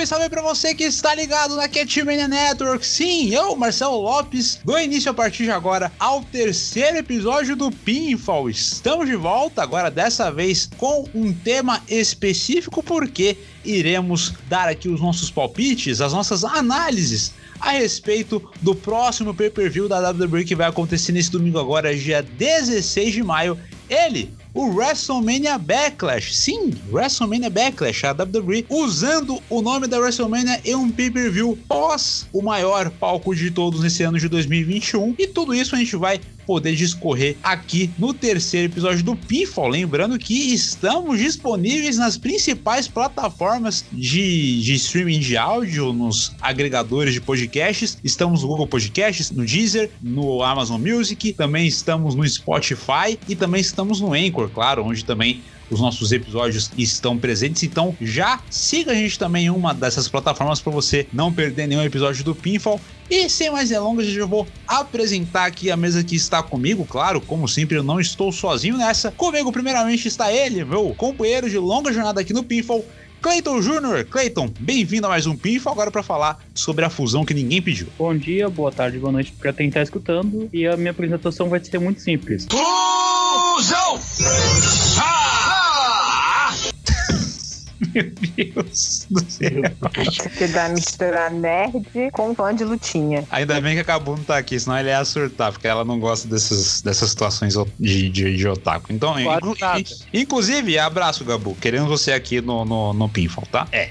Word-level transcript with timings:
Salve, 0.00 0.06
salve 0.06 0.28
pra 0.28 0.42
você 0.42 0.74
que 0.74 0.84
está 0.84 1.14
ligado 1.14 1.56
na 1.56 1.68
Catmania 1.68 2.28
Network. 2.28 2.86
Sim, 2.86 3.34
eu, 3.34 3.56
Marcelo 3.56 4.00
Lopes, 4.00 4.60
dou 4.64 4.78
início 4.78 5.10
a 5.10 5.14
partir 5.14 5.44
de 5.44 5.50
agora 5.50 5.92
ao 5.98 6.22
terceiro 6.22 6.98
episódio 6.98 7.56
do 7.56 7.70
Pinfall. 7.70 8.48
Estamos 8.48 9.06
de 9.06 9.16
volta 9.16 9.62
agora, 9.62 9.90
dessa 9.90 10.30
vez 10.30 10.70
com 10.76 11.06
um 11.14 11.32
tema 11.32 11.82
específico, 11.88 12.82
porque 12.82 13.36
iremos 13.64 14.32
dar 14.48 14.68
aqui 14.68 14.88
os 14.88 15.00
nossos 15.00 15.30
palpites, 15.30 16.00
as 16.00 16.12
nossas 16.12 16.44
análises 16.44 17.32
a 17.60 17.70
respeito 17.70 18.42
do 18.62 18.74
próximo 18.74 19.34
pay-per-view 19.34 19.88
da 19.88 20.10
WWE 20.10 20.44
que 20.44 20.54
vai 20.54 20.68
acontecer 20.68 21.12
nesse 21.12 21.30
domingo 21.30 21.58
agora, 21.58 21.94
dia 21.94 22.22
16 22.22 23.12
de 23.12 23.22
maio. 23.22 23.58
Ele, 23.88 24.32
o 24.52 24.66
WrestleMania 24.66 25.58
Backlash. 25.58 26.34
Sim, 26.34 26.74
WrestleMania 26.90 27.50
Backlash, 27.50 28.04
a 28.04 28.12
WWE 28.12 28.66
usando 28.68 29.40
o 29.48 29.62
nome 29.62 29.86
da 29.86 29.98
WrestleMania 29.98 30.60
em 30.64 30.74
um 30.74 30.90
pay-per-view 30.90 31.58
pós 31.68 32.26
o 32.32 32.42
maior 32.42 32.90
palco 32.90 33.34
de 33.34 33.50
todos 33.50 33.80
nesse 33.80 34.02
ano 34.02 34.18
de 34.18 34.28
2021. 34.28 35.14
E 35.18 35.26
tudo 35.26 35.54
isso 35.54 35.74
a 35.74 35.78
gente 35.78 35.96
vai 35.96 36.20
poder 36.50 36.74
discorrer 36.74 37.36
aqui 37.44 37.92
no 37.96 38.12
terceiro 38.12 38.66
episódio 38.66 39.04
do 39.04 39.14
Pinfall. 39.14 39.68
Lembrando 39.68 40.18
que 40.18 40.52
estamos 40.52 41.20
disponíveis 41.20 41.96
nas 41.96 42.18
principais 42.18 42.88
plataformas 42.88 43.84
de, 43.92 44.60
de 44.60 44.74
streaming 44.74 45.20
de 45.20 45.36
áudio, 45.36 45.92
nos 45.92 46.34
agregadores 46.40 47.14
de 47.14 47.20
podcasts. 47.20 47.98
Estamos 48.02 48.42
no 48.42 48.48
Google 48.48 48.66
Podcasts, 48.66 49.30
no 49.30 49.46
Deezer, 49.46 49.92
no 50.02 50.42
Amazon 50.42 50.80
Music, 50.80 51.34
também 51.34 51.68
estamos 51.68 52.16
no 52.16 52.28
Spotify 52.28 53.16
e 53.28 53.36
também 53.36 53.60
estamos 53.60 54.00
no 54.00 54.12
Anchor, 54.12 54.50
claro, 54.50 54.84
onde 54.84 55.04
também 55.04 55.40
os 55.70 55.80
nossos 55.80 56.12
episódios 56.12 56.70
estão 56.76 57.16
presentes. 57.16 57.62
Então 57.62 57.96
já 58.00 58.40
siga 58.50 58.92
a 58.92 58.94
gente 58.94 59.18
também 59.18 59.46
em 59.46 59.50
uma 59.50 59.72
dessas 59.72 60.08
plataformas 60.08 60.60
para 60.60 60.72
você 60.72 61.06
não 61.12 61.32
perder 61.32 61.66
nenhum 61.66 61.82
episódio 61.82 62.24
do 62.24 62.34
Pinfall. 62.34 62.80
E 63.10 63.28
sem 63.28 63.50
mais 63.50 63.68
delongas, 63.68 64.06
eu 64.08 64.28
vou 64.28 64.46
apresentar 64.68 65.46
aqui 65.46 65.70
a 65.70 65.76
mesa 65.76 66.04
que 66.04 66.14
está 66.14 66.42
comigo. 66.42 66.84
Claro, 66.84 67.20
como 67.20 67.48
sempre, 67.48 67.76
eu 67.76 67.82
não 67.82 67.98
estou 67.98 68.30
sozinho 68.30 68.76
nessa. 68.76 69.10
Comigo, 69.10 69.50
primeiramente, 69.50 70.06
está 70.06 70.32
ele, 70.32 70.64
meu 70.64 70.94
companheiro 70.96 71.50
de 71.50 71.58
longa 71.58 71.92
jornada 71.92 72.20
aqui 72.20 72.32
no 72.32 72.44
Pinfall, 72.44 72.84
Clayton 73.20 73.60
Júnior. 73.60 74.04
Clayton, 74.04 74.48
bem-vindo 74.60 75.06
a 75.06 75.10
mais 75.10 75.26
um 75.26 75.36
Pinfall, 75.36 75.72
agora 75.72 75.90
para 75.90 76.04
falar 76.04 76.38
sobre 76.54 76.84
a 76.84 76.90
fusão 76.90 77.24
que 77.24 77.34
ninguém 77.34 77.60
pediu. 77.60 77.88
Bom 77.98 78.16
dia, 78.16 78.48
boa 78.48 78.70
tarde, 78.70 78.98
boa 78.98 79.12
noite 79.12 79.32
para 79.32 79.52
quem 79.52 79.66
está 79.66 79.82
escutando. 79.82 80.48
E 80.52 80.64
a 80.66 80.76
minha 80.76 80.92
apresentação 80.92 81.48
vai 81.48 81.62
ser 81.62 81.80
muito 81.80 82.00
simples. 82.00 82.46
Fusão! 82.48 84.00
Ah! 85.02 85.59
Meu 87.94 88.12
Deus 88.36 89.06
do 89.10 89.30
céu. 89.30 89.62
Que 90.36 90.46
dá 90.48 90.68
misturar 90.68 91.30
nerd 91.30 91.86
com 92.12 92.34
fã 92.34 92.54
de 92.54 92.64
lutinha. 92.64 93.24
Ainda 93.30 93.60
bem 93.60 93.74
que 93.74 93.80
a 93.80 93.84
Gabu 93.84 94.16
não 94.16 94.24
tá 94.24 94.38
aqui, 94.38 94.58
senão 94.58 94.78
ele 94.78 94.90
ia 94.90 95.04
surtar, 95.04 95.52
porque 95.52 95.66
ela 95.66 95.84
não 95.84 95.98
gosta 95.98 96.28
dessas, 96.28 96.82
dessas 96.82 97.10
situações 97.10 97.54
de, 97.78 98.08
de, 98.10 98.36
de 98.36 98.48
otaku. 98.48 98.92
Então, 98.92 99.18
inclu 99.18 99.56
inclusive, 100.12 100.78
abraço, 100.78 101.24
Gabu. 101.24 101.54
Querendo 101.54 101.86
você 101.86 102.12
aqui 102.12 102.40
no, 102.40 102.64
no, 102.64 102.92
no 102.92 103.08
Pinfall, 103.08 103.46
tá? 103.50 103.66
É. 103.72 103.90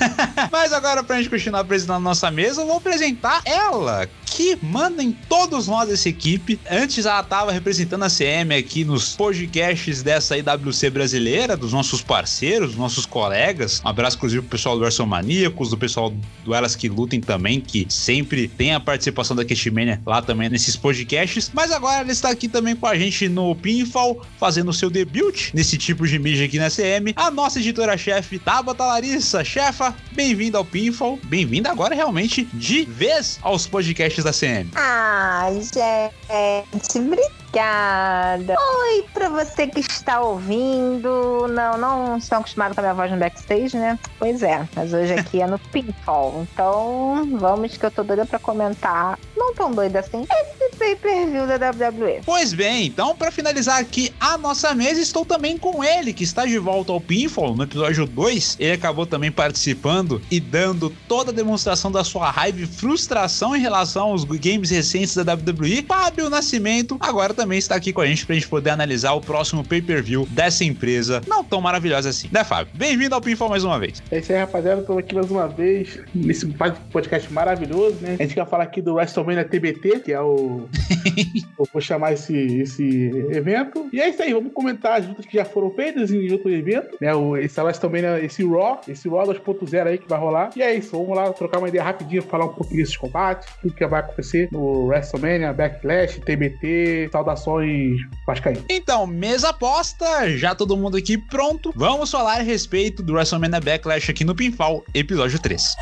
Mas 0.50 0.72
agora, 0.72 1.02
pra 1.02 1.16
gente 1.16 1.30
continuar 1.30 1.60
apresentando 1.60 2.02
nossa 2.02 2.30
mesa, 2.30 2.62
eu 2.62 2.66
vou 2.66 2.76
apresentar 2.76 3.42
ela, 3.44 4.08
que 4.24 4.58
manda 4.62 5.02
em 5.02 5.12
todos 5.12 5.66
nós 5.66 5.90
essa 5.90 6.08
equipe. 6.08 6.58
Antes 6.70 7.06
ela 7.06 7.20
estava 7.20 7.52
representando 7.52 8.04
a 8.04 8.10
CM 8.10 8.54
aqui 8.54 8.84
nos 8.84 9.14
podcasts 9.14 10.02
dessa 10.02 10.36
IWC 10.36 10.90
brasileira, 10.90 11.56
dos 11.56 11.72
nossos 11.72 12.02
parceiros, 12.02 12.70
dos 12.70 12.78
nossos 12.78 13.06
colegas. 13.06 13.80
Um 13.84 13.88
abraço, 13.88 14.16
inclusive, 14.16 14.42
pro 14.42 14.50
pessoal 14.50 14.78
do 14.78 15.06
Maníacos, 15.06 15.70
do 15.70 15.78
pessoal 15.78 16.12
do 16.44 16.54
Elas 16.54 16.76
Que 16.76 16.88
Lutem 16.88 17.20
também, 17.20 17.60
que 17.60 17.86
sempre 17.88 18.48
tem 18.48 18.74
a 18.74 18.80
participação 18.80 19.36
da 19.36 19.44
Cashmania 19.44 20.00
lá 20.04 20.20
também 20.20 20.48
nesses 20.48 20.76
podcasts. 20.76 21.50
Mas 21.52 21.70
agora 21.70 22.00
ela 22.00 22.12
está 22.12 22.30
aqui 22.30 22.48
também 22.48 22.76
com 22.76 22.86
a 22.86 22.96
gente 22.96 23.28
no 23.28 23.54
Pinfall, 23.54 24.22
fazendo 24.38 24.68
o 24.68 24.74
seu 24.74 24.90
debut 24.90 25.50
nesse 25.54 25.78
tipo 25.78 26.06
de 26.06 26.18
mídia 26.18 26.46
aqui 26.46 26.58
na 26.58 26.70
CM. 26.70 27.12
A 27.16 27.30
nossa 27.30 27.58
editora-chefe, 27.58 28.38
Tabata 28.38 28.84
Larissa. 28.84 29.44
Chefa, 29.44 29.85
bem-vinda 30.12 30.58
ao 30.58 30.64
Pinfall. 30.64 31.18
Bem-vinda 31.24 31.70
agora 31.70 31.94
realmente 31.94 32.44
de 32.52 32.84
vez 32.84 33.38
aos 33.42 33.66
podcasts 33.66 34.24
da 34.24 34.32
CM. 34.32 34.70
Ai, 34.74 35.60
gente, 35.62 36.98
obrigada. 36.98 38.56
Oi 38.58 39.04
pra 39.12 39.28
você 39.28 39.66
que 39.66 39.80
está 39.80 40.20
ouvindo. 40.20 41.46
Não, 41.48 41.78
não 41.78 42.16
estão 42.18 42.40
acostumados 42.40 42.74
com 42.74 42.80
a 42.80 42.82
minha 42.82 42.94
voz 42.94 43.10
no 43.10 43.18
backstage, 43.18 43.76
né? 43.76 43.98
Pois 44.18 44.42
é, 44.42 44.66
mas 44.74 44.92
hoje 44.92 45.14
aqui 45.14 45.40
é 45.40 45.46
no 45.46 45.58
Pinfall. 45.58 46.46
Então, 46.52 47.28
vamos 47.38 47.76
que 47.76 47.84
eu 47.84 47.90
tô 47.90 48.02
doida 48.02 48.26
pra 48.26 48.38
comentar. 48.38 49.18
Não 49.36 49.54
tão 49.54 49.70
doida 49.72 50.00
assim. 50.00 50.26
Esse 50.30 50.55
pay-per-view 50.78 51.46
da 51.46 51.56
WWE. 51.56 52.20
Pois 52.24 52.52
bem, 52.52 52.86
então 52.86 53.16
para 53.16 53.30
finalizar 53.30 53.78
aqui 53.78 54.12
a 54.20 54.36
nossa 54.38 54.74
mesa, 54.74 55.00
estou 55.00 55.24
também 55.24 55.56
com 55.58 55.82
ele, 55.82 56.12
que 56.12 56.24
está 56.24 56.44
de 56.46 56.58
volta 56.58 56.92
ao 56.92 57.00
Pinfall 57.00 57.56
no 57.56 57.64
episódio 57.64 58.06
2. 58.06 58.56
Ele 58.58 58.72
acabou 58.72 59.06
também 59.06 59.30
participando 59.30 60.20
e 60.30 60.38
dando 60.38 60.90
toda 61.08 61.30
a 61.30 61.34
demonstração 61.34 61.90
da 61.90 62.04
sua 62.04 62.30
raiva 62.30 62.60
e 62.60 62.66
frustração 62.66 63.56
em 63.56 63.60
relação 63.60 64.10
aos 64.10 64.24
games 64.24 64.70
recentes 64.70 65.14
da 65.14 65.34
WWE. 65.34 65.84
Fábio 65.86 66.30
Nascimento 66.30 66.96
agora 67.00 67.34
também 67.34 67.58
está 67.58 67.74
aqui 67.74 67.92
com 67.92 68.00
a 68.00 68.06
gente 68.06 68.26
pra 68.26 68.34
gente 68.34 68.48
poder 68.48 68.70
analisar 68.70 69.12
o 69.12 69.20
próximo 69.20 69.64
pay-per-view 69.64 70.26
dessa 70.30 70.64
empresa 70.64 71.22
não 71.26 71.42
tão 71.42 71.60
maravilhosa 71.60 72.10
assim, 72.10 72.28
né, 72.30 72.44
Fábio? 72.44 72.72
Bem-vindo 72.74 73.14
ao 73.14 73.20
Pinfall 73.20 73.48
mais 73.48 73.64
uma 73.64 73.78
vez. 73.78 74.02
É 74.10 74.18
isso 74.18 74.32
aí, 74.32 74.38
rapaziada. 74.38 74.80
Estou 74.80 74.98
aqui 74.98 75.14
mais 75.14 75.30
uma 75.30 75.48
vez 75.48 75.98
nesse 76.14 76.46
podcast 76.92 77.32
maravilhoso, 77.32 77.96
né? 78.00 78.16
A 78.18 78.22
gente 78.22 78.34
vai 78.34 78.46
falar 78.46 78.64
aqui 78.64 78.82
do 78.82 78.94
WrestleMania 78.94 79.44
TBT, 79.44 80.00
que 80.00 80.12
é 80.12 80.20
o. 80.20 80.65
vou 81.56 81.80
chamar 81.80 82.12
esse, 82.12 82.34
esse 82.34 83.10
evento. 83.30 83.88
E 83.92 84.00
é 84.00 84.08
isso 84.08 84.22
aí, 84.22 84.32
vamos 84.32 84.52
comentar 84.52 85.00
as 85.00 85.06
lutas 85.06 85.26
que 85.26 85.36
já 85.36 85.44
foram 85.44 85.70
feitas 85.70 86.10
em 86.10 86.30
outro 86.32 86.50
evento, 86.50 86.96
né? 87.00 87.14
O, 87.14 87.36
esse 87.36 87.60
WrestleMania, 87.60 88.24
esse 88.24 88.44
Raw, 88.44 88.80
esse 88.88 89.08
Raw 89.08 89.26
2.0 89.26 89.86
aí 89.86 89.98
que 89.98 90.08
vai 90.08 90.18
rolar. 90.18 90.50
E 90.56 90.62
é 90.62 90.74
isso, 90.74 90.92
vamos 90.92 91.16
lá 91.16 91.32
trocar 91.32 91.58
uma 91.58 91.68
ideia 91.68 91.82
rapidinho, 91.82 92.22
falar 92.22 92.46
um 92.46 92.54
pouquinho 92.54 92.80
desses 92.80 92.96
combates, 92.96 93.48
tudo 93.60 93.74
que 93.74 93.86
vai 93.86 94.00
acontecer 94.00 94.48
no 94.52 94.86
WrestleMania, 94.86 95.52
Backlash, 95.52 96.20
TBT, 96.20 97.08
saudações 97.12 98.00
Vascaíno. 98.26 98.64
Então, 98.68 99.06
mesa 99.06 99.50
aposta, 99.50 100.30
já 100.36 100.54
todo 100.54 100.76
mundo 100.76 100.96
aqui 100.96 101.16
pronto. 101.18 101.72
Vamos 101.74 102.10
falar 102.10 102.38
a 102.40 102.42
respeito 102.42 103.02
do 103.02 103.14
WrestleMania 103.14 103.60
Backlash 103.60 104.10
aqui 104.10 104.24
no 104.24 104.34
Pinfall, 104.34 104.84
episódio 104.94 105.38
3. 105.38 105.76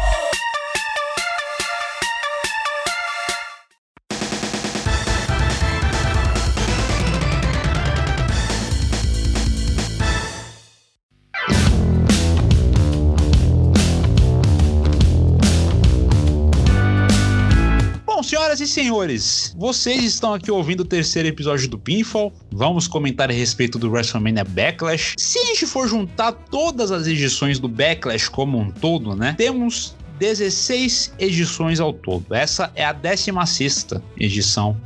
Senhoras 18.54 18.60
e 18.60 18.66
senhores, 18.66 19.54
vocês 19.58 20.04
estão 20.04 20.34
aqui 20.34 20.50
ouvindo 20.50 20.80
o 20.80 20.84
terceiro 20.84 21.28
episódio 21.28 21.68
do 21.68 21.78
Pinfall. 21.78 22.32
Vamos 22.52 22.86
comentar 22.86 23.30
a 23.30 23.32
respeito 23.32 23.78
do 23.78 23.90
WrestleMania 23.90 24.44
Backlash. 24.44 25.14
Se 25.16 25.38
a 25.38 25.46
gente 25.46 25.66
for 25.66 25.88
juntar 25.88 26.32
todas 26.32 26.90
as 26.90 27.06
edições 27.06 27.58
do 27.58 27.68
Backlash 27.68 28.28
como 28.28 28.58
um 28.58 28.70
todo, 28.70 29.16
né? 29.16 29.34
Temos 29.36 29.96
16 30.18 31.14
edições 31.18 31.80
ao 31.80 31.92
todo. 31.92 32.32
Essa 32.32 32.70
é 32.74 32.84
a 32.84 32.92
16 32.92 33.86
edição 34.18 34.76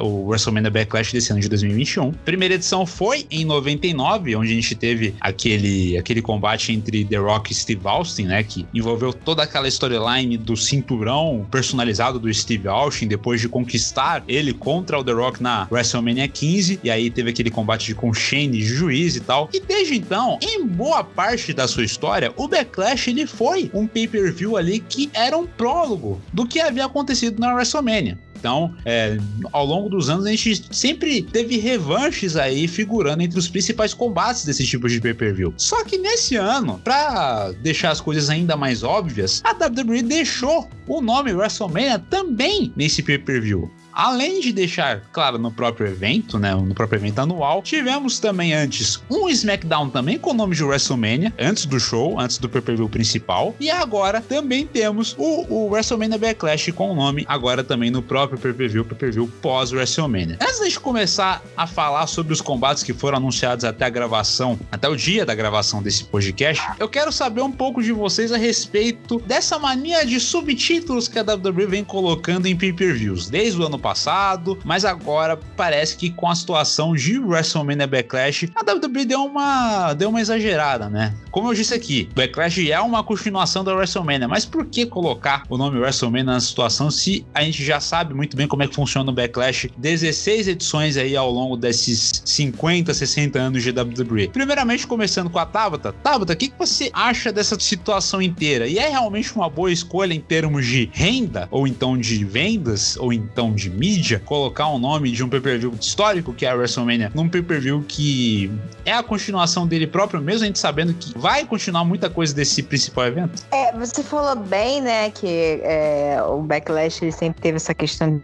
o 0.00 0.28
WrestleMania 0.28 0.70
Backlash 0.70 1.12
desse 1.12 1.32
ano 1.32 1.40
de 1.40 1.48
2021. 1.48 2.12
Primeira 2.12 2.54
edição 2.54 2.84
foi 2.86 3.26
em 3.30 3.44
99, 3.44 4.36
onde 4.36 4.52
a 4.52 4.54
gente 4.54 4.74
teve 4.74 5.14
aquele, 5.20 5.96
aquele 5.96 6.20
combate 6.20 6.72
entre 6.72 7.04
The 7.04 7.16
Rock 7.16 7.52
e 7.52 7.54
Steve 7.54 7.80
Austin, 7.84 8.24
né? 8.24 8.42
Que 8.42 8.66
envolveu 8.74 9.12
toda 9.12 9.42
aquela 9.42 9.68
storyline 9.68 10.36
do 10.36 10.56
cinturão 10.56 11.46
personalizado 11.50 12.18
do 12.18 12.32
Steve 12.32 12.68
Austin 12.68 13.06
depois 13.06 13.40
de 13.40 13.48
conquistar 13.48 14.22
ele 14.28 14.52
contra 14.52 14.98
o 14.98 15.04
The 15.04 15.12
Rock 15.12 15.42
na 15.42 15.66
WrestleMania 15.70 16.28
15. 16.28 16.80
E 16.82 16.90
aí 16.90 17.10
teve 17.10 17.30
aquele 17.30 17.50
combate 17.50 17.86
de 17.86 17.94
com 17.94 18.12
Shane 18.12 18.58
de 18.58 18.64
juiz 18.64 19.16
e 19.16 19.20
tal. 19.20 19.48
E 19.52 19.60
desde 19.60 19.94
então, 19.94 20.38
em 20.42 20.64
boa 20.66 21.02
parte 21.02 21.52
da 21.52 21.66
sua 21.66 21.84
história, 21.84 22.32
o 22.36 22.48
Backlash 22.48 23.08
ele 23.08 23.26
foi 23.26 23.70
um 23.72 23.86
pay-per-view 23.86 24.56
ali 24.56 24.80
que 24.80 25.10
era 25.14 25.36
um 25.36 25.46
prólogo 25.46 26.20
do 26.32 26.46
que 26.46 26.60
havia 26.60 26.84
acontecido 26.84 27.38
na 27.38 27.54
WrestleMania. 27.54 28.18
Então, 28.44 28.74
é, 28.84 29.16
ao 29.52 29.64
longo 29.64 29.88
dos 29.88 30.10
anos, 30.10 30.26
a 30.26 30.28
gente 30.28 30.66
sempre 30.70 31.22
teve 31.22 31.56
revanches 31.56 32.36
aí 32.36 32.68
figurando 32.68 33.22
entre 33.22 33.38
os 33.38 33.48
principais 33.48 33.94
combates 33.94 34.44
desse 34.44 34.66
tipo 34.66 34.86
de 34.86 35.00
pay-per-view. 35.00 35.54
Só 35.56 35.82
que 35.82 35.96
nesse 35.96 36.36
ano, 36.36 36.78
pra 36.84 37.52
deixar 37.62 37.90
as 37.90 38.02
coisas 38.02 38.28
ainda 38.28 38.54
mais 38.54 38.82
óbvias, 38.82 39.40
a 39.42 39.52
WWE 39.52 40.02
deixou 40.02 40.68
o 40.86 41.00
nome 41.00 41.32
WrestleMania 41.32 41.98
também 41.98 42.70
nesse 42.76 43.02
pay-per-view. 43.02 43.70
Além 43.94 44.40
de 44.40 44.52
deixar, 44.52 45.02
claro, 45.12 45.38
no 45.38 45.50
próprio 45.50 45.86
evento, 45.86 46.38
né, 46.38 46.54
no 46.54 46.74
próprio 46.74 46.98
evento 46.98 47.20
anual, 47.20 47.62
tivemos 47.62 48.18
também 48.18 48.52
antes 48.52 49.02
um 49.10 49.28
SmackDown 49.28 49.90
também 49.90 50.18
com 50.18 50.30
o 50.30 50.34
nome 50.34 50.56
de 50.56 50.64
WrestleMania, 50.64 51.32
antes 51.38 51.64
do 51.66 51.78
show, 51.78 52.18
antes 52.18 52.38
do 52.38 52.48
pay-per-view 52.48 52.88
principal, 52.88 53.54
e 53.60 53.70
agora 53.70 54.20
também 54.20 54.66
temos 54.66 55.14
o, 55.18 55.46
o 55.48 55.70
WrestleMania 55.70 56.18
Backlash 56.18 56.72
com 56.72 56.90
o 56.90 56.94
nome 56.94 57.24
agora 57.28 57.62
também 57.62 57.90
no 57.90 58.02
próprio 58.02 58.38
pay-per-view, 58.38 58.84
pay-per-view 58.84 59.28
pós-WrestleMania. 59.40 60.38
Antes 60.40 60.68
de 60.68 60.80
começar 60.80 61.42
a 61.56 61.66
falar 61.66 62.06
sobre 62.06 62.32
os 62.32 62.40
combates 62.40 62.82
que 62.82 62.92
foram 62.92 63.18
anunciados 63.18 63.64
até 63.64 63.84
a 63.84 63.90
gravação, 63.90 64.58
até 64.72 64.88
o 64.88 64.96
dia 64.96 65.24
da 65.24 65.34
gravação 65.34 65.82
desse 65.82 66.04
podcast, 66.04 66.62
eu 66.78 66.88
quero 66.88 67.12
saber 67.12 67.42
um 67.42 67.52
pouco 67.52 67.82
de 67.82 67.92
vocês 67.92 68.32
a 68.32 68.36
respeito 68.36 69.18
dessa 69.20 69.58
mania 69.58 70.04
de 70.04 70.18
subtítulos 70.18 71.06
que 71.06 71.18
a 71.18 71.22
WWE 71.22 71.66
vem 71.66 71.84
colocando 71.84 72.46
em 72.46 72.56
pay-per-views 72.56 73.28
desde 73.28 73.60
o 73.60 73.66
ano 73.66 73.78
passado, 73.84 74.58
mas 74.64 74.82
agora 74.82 75.38
parece 75.54 75.94
que 75.94 76.08
com 76.08 76.26
a 76.26 76.34
situação 76.34 76.94
de 76.94 77.18
WrestleMania 77.18 77.86
Backlash, 77.86 78.50
a 78.54 78.60
WWE 78.62 79.04
deu 79.04 79.22
uma 79.26 79.92
deu 79.92 80.08
uma 80.08 80.22
exagerada, 80.22 80.88
né? 80.88 81.14
Como 81.30 81.50
eu 81.50 81.54
disse 81.54 81.74
aqui, 81.74 82.08
Backlash 82.14 82.70
é 82.70 82.80
uma 82.80 83.04
continuação 83.04 83.62
da 83.62 83.74
WrestleMania, 83.74 84.26
mas 84.26 84.46
por 84.46 84.64
que 84.64 84.86
colocar 84.86 85.42
o 85.50 85.58
nome 85.58 85.78
WrestleMania 85.78 86.24
na 86.24 86.40
situação 86.40 86.90
se 86.90 87.26
a 87.34 87.42
gente 87.42 87.62
já 87.62 87.78
sabe 87.78 88.14
muito 88.14 88.34
bem 88.34 88.48
como 88.48 88.62
é 88.62 88.66
que 88.66 88.74
funciona 88.74 89.10
o 89.10 89.14
Backlash 89.14 89.70
16 89.76 90.48
edições 90.48 90.96
aí 90.96 91.14
ao 91.14 91.30
longo 91.30 91.54
desses 91.54 92.22
50, 92.24 92.94
60 92.94 93.38
anos 93.38 93.62
de 93.62 93.70
WWE? 93.70 94.28
Primeiramente 94.28 94.86
começando 94.86 95.28
com 95.28 95.38
a 95.38 95.44
Tabata. 95.44 95.92
Tabata, 95.92 96.32
o 96.32 96.36
que, 96.36 96.48
que 96.48 96.58
você 96.58 96.90
acha 96.94 97.30
dessa 97.30 97.60
situação 97.60 98.22
inteira? 98.22 98.66
E 98.66 98.78
é 98.78 98.88
realmente 98.88 99.34
uma 99.34 99.50
boa 99.50 99.70
escolha 99.70 100.14
em 100.14 100.20
termos 100.20 100.64
de 100.64 100.88
renda 100.90 101.46
ou 101.50 101.66
então 101.66 101.98
de 101.98 102.24
vendas 102.24 102.96
ou 102.96 103.12
então 103.12 103.52
de 103.52 103.73
mídia 103.74 104.20
colocar 104.24 104.68
o 104.68 104.78
nome 104.78 105.10
de 105.10 105.22
um 105.22 105.28
pay-per-view 105.28 105.72
histórico 105.80 106.32
que 106.32 106.46
é 106.46 106.50
a 106.50 106.54
WrestleMania 106.54 107.10
num 107.14 107.28
pay-per-view 107.28 107.84
que 107.86 108.50
é 108.84 108.92
a 108.92 109.02
continuação 109.02 109.66
dele 109.66 109.86
próprio, 109.86 110.20
mesmo 110.20 110.44
a 110.44 110.46
gente 110.46 110.58
sabendo 110.58 110.94
que 110.94 111.16
vai 111.18 111.44
continuar 111.44 111.84
muita 111.84 112.08
coisa 112.08 112.34
desse 112.34 112.62
principal 112.62 113.06
evento? 113.06 113.42
É, 113.50 113.72
você 113.72 114.02
falou 114.02 114.36
bem, 114.36 114.80
né, 114.80 115.10
que 115.10 115.60
é, 115.62 116.22
o 116.26 116.42
Backlash 116.42 117.02
ele 117.02 117.12
sempre 117.12 117.40
teve 117.40 117.56
essa 117.56 117.74
questão 117.74 118.16
de 118.16 118.22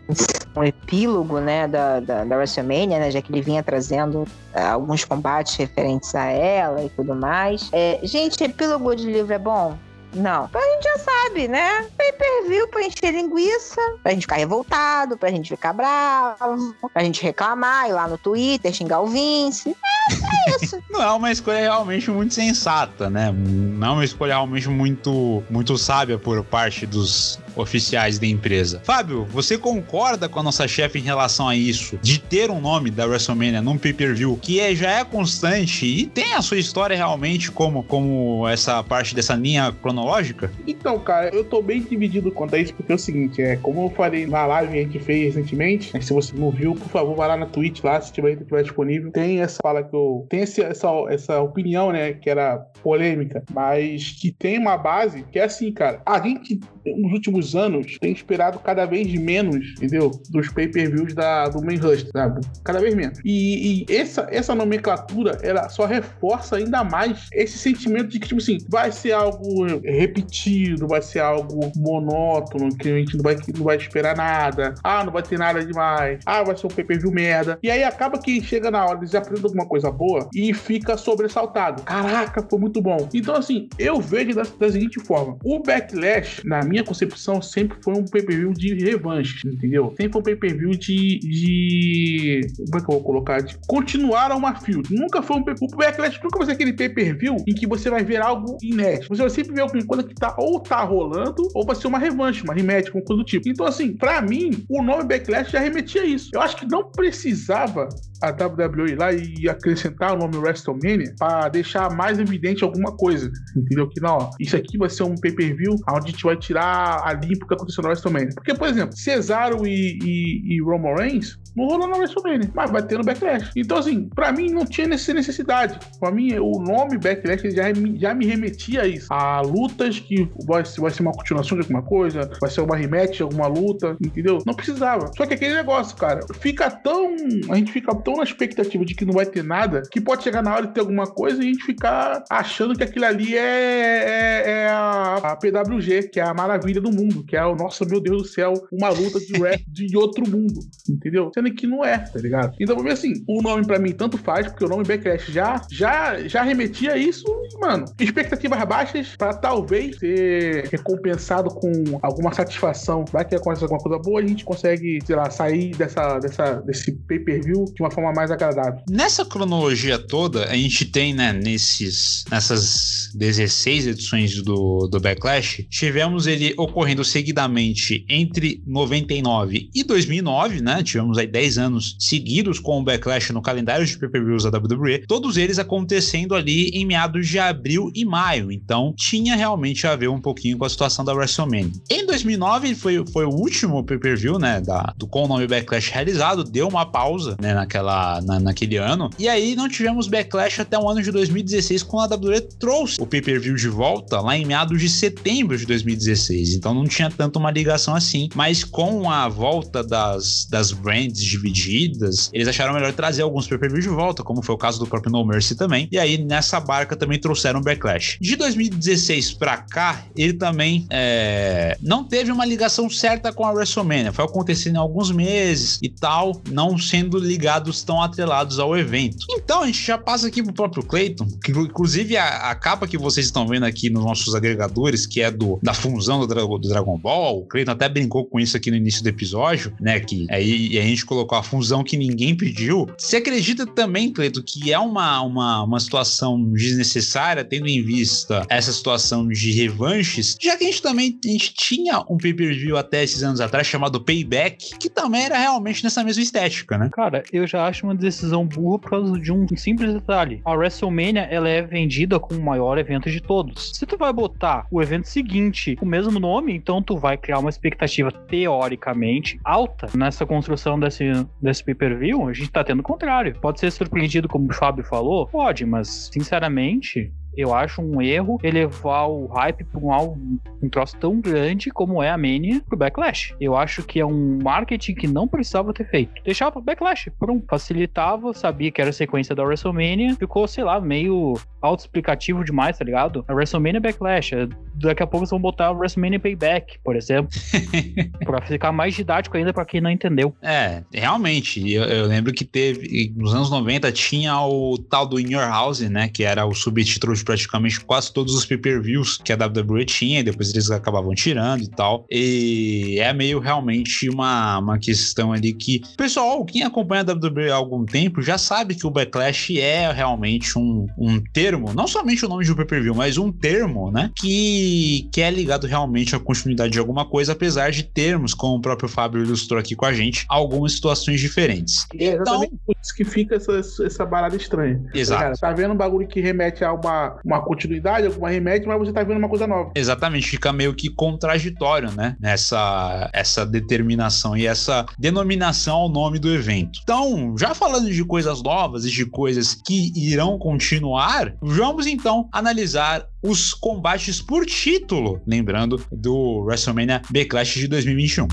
um 0.54 0.64
epílogo, 0.64 1.40
né, 1.40 1.66
da, 1.66 2.00
da, 2.00 2.24
da 2.24 2.36
WrestleMania, 2.36 2.98
né, 2.98 3.10
já 3.10 3.20
que 3.22 3.32
ele 3.32 3.42
vinha 3.42 3.62
trazendo 3.62 4.24
é, 4.52 4.62
alguns 4.62 5.04
combates 5.04 5.56
referentes 5.56 6.14
a 6.14 6.26
ela 6.26 6.84
e 6.84 6.88
tudo 6.90 7.14
mais. 7.14 7.68
É, 7.72 8.00
gente, 8.02 8.42
epílogo 8.42 8.94
de 8.94 9.06
livro 9.06 9.32
é 9.32 9.38
bom? 9.38 9.78
Não. 10.14 10.46
Então 10.46 10.60
a 10.60 10.74
gente 10.74 10.84
já 10.84 10.98
sabe, 10.98 11.48
né? 11.48 11.86
Pay 11.96 12.12
per 12.12 12.48
view 12.48 12.68
pra 12.68 12.82
encher 12.82 13.12
linguiça, 13.12 13.80
pra 14.02 14.12
gente 14.12 14.22
ficar 14.22 14.36
revoltado, 14.36 15.16
pra 15.16 15.30
gente 15.30 15.48
ficar 15.48 15.72
bravo, 15.72 16.74
pra 16.92 17.02
gente 17.02 17.22
reclamar, 17.22 17.88
ir 17.88 17.92
lá 17.92 18.08
no 18.08 18.18
Twitter, 18.18 18.72
xingar 18.72 19.00
o 19.00 19.06
Vince. 19.06 19.70
É, 19.70 20.50
é 20.50 20.64
isso. 20.64 20.82
Não 20.90 21.02
é 21.02 21.12
uma 21.12 21.30
escolha 21.30 21.60
realmente 21.60 22.10
muito 22.10 22.34
sensata, 22.34 23.08
né? 23.08 23.32
Não 23.32 23.88
é 23.88 23.90
uma 23.92 24.04
escolha 24.04 24.34
realmente 24.34 24.68
muito, 24.68 25.42
muito 25.48 25.76
sábia 25.78 26.18
por 26.18 26.44
parte 26.44 26.86
dos 26.86 27.39
oficiais 27.56 28.18
da 28.18 28.26
empresa. 28.26 28.80
Fábio, 28.84 29.24
você 29.26 29.58
concorda 29.58 30.28
com 30.28 30.40
a 30.40 30.42
nossa 30.42 30.66
chefe 30.66 30.98
em 30.98 31.02
relação 31.02 31.48
a 31.48 31.56
isso? 31.56 31.98
De 32.02 32.18
ter 32.18 32.50
um 32.50 32.60
nome 32.60 32.90
da 32.90 33.06
WrestleMania 33.06 33.60
num 33.60 33.78
pay-per-view 33.78 34.38
que 34.40 34.60
é, 34.60 34.74
já 34.74 34.90
é 34.90 35.04
constante 35.04 35.86
e 35.86 36.06
tem 36.06 36.34
a 36.34 36.42
sua 36.42 36.58
história 36.58 36.96
realmente 36.96 37.50
como, 37.50 37.82
como 37.82 38.46
essa 38.48 38.82
parte 38.82 39.14
dessa 39.14 39.34
linha 39.34 39.72
cronológica? 39.72 40.50
Então, 40.66 40.98
cara, 40.98 41.34
eu 41.34 41.44
tô 41.44 41.62
bem 41.62 41.82
dividido 41.82 42.30
quanto 42.30 42.54
a 42.54 42.58
isso, 42.58 42.74
porque 42.74 42.92
é 42.92 42.94
o 42.94 42.98
seguinte, 42.98 43.42
é 43.42 43.56
como 43.56 43.86
eu 43.86 43.90
falei 43.90 44.26
na 44.26 44.46
live 44.46 44.72
que 44.72 44.78
a 44.78 44.82
gente 44.82 44.98
fez 45.00 45.34
recentemente, 45.34 45.92
né, 45.94 46.00
se 46.00 46.12
você 46.12 46.34
não 46.36 46.50
viu, 46.50 46.74
por 46.74 46.88
favor, 46.88 47.16
vai 47.16 47.28
lá 47.28 47.36
na 47.36 47.46
Twitch 47.46 47.82
lá, 47.82 48.00
se 48.00 48.12
tiver, 48.12 48.36
tiver 48.36 48.62
disponível. 48.62 49.10
Tem 49.10 49.40
essa 49.40 49.58
fala 49.62 49.82
que 49.82 49.94
eu. 49.94 50.26
Tem 50.28 50.40
esse, 50.40 50.62
essa, 50.62 50.88
essa 51.08 51.40
opinião, 51.40 51.92
né, 51.92 52.12
que 52.12 52.28
era 52.28 52.58
polêmica, 52.82 53.42
mas 53.52 54.10
que 54.12 54.32
tem 54.32 54.58
uma 54.58 54.76
base 54.76 55.24
que 55.30 55.38
é 55.38 55.44
assim, 55.44 55.72
cara. 55.72 56.00
A 56.04 56.20
gente, 56.20 56.60
nos 56.84 57.12
últimos 57.12 57.39
anos, 57.54 57.98
tem 58.00 58.12
esperado 58.12 58.58
cada 58.58 58.86
vez 58.86 59.12
menos, 59.14 59.74
entendeu? 59.76 60.10
Dos 60.30 60.48
pay-per-views 60.48 61.14
da, 61.14 61.48
do 61.48 61.64
main 61.64 61.76
Rush, 61.76 62.06
sabe? 62.12 62.40
Cada 62.64 62.80
vez 62.80 62.94
menos. 62.94 63.18
E, 63.24 63.84
e, 63.88 63.94
essa, 63.94 64.26
essa 64.30 64.54
nomenclatura, 64.54 65.38
ela 65.42 65.68
só 65.68 65.86
reforça 65.86 66.56
ainda 66.56 66.84
mais 66.84 67.28
esse 67.32 67.58
sentimento 67.58 68.08
de 68.08 68.20
que, 68.20 68.28
tipo 68.28 68.40
assim, 68.40 68.58
vai 68.68 68.92
ser 68.92 69.12
algo 69.12 69.66
repetido, 69.84 70.86
vai 70.86 71.02
ser 71.02 71.20
algo 71.20 71.72
monótono, 71.76 72.74
que 72.76 72.88
a 72.88 72.98
gente 72.98 73.16
não 73.16 73.22
vai, 73.22 73.36
não 73.56 73.64
vai 73.64 73.76
esperar 73.76 74.16
nada. 74.16 74.74
Ah, 74.82 75.04
não 75.04 75.12
vai 75.12 75.22
ter 75.22 75.38
nada 75.38 75.64
demais. 75.64 76.20
Ah, 76.26 76.42
vai 76.42 76.56
ser 76.56 76.66
um 76.66 76.70
pay-per-view 76.70 77.10
merda. 77.10 77.58
E 77.62 77.70
aí 77.70 77.82
acaba 77.82 78.18
que 78.18 78.40
chega 78.42 78.70
na 78.70 78.84
hora, 78.84 78.98
eles 78.98 79.14
aprendem 79.14 79.44
alguma 79.44 79.66
coisa 79.66 79.90
boa 79.90 80.28
e 80.34 80.52
fica 80.54 80.96
sobressaltado. 80.96 81.82
Caraca, 81.82 82.46
foi 82.48 82.58
muito 82.58 82.80
bom. 82.80 83.08
Então, 83.12 83.34
assim, 83.34 83.68
eu 83.78 84.00
vejo 84.00 84.34
da, 84.34 84.42
da 84.42 84.70
seguinte 84.70 85.00
forma: 85.00 85.36
o 85.44 85.62
Backlash, 85.62 86.42
na 86.44 86.62
minha 86.62 86.84
concepção, 86.84 87.29
sempre 87.42 87.76
foi 87.82 87.94
um 87.94 88.04
pay-per-view 88.04 88.54
de 88.54 88.74
revanche, 88.74 89.46
entendeu? 89.46 89.94
Sempre 89.96 90.12
foi 90.12 90.20
um 90.20 90.24
pay-per-view 90.24 90.70
de, 90.70 91.18
de. 91.18 92.40
Como 92.56 92.76
é 92.76 92.84
que 92.84 92.90
eu 92.90 92.94
vou 92.94 93.02
colocar? 93.02 93.40
De 93.42 93.58
continuar 93.66 94.32
uma 94.32 94.54
field. 94.54 94.88
Nunca 94.90 95.22
foi 95.22 95.36
um 95.36 95.44
pay 95.44 95.54
O 95.60 95.76
Backlash 95.76 96.18
nunca 96.22 96.38
vai 96.38 96.46
ser 96.46 96.52
aquele 96.52 96.72
pay-per-view 96.72 97.36
em 97.46 97.54
que 97.54 97.66
você 97.66 97.90
vai 97.90 98.02
ver 98.02 98.22
algo 98.22 98.56
inédito. 98.62 99.08
Você 99.08 99.20
vai 99.20 99.30
sempre 99.30 99.54
ver 99.54 99.60
alguma 99.60 99.84
coisa 99.84 100.02
que 100.02 100.14
tá 100.14 100.34
ou 100.38 100.60
tá 100.60 100.82
rolando, 100.82 101.46
ou 101.54 101.66
vai 101.66 101.76
ser 101.76 101.88
uma 101.88 101.98
revanche, 101.98 102.42
uma 102.42 102.54
rematch, 102.54 102.86
alguma 102.86 103.04
coisa 103.04 103.22
do 103.22 103.26
tipo. 103.26 103.48
Então, 103.48 103.66
assim, 103.66 103.92
pra 103.92 104.22
mim, 104.22 104.64
o 104.68 104.82
nome 104.82 105.04
Backlash 105.04 105.50
já 105.50 105.60
remetia 105.60 106.02
a 106.02 106.06
isso. 106.06 106.30
Eu 106.32 106.40
acho 106.40 106.56
que 106.56 106.66
não 106.66 106.90
precisava 106.90 107.88
a 108.22 108.30
WWE 108.30 108.94
lá 108.96 109.12
e 109.12 109.48
acrescentar 109.48 110.14
o 110.14 110.18
nome 110.18 110.36
WrestleMania 110.36 111.14
para 111.18 111.48
deixar 111.48 111.90
mais 111.94 112.18
evidente 112.18 112.64
alguma 112.64 112.96
coisa, 112.96 113.30
entendeu? 113.56 113.88
Que 113.88 114.00
não, 114.00 114.18
ó, 114.18 114.30
isso 114.38 114.56
aqui 114.56 114.76
vai 114.78 114.90
ser 114.90 115.04
um 115.04 115.14
pay-per-view 115.14 115.76
onde 115.88 116.08
a 116.08 116.10
gente 116.10 116.24
vai 116.24 116.36
tirar 116.36 117.02
a 117.04 117.12
limpo 117.12 117.46
que 117.46 117.54
aconteceu 117.54 117.82
no 117.82 117.88
WrestleMania. 117.88 118.30
Porque, 118.34 118.54
por 118.54 118.68
exemplo, 118.68 118.96
Cesaro 118.96 119.66
e, 119.66 119.98
e, 120.02 120.56
e 120.56 120.62
Roman 120.62 120.94
Reigns 120.96 121.38
não 121.56 121.66
rolou 121.66 121.88
na 121.88 121.96
WrestleMania, 121.96 122.50
mas 122.54 122.70
vai 122.70 122.82
ter 122.82 122.98
no 122.98 123.04
Backlash. 123.04 123.50
Então, 123.56 123.78
assim, 123.78 124.08
pra 124.08 124.32
mim 124.32 124.50
não 124.50 124.64
tinha 124.64 124.92
essa 124.94 125.12
necessidade. 125.12 125.78
Pra 125.98 126.10
mim, 126.10 126.34
o 126.38 126.58
nome 126.60 126.98
Backlash 126.98 127.50
já, 127.50 127.64
já 127.96 128.14
me 128.14 128.26
remetia 128.26 128.82
a 128.82 128.86
isso. 128.86 129.12
A 129.12 129.40
lutas 129.40 129.98
que 129.98 130.28
vai, 130.46 130.62
vai 130.78 130.90
ser 130.90 131.02
uma 131.02 131.12
continuação 131.12 131.58
de 131.58 131.62
alguma 131.62 131.82
coisa, 131.82 132.30
vai 132.40 132.50
ser 132.50 132.60
uma 132.60 132.76
rematch 132.76 133.20
alguma 133.20 133.46
luta, 133.46 133.96
entendeu? 134.04 134.38
Não 134.46 134.54
precisava. 134.54 135.10
Só 135.16 135.26
que 135.26 135.34
aquele 135.34 135.54
negócio, 135.54 135.96
cara, 135.96 136.20
fica 136.40 136.70
tão. 136.70 137.14
A 137.50 137.56
gente 137.56 137.72
fica 137.72 137.94
tão 137.94 138.09
na 138.16 138.24
expectativa 138.24 138.84
de 138.84 138.94
que 138.94 139.04
não 139.04 139.14
vai 139.14 139.26
ter 139.26 139.42
nada 139.42 139.82
que 139.90 140.00
pode 140.00 140.22
chegar 140.22 140.42
na 140.42 140.54
hora 140.54 140.66
de 140.66 140.74
ter 140.74 140.80
alguma 140.80 141.06
coisa 141.06 141.42
e 141.42 141.46
a 141.48 141.52
gente 141.52 141.64
ficar 141.64 142.24
achando 142.30 142.76
que 142.76 142.84
aquilo 142.84 143.04
ali 143.04 143.36
é, 143.36 143.40
é, 143.40 144.50
é 144.50 144.68
a, 144.68 145.14
a, 145.16 145.36
PWG, 145.36 146.10
que 146.10 146.20
é 146.20 146.22
a 146.22 146.34
maravilha 146.34 146.80
do 146.80 146.90
mundo, 146.90 147.24
que 147.24 147.36
é 147.36 147.44
o 147.44 147.54
nosso, 147.54 147.86
meu 147.86 148.00
Deus 148.00 148.22
do 148.22 148.28
céu, 148.28 148.54
uma 148.72 148.88
luta 148.88 149.18
de 149.20 149.32
rap 149.38 149.62
de 149.68 149.96
outro 149.96 150.28
mundo, 150.28 150.60
entendeu? 150.88 151.30
Sendo 151.34 151.52
que 151.52 151.66
não 151.66 151.84
é, 151.84 151.98
tá 151.98 152.18
ligado? 152.18 152.54
Então, 152.60 152.76
vamos 152.76 152.90
ver 152.90 152.94
assim, 152.94 153.24
o 153.28 153.42
nome 153.42 153.66
pra 153.66 153.78
mim 153.78 153.92
tanto 153.92 154.18
faz, 154.18 154.46
porque 154.46 154.64
o 154.64 154.68
nome 154.68 154.84
Backlash 154.84 155.30
já, 155.30 155.60
já, 155.70 156.18
já 156.26 156.42
remetia 156.42 156.92
a 156.92 156.96
isso 156.96 157.26
e, 157.52 157.58
mano, 157.58 157.84
expectativas 157.98 158.62
baixas 158.64 159.16
pra 159.16 159.34
talvez 159.34 159.98
ser 159.98 160.68
recompensado 160.68 161.50
com 161.50 161.72
alguma 162.02 162.32
satisfação. 162.32 163.04
Vai 163.10 163.24
que 163.24 163.34
acontece 163.34 163.64
alguma 163.64 163.80
coisa 163.80 163.98
boa, 163.98 164.20
a 164.20 164.26
gente 164.26 164.44
consegue, 164.44 164.98
sei 165.04 165.16
lá, 165.16 165.30
sair 165.30 165.74
dessa, 165.76 166.18
dessa, 166.18 166.60
desse 166.60 166.92
pay-per-view 167.06 167.64
de 167.74 167.82
uma 167.82 167.90
forma 167.90 167.99
mais 168.00 168.30
agradável. 168.30 168.80
Nessa 168.88 169.24
cronologia 169.24 169.98
toda, 169.98 170.46
a 170.46 170.54
gente 170.54 170.84
tem, 170.84 171.14
né, 171.14 171.32
nesses, 171.32 172.24
nessas 172.30 173.10
16 173.14 173.86
edições 173.88 174.42
do, 174.42 174.88
do 174.88 175.00
Backlash, 175.00 175.66
tivemos 175.70 176.26
ele 176.26 176.54
ocorrendo 176.56 177.04
seguidamente 177.04 178.04
entre 178.08 178.62
99 178.66 179.70
e 179.74 179.84
2009, 179.84 180.60
né? 180.60 180.82
Tivemos 180.82 181.18
aí 181.18 181.26
10 181.26 181.58
anos 181.58 181.96
seguidos 181.98 182.58
com 182.58 182.80
o 182.80 182.84
Backlash 182.84 183.32
no 183.32 183.42
calendário 183.42 183.84
de 183.84 183.98
pay-per-views 183.98 184.44
da 184.44 184.58
WWE, 184.58 185.06
todos 185.06 185.36
eles 185.36 185.58
acontecendo 185.58 186.34
ali 186.34 186.68
em 186.68 186.84
meados 186.84 187.28
de 187.28 187.38
abril 187.38 187.90
e 187.94 188.04
maio. 188.04 188.50
Então, 188.52 188.94
tinha 188.96 189.36
realmente 189.36 189.86
a 189.86 189.96
ver 189.96 190.08
um 190.08 190.20
pouquinho 190.20 190.58
com 190.58 190.64
a 190.64 190.70
situação 190.70 191.04
da 191.04 191.12
WrestleMania. 191.12 191.72
Em 191.90 192.06
2009 192.06 192.74
foi, 192.74 193.04
foi 193.12 193.24
o 193.24 193.30
último 193.30 193.84
pay-per-view, 193.84 194.38
né, 194.38 194.60
da, 194.60 194.94
do 194.96 195.06
com 195.06 195.24
o 195.24 195.28
nome 195.28 195.46
Backlash 195.46 195.90
realizado, 195.90 196.44
deu 196.44 196.68
uma 196.68 196.86
pausa, 196.86 197.36
né, 197.40 197.54
naquela 197.54 197.89
na, 198.24 198.40
naquele 198.40 198.76
ano. 198.76 199.10
E 199.18 199.28
aí 199.28 199.54
não 199.54 199.68
tivemos 199.68 200.06
backlash 200.06 200.60
até 200.60 200.78
o 200.78 200.88
ano 200.88 201.02
de 201.02 201.10
2016, 201.10 201.82
quando 201.82 202.12
a 202.12 202.16
WWE 202.16 202.40
trouxe 202.58 203.00
o 203.00 203.06
pay-per-view 203.06 203.54
de 203.54 203.68
volta 203.68 204.20
lá 204.20 204.36
em 204.36 204.44
meados 204.44 204.80
de 204.80 204.88
setembro 204.88 205.56
de 205.56 205.66
2016. 205.66 206.54
Então 206.54 206.74
não 206.74 206.84
tinha 206.84 207.10
tanto 207.10 207.38
uma 207.38 207.50
ligação 207.50 207.94
assim. 207.94 208.28
Mas 208.34 208.64
com 208.64 209.10
a 209.10 209.28
volta 209.28 209.82
das, 209.82 210.46
das 210.50 210.72
brands 210.72 211.22
divididas, 211.22 212.30
eles 212.32 212.48
acharam 212.48 212.74
melhor 212.74 212.92
trazer 212.92 213.22
alguns 213.22 213.46
pay-per-views 213.46 213.84
de 213.84 213.90
volta, 213.90 214.22
como 214.22 214.42
foi 214.42 214.54
o 214.54 214.58
caso 214.58 214.78
do 214.78 214.86
próprio 214.86 215.12
No 215.12 215.24
Mercy 215.24 215.54
também. 215.54 215.88
E 215.90 215.98
aí 215.98 216.18
nessa 216.18 216.60
barca 216.60 216.96
também 216.96 217.18
trouxeram 217.18 217.60
backlash. 217.60 218.18
De 218.20 218.36
2016 218.36 219.34
pra 219.34 219.58
cá, 219.58 220.04
ele 220.16 220.34
também 220.34 220.86
é, 220.90 221.76
não 221.82 222.04
teve 222.04 222.30
uma 222.30 222.44
ligação 222.44 222.88
certa 222.88 223.32
com 223.32 223.44
a 223.44 223.52
WrestleMania. 223.52 224.12
Foi 224.12 224.24
acontecendo 224.24 224.76
em 224.76 224.78
alguns 224.78 225.10
meses 225.10 225.78
e 225.82 225.88
tal, 225.88 226.40
não 226.50 226.78
sendo 226.78 227.18
ligados 227.18 227.79
tão 227.82 228.00
atrelados 228.00 228.58
ao 228.58 228.76
evento. 228.76 229.24
Então 229.30 229.62
a 229.62 229.66
gente 229.66 229.82
já 229.82 229.98
passa 229.98 230.26
aqui 230.28 230.42
pro 230.42 230.52
próprio 230.52 230.82
Clayton, 230.82 231.26
que 231.42 231.52
inclusive 231.52 232.16
a, 232.16 232.50
a 232.50 232.54
capa 232.54 232.86
que 232.86 232.98
vocês 232.98 233.26
estão 233.26 233.46
vendo 233.46 233.64
aqui 233.64 233.90
nos 233.90 234.04
nossos 234.04 234.34
agregadores, 234.34 235.06
que 235.06 235.20
é 235.20 235.30
do 235.30 235.58
da 235.62 235.74
fusão 235.74 236.26
do, 236.26 236.26
do 236.26 236.68
Dragon 236.68 236.98
Ball, 236.98 237.38
o 237.38 237.46
Clayton 237.46 237.72
até 237.72 237.88
brincou 237.88 238.24
com 238.24 238.38
isso 238.38 238.56
aqui 238.56 238.70
no 238.70 238.76
início 238.76 239.02
do 239.02 239.08
episódio, 239.08 239.72
né? 239.80 240.00
Que 240.00 240.26
aí 240.30 240.78
a 240.78 240.82
gente 240.82 241.04
colocou 241.04 241.36
a 241.36 241.42
fusão 241.42 241.82
que 241.82 241.96
ninguém 241.96 242.36
pediu. 242.36 242.88
Você 242.96 243.16
acredita 243.16 243.66
também, 243.66 244.12
Cleiton, 244.12 244.42
que 244.42 244.72
é 244.72 244.78
uma, 244.78 245.20
uma, 245.22 245.62
uma 245.64 245.80
situação 245.80 246.42
desnecessária, 246.52 247.44
tendo 247.44 247.66
em 247.66 247.82
vista 247.82 248.46
essa 248.48 248.72
situação 248.72 249.26
de 249.28 249.52
revanches, 249.52 250.36
já 250.40 250.56
que 250.56 250.64
a 250.64 250.66
gente 250.66 250.82
também 250.82 251.18
a 251.24 251.28
gente 251.28 251.54
tinha 251.54 252.00
um 252.08 252.16
pay-per-view 252.16 252.76
até 252.76 253.02
esses 253.02 253.22
anos 253.22 253.40
atrás 253.40 253.66
chamado 253.66 254.00
Payback, 254.00 254.78
que 254.78 254.88
também 254.88 255.24
era 255.24 255.38
realmente 255.38 255.82
nessa 255.84 256.02
mesma 256.02 256.22
estética, 256.22 256.78
né? 256.78 256.88
Cara, 256.92 257.22
eu 257.32 257.46
já 257.46 257.59
acho 257.66 257.86
uma 257.86 257.94
decisão 257.94 258.46
burra 258.46 258.78
por 258.78 258.90
causa 258.90 259.18
de 259.18 259.32
um 259.32 259.46
simples 259.56 259.92
detalhe. 259.92 260.40
A 260.44 260.52
WrestleMania, 260.52 261.22
ela 261.22 261.48
é 261.48 261.62
vendida 261.62 262.18
como 262.18 262.40
o 262.40 262.44
maior 262.44 262.78
evento 262.78 263.10
de 263.10 263.20
todos. 263.20 263.72
Se 263.74 263.86
tu 263.86 263.96
vai 263.96 264.12
botar 264.12 264.66
o 264.70 264.82
evento 264.82 265.08
seguinte, 265.08 265.76
o 265.80 265.86
mesmo 265.86 266.18
nome, 266.18 266.54
então 266.54 266.82
tu 266.82 266.96
vai 266.96 267.16
criar 267.16 267.38
uma 267.38 267.50
expectativa 267.50 268.10
teoricamente 268.10 269.38
alta 269.44 269.88
nessa 269.96 270.26
construção 270.26 270.78
desse, 270.78 271.04
desse 271.40 271.64
pay-per-view, 271.64 272.28
a 272.28 272.32
gente 272.32 272.50
tá 272.50 272.64
tendo 272.64 272.80
o 272.80 272.84
contrário. 272.84 273.34
Pode 273.40 273.60
ser 273.60 273.70
surpreendido, 273.70 274.28
como 274.28 274.48
o 274.48 274.54
Fábio 274.54 274.84
falou? 274.84 275.26
Pode, 275.26 275.64
mas 275.64 276.10
sinceramente, 276.12 277.12
eu 277.36 277.54
acho 277.54 277.80
um 277.80 278.02
erro 278.02 278.38
elevar 278.42 279.08
o 279.08 279.26
hype 279.26 279.64
para 279.64 279.80
um, 279.80 280.38
um 280.62 280.68
troço 280.68 280.96
tão 280.96 281.20
grande 281.20 281.70
como 281.70 282.02
é 282.02 282.10
a 282.10 282.16
Mania 282.16 282.60
pro 282.68 282.76
Backlash. 282.76 283.34
Eu 283.40 283.56
acho 283.56 283.82
que 283.82 284.00
é 284.00 284.06
um 284.06 284.38
marketing 284.42 284.94
que 284.94 285.06
não 285.06 285.26
precisava 285.28 285.72
ter 285.72 285.88
feito. 285.88 286.22
Deixava 286.24 286.52
pro 286.52 286.62
Backlash, 286.62 287.10
pronto. 287.18 287.44
Facilitava, 287.48 288.32
sabia 288.34 288.70
que 288.70 288.80
era 288.80 288.90
a 288.90 288.92
sequência 288.92 289.34
da 289.34 289.42
WrestleMania, 289.42 290.14
ficou, 290.16 290.46
sei 290.46 290.64
lá, 290.64 290.80
meio 290.80 291.34
autoexplicativo 291.60 292.44
demais, 292.44 292.78
tá 292.78 292.84
ligado? 292.84 293.24
A 293.28 293.34
WrestleMania 293.34 293.80
Backlash. 293.80 294.30
Daqui 294.74 295.02
a 295.02 295.06
pouco 295.06 295.24
eles 295.24 295.30
vão 295.30 295.40
botar 295.40 295.70
o 295.72 295.76
WrestleMania 295.76 296.18
Payback, 296.18 296.78
por 296.82 296.96
exemplo. 296.96 297.30
pra 298.24 298.40
ficar 298.40 298.72
mais 298.72 298.94
didático 298.94 299.36
ainda 299.36 299.52
para 299.52 299.64
quem 299.64 299.80
não 299.80 299.90
entendeu. 299.90 300.34
É, 300.42 300.82
realmente. 300.92 301.70
Eu, 301.70 301.84
eu, 301.84 302.06
lembro 302.06 302.32
que 302.32 302.44
teve. 302.44 303.12
Nos 303.16 303.34
anos 303.34 303.50
90 303.50 303.92
tinha 303.92 304.40
o 304.40 304.78
tal 304.78 305.06
do 305.06 305.20
In 305.20 305.32
Your 305.32 305.46
House, 305.46 305.80
né? 305.80 306.08
Que 306.08 306.24
era 306.24 306.46
o 306.46 306.54
subtítulo 306.54 307.12
de 307.20 307.24
praticamente 307.24 307.80
quase 307.80 308.12
todos 308.12 308.34
os 308.34 308.44
pay-per-views 308.44 309.18
que 309.18 309.32
a 309.32 309.36
WWE 309.36 309.84
tinha, 309.84 310.20
e 310.20 310.22
depois 310.22 310.50
eles 310.50 310.70
acabavam 310.70 311.14
tirando 311.14 311.62
e 311.62 311.68
tal. 311.68 312.04
E 312.10 312.96
é 312.98 313.12
meio 313.12 313.38
realmente 313.38 314.08
uma, 314.08 314.58
uma 314.58 314.78
questão 314.78 315.32
ali 315.32 315.52
que. 315.52 315.80
Pessoal, 315.96 316.44
quem 316.44 316.62
acompanha 316.62 317.02
a 317.02 317.12
WWE 317.12 317.50
há 317.50 317.54
algum 317.54 317.84
tempo 317.84 318.22
já 318.22 318.38
sabe 318.38 318.74
que 318.74 318.86
o 318.86 318.90
Backlash 318.90 319.58
é 319.58 319.90
realmente 319.92 320.58
um, 320.58 320.86
um 320.98 321.20
termo, 321.32 321.72
não 321.72 321.86
somente 321.86 322.24
o 322.24 322.28
nome 322.28 322.44
de 322.44 322.52
um 322.52 322.56
pay-per-view, 322.56 322.94
mas 322.94 323.18
um 323.18 323.30
termo, 323.30 323.90
né? 323.90 324.10
Que, 324.16 325.08
que 325.12 325.20
é 325.20 325.30
ligado 325.30 325.66
realmente 325.66 326.14
à 326.14 326.18
continuidade 326.18 326.72
de 326.72 326.78
alguma 326.78 327.08
coisa, 327.08 327.32
apesar 327.32 327.70
de 327.70 327.82
termos, 327.82 328.34
como 328.34 328.56
o 328.56 328.60
próprio 328.60 328.88
Fábio 328.88 329.22
ilustrou 329.22 329.60
aqui 329.60 329.74
com 329.74 329.86
a 329.86 329.92
gente, 329.92 330.24
algumas 330.28 330.72
situações 330.72 331.20
diferentes. 331.20 331.86
É 331.94 332.14
exatamente 332.14 332.54
então, 332.54 332.58
por 332.66 332.76
isso 332.82 332.94
que 332.94 333.04
fica 333.04 333.36
essa, 333.36 333.60
essa 333.84 334.06
barada 334.06 334.36
estranha. 334.36 334.82
Exato. 334.94 335.22
Cara, 335.22 335.34
tá 335.36 335.52
vendo 335.52 335.74
um 335.74 335.76
bagulho 335.76 336.06
que 336.06 336.20
remete 336.20 336.64
a 336.64 336.72
uma, 336.72 337.09
uma 337.24 337.40
continuidade, 337.40 338.06
alguma 338.06 338.30
remédio, 338.30 338.68
mas 338.68 338.78
você 338.78 338.92
tá 338.92 339.02
vendo 339.02 339.18
uma 339.18 339.28
coisa 339.28 339.46
nova. 339.46 339.70
Exatamente, 339.74 340.28
fica 340.28 340.52
meio 340.52 340.74
que 340.74 340.88
contraditório, 340.88 341.90
né? 341.92 342.16
Nessa 342.20 343.10
essa 343.12 343.44
determinação 343.44 344.36
e 344.36 344.46
essa 344.46 344.86
denominação 344.98 345.76
ao 345.76 345.88
nome 345.88 346.18
do 346.18 346.32
evento. 346.32 346.80
Então, 346.82 347.34
já 347.38 347.54
falando 347.54 347.90
de 347.90 348.04
coisas 348.04 348.42
novas 348.42 348.84
e 348.84 348.90
de 348.90 349.06
coisas 349.06 349.54
que 349.54 349.92
irão 349.94 350.38
continuar, 350.38 351.34
vamos 351.40 351.86
então 351.86 352.28
analisar 352.32 353.06
os 353.22 353.52
combates 353.52 354.20
por 354.20 354.46
título, 354.46 355.20
lembrando 355.26 355.82
do 355.92 356.42
WrestleMania 356.44 357.02
Backlash 357.10 357.58
de 357.58 357.68
2021. 357.68 358.28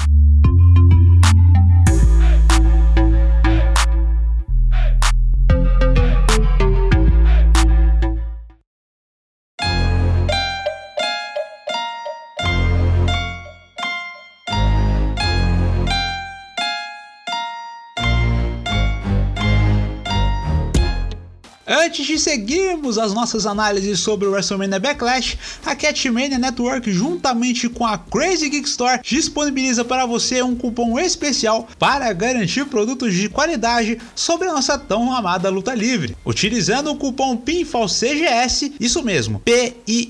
Antes 21.70 22.06
de 22.06 22.18
seguirmos 22.18 22.98
as 22.98 23.14
nossas 23.14 23.46
análises 23.46 24.00
sobre 24.00 24.26
o 24.26 24.32
WrestleMania 24.32 24.80
Backlash, 24.80 25.38
a 25.66 25.76
Catmania 25.76 26.40
Network, 26.40 26.90
juntamente 26.90 27.68
com 27.68 27.86
a 27.86 27.98
Crazy 27.98 28.48
Geek 28.50 28.66
Store, 28.70 29.02
disponibiliza 29.04 29.84
para 29.84 30.06
você 30.06 30.42
um 30.42 30.56
cupom 30.56 30.98
especial 30.98 31.68
para 31.78 32.14
garantir 32.14 32.66
produtos 32.68 33.14
de 33.14 33.28
qualidade 33.28 34.00
sobre 34.16 34.48
a 34.48 34.54
nossa 34.54 34.78
tão 34.80 35.14
amada 35.14 35.50
luta 35.50 35.76
livre. 35.76 36.16
Utilizando 36.26 36.90
o 36.90 36.96
cupom 36.96 37.36
PINFALCGS, 37.36 38.76
isso 38.80 39.04
mesmo, 39.04 39.42
P-I-N-F-A 39.42 40.08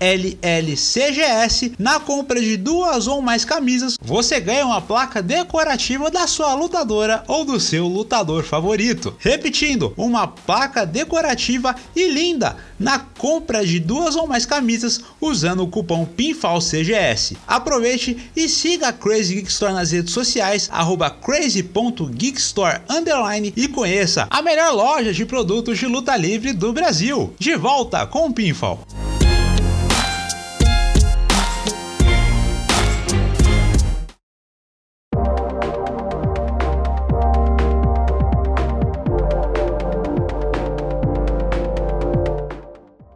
LLCGS, 0.00 1.74
na 1.78 2.00
compra 2.00 2.40
de 2.40 2.56
duas 2.56 3.06
ou 3.06 3.20
mais 3.20 3.44
camisas, 3.44 3.98
você 4.02 4.40
ganha 4.40 4.64
uma 4.64 4.80
placa 4.80 5.22
decorativa 5.22 6.10
da 6.10 6.26
sua 6.26 6.54
lutadora 6.54 7.22
ou 7.28 7.44
do 7.44 7.60
seu 7.60 7.86
lutador 7.86 8.42
favorito. 8.42 9.14
Repetindo, 9.18 9.92
uma 9.96 10.26
placa 10.26 10.86
decorativa 10.86 11.76
e 11.94 12.08
linda 12.08 12.56
na 12.78 12.98
compra 12.98 13.64
de 13.64 13.78
duas 13.78 14.16
ou 14.16 14.26
mais 14.26 14.46
camisas 14.46 15.02
usando 15.20 15.62
o 15.62 15.68
cupom 15.68 16.06
PINFALCGS. 16.06 17.36
Aproveite 17.46 18.16
e 18.34 18.48
siga 18.48 18.88
a 18.88 18.92
Crazy 18.92 19.34
Geek 19.34 19.50
Store 19.50 19.74
nas 19.74 19.90
redes 19.90 20.14
sociais, 20.14 20.70
crazy.geekstore 21.22 22.80
e 23.54 23.68
conheça 23.68 24.26
a 24.30 24.40
melhor 24.40 24.72
loja 24.72 25.12
de 25.12 25.26
produtos 25.26 25.78
de 25.78 25.86
luta 25.86 26.16
livre 26.16 26.52
do 26.52 26.72
Brasil. 26.72 27.34
De 27.38 27.54
volta 27.56 28.06
com 28.06 28.26
o 28.26 28.32
Pinfall. 28.32 28.86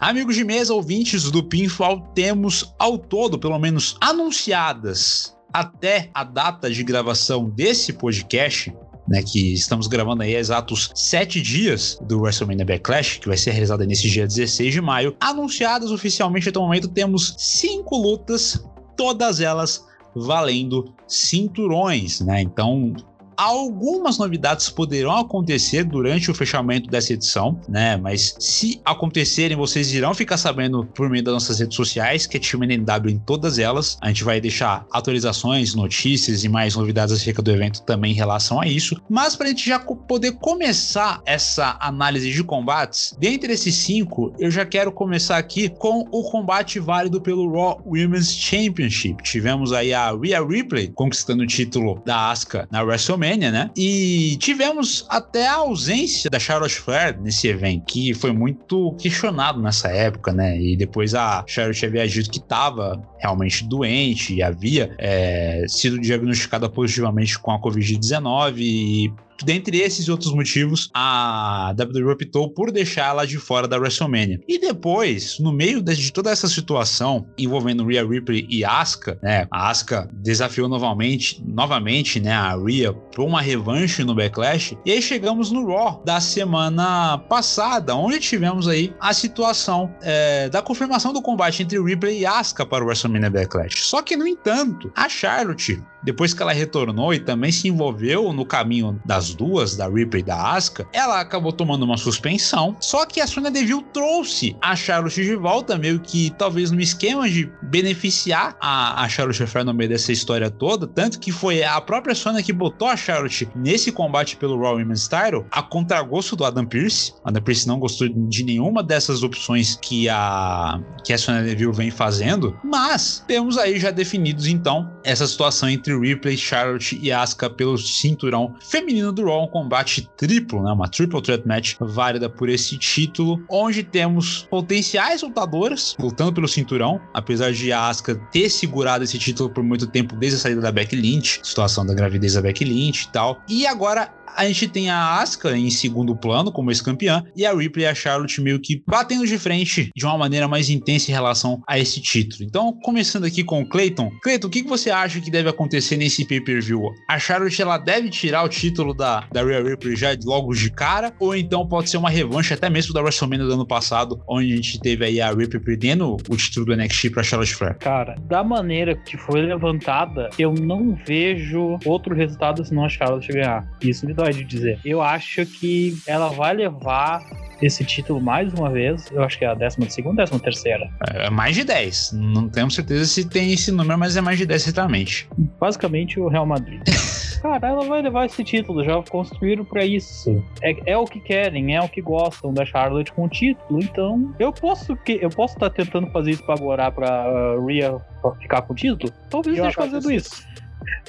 Amigos 0.04 0.37
de 0.37 0.44
mesa, 0.44 0.75
ouvintes 0.75 1.30
do 1.30 1.42
Pinfall, 1.42 1.99
temos 2.14 2.75
ao 2.78 2.99
todo, 2.99 3.38
pelo 3.38 3.58
menos 3.58 3.96
anunciadas 4.02 5.34
até 5.50 6.11
a 6.12 6.23
data 6.23 6.70
de 6.70 6.84
gravação 6.84 7.49
desse 7.49 7.90
podcast, 7.90 8.70
né, 9.08 9.23
que 9.23 9.54
estamos 9.54 9.87
gravando 9.87 10.23
aí 10.23 10.34
exatos 10.34 10.90
sete 10.94 11.40
dias 11.40 11.99
do 12.02 12.20
WrestleMania 12.20 12.66
Backlash, 12.66 13.18
que 13.18 13.28
vai 13.28 13.38
ser 13.38 13.52
realizado 13.52 13.82
nesse 13.87 14.11
dia 14.11 14.26
16 14.26 14.75
de 14.75 14.80
maio. 14.82 15.16
Anunciadas 15.18 15.90
oficialmente 15.90 16.50
até 16.50 16.58
o 16.58 16.62
momento, 16.64 16.88
temos 16.88 17.34
cinco 17.38 17.96
lutas, 17.96 18.62
todas 18.99 19.40
elas 19.40 19.87
valendo 20.14 20.94
cinturões, 21.08 22.20
né? 22.20 22.42
Então, 22.42 22.92
Algumas 23.36 24.18
novidades 24.18 24.68
poderão 24.68 25.18
acontecer 25.18 25.84
durante 25.84 26.30
o 26.30 26.34
fechamento 26.34 26.88
dessa 26.88 27.12
edição, 27.12 27.60
né? 27.68 27.96
Mas 27.96 28.34
se 28.38 28.80
acontecerem, 28.84 29.56
vocês 29.56 29.92
irão 29.92 30.14
ficar 30.14 30.36
sabendo 30.36 30.84
por 30.94 31.10
meio 31.10 31.24
das 31.24 31.34
nossas 31.34 31.58
redes 31.58 31.76
sociais, 31.76 32.26
que 32.26 32.36
é 32.36 32.40
TMNW 32.40 33.10
em 33.10 33.18
todas 33.18 33.58
elas. 33.58 33.98
A 34.00 34.08
gente 34.08 34.24
vai 34.24 34.40
deixar 34.40 34.86
atualizações, 34.92 35.74
notícias 35.74 36.44
e 36.44 36.48
mais 36.48 36.76
novidades 36.76 37.14
acerca 37.14 37.42
do 37.42 37.50
evento 37.50 37.82
também 37.82 38.12
em 38.12 38.14
relação 38.14 38.60
a 38.60 38.66
isso. 38.66 39.00
Mas 39.08 39.34
para 39.34 39.46
a 39.46 39.48
gente 39.50 39.66
já 39.66 39.78
poder 39.78 40.32
começar 40.32 41.20
essa 41.26 41.76
análise 41.80 42.30
de 42.30 42.44
combates, 42.44 43.16
dentre 43.18 43.52
esses 43.52 43.74
cinco, 43.74 44.32
eu 44.38 44.50
já 44.50 44.64
quero 44.64 44.92
começar 44.92 45.38
aqui 45.38 45.68
com 45.68 46.06
o 46.10 46.22
combate 46.30 46.78
válido 46.78 47.20
pelo 47.20 47.50
Raw 47.52 47.82
Women's 47.84 48.32
Championship. 48.32 49.22
Tivemos 49.22 49.72
aí 49.72 49.92
a 49.92 50.12
Rhea 50.12 50.44
Ripley 50.44 50.88
conquistando 50.94 51.42
o 51.42 51.46
título 51.46 52.00
da 52.04 52.30
Asuka 52.30 52.68
na 52.70 52.82
WrestleMania 52.82 53.23
WrestleMania, 53.24 53.50
né? 53.50 53.70
E 53.76 54.36
tivemos 54.38 55.06
até 55.08 55.48
a 55.48 55.54
ausência 55.54 56.28
da 56.28 56.38
Charlotte 56.38 56.74
Flair 56.74 57.18
nesse 57.20 57.48
evento, 57.48 57.86
que 57.86 58.12
foi 58.14 58.32
muito 58.32 58.94
questionado 58.98 59.60
nessa 59.60 59.88
época, 59.88 60.32
né? 60.32 60.60
E 60.60 60.76
depois 60.76 61.14
a 61.14 61.44
Charlotte 61.46 61.86
havia 61.86 62.06
dito 62.06 62.30
que 62.30 62.38
estava 62.38 63.02
realmente 63.18 63.64
doente 63.64 64.34
e 64.34 64.42
havia 64.42 64.94
é, 64.98 65.64
sido 65.68 65.98
diagnosticada 65.98 66.68
positivamente 66.68 67.38
com 67.38 67.50
a 67.50 67.60
Covid-19 67.60 68.56
e 68.58 69.12
Dentre 69.42 69.78
esses 69.78 70.08
outros 70.08 70.32
motivos, 70.32 70.90
a 70.94 71.74
WWE 71.78 72.12
optou 72.12 72.50
por 72.50 72.70
deixar 72.70 73.08
ela 73.08 73.26
de 73.26 73.38
fora 73.38 73.66
da 73.66 73.76
WrestleMania. 73.76 74.40
E 74.46 74.58
depois, 74.58 75.38
no 75.38 75.52
meio 75.52 75.82
de 75.82 76.12
toda 76.12 76.30
essa 76.30 76.48
situação 76.48 77.26
envolvendo 77.36 77.86
Rhea 77.86 78.06
Ripley 78.06 78.46
e 78.48 78.64
Asuka, 78.64 79.18
né? 79.22 79.46
A 79.50 79.70
Asuka 79.70 80.08
desafiou 80.12 80.68
novamente, 80.68 81.42
novamente, 81.46 82.20
né, 82.20 82.32
a 82.32 82.56
Rhea 82.56 82.92
por 82.92 83.24
uma 83.24 83.40
revanche 83.40 84.04
no 84.04 84.14
Backlash. 84.14 84.76
E 84.84 84.92
aí 84.92 85.02
chegamos 85.02 85.50
no 85.50 85.66
Raw 85.66 86.02
da 86.04 86.20
semana 86.20 87.18
passada, 87.18 87.94
onde 87.94 88.18
tivemos 88.20 88.68
aí 88.68 88.94
a 89.00 89.12
situação 89.12 89.94
é, 90.02 90.48
da 90.48 90.62
confirmação 90.62 91.12
do 91.12 91.22
combate 91.22 91.62
entre 91.62 91.80
Ripley 91.82 92.20
e 92.20 92.26
Asuka 92.26 92.64
para 92.64 92.84
o 92.84 92.86
WrestleMania 92.86 93.30
Backlash. 93.30 93.84
Só 93.84 94.02
que, 94.02 94.16
no 94.16 94.26
entanto, 94.26 94.92
a 94.94 95.08
Charlotte 95.08 95.82
depois 96.04 96.34
que 96.34 96.42
ela 96.42 96.52
retornou 96.52 97.12
e 97.14 97.18
também 97.18 97.50
se 97.50 97.68
envolveu 97.68 98.32
no 98.32 98.44
caminho 98.44 99.00
das 99.04 99.34
duas, 99.34 99.76
da 99.76 99.88
Ripley 99.88 100.23
e 100.23 100.25
da 100.25 100.52
Asuka, 100.52 100.87
ela 100.92 101.20
acabou 101.20 101.52
tomando 101.52 101.82
uma 101.82 101.96
suspensão. 101.96 102.76
Só 102.80 103.06
que 103.06 103.20
a 103.20 103.26
Sonya 103.26 103.50
Deville 103.50 103.84
trouxe 103.92 104.56
a 104.61 104.76
Charlotte 104.76 105.23
de 105.23 105.34
volta, 105.34 105.78
meio 105.78 105.99
que 106.00 106.30
talvez 106.38 106.70
no 106.70 106.80
esquema 106.80 107.28
de 107.28 107.50
beneficiar 107.62 108.56
a, 108.61 109.02
a 109.02 109.08
Charlotte 109.08 109.46
Flair 109.46 109.64
no 109.64 109.73
meio 109.73 109.88
dessa 109.88 110.12
história 110.12 110.50
toda. 110.50 110.87
Tanto 110.87 111.18
que 111.18 111.32
foi 111.32 111.62
a 111.62 111.80
própria 111.80 112.14
Sonya 112.14 112.42
que 112.42 112.52
botou 112.52 112.88
a 112.88 112.96
Charlotte 112.96 113.49
nesse 113.54 113.90
combate 113.90 114.37
pelo 114.37 114.61
Raw 114.61 114.76
Women's 114.76 115.08
Title 115.08 115.46
a 115.50 115.62
contragosto 115.62 116.37
do 116.37 116.44
Adam 116.44 116.66
Pearce. 116.66 117.14
Adam 117.25 117.42
Pearce 117.42 117.66
não 117.66 117.78
gostou 117.78 118.08
de 118.08 118.44
nenhuma 118.44 118.82
dessas 118.82 119.23
opções 119.23 119.78
que 119.80 120.08
a, 120.08 120.80
que 121.02 121.12
a 121.12 121.18
Sonya 121.18 121.42
Deville 121.42 121.73
vem 121.73 121.90
fazendo. 121.90 122.58
Mas 122.62 123.25
temos 123.26 123.56
aí 123.56 123.78
já 123.78 123.90
definidos 123.90 124.46
então 124.46 124.90
essa 125.02 125.26
situação 125.26 125.68
entre 125.68 125.93
Ripley, 126.00 126.36
Charlotte 126.36 126.98
e 127.00 127.12
Asuka 127.12 127.48
pelo 127.50 127.76
cinturão 127.78 128.54
feminino 128.60 129.12
do 129.12 129.24
Raw, 129.24 129.44
um 129.44 129.48
combate 129.48 130.08
triplo, 130.16 130.62
né, 130.62 130.72
uma 130.72 130.88
triple 130.88 131.20
threat 131.22 131.46
match 131.46 131.74
válida 131.80 132.28
por 132.28 132.48
esse 132.48 132.76
título, 132.76 133.42
onde 133.48 133.82
temos 133.82 134.46
potenciais 134.50 135.22
lutadoras 135.22 135.96
lutando 135.98 136.32
pelo 136.32 136.48
cinturão, 136.48 137.00
apesar 137.12 137.52
de 137.52 137.72
Asuka 137.72 138.14
ter 138.32 138.48
segurado 138.50 139.04
esse 139.04 139.18
título 139.18 139.50
por 139.50 139.62
muito 139.62 139.86
tempo 139.86 140.14
desde 140.16 140.36
a 140.36 140.40
saída 140.40 140.60
da 140.60 140.72
Becky 140.72 140.96
Lynch, 140.96 141.40
situação 141.42 141.84
da 141.84 141.94
gravidez 141.94 142.34
da 142.34 142.42
Becky 142.42 142.64
Lynch 142.64 143.04
e 143.04 143.12
tal. 143.12 143.42
E 143.48 143.66
agora 143.66 144.12
a 144.36 144.46
gente 144.46 144.68
tem 144.68 144.90
a 144.90 145.20
Asuka 145.20 145.56
em 145.56 145.70
segundo 145.70 146.16
plano 146.16 146.52
como 146.52 146.70
ex-campeã 146.70 147.24
e 147.36 147.44
a 147.46 147.54
Ripley 147.54 147.84
e 147.84 147.88
a 147.88 147.94
Charlotte 147.94 148.40
meio 148.40 148.60
que 148.60 148.82
batendo 148.86 149.26
de 149.26 149.38
frente 149.38 149.90
de 149.94 150.04
uma 150.04 150.18
maneira 150.18 150.48
mais 150.48 150.70
intensa 150.70 151.10
em 151.10 151.14
relação 151.14 151.62
a 151.66 151.78
esse 151.78 152.00
título. 152.00 152.44
Então, 152.44 152.72
começando 152.82 153.24
aqui 153.24 153.44
com 153.44 153.62
o 153.62 153.68
Clayton. 153.68 154.10
Clayton, 154.22 154.46
o 154.48 154.50
que 154.50 154.62
você 154.62 154.90
acha 154.90 155.20
que 155.20 155.30
deve 155.30 155.48
acontecer 155.48 155.96
nesse 155.96 156.26
pay-per-view? 156.26 156.90
A 157.08 157.18
Charlotte 157.18 157.60
ela 157.60 157.78
deve 157.78 158.10
tirar 158.10 158.44
o 158.44 158.48
título 158.48 158.94
da, 158.94 159.26
da 159.32 159.42
Rhea 159.42 159.62
Ripley 159.62 159.96
já 159.96 160.14
logo 160.24 160.54
de 160.54 160.70
cara 160.70 161.12
ou 161.18 161.34
então 161.34 161.66
pode 161.66 161.90
ser 161.90 161.96
uma 161.96 162.10
revanche 162.10 162.54
até 162.54 162.70
mesmo 162.70 162.92
da 162.92 163.00
WrestleMania 163.00 163.46
do 163.46 163.54
ano 163.54 163.66
passado, 163.66 164.20
onde 164.28 164.52
a 164.52 164.56
gente 164.56 164.80
teve 164.80 165.04
aí 165.04 165.20
a 165.20 165.30
Ripley 165.30 165.60
perdendo 165.62 166.16
o 166.28 166.36
título 166.36 166.66
do 166.66 166.76
NXT 166.76 167.10
para 167.10 167.22
Charlotte 167.22 167.54
Flair? 167.54 167.76
Cara, 167.78 168.16
da 168.26 168.42
maneira 168.42 168.94
que 168.94 169.16
foi 169.16 169.42
levantada, 169.42 170.30
eu 170.38 170.52
não 170.52 170.94
vejo 171.06 171.78
outro 171.84 172.14
resultado 172.14 172.64
senão 172.64 172.84
a 172.84 172.88
Charlotte 172.88 173.32
ganhar. 173.32 173.68
Isso 173.80 174.06
me 174.06 174.13
dá 174.14 174.30
de 174.30 174.44
dizer. 174.44 174.78
Eu 174.85 175.02
acho 175.02 175.44
que 175.44 175.97
ela 176.06 176.28
vai 176.28 176.54
levar 176.54 177.23
esse 177.61 177.85
título 177.85 178.21
mais 178.21 178.52
uma 178.52 178.71
vez. 178.71 179.11
Eu 179.11 179.23
acho 179.23 179.38
que 179.38 179.44
é 179.44 179.49
a 179.49 179.54
décima 179.54 179.88
segunda, 179.88 180.23
décima 180.23 180.40
terceira. 180.40 180.88
É 181.14 181.30
mais 181.30 181.54
de 181.54 181.64
10. 181.64 182.12
Não 182.12 182.49
temos 182.49 182.75
certeza 182.75 183.04
se 183.04 183.28
tem 183.28 183.52
esse 183.52 183.71
número, 183.71 183.99
mas 183.99 184.16
é 184.16 184.21
mais 184.21 184.38
de 184.38 184.47
10 184.47 184.62
certamente. 184.62 185.28
Basicamente 185.59 186.18
o 186.21 186.28
Real 186.28 186.47
Madrid. 186.47 186.80
Cara, 187.44 187.68
ela 187.68 187.85
vai 187.85 188.00
levar 188.00 188.25
esse 188.25 188.42
título, 188.42 188.83
já 188.83 189.02
construíram 189.02 189.66
para 189.66 189.85
isso. 189.85 190.42
É, 190.62 190.92
é 190.92 190.97
o 190.97 191.04
que 191.04 191.21
querem, 191.21 191.76
é 191.76 191.80
o 191.83 191.88
que 191.90 192.00
gostam 192.00 192.54
da 192.54 192.64
Charlotte 192.64 193.12
com 193.12 193.25
o 193.26 193.28
título. 193.28 193.83
Então, 193.83 194.35
eu 194.38 194.50
posso 194.50 194.97
que 194.97 195.18
eu 195.21 195.28
posso 195.28 195.52
estar 195.52 195.68
tá 195.68 195.76
tentando 195.76 196.11
fazer 196.11 196.30
isso 196.30 196.42
para 196.42 196.54
agora 196.54 196.90
para 196.90 197.59
uh, 197.59 197.66
Rhea 197.66 198.00
ficar 198.40 198.62
com 198.62 198.73
o 198.73 198.76
título? 198.76 199.12
Talvez 199.28 199.59
eu 199.59 199.66
esteja 199.66 199.90
fazendo 199.90 200.11
isso. 200.11 200.42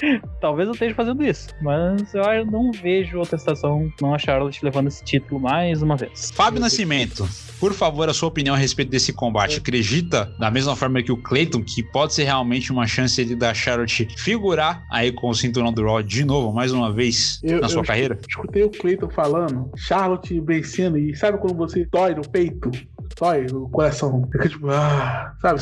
Talvez 0.40 0.68
eu 0.68 0.74
esteja 0.74 0.94
fazendo 0.94 1.24
isso, 1.24 1.48
mas 1.60 2.14
eu 2.14 2.46
não 2.46 2.70
vejo 2.72 3.18
outra 3.18 3.36
estação 3.36 3.90
não 4.00 4.14
a 4.14 4.18
Charlotte 4.18 4.64
levando 4.64 4.88
esse 4.88 5.04
título 5.04 5.40
mais 5.40 5.82
uma 5.82 5.96
vez. 5.96 6.30
Fábio 6.34 6.60
Nascimento, 6.60 7.28
por 7.58 7.72
favor, 7.72 8.08
a 8.08 8.14
sua 8.14 8.28
opinião 8.28 8.54
a 8.54 8.58
respeito 8.58 8.90
desse 8.90 9.12
combate. 9.12 9.58
Acredita, 9.58 10.32
da 10.38 10.50
mesma 10.50 10.76
forma 10.76 11.02
que 11.02 11.12
o 11.12 11.16
Clayton, 11.16 11.62
que 11.62 11.82
pode 11.82 12.14
ser 12.14 12.24
realmente 12.24 12.70
uma 12.72 12.86
chance 12.86 13.24
de 13.24 13.34
da 13.34 13.52
Charlotte 13.54 14.08
figurar 14.16 14.82
aí 14.90 15.12
com 15.12 15.28
o 15.28 15.34
cinturão 15.34 15.72
do 15.72 15.82
Raw 15.82 16.02
de 16.02 16.24
novo, 16.24 16.52
mais 16.52 16.72
uma 16.72 16.92
vez, 16.92 17.40
eu, 17.42 17.60
na 17.60 17.68
sua 17.68 17.82
eu 17.82 17.86
carreira? 17.86 18.18
Escutei 18.28 18.62
o 18.62 18.70
Clayton 18.70 19.08
falando, 19.10 19.70
Charlotte 19.76 20.38
vencendo, 20.40 20.98
e 20.98 21.14
sabe 21.16 21.38
quando 21.38 21.56
você 21.56 21.86
dói 21.90 22.14
no 22.14 22.28
peito? 22.28 22.70
Dói 23.18 23.46
no 23.46 23.68
coração. 23.68 24.28
Fica 24.32 24.48
tipo, 24.48 24.70
ah, 24.70 25.34
sabe? 25.40 25.60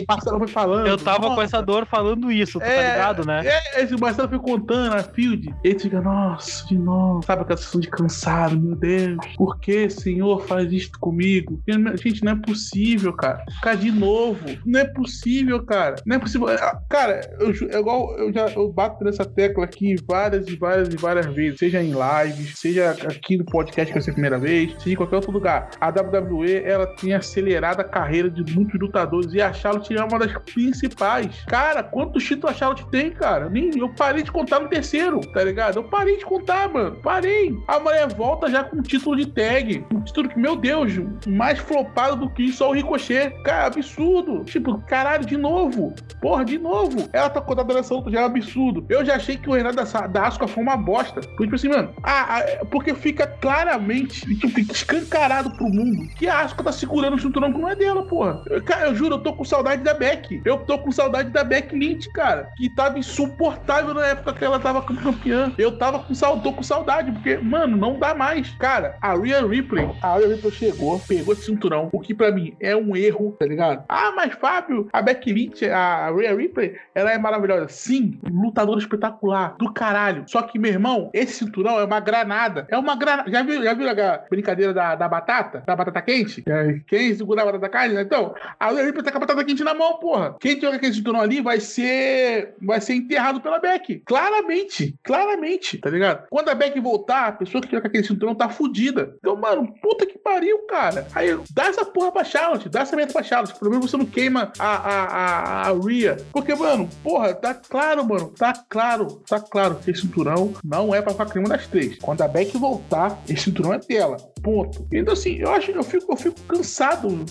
O 0.00 0.04
Marcelo 0.08 0.38
foi 0.38 0.48
falando. 0.48 0.86
Eu 0.86 0.98
tava 0.98 1.22
nossa. 1.22 1.34
com 1.34 1.42
essa 1.42 1.60
dor 1.60 1.86
falando 1.86 2.30
isso, 2.30 2.58
tá 2.58 2.66
é, 2.66 2.92
ligado, 2.92 3.26
né? 3.26 3.42
É, 3.44 3.82
esse 3.82 3.96
Marcelo 3.96 4.28
foi 4.28 4.38
contando 4.38 4.94
a 4.94 5.02
Field. 5.02 5.54
Ele 5.62 5.78
fica, 5.78 6.00
nossa, 6.00 6.66
de 6.66 6.78
novo. 6.78 7.24
Sabe 7.24 7.42
aquela 7.42 7.56
sensação 7.56 7.80
de 7.80 7.88
cansado, 7.88 8.58
meu 8.58 8.76
Deus. 8.76 9.18
Por 9.36 9.58
que, 9.58 9.88
Senhor, 9.90 10.44
faz 10.46 10.72
isso 10.72 10.92
comigo? 11.00 11.60
Gente, 12.02 12.24
não 12.24 12.32
é 12.32 12.36
possível, 12.36 13.12
cara. 13.12 13.44
Ficar 13.56 13.76
de 13.76 13.90
novo. 13.90 14.40
Não 14.64 14.80
é 14.80 14.84
possível, 14.84 15.64
cara. 15.64 15.96
Não 16.06 16.16
é 16.16 16.18
possível. 16.18 16.48
Ah, 16.48 16.80
cara, 16.88 17.20
eu, 17.38 17.50
é 17.70 17.78
igual 17.78 18.16
eu 18.18 18.32
já 18.32 18.48
eu 18.50 18.72
bato 18.72 19.04
nessa 19.04 19.24
tecla 19.24 19.64
aqui 19.64 19.96
várias 20.06 20.46
e 20.48 20.56
várias 20.56 20.88
e 20.92 20.96
várias 20.96 21.26
vezes. 21.26 21.58
Seja 21.58 21.82
em 21.82 21.92
lives, 21.92 22.58
seja 22.58 22.90
aqui 22.90 23.36
no 23.36 23.44
podcast 23.44 23.86
que 23.86 23.94
vai 23.94 24.02
ser 24.02 24.10
a 24.10 24.14
primeira 24.14 24.38
vez, 24.38 24.72
seja 24.74 24.92
em 24.92 24.96
qualquer 24.96 25.16
outro 25.16 25.32
lugar. 25.32 25.70
A 25.80 25.88
WWE, 25.88 26.62
ela 26.70 26.86
tinha 26.86 27.18
acelerado 27.18 27.80
a 27.80 27.84
carreira 27.84 28.30
de 28.30 28.54
muitos 28.54 28.78
lutadores 28.80 29.32
e 29.32 29.40
a 29.40 29.52
Charlotte 29.52 29.96
é 29.96 30.04
uma 30.04 30.18
das 30.18 30.32
principais. 30.42 31.44
Cara, 31.46 31.82
quantos 31.82 32.24
títulos 32.24 32.54
a 32.54 32.58
Charlotte 32.58 32.86
tem, 32.90 33.10
cara? 33.10 33.48
Nem, 33.48 33.70
eu 33.78 33.88
parei 33.90 34.22
de 34.22 34.30
contar 34.30 34.60
no 34.60 34.68
terceiro, 34.68 35.20
tá 35.32 35.42
ligado? 35.42 35.76
Eu 35.76 35.84
parei 35.84 36.16
de 36.16 36.24
contar, 36.24 36.68
mano. 36.68 36.96
Parei. 37.02 37.54
A 37.66 37.78
mulher 37.78 38.08
volta 38.14 38.50
já 38.50 38.64
com 38.64 38.82
título 38.82 39.16
de 39.16 39.26
tag. 39.26 39.84
Um 39.92 40.00
título 40.00 40.28
que, 40.28 40.38
meu 40.38 40.56
Deus, 40.56 40.92
mais 41.26 41.58
flopado 41.58 42.16
do 42.16 42.30
que 42.30 42.52
só 42.52 42.70
o 42.70 42.72
Ricochet. 42.72 43.30
Cara, 43.42 43.66
absurdo. 43.66 44.44
Tipo, 44.44 44.78
caralho, 44.86 45.24
de 45.24 45.36
novo. 45.36 45.94
Porra, 46.20 46.44
de 46.44 46.58
novo. 46.58 47.08
Ela 47.12 47.30
tá 47.30 47.40
contada 47.40 47.74
nessa 47.74 47.94
luta 47.94 48.10
já 48.10 48.20
é 48.20 48.22
um 48.22 48.26
absurdo. 48.26 48.84
Eu 48.88 49.04
já 49.04 49.16
achei 49.16 49.36
que 49.36 49.48
o 49.48 49.54
Renato 49.54 49.76
da, 49.76 50.06
da 50.06 50.26
Asuka 50.26 50.46
foi 50.46 50.62
uma 50.62 50.76
bosta. 50.76 51.20
Porque, 51.20 51.44
tipo 51.44 51.54
assim, 51.54 51.68
mano, 51.68 51.92
ah, 52.02 52.38
ah, 52.38 52.64
porque 52.70 52.94
fica 52.94 53.26
claramente, 53.26 54.20
tipo, 54.38 54.60
escancarado 54.60 55.50
pro 55.52 55.68
mundo 55.68 56.06
que 56.16 56.28
a 56.28 56.40
Asuka 56.40 56.59
tá 56.62 56.72
segurando 56.72 57.16
o 57.16 57.20
cinturão 57.20 57.52
que 57.52 57.58
não 57.58 57.68
é 57.68 57.76
dela, 57.76 58.02
porra. 58.02 58.42
Eu, 58.48 58.62
cara, 58.62 58.86
eu 58.86 58.94
juro, 58.94 59.16
eu 59.16 59.20
tô 59.20 59.32
com 59.32 59.44
saudade 59.44 59.82
da 59.82 59.94
Beck. 59.94 60.40
Eu 60.44 60.58
tô 60.58 60.78
com 60.78 60.92
saudade 60.92 61.30
da 61.30 61.44
Beck 61.44 61.74
Lynch, 61.74 62.10
cara. 62.12 62.48
Que 62.56 62.68
tava 62.68 62.98
insuportável 62.98 63.94
na 63.94 64.06
época 64.06 64.32
que 64.32 64.44
ela 64.44 64.58
tava 64.58 64.82
campeã. 64.82 65.52
Eu 65.58 65.76
tava 65.78 66.00
com 66.00 66.14
saudade, 66.14 66.42
tô 66.42 66.52
com 66.52 66.62
saudade, 66.62 67.12
porque, 67.12 67.36
mano, 67.38 67.76
não 67.76 67.98
dá 67.98 68.14
mais. 68.14 68.50
Cara, 68.58 68.96
a 69.00 69.14
Rhea 69.14 69.46
Ripley, 69.46 69.88
a 70.02 70.16
Rhea 70.16 70.28
Ripley 70.28 70.52
chegou, 70.52 71.00
pegou 71.00 71.34
esse 71.34 71.44
cinturão, 71.44 71.88
o 71.92 72.00
que 72.00 72.14
pra 72.14 72.30
mim 72.30 72.54
é 72.60 72.76
um 72.76 72.96
erro, 72.96 73.36
tá 73.38 73.46
ligado? 73.46 73.84
Ah, 73.88 74.12
mas 74.14 74.34
Fábio, 74.34 74.88
a 74.92 75.02
Beck 75.02 75.32
Lynch, 75.32 75.68
a 75.68 76.10
Rhea 76.10 76.34
Ripley, 76.34 76.76
ela 76.94 77.12
é 77.12 77.18
maravilhosa. 77.18 77.68
Sim, 77.68 78.18
lutadora 78.30 78.78
espetacular, 78.78 79.56
do 79.58 79.72
caralho. 79.72 80.24
Só 80.26 80.42
que, 80.42 80.58
meu 80.58 80.70
irmão, 80.70 81.10
esse 81.12 81.34
cinturão 81.34 81.78
é 81.78 81.84
uma 81.84 82.00
granada. 82.00 82.66
É 82.68 82.78
uma 82.78 82.96
granada. 82.96 83.30
Já 83.30 83.42
viu, 83.42 83.62
já 83.62 83.74
viu 83.74 83.88
a 83.88 84.24
brincadeira 84.30 84.72
da, 84.72 84.94
da 84.94 85.08
batata? 85.08 85.62
Da 85.66 85.76
batata 85.76 86.02
quente? 86.02 86.42
É, 86.50 86.80
quem 86.86 87.14
segura 87.14 87.42
a 87.42 87.44
batata 87.44 87.68
carne, 87.68 87.94
né? 87.94 88.02
Então, 88.02 88.34
a 88.58 88.70
Ripley 88.70 89.02
tá 89.02 89.10
com 89.10 89.18
a 89.18 89.20
batata 89.20 89.44
quente 89.44 89.64
na 89.64 89.74
mão, 89.74 89.98
porra. 89.98 90.36
Quem 90.40 90.54
tiver 90.54 90.74
aquele 90.74 90.94
cinturão 90.94 91.20
ali 91.20 91.40
vai 91.40 91.60
ser. 91.60 92.54
vai 92.60 92.80
ser 92.80 92.94
enterrado 92.94 93.40
pela 93.40 93.58
Beck. 93.58 94.02
Claramente. 94.04 94.94
Claramente, 95.02 95.78
tá 95.78 95.90
ligado? 95.90 96.26
Quando 96.28 96.48
a 96.48 96.54
Beck 96.54 96.78
voltar, 96.80 97.28
a 97.28 97.32
pessoa 97.32 97.60
que 97.62 97.68
tiver 97.68 97.86
aquele 97.86 98.04
cinturão 98.04 98.34
tá 98.34 98.48
fudida. 98.48 99.14
Então, 99.18 99.36
mano, 99.36 99.72
puta 99.80 100.06
que 100.06 100.18
pariu, 100.18 100.66
cara. 100.66 101.06
Aí, 101.14 101.38
dá 101.52 101.66
essa 101.66 101.84
porra 101.84 102.12
pra 102.12 102.24
Charlotte, 102.24 102.68
dá 102.68 102.80
essa 102.80 102.96
meta 102.96 103.12
pra 103.12 103.22
Charlotte. 103.22 103.58
Pelo 103.58 103.70
menos 103.70 103.90
você 103.90 103.96
não 103.96 104.06
queima 104.06 104.52
a, 104.58 104.66
a, 104.68 105.04
a, 105.04 105.68
a 105.68 105.72
Rhea. 105.72 106.16
Porque, 106.32 106.54
mano, 106.54 106.88
porra, 107.02 107.34
tá 107.34 107.54
claro, 107.54 108.04
mano. 108.04 108.32
Tá 108.36 108.52
claro, 108.68 109.22
tá 109.28 109.40
claro 109.40 109.76
que 109.76 109.90
esse 109.90 110.00
cinturão 110.00 110.54
não 110.64 110.94
é 110.94 111.00
pra 111.00 111.12
ficar 111.12 111.26
clima 111.26 111.48
das 111.48 111.66
três. 111.66 111.98
Quando 111.98 112.22
a 112.22 112.28
Beck 112.28 112.56
voltar, 112.58 113.18
esse 113.28 113.44
cinturão 113.44 113.72
é 113.72 113.78
dela. 113.78 114.16
Ponto. 114.42 114.86
Então, 114.92 115.12
assim, 115.12 115.36
eu 115.36 115.50
acho 115.50 115.70
eu 115.70 115.82
fico, 115.82 116.12
eu 116.12 116.16
fico 116.16 116.39
cansado. 116.48 117.24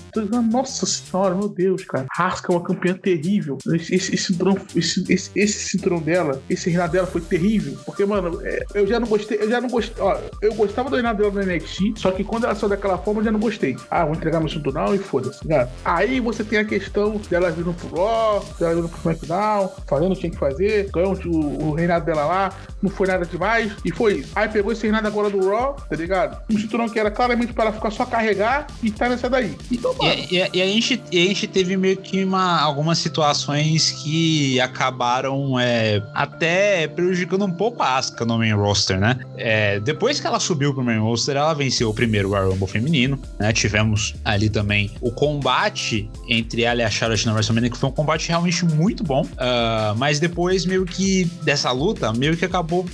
Nossa 0.52 0.86
senhora, 0.86 1.36
meu 1.36 1.50
Deus, 1.50 1.84
cara. 1.86 2.06
Rasca 2.12 2.52
é 2.52 2.56
uma 2.56 2.64
campeã 2.64 2.94
terrível. 2.94 3.58
Esse, 3.74 3.96
esse, 3.96 4.18
cinturão, 4.18 4.58
esse, 4.76 5.04
esse, 5.12 5.32
esse, 5.36 5.70
cinturão 5.70 6.00
dela, 6.00 6.42
esse 6.50 6.70
reinado 6.70 6.94
dela 6.94 7.08
foi 7.08 7.22
terrível. 7.22 7.78
Porque, 7.86 8.06
mano, 8.06 8.40
é, 8.44 8.64
eu 8.74 8.88
já 8.88 9.00
não 9.00 9.08
gostei, 9.08 9.40
eu 9.42 9.50
já 9.50 9.62
não 9.62 9.70
gostei. 9.70 10.02
Ó, 10.02 10.18
eu 10.42 10.54
gostava 10.54 10.90
do 10.90 10.96
reinado 10.96 11.22
dela 11.22 11.32
no 11.34 11.52
NXT, 11.52 11.98
só 11.98 12.12
que 12.12 12.24
quando 12.24 12.46
ela 12.46 12.56
saiu 12.56 12.70
daquela 12.70 12.98
forma, 12.98 13.22
eu 13.22 13.26
já 13.26 13.32
não 13.32 13.40
gostei. 13.40 13.76
Ah, 13.90 14.06
vou 14.06 14.16
entregar 14.16 14.40
meu 14.40 14.50
cinturão 14.50 14.94
e 14.94 14.98
foda-se, 14.98 15.48
cara. 15.48 15.70
Aí 15.84 16.20
você 16.20 16.44
tem 16.44 16.60
a 16.60 16.66
questão 16.66 17.18
dela 17.30 17.52
vindo 17.52 17.74
pro 17.74 17.96
Raw, 17.96 18.46
dela 18.60 18.76
vindo 18.76 18.90
pro 18.90 18.98
SmackDown, 19.00 19.72
fazendo 19.88 20.12
o 20.12 20.16
que 20.16 20.22
tinha 20.22 20.32
que 20.32 20.38
fazer, 20.38 20.90
ganhou 20.92 21.18
o, 21.26 21.70
o 21.70 21.74
reinado 21.74 22.06
dela 22.06 22.26
lá, 22.26 22.54
não 22.82 22.90
foi 22.90 23.08
nada 23.08 23.26
demais, 23.26 23.72
e 23.84 23.92
foi. 23.92 24.26
Aí 24.36 24.48
pegou 24.48 24.72
esse 24.72 24.84
reinado 24.84 25.08
agora 25.08 25.30
do 25.30 25.50
Raw, 25.50 25.74
tá 25.74 25.96
ligado? 25.96 26.42
Um 26.50 26.58
cinturão 26.58 26.88
que 26.88 27.00
era 27.00 27.10
claramente 27.10 27.54
para 27.54 27.72
ficar 27.72 27.92
só 27.92 28.06
carregar 28.06 28.68
e 28.84 28.92
tá 29.00 29.10
nessa 29.10 29.30
daí. 29.30 29.56
Então. 29.72 29.96
E, 30.02 30.36
e, 30.36 30.50
e 30.54 30.62
a, 30.62 30.66
gente, 30.66 31.02
e 31.12 31.24
a 31.24 31.28
gente 31.28 31.48
teve 31.48 31.78
meio 31.78 31.98
que 31.98 32.24
uma, 32.24 32.60
algumas 32.60 32.98
situações 32.98 33.92
que 33.92 34.60
acabaram 34.60 35.60
é, 35.60 36.04
até 36.14 36.88
prejudicando 36.88 37.46
um 37.46 37.52
pouco 37.52 37.82
a 37.82 37.98
Asuka 37.98 38.26
no 38.26 38.38
main 38.38 38.54
roster, 38.54 39.00
né? 39.00 39.18
É, 39.38 39.80
depois 39.80 40.20
que 40.20 40.28
ela 40.28 40.40
subiu 40.40 40.74
pro 40.74 40.84
main 40.84 41.00
roster, 41.00 41.38
ela 41.38 41.54
venceu 41.54 41.90
o 41.90 41.94
primeiro 41.94 42.30
Royal 42.30 42.52
Rumble 42.52 42.68
feminino, 42.68 43.20
né? 43.40 43.54
Tivemos 43.54 44.16
ali 44.26 44.50
também 44.50 44.92
o 45.02 45.12
combate 45.12 46.10
entre 46.28 46.64
ela 46.64 46.82
e 46.82 46.84
a 46.84 46.90
Charlotte 46.90 47.26
na 47.26 47.34
WrestleMania, 47.34 47.70
que 47.70 47.78
foi 47.78 47.90
um 47.90 47.94
combate 47.94 48.28
realmente 48.28 48.66
muito 48.66 49.04
bom. 49.04 49.24
Uh, 49.24 49.96
mas 49.98 50.20
depois, 50.20 50.66
meio 50.66 50.86
que 50.86 51.26
dessa 51.44 51.72
luta, 51.72 52.12
meio 52.12 52.36
que 52.36 52.46
acabou 52.46 52.86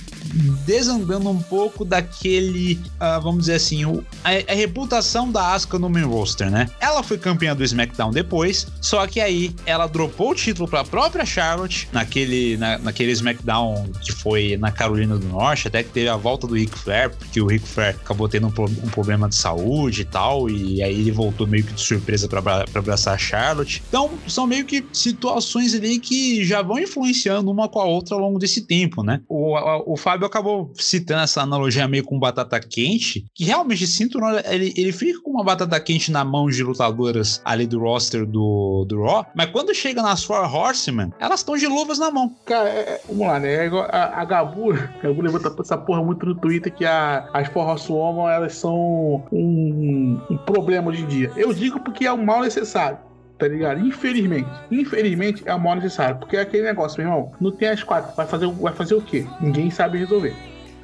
desandando 0.64 1.30
um 1.30 1.40
pouco 1.40 1.84
daquele, 1.84 2.74
uh, 3.00 3.20
vamos 3.22 3.40
dizer 3.40 3.54
assim, 3.54 3.84
o, 3.84 4.04
a, 4.22 4.52
a, 4.52 4.54
reputação 4.54 5.30
da 5.30 5.54
Asuka 5.54 5.78
no 5.78 5.88
main 5.96 6.04
roster, 6.04 6.50
né? 6.50 6.68
Ela 6.80 7.02
foi 7.02 7.18
campeã 7.18 7.56
do 7.56 7.64
SmackDown 7.64 8.10
depois, 8.10 8.66
só 8.80 9.06
que 9.06 9.20
aí 9.20 9.54
ela 9.64 9.86
dropou 9.86 10.30
o 10.30 10.34
título 10.34 10.68
para 10.68 10.80
a 10.80 10.84
própria 10.84 11.24
Charlotte 11.24 11.88
naquele, 11.92 12.56
na, 12.56 12.78
naquele 12.78 13.12
SmackDown 13.12 13.90
que 14.00 14.12
foi 14.12 14.56
na 14.56 14.70
Carolina 14.70 15.16
do 15.16 15.26
Norte, 15.26 15.68
até 15.68 15.82
que 15.82 15.90
teve 15.90 16.08
a 16.08 16.16
volta 16.16 16.46
do 16.46 16.54
Ric 16.54 16.76
Flair, 16.76 17.10
porque 17.10 17.40
o 17.40 17.46
Ric 17.46 17.66
Flair 17.66 17.96
acabou 17.96 18.28
tendo 18.28 18.46
um, 18.46 18.50
um 18.50 18.90
problema 18.90 19.28
de 19.28 19.34
saúde 19.34 20.02
e 20.02 20.04
tal, 20.04 20.50
e 20.50 20.82
aí 20.82 21.00
ele 21.00 21.10
voltou 21.10 21.46
meio 21.46 21.64
que 21.64 21.72
de 21.72 21.80
surpresa 21.80 22.28
para 22.28 22.64
abraçar 22.74 23.14
a 23.14 23.18
Charlotte. 23.18 23.82
Então, 23.88 24.10
são 24.26 24.46
meio 24.46 24.64
que 24.64 24.84
situações 24.92 25.74
ali 25.74 25.98
que 25.98 26.44
já 26.44 26.62
vão 26.62 26.78
influenciando 26.78 27.50
uma 27.50 27.68
com 27.68 27.80
a 27.80 27.84
outra 27.84 28.14
ao 28.14 28.20
longo 28.20 28.38
desse 28.38 28.62
tempo, 28.62 29.02
né? 29.02 29.20
O, 29.28 29.56
a, 29.56 29.82
o 29.86 29.96
Fábio 29.96 30.26
acabou 30.26 30.72
citando 30.74 31.22
essa 31.22 31.42
analogia 31.42 31.88
meio 31.88 32.04
com 32.04 32.18
batata 32.18 32.58
quente, 32.60 33.24
que 33.34 33.44
realmente 33.44 33.84
esse 33.84 33.94
cinturão, 33.94 34.38
ele, 34.44 34.72
ele 34.76 34.92
fica 34.92 35.20
com 35.22 35.30
uma 35.30 35.44
batata 35.44 35.75
quente 35.80 36.10
na 36.10 36.24
mão 36.24 36.48
de 36.48 36.62
lutadoras 36.62 37.40
ali 37.44 37.66
do 37.66 37.78
roster 37.78 38.26
do, 38.26 38.84
do 38.88 39.02
Raw, 39.02 39.26
mas 39.34 39.50
quando 39.50 39.74
chega 39.74 40.02
nas 40.02 40.24
Four 40.24 40.54
Horsemen, 40.54 41.12
elas 41.18 41.40
estão 41.40 41.56
de 41.56 41.66
luvas 41.66 41.98
na 41.98 42.10
mão. 42.10 42.34
Cara, 42.44 42.68
é, 42.68 42.80
é 42.80 43.00
vamos 43.08 43.26
lá, 43.26 43.40
né? 43.40 43.68
A, 43.90 44.20
a 44.20 44.24
Gabu, 44.24 44.72
a 44.72 44.76
Gabu 45.02 45.22
levanta 45.22 45.54
essa 45.60 45.76
porra 45.76 46.02
muito 46.02 46.24
no 46.26 46.34
Twitter 46.34 46.72
que 46.72 46.84
a, 46.84 47.28
as 47.32 47.48
Four 47.48 47.68
Horsewomen, 47.68 48.26
elas 48.28 48.54
são 48.54 49.24
um, 49.32 50.20
um 50.30 50.36
problema 50.38 50.90
hoje 50.90 51.02
em 51.02 51.06
dia. 51.06 51.32
Eu 51.36 51.52
digo 51.52 51.80
porque 51.80 52.06
é 52.06 52.12
um 52.12 52.24
mal 52.24 52.42
necessário 52.42 52.98
tá 53.38 53.46
ligado? 53.48 53.80
Infelizmente. 53.80 54.48
Infelizmente 54.70 55.42
é 55.46 55.54
o 55.54 55.60
mal 55.60 55.74
necessário. 55.74 56.16
Porque 56.16 56.36
é 56.36 56.40
aquele 56.40 56.62
negócio, 56.62 56.98
meu 56.98 57.10
irmão. 57.10 57.32
Não 57.40 57.50
tem 57.50 57.68
as 57.68 57.82
quatro. 57.82 58.14
Vai 58.16 58.26
fazer, 58.26 58.46
vai 58.48 58.72
fazer 58.72 58.94
o 58.94 59.02
quê? 59.02 59.26
Ninguém 59.40 59.70
sabe 59.70 59.98
resolver. 59.98 60.34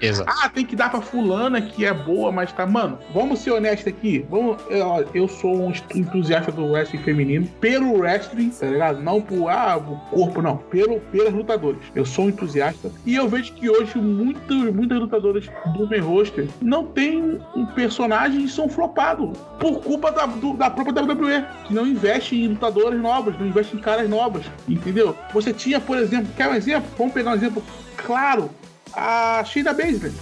Exato. 0.02 0.32
Ah, 0.42 0.48
tem 0.48 0.66
que 0.66 0.74
dar 0.74 0.90
pra 0.90 1.00
fulana 1.00 1.62
que 1.62 1.84
é 1.84 1.94
boa, 1.94 2.32
mas 2.32 2.52
tá. 2.52 2.66
Mano, 2.66 2.98
vamos 3.14 3.38
ser 3.38 3.52
honestos 3.52 3.86
aqui. 3.86 4.26
Vamos, 4.28 4.60
eu, 4.68 5.08
eu 5.14 5.28
sou 5.28 5.68
um 5.68 5.72
entusiasta 5.94 6.50
do 6.50 6.66
wrestling 6.66 7.02
feminino. 7.02 7.46
Pelo 7.60 8.00
wrestling, 8.00 8.50
tá 8.50 8.66
ligado? 8.66 9.00
Não 9.00 9.20
por 9.20 9.48
ah, 9.48 9.76
o 9.76 9.96
corpo, 10.10 10.42
não. 10.42 10.56
Pelo, 10.56 10.98
pelos 11.00 11.32
lutadores. 11.32 11.80
Eu 11.94 12.04
sou 12.04 12.24
um 12.24 12.28
entusiasta. 12.30 12.90
E 13.06 13.14
eu 13.14 13.28
vejo 13.28 13.52
que 13.54 13.70
hoje 13.70 13.96
muito, 13.98 14.54
muitas 14.72 14.98
lutadoras 14.98 15.46
do 15.76 15.88
main 15.88 16.00
roster 16.00 16.48
não 16.60 16.84
tem 16.84 17.40
um 17.54 17.64
personagem 17.66 18.44
e 18.44 18.48
são 18.48 18.68
flopados. 18.68 19.38
Por 19.60 19.80
culpa 19.82 20.10
da, 20.10 20.26
do, 20.26 20.54
da 20.54 20.68
própria 20.68 21.02
WWE. 21.02 21.44
Que 21.64 21.74
não 21.74 21.86
investe 21.86 22.34
em 22.34 22.48
lutadoras 22.48 23.00
novas, 23.00 23.38
não 23.38 23.46
investe 23.46 23.76
em 23.76 23.78
caras 23.78 24.10
novas. 24.10 24.44
Entendeu? 24.68 25.16
Você 25.32 25.52
tinha, 25.52 25.80
por 25.80 25.96
exemplo, 25.96 26.28
quer 26.36 26.48
um 26.48 26.54
exemplo? 26.54 26.90
Vamos 26.98 27.12
pegar 27.12 27.30
um 27.30 27.34
exemplo 27.34 27.62
claro 27.96 28.50
a 28.94 29.44
Shida 29.44 29.72
Baszler. 29.72 30.12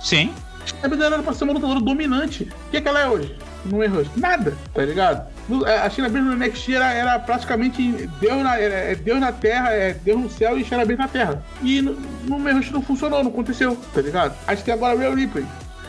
Sim. 0.00 0.32
A 0.82 0.88
Baszler 0.88 1.12
era 1.12 1.22
pra 1.22 1.32
ser 1.32 1.44
uma 1.44 1.52
lutadora 1.52 1.80
dominante. 1.80 2.44
O 2.44 2.70
que, 2.70 2.76
é 2.76 2.80
que 2.80 2.88
ela 2.88 3.00
é 3.00 3.08
hoje? 3.08 3.34
No 3.64 3.82
erro. 3.82 4.04
Nada, 4.16 4.56
tá 4.72 4.84
ligado? 4.84 5.26
A 5.84 5.90
China 5.90 6.08
Baszler 6.08 6.24
no 6.24 6.36
NXT 6.36 6.68
era, 6.70 6.92
era 6.92 7.18
praticamente 7.18 8.08
Deus 8.20 8.42
na, 8.42 8.58
é 8.58 8.94
Deus 8.94 9.20
na 9.20 9.32
Terra, 9.32 9.70
é 9.70 9.94
Deus 9.94 10.20
no 10.20 10.30
céu 10.30 10.58
e 10.58 10.64
China 10.64 10.78
Baszler 10.78 10.98
na 10.98 11.08
Terra. 11.08 11.44
E 11.62 11.82
no, 11.82 11.92
no 12.24 12.38
não 12.38 12.82
funcionou, 12.82 13.22
não 13.22 13.30
aconteceu, 13.30 13.76
tá 13.92 14.00
ligado? 14.00 14.34
A 14.46 14.54
gente 14.54 14.64
tem 14.64 14.74
agora 14.74 14.94
o 14.94 14.98
Real 14.98 15.14
Ripley. 15.14 15.46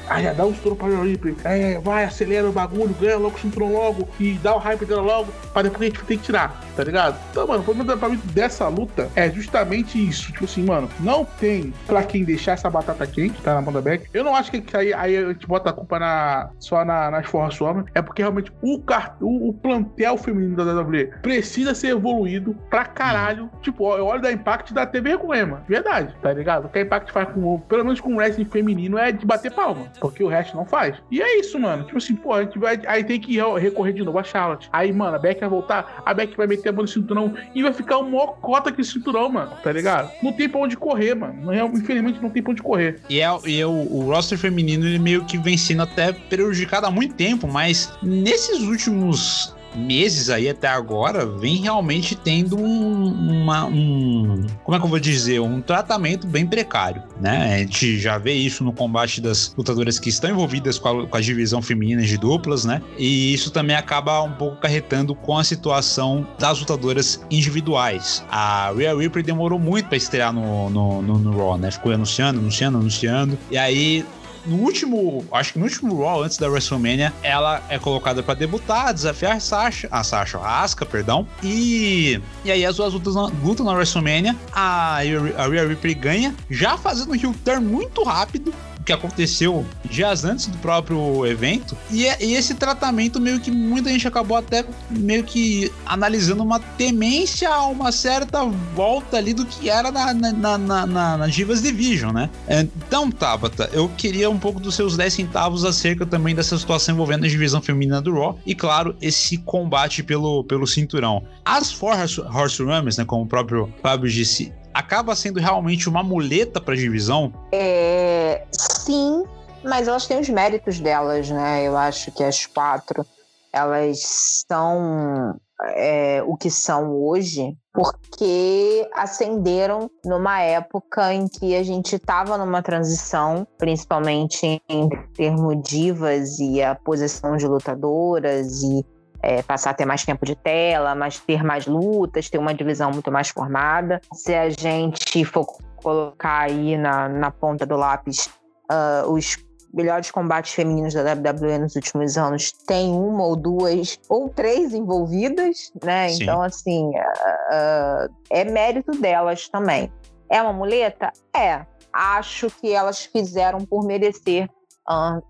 Aí 0.09 0.23
já 0.23 0.33
dá 0.33 0.45
um 0.45 0.51
estouro 0.51 0.75
pra 0.75 0.87
Ripley. 0.87 1.35
É, 1.43 1.79
vai, 1.79 2.03
acelera 2.03 2.47
o 2.47 2.51
bagulho, 2.51 2.95
ganha 2.99 3.17
logo 3.17 3.35
o 3.35 3.39
cinturão 3.39 3.73
logo 3.73 4.07
e 4.19 4.33
dá 4.35 4.55
o 4.55 4.59
hype 4.59 4.85
dela 4.85 5.01
logo, 5.01 5.31
pra 5.51 5.63
depois 5.63 5.81
a 5.81 5.85
gente 5.85 6.03
ter 6.03 6.17
que 6.17 6.23
tirar, 6.23 6.61
tá 6.75 6.83
ligado? 6.83 7.17
Então, 7.31 7.47
mano, 7.47 7.61
o 7.61 7.63
problema 7.63 7.97
pra 7.97 8.09
mim 8.09 8.19
dessa 8.25 8.67
luta 8.67 9.09
é 9.15 9.29
justamente 9.29 9.97
isso. 9.97 10.31
Tipo 10.31 10.45
assim, 10.45 10.63
mano, 10.63 10.89
não 10.99 11.25
tem 11.25 11.73
pra 11.85 12.03
quem 12.03 12.23
deixar 12.23 12.53
essa 12.53 12.69
batata 12.69 13.05
quente, 13.07 13.41
tá 13.41 13.53
na 13.53 13.61
mão 13.61 13.73
da 13.73 13.81
Beck. 13.81 14.07
Eu 14.13 14.23
não 14.23 14.35
acho 14.35 14.51
que 14.51 14.77
aí, 14.77 14.93
aí 14.93 15.17
a 15.17 15.27
gente 15.29 15.47
bota 15.47 15.69
a 15.69 15.73
culpa 15.73 15.99
na, 15.99 16.49
só 16.59 16.83
na, 16.85 17.09
nas 17.11 17.27
Forras 17.27 17.59
Homem. 17.59 17.85
É 17.93 18.01
porque 18.01 18.21
realmente 18.21 18.51
o, 18.61 18.81
o, 19.21 19.49
o 19.49 19.53
plantel 19.53 20.17
feminino 20.17 20.55
da 20.55 20.81
WWE 20.81 21.07
precisa 21.21 21.73
ser 21.73 21.89
evoluído 21.89 22.55
pra 22.69 22.85
caralho. 22.85 23.49
Tipo, 23.61 23.95
eu 23.95 24.05
olho 24.05 24.21
da 24.21 24.31
Impact 24.31 24.73
da 24.73 24.85
TV 24.85 25.17
com 25.17 25.33
Ema. 25.33 25.63
Verdade, 25.67 26.15
tá 26.21 26.31
ligado? 26.31 26.65
O 26.65 26.69
que 26.69 26.79
a 26.79 26.81
Impact 26.81 27.11
faz 27.11 27.29
com, 27.29 27.59
pelo 27.61 27.83
menos 27.83 27.99
com 27.99 28.13
o 28.13 28.17
wrestling 28.17 28.45
feminino, 28.45 28.97
é 28.97 29.11
de 29.11 29.25
bater 29.25 29.51
palma 29.51 29.87
porque 29.99 30.23
o 30.23 30.27
resto 30.27 30.55
não 30.55 30.65
faz. 30.65 30.95
E 31.09 31.21
é 31.21 31.39
isso, 31.39 31.59
mano. 31.59 31.83
Tipo 31.83 31.97
assim, 31.97 32.15
pô, 32.15 32.33
a 32.33 32.43
gente 32.43 32.59
vai. 32.59 32.79
Aí 32.87 33.03
tem 33.03 33.19
que 33.19 33.37
recorrer 33.59 33.93
de 33.93 34.03
novo 34.03 34.19
a 34.19 34.23
Charlotte. 34.23 34.69
Aí, 34.71 34.91
mano, 34.91 35.15
a 35.15 35.19
Beck 35.19 35.39
vai 35.39 35.49
voltar, 35.49 36.03
a 36.05 36.13
Beck 36.13 36.35
vai 36.35 36.47
meter 36.47 36.69
a 36.69 36.71
mão 36.71 36.81
no 36.81 36.87
cinturão 36.87 37.33
e 37.53 37.61
vai 37.61 37.73
ficar 37.73 37.97
o 37.97 38.03
maior 38.03 38.37
cota 38.41 38.71
que 38.71 38.83
cinturão, 38.83 39.29
mano. 39.29 39.51
Tá 39.63 39.71
ligado? 39.71 40.11
Não 40.21 40.31
tem 40.31 40.49
pra 40.49 40.59
onde 40.59 40.77
correr, 40.77 41.15
mano. 41.15 41.51
É, 41.51 41.63
infelizmente 41.63 42.21
não 42.21 42.29
tem 42.29 42.43
pra 42.43 42.51
onde 42.51 42.61
correr. 42.61 43.01
E, 43.09 43.21
é, 43.21 43.27
e 43.45 43.59
é 43.59 43.65
o, 43.65 43.69
o 43.69 44.11
roster 44.11 44.37
feminino, 44.37 44.85
ele 44.85 44.99
meio 44.99 45.25
que 45.25 45.37
vem 45.37 45.57
sendo 45.57 45.83
até 45.83 46.11
prejudicado 46.13 46.85
há 46.85 46.91
muito 46.91 47.15
tempo, 47.15 47.47
mas 47.47 47.91
nesses 48.01 48.61
últimos 48.61 49.54
meses 49.77 50.29
aí 50.29 50.49
até 50.49 50.67
agora 50.67 51.25
vem 51.25 51.57
realmente 51.57 52.15
tendo 52.15 52.57
um, 52.57 53.41
uma, 53.41 53.65
um 53.65 54.45
como 54.63 54.75
é 54.75 54.79
que 54.79 54.85
eu 54.85 54.89
vou 54.89 54.99
dizer 54.99 55.39
um 55.39 55.61
tratamento 55.61 56.27
bem 56.27 56.45
precário, 56.45 57.03
né? 57.19 57.55
A 57.55 57.57
gente 57.59 57.99
já 57.99 58.17
vê 58.17 58.33
isso 58.33 58.63
no 58.63 58.73
combate 58.73 59.21
das 59.21 59.53
lutadoras 59.57 59.99
que 59.99 60.09
estão 60.09 60.29
envolvidas 60.29 60.77
com 60.77 61.01
a, 61.01 61.07
com 61.07 61.17
a 61.17 61.21
divisão 61.21 61.61
feminina 61.61 62.01
de 62.01 62.17
duplas, 62.17 62.65
né? 62.65 62.81
E 62.97 63.33
isso 63.33 63.51
também 63.51 63.75
acaba 63.75 64.21
um 64.23 64.31
pouco 64.31 64.57
carretando 64.57 65.13
com 65.15 65.37
a 65.37 65.43
situação 65.43 66.27
das 66.39 66.59
lutadoras 66.59 67.21
individuais. 67.29 68.23
A 68.29 68.71
Rhea 68.75 68.95
Ripley 68.95 69.23
demorou 69.23 69.59
muito 69.59 69.87
para 69.87 69.97
estrear 69.97 70.33
no, 70.33 70.69
no, 70.69 71.01
no, 71.01 71.19
no 71.19 71.37
Raw, 71.37 71.57
né? 71.57 71.71
Ficou 71.71 71.91
anunciando, 71.91 72.39
anunciando, 72.39 72.77
anunciando. 72.77 73.37
E 73.51 73.57
aí 73.57 74.05
no 74.45 74.57
último, 74.57 75.25
acho 75.31 75.53
que 75.53 75.59
no 75.59 75.65
último 75.65 76.01
Raw 76.01 76.23
antes 76.23 76.37
da 76.37 76.47
WrestleMania, 76.47 77.13
ela 77.23 77.61
é 77.69 77.79
colocada 77.79 78.21
para 78.21 78.33
debutar, 78.33 78.93
desafiar 78.93 79.37
a 79.37 79.39
Sasha, 79.39 79.87
a 79.91 80.03
Sasha, 80.03 80.39
Asuka, 80.39 80.85
perdão. 80.85 81.27
E, 81.43 82.19
e 82.43 82.51
aí 82.51 82.65
as 82.65 82.77
duas 82.77 82.93
lutas 82.93 83.15
lutam 83.43 83.65
na 83.65 83.73
WrestleMania, 83.73 84.35
a, 84.53 84.97
a 84.97 85.47
Rhea 85.47 85.67
Ripley 85.67 85.93
ganha, 85.93 86.35
já 86.49 86.77
fazendo 86.77 87.11
um 87.11 87.15
heel 87.15 87.33
turn 87.43 87.65
muito 87.65 88.03
rápido 88.03 88.53
que 88.85 88.93
aconteceu 88.93 89.65
dias 89.83 90.23
antes 90.23 90.45
do 90.45 90.57
próprio 90.59 91.25
evento. 91.25 91.75
E, 91.89 92.05
é, 92.05 92.17
e, 92.23 92.35
esse 92.35 92.53
tratamento 92.53 93.19
meio 93.19 93.39
que 93.39 93.49
muita 93.49 93.89
gente 93.89 94.07
acabou 94.07 94.37
até 94.37 94.63
meio 94.89 95.23
que 95.23 95.71
analisando 95.85 96.43
uma 96.43 96.59
temência 96.59 97.49
a 97.49 97.65
uma 97.65 97.91
certa 97.91 98.45
volta 98.75 99.17
ali 99.17 99.33
do 99.33 99.45
que 99.45 99.69
era 99.69 99.91
na, 99.91 100.13
na, 100.13 100.57
na, 100.57 100.87
na, 100.87 101.17
na 101.17 101.27
Divas 101.27 101.61
Division, 101.61 102.13
né? 102.13 102.29
Então, 102.47 103.09
Tabata, 103.09 103.69
eu 103.73 103.89
queria 103.97 104.29
um 104.29 104.37
pouco 104.37 104.59
dos 104.59 104.75
seus 104.75 104.95
10 104.95 105.13
centavos 105.13 105.65
acerca 105.65 106.05
também 106.05 106.35
dessa 106.35 106.57
situação 106.57 106.93
envolvendo 106.93 107.25
a 107.25 107.27
divisão 107.27 107.61
feminina 107.61 108.01
do 108.01 108.13
Raw 108.13 108.39
e, 108.45 108.53
claro, 108.53 108.95
esse 109.01 109.37
combate 109.39 110.03
pelo, 110.03 110.43
pelo 110.43 110.67
cinturão. 110.67 111.23
As 111.43 111.71
Four 111.71 111.95
Horse 111.95 112.61
Runners, 112.61 112.97
né, 112.97 113.05
como 113.05 113.23
o 113.23 113.27
próprio 113.27 113.73
Fábio 113.81 114.09
disse, 114.09 114.53
acaba 114.75 115.15
sendo 115.15 115.39
realmente 115.39 115.87
uma 115.87 116.03
muleta 116.03 116.59
para 116.59 116.73
a 116.73 116.77
divisão? 116.77 117.33
É, 117.51 118.45
sim, 118.51 119.23
mas 119.63 119.87
elas 119.87 120.05
têm 120.05 120.19
os 120.19 120.27
méritos 120.27 120.79
delas, 120.81 121.29
né? 121.29 121.63
Eu 121.63 121.77
acho 121.77 122.11
que 122.11 122.23
as 122.23 122.45
quatro 122.45 123.05
elas 123.53 124.43
são 124.49 125.39
é, 125.77 126.21
o 126.27 126.35
que 126.35 126.51
são 126.51 126.93
hoje, 126.93 127.55
porque 127.73 128.85
ascenderam 128.93 129.89
numa 130.03 130.41
época 130.41 131.13
em 131.13 131.29
que 131.29 131.55
a 131.55 131.63
gente 131.63 131.95
estava 131.95 132.37
numa 132.37 132.61
transição, 132.61 133.47
principalmente 133.57 134.61
em 134.67 134.89
termos 135.15 135.61
divas 135.63 136.37
e 136.37 136.61
a 136.61 136.75
posição 136.75 137.37
de 137.37 137.47
lutadoras 137.47 138.61
e 138.61 138.85
é, 139.21 139.41
passar 139.41 139.71
a 139.71 139.73
ter 139.73 139.85
mais 139.85 140.03
tempo 140.03 140.25
de 140.25 140.35
tela, 140.35 140.95
mas 140.95 141.19
ter 141.19 141.43
mais 141.43 141.65
lutas, 141.65 142.29
ter 142.29 142.37
uma 142.37 142.53
divisão 142.53 142.91
muito 142.91 143.11
mais 143.11 143.29
formada. 143.29 143.99
Se 144.13 144.33
a 144.33 144.49
gente 144.49 145.25
for 145.25 145.45
colocar 145.77 146.41
aí 146.41 146.77
na, 146.77 147.07
na 147.07 147.31
ponta 147.31 147.65
do 147.65 147.75
lápis 147.75 148.29
uh, 148.71 149.11
os 149.11 149.37
melhores 149.75 150.09
combates 150.09 150.53
femininos 150.53 150.93
da 150.93 151.01
WWE 151.13 151.59
nos 151.59 151.75
últimos 151.75 152.17
anos 152.17 152.51
tem 152.65 152.91
uma 152.93 153.25
ou 153.25 153.35
duas 153.35 153.99
ou 154.07 154.29
três 154.29 154.73
envolvidas, 154.73 155.71
né? 155.83 156.09
Sim. 156.09 156.23
Então, 156.23 156.41
assim, 156.41 156.89
uh, 156.89 158.07
uh, 158.07 158.15
é 158.29 158.45
mérito 158.45 158.91
delas 158.93 159.49
também. 159.49 159.91
É 160.29 160.41
uma 160.41 160.53
muleta? 160.53 161.11
É. 161.35 161.65
Acho 161.91 162.49
que 162.49 162.73
elas 162.73 163.05
fizeram 163.05 163.59
por 163.59 163.85
merecer 163.85 164.49
uh, 164.89 165.21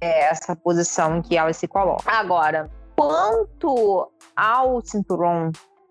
essa 0.00 0.56
posição 0.56 1.18
em 1.18 1.22
que 1.22 1.36
elas 1.36 1.56
se 1.56 1.68
colocam. 1.68 2.12
Agora, 2.12 2.70
quanto 2.96 4.10
ao 4.36 4.80
cinturão 4.82 5.50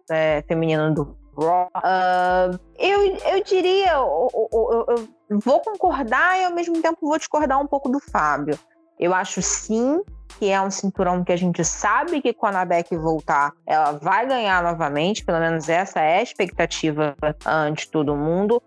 é, 0.10 0.44
feminino 0.48 0.94
do 0.94 1.18
Raw, 1.38 1.70
eu, 2.78 3.16
eu 3.16 3.44
diria, 3.44 3.94
eu, 3.94 4.30
eu, 4.52 5.10
eu 5.30 5.40
vou 5.40 5.60
concordar 5.62 6.40
e 6.40 6.46
ao 6.46 6.54
mesmo 6.54 6.82
tempo 6.82 6.98
vou 7.02 7.18
discordar 7.18 7.60
um 7.60 7.68
pouco 7.68 7.90
do 7.90 8.00
Fábio. 8.00 8.58
Eu 9.00 9.14
acho 9.14 9.42
sim 9.42 10.02
que 10.40 10.50
é 10.50 10.62
um 10.62 10.72
cinturão 10.72 11.24
que 11.24 11.32
a 11.32 11.36
gente 11.36 11.64
sabe 11.64 12.22
que 12.22 12.34
quando 12.34 12.56
a 12.56 12.66
Beck 12.66 12.96
voltar, 12.96 13.54
ela 13.66 13.92
vai 13.92 14.26
ganhar 14.26 14.64
novamente, 14.64 15.24
pelo 15.24 15.40
menos 15.40 15.70
essa 15.70 16.00
é 16.00 16.20
a 16.20 16.24
expectativa 16.24 17.16
ante 17.46 17.90
todo 17.90 18.16
mundo, 18.16 18.62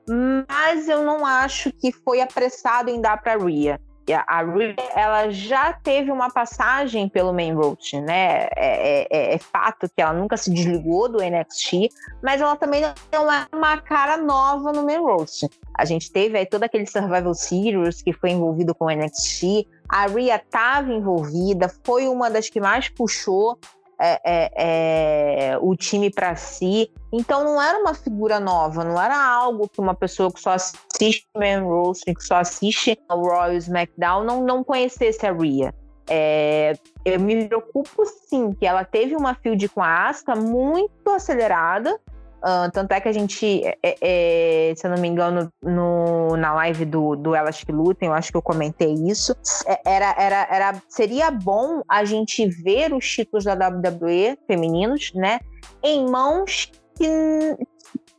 mas 0.49 0.89
eu 0.89 1.03
não 1.05 1.25
acho 1.25 1.73
que 1.73 1.91
foi 1.91 2.21
apressado 2.21 2.91
em 2.91 3.01
dar 3.01 3.21
para 3.21 3.37
Rhea. 3.37 3.81
A 4.13 4.43
Rhea, 4.43 4.77
ela 4.95 5.31
já 5.31 5.73
teve 5.73 6.11
uma 6.11 6.31
passagem 6.31 7.09
pelo 7.09 7.33
main 7.33 7.55
roster, 7.55 8.03
né? 8.03 8.49
É, 8.57 9.07
é, 9.11 9.35
é, 9.35 9.39
fato 9.39 9.89
que 9.89 10.03
ela 10.03 10.13
nunca 10.13 10.37
se 10.37 10.53
desligou 10.53 11.09
do 11.09 11.19
NXT, 11.19 11.89
mas 12.23 12.41
ela 12.41 12.57
também 12.57 12.83
não 13.13 13.33
é 13.33 13.47
uma 13.53 13.79
cara 13.79 14.17
nova 14.17 14.73
no 14.73 14.85
main 14.85 14.99
roster. 14.99 15.49
A 15.77 15.85
gente 15.85 16.13
teve 16.13 16.39
aí 16.39 16.47
todo 16.47 16.65
aquele 16.65 16.87
Survival 16.87 17.35
Series 17.35 18.03
que 18.03 18.13
foi 18.13 18.31
envolvido 18.31 18.75
com 18.75 18.87
o 18.87 18.91
NXT. 18.91 19.67
A 19.89 20.07
Rhea 20.07 20.37
estava 20.37 20.93
envolvida, 20.93 21.73
foi 21.85 22.07
uma 22.09 22.31
das 22.31 22.49
que 22.49 22.61
mais 22.61 22.89
puxou 22.89 23.59
é, 24.01 24.21
é, 24.25 24.51
é, 24.57 25.59
o 25.59 25.75
time 25.77 26.11
para 26.11 26.35
si. 26.37 26.91
Então 27.13 27.45
não 27.45 27.63
era 27.63 27.79
uma 27.79 27.95
figura 27.95 28.41
nova, 28.41 28.85
não 28.85 29.01
era 29.01 29.17
algo 29.17 29.69
que 29.69 29.81
uma 29.81 29.95
pessoa 29.95 30.33
que 30.33 30.41
só 30.41 30.51
assiste 30.51 31.27
Man 31.37 31.63
Roasting, 31.63 32.15
que 32.15 32.25
só 32.25 32.37
assiste 32.37 32.99
o 33.11 33.15
Royal 33.15 33.55
SmackDown, 33.55 34.25
não, 34.25 34.43
não 34.45 34.65
conhecesse 34.65 35.27
a 35.27 35.33
Rhea. 35.33 35.75
É, 36.09 36.75
eu 37.05 37.19
me 37.19 37.47
preocupo 37.47 38.05
sim 38.05 38.53
que 38.53 38.67
ela 38.67 38.85
teve 38.85 39.17
uma 39.17 39.35
field 39.35 39.69
com 39.71 39.83
a 39.83 40.09
Asuka 40.09 40.35
muito 40.35 41.09
acelerada 41.11 41.99
Uh, 42.45 42.71
tanto 42.73 42.93
é 42.93 43.01
que 43.01 43.09
a 43.09 43.13
gente, 43.13 43.63
é, 43.83 43.97
é, 44.03 44.75
se 44.77 44.87
eu 44.87 44.91
não 44.91 44.99
me 44.99 45.09
engano, 45.09 45.51
no, 45.63 46.37
na 46.37 46.53
live 46.53 46.85
do, 46.85 47.17
do 47.17 47.35
Elas 47.35 47.65
que 47.65 47.73
Lutem, 47.73 48.09
eu 48.09 48.15
acho 48.15 48.31
que 48.31 48.37
eu 48.37 48.43
comentei 48.43 48.93
isso. 48.93 49.35
É, 49.67 49.81
era, 49.87 50.15
era, 50.19 50.49
era, 50.51 50.83
seria 50.87 51.31
bom 51.31 51.81
a 51.89 52.05
gente 52.05 52.47
ver 52.47 52.93
os 52.93 53.09
títulos 53.09 53.45
da 53.45 53.55
WWE 53.55 54.37
femininos, 54.47 55.11
né? 55.15 55.41
Em 55.83 56.07
mãos 56.07 56.71
que, 56.99 57.57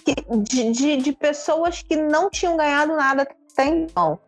que, 0.04 0.16
de, 0.38 0.72
de, 0.72 0.98
de 0.98 1.12
pessoas 1.12 1.84
que 1.84 1.96
não 1.96 2.28
tinham 2.28 2.58
ganhado 2.58 2.96
nada 2.96 3.28
até 3.54 3.68
então. 3.68 4.20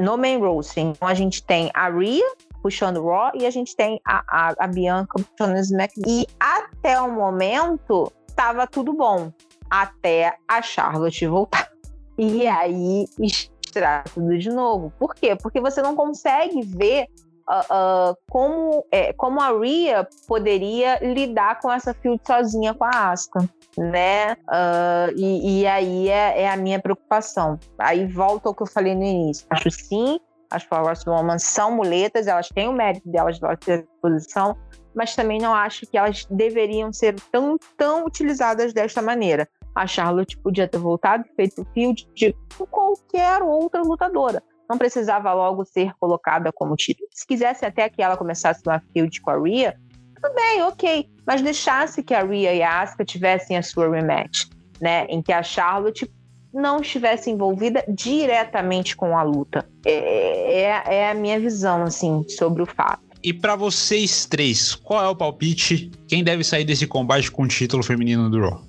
No 0.00 0.18
main 0.18 0.40
roster. 0.40 0.82
Então 0.82 1.06
a 1.06 1.14
gente 1.14 1.44
tem 1.44 1.70
a 1.74 1.88
Rhea, 1.88 2.24
puxando 2.60 3.06
Raw 3.06 3.30
e 3.34 3.46
a 3.46 3.50
gente 3.50 3.76
tem 3.76 4.00
a, 4.04 4.24
a, 4.26 4.54
a 4.58 4.66
Bianca 4.66 5.22
puxando 5.22 5.56
SmackDown. 5.58 6.04
E 6.08 6.26
até 6.40 7.00
o 7.00 7.12
momento 7.12 8.12
estava 8.34 8.66
tudo 8.66 8.92
bom 8.92 9.32
até 9.70 10.36
a 10.46 10.60
Charlotte 10.60 11.26
voltar. 11.26 11.70
E 12.18 12.46
aí 12.46 13.06
estraga 13.18 14.04
tudo 14.12 14.36
de 14.36 14.50
novo. 14.50 14.92
Por 14.98 15.14
quê? 15.14 15.36
Porque 15.40 15.60
você 15.60 15.80
não 15.80 15.96
consegue 15.96 16.62
ver 16.62 17.06
uh, 17.48 18.10
uh, 18.12 18.16
como, 18.28 18.84
é, 18.90 19.12
como 19.12 19.40
a 19.40 19.50
Rhea 19.50 20.06
poderia 20.26 20.98
lidar 21.00 21.60
com 21.60 21.70
essa 21.70 21.94
field 21.94 22.20
sozinha 22.26 22.74
com 22.74 22.84
a 22.84 23.10
Asuka. 23.12 23.48
Né? 23.76 24.34
Uh, 24.48 25.10
e, 25.16 25.62
e, 25.62 25.66
aí 25.66 26.08
é, 26.08 26.42
é, 26.42 26.48
a 26.48 26.56
minha 26.56 26.80
preocupação. 26.80 27.58
Aí 27.78 28.06
volta 28.06 28.48
ao 28.48 28.54
que 28.54 28.62
eu 28.62 28.66
falei 28.66 28.94
no 28.94 29.02
início. 29.02 29.44
Acho 29.50 29.70
sim, 29.70 30.20
as 30.48 30.64
Power 30.64 30.96
Woman 31.06 31.38
são 31.40 31.72
muletas, 31.72 32.28
elas 32.28 32.48
têm 32.48 32.68
o 32.68 32.72
mérito 32.72 33.08
delas 33.08 33.40
de 33.40 33.56
ter 33.56 33.84
posição, 34.00 34.56
mas 34.94 35.14
também 35.14 35.38
não 35.38 35.54
acho 35.54 35.86
que 35.86 35.96
elas 35.96 36.24
deveriam 36.30 36.92
ser 36.92 37.14
tão, 37.32 37.58
tão 37.76 38.04
utilizadas 38.04 38.72
desta 38.72 39.02
maneira. 39.02 39.48
A 39.74 39.86
Charlotte 39.86 40.38
podia 40.38 40.68
ter 40.68 40.78
voltado 40.78 41.24
feito 41.34 41.62
o 41.62 41.66
field 41.72 42.08
de 42.14 42.34
qualquer 42.70 43.42
outra 43.42 43.82
lutadora. 43.82 44.42
Não 44.68 44.78
precisava 44.78 45.32
logo 45.34 45.64
ser 45.64 45.92
colocada 45.98 46.52
como 46.52 46.76
título. 46.76 47.08
Se 47.12 47.26
quisesse 47.26 47.66
até 47.66 47.88
que 47.88 48.00
ela 48.00 48.16
começasse 48.16 48.62
uma 48.66 48.80
field 48.92 49.20
com 49.20 49.30
a 49.30 49.38
Rhea, 49.38 49.76
tudo 50.14 50.34
bem, 50.34 50.62
ok. 50.62 51.10
Mas 51.26 51.42
deixasse 51.42 52.02
que 52.02 52.14
a 52.14 52.22
Rhea 52.22 52.54
e 52.54 52.62
a 52.62 52.80
Asuka 52.80 53.04
tivessem 53.04 53.56
a 53.56 53.62
sua 53.62 53.90
rematch, 53.90 54.48
né? 54.80 55.04
Em 55.06 55.20
que 55.20 55.32
a 55.32 55.42
Charlotte 55.42 56.10
não 56.52 56.80
estivesse 56.80 57.30
envolvida 57.30 57.84
diretamente 57.88 58.96
com 58.96 59.18
a 59.18 59.22
luta. 59.22 59.68
É, 59.84 60.62
é, 60.62 60.82
é 60.86 61.10
a 61.10 61.14
minha 61.14 61.38
visão, 61.38 61.82
assim, 61.82 62.24
sobre 62.28 62.62
o 62.62 62.66
fato. 62.66 63.02
E 63.24 63.32
para 63.32 63.56
vocês 63.56 64.26
três, 64.26 64.74
qual 64.74 65.02
é 65.02 65.08
o 65.08 65.16
palpite? 65.16 65.90
Quem 66.06 66.22
deve 66.22 66.44
sair 66.44 66.62
desse 66.62 66.86
combate 66.86 67.30
com 67.30 67.44
o 67.44 67.48
título 67.48 67.82
feminino 67.82 68.28
do 68.28 68.38
Raw? 68.38 68.60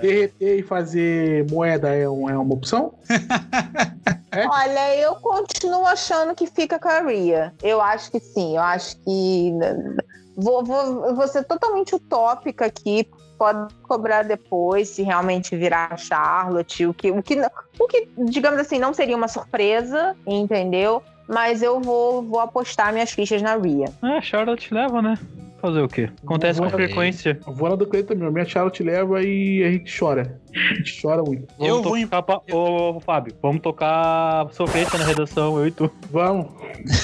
Derreter 0.00 0.60
e 0.60 0.62
fazer 0.62 1.46
moeda 1.50 1.90
é, 1.94 2.08
um, 2.08 2.26
é 2.26 2.38
uma 2.38 2.54
opção? 2.54 2.94
é? 4.32 4.46
Olha, 4.48 4.96
eu 4.96 5.16
continuo 5.16 5.84
achando 5.84 6.34
que 6.34 6.46
fica 6.46 6.78
com 6.78 6.88
a 6.88 7.00
Rhea. 7.00 7.52
Eu 7.62 7.82
acho 7.82 8.12
que 8.12 8.18
sim, 8.18 8.56
eu 8.56 8.62
acho 8.62 8.96
que. 9.00 9.52
Vou, 10.38 10.64
vou, 10.64 11.14
vou 11.14 11.28
ser 11.28 11.44
totalmente 11.44 11.94
utópica 11.94 12.64
aqui, 12.64 13.06
pode 13.36 13.74
cobrar 13.82 14.22
depois 14.22 14.88
se 14.88 15.02
realmente 15.02 15.54
virar 15.54 15.98
Charlotte, 15.98 16.86
o 16.86 16.94
que, 16.94 17.10
o 17.10 17.22
que, 17.22 17.38
o 17.78 17.86
que, 17.86 18.08
digamos 18.30 18.58
assim, 18.58 18.78
não 18.78 18.94
seria 18.94 19.16
uma 19.16 19.28
surpresa, 19.28 20.16
entendeu? 20.26 21.02
Mas 21.28 21.62
eu 21.62 21.80
vou, 21.80 22.22
vou 22.22 22.40
apostar 22.40 22.92
minhas 22.92 23.10
fichas 23.10 23.42
na 23.42 23.56
Rhea. 23.56 23.92
É, 24.02 24.20
Charlotte 24.20 24.72
leva, 24.72 25.02
né? 25.02 25.18
Fazer 25.60 25.80
o 25.82 25.88
quê? 25.88 26.08
Acontece 26.22 26.60
com 26.60 26.70
frequência. 26.70 27.38
Vou 27.44 27.68
lá 27.68 27.74
do 27.74 27.84
Cleiton 27.84 28.14
também. 28.14 28.30
Minha 28.30 28.44
Charlotte 28.44 28.82
leva 28.82 29.20
e 29.22 29.64
a 29.64 29.72
gente 29.72 29.98
chora. 29.98 30.40
A 30.54 30.74
gente 30.74 31.02
chora 31.02 31.22
muito. 31.22 31.46
Vamos 31.58 31.68
eu 31.68 31.82
vou 31.82 32.00
tocar 32.00 32.22
pra... 32.22 32.40
Ô, 32.52 33.00
Fábio, 33.00 33.34
vamos 33.42 33.60
tocar 33.60 34.46
sofrência 34.52 34.98
na 34.98 35.04
redação, 35.04 35.58
eu 35.58 35.66
e 35.66 35.70
tu. 35.72 35.90
Vamos. 36.10 36.46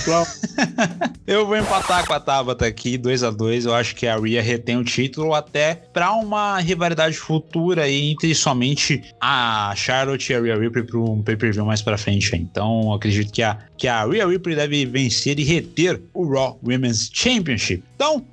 Vamos. 0.07 0.41
eu 1.27 1.45
vou 1.47 1.57
empatar 1.57 2.07
com 2.07 2.13
a 2.13 2.21
Tabata 2.21 2.65
aqui, 2.65 2.97
2 2.97 3.25
a 3.25 3.31
2 3.31 3.67
Eu 3.67 3.75
acho 3.75 3.97
que 3.97 4.07
a 4.07 4.17
Rhea 4.17 4.41
retém 4.41 4.77
o 4.77 4.85
título 4.85 5.35
até 5.35 5.75
pra 5.93 6.13
uma 6.13 6.59
rivalidade 6.61 7.17
futura 7.17 7.83
aí 7.83 8.13
entre 8.13 8.35
somente 8.37 9.03
a 9.21 9.73
Charlotte 9.77 10.33
e 10.33 10.37
a 10.37 10.41
Rhea 10.41 10.57
Ripley 10.57 10.85
pra 10.85 10.99
um 11.01 11.23
pay-per-view 11.23 11.67
mais 11.67 11.83
pra 11.83 11.99
frente. 11.99 12.37
Então, 12.37 12.93
acredito 12.93 13.33
que 13.33 13.43
a, 13.43 13.59
que 13.85 13.89
a 13.89 14.07
Rhea 14.07 14.27
Ripley 14.27 14.57
deve 14.57 14.87
vencer 14.87 15.39
e 15.39 15.45
reter 15.45 16.01
o 16.15 16.27
Raw 16.27 16.59
Women's 16.63 17.11
Championship. 17.13 17.85
Então, 17.95 18.25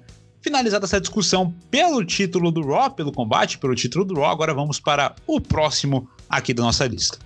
Finalizada 0.41 0.85
essa 0.85 0.99
discussão 0.99 1.53
pelo 1.69 2.03
título 2.03 2.51
do 2.51 2.65
Raw, 2.65 2.89
pelo 2.89 3.11
combate, 3.11 3.59
pelo 3.59 3.75
título 3.75 4.03
do 4.03 4.15
Raw, 4.15 4.31
agora 4.31 4.55
vamos 4.55 4.79
para 4.79 5.13
o 5.27 5.39
próximo 5.39 6.09
aqui 6.27 6.51
da 6.51 6.63
nossa 6.63 6.87
lista. 6.87 7.19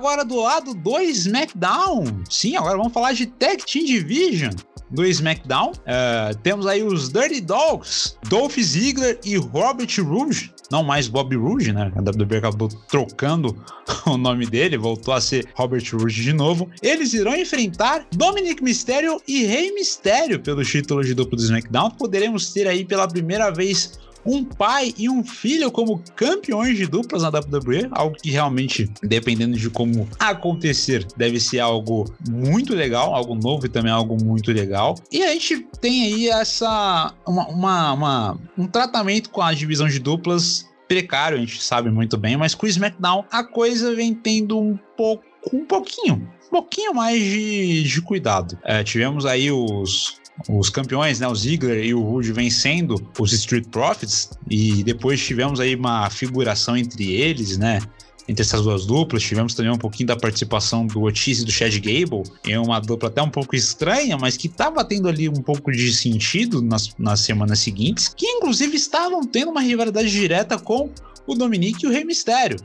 Agora 0.00 0.24
do 0.24 0.40
lado 0.40 0.72
do 0.72 0.98
SmackDown. 0.98 2.22
Sim, 2.30 2.56
agora 2.56 2.78
vamos 2.78 2.90
falar 2.90 3.12
de 3.12 3.26
Tag 3.26 3.62
Team 3.66 3.84
Division 3.84 4.50
do 4.90 5.04
SmackDown. 5.04 5.72
Uh, 5.72 6.34
temos 6.42 6.66
aí 6.66 6.82
os 6.82 7.10
Dirty 7.10 7.42
Dogs, 7.42 8.16
Dolph 8.26 8.56
Ziggler 8.58 9.20
e 9.26 9.36
Robert 9.36 9.94
Rouge 10.02 10.54
não 10.70 10.84
mais 10.84 11.08
Bob 11.08 11.34
Rouge, 11.36 11.72
né? 11.72 11.92
A 11.96 12.00
WWE 12.00 12.38
acabou 12.38 12.68
trocando 12.68 13.56
o 14.06 14.16
nome 14.16 14.46
dele, 14.46 14.78
voltou 14.78 15.12
a 15.12 15.20
ser 15.20 15.48
Robert 15.54 15.82
Rouge 15.92 16.22
de 16.22 16.32
novo. 16.32 16.70
Eles 16.80 17.12
irão 17.12 17.34
enfrentar 17.34 18.06
Dominic 18.12 18.62
Mysterio 18.62 19.20
e 19.26 19.44
Rey 19.44 19.72
Mysterio 19.74 20.38
pelos 20.38 20.70
títulos 20.70 21.06
de 21.06 21.14
duplo 21.14 21.36
do 21.36 21.42
SmackDown. 21.42 21.90
Poderemos 21.90 22.52
ter 22.52 22.68
aí 22.68 22.84
pela 22.84 23.08
primeira 23.08 23.50
vez 23.50 23.98
um 24.24 24.44
pai 24.44 24.94
e 24.96 25.08
um 25.08 25.24
filho 25.24 25.70
como 25.70 26.02
campeões 26.14 26.76
de 26.76 26.86
duplas 26.86 27.22
na 27.22 27.28
WWE, 27.28 27.88
algo 27.90 28.16
que 28.16 28.30
realmente, 28.30 28.90
dependendo 29.02 29.56
de 29.56 29.70
como 29.70 30.08
acontecer, 30.18 31.06
deve 31.16 31.40
ser 31.40 31.60
algo 31.60 32.12
muito 32.28 32.74
legal, 32.74 33.14
algo 33.14 33.34
novo 33.34 33.66
e 33.66 33.68
também 33.68 33.92
algo 33.92 34.22
muito 34.22 34.52
legal. 34.52 34.94
E 35.10 35.22
a 35.22 35.32
gente 35.32 35.66
tem 35.80 36.04
aí 36.04 36.28
essa 36.28 37.14
uma, 37.26 37.48
uma, 37.48 37.92
uma 37.92 38.40
um 38.56 38.66
tratamento 38.66 39.30
com 39.30 39.42
a 39.42 39.52
divisão 39.52 39.88
de 39.88 39.98
duplas 39.98 40.68
precário, 40.90 41.36
a 41.36 41.40
gente 41.40 41.62
sabe 41.62 41.88
muito 41.88 42.16
bem, 42.16 42.36
mas 42.36 42.52
com 42.54 42.66
o 42.66 42.68
SmackDown 42.68 43.24
a 43.30 43.44
coisa 43.44 43.94
vem 43.94 44.12
tendo 44.12 44.58
um 44.58 44.76
pouco, 44.96 45.24
um 45.52 45.64
pouquinho, 45.64 46.28
um 46.46 46.50
pouquinho 46.50 46.92
mais 46.92 47.22
de, 47.22 47.84
de 47.84 48.02
cuidado. 48.02 48.58
É, 48.64 48.82
tivemos 48.82 49.24
aí 49.24 49.52
os 49.52 50.19
os 50.48 50.70
campeões, 50.70 51.20
né, 51.20 51.28
o 51.28 51.34
Ziggler 51.34 51.84
e 51.84 51.94
o 51.94 52.00
Rude 52.02 52.32
vencendo 52.32 52.94
os 53.18 53.32
Street 53.32 53.66
Profits 53.68 54.30
e 54.48 54.82
depois 54.82 55.20
tivemos 55.20 55.60
aí 55.60 55.74
uma 55.74 56.08
figuração 56.10 56.76
entre 56.76 57.12
eles, 57.12 57.58
né? 57.58 57.80
Entre 58.28 58.42
essas 58.42 58.62
duas 58.62 58.86
duplas, 58.86 59.24
tivemos 59.24 59.54
também 59.54 59.72
um 59.72 59.78
pouquinho 59.78 60.06
da 60.06 60.16
participação 60.16 60.86
do 60.86 61.02
Otis 61.02 61.40
e 61.40 61.44
do 61.44 61.50
Chad 61.50 61.74
Gable, 61.78 62.22
em 62.46 62.56
uma 62.58 62.78
dupla 62.78 63.08
até 63.08 63.20
um 63.20 63.30
pouco 63.30 63.56
estranha, 63.56 64.16
mas 64.16 64.36
que 64.36 64.46
estava 64.46 64.84
tendo 64.84 65.08
ali 65.08 65.28
um 65.28 65.42
pouco 65.42 65.72
de 65.72 65.92
sentido 65.92 66.62
nas, 66.62 66.94
nas 66.96 67.20
semanas 67.20 67.58
seguintes, 67.58 68.08
que 68.08 68.26
inclusive 68.26 68.76
estavam 68.76 69.26
tendo 69.26 69.50
uma 69.50 69.60
rivalidade 69.60 70.08
direta 70.08 70.56
com 70.56 70.90
o 71.26 71.34
Dominique 71.34 71.84
e 71.84 71.88
o 71.88 71.90
Rei 71.90 72.04
Mistério 72.04 72.56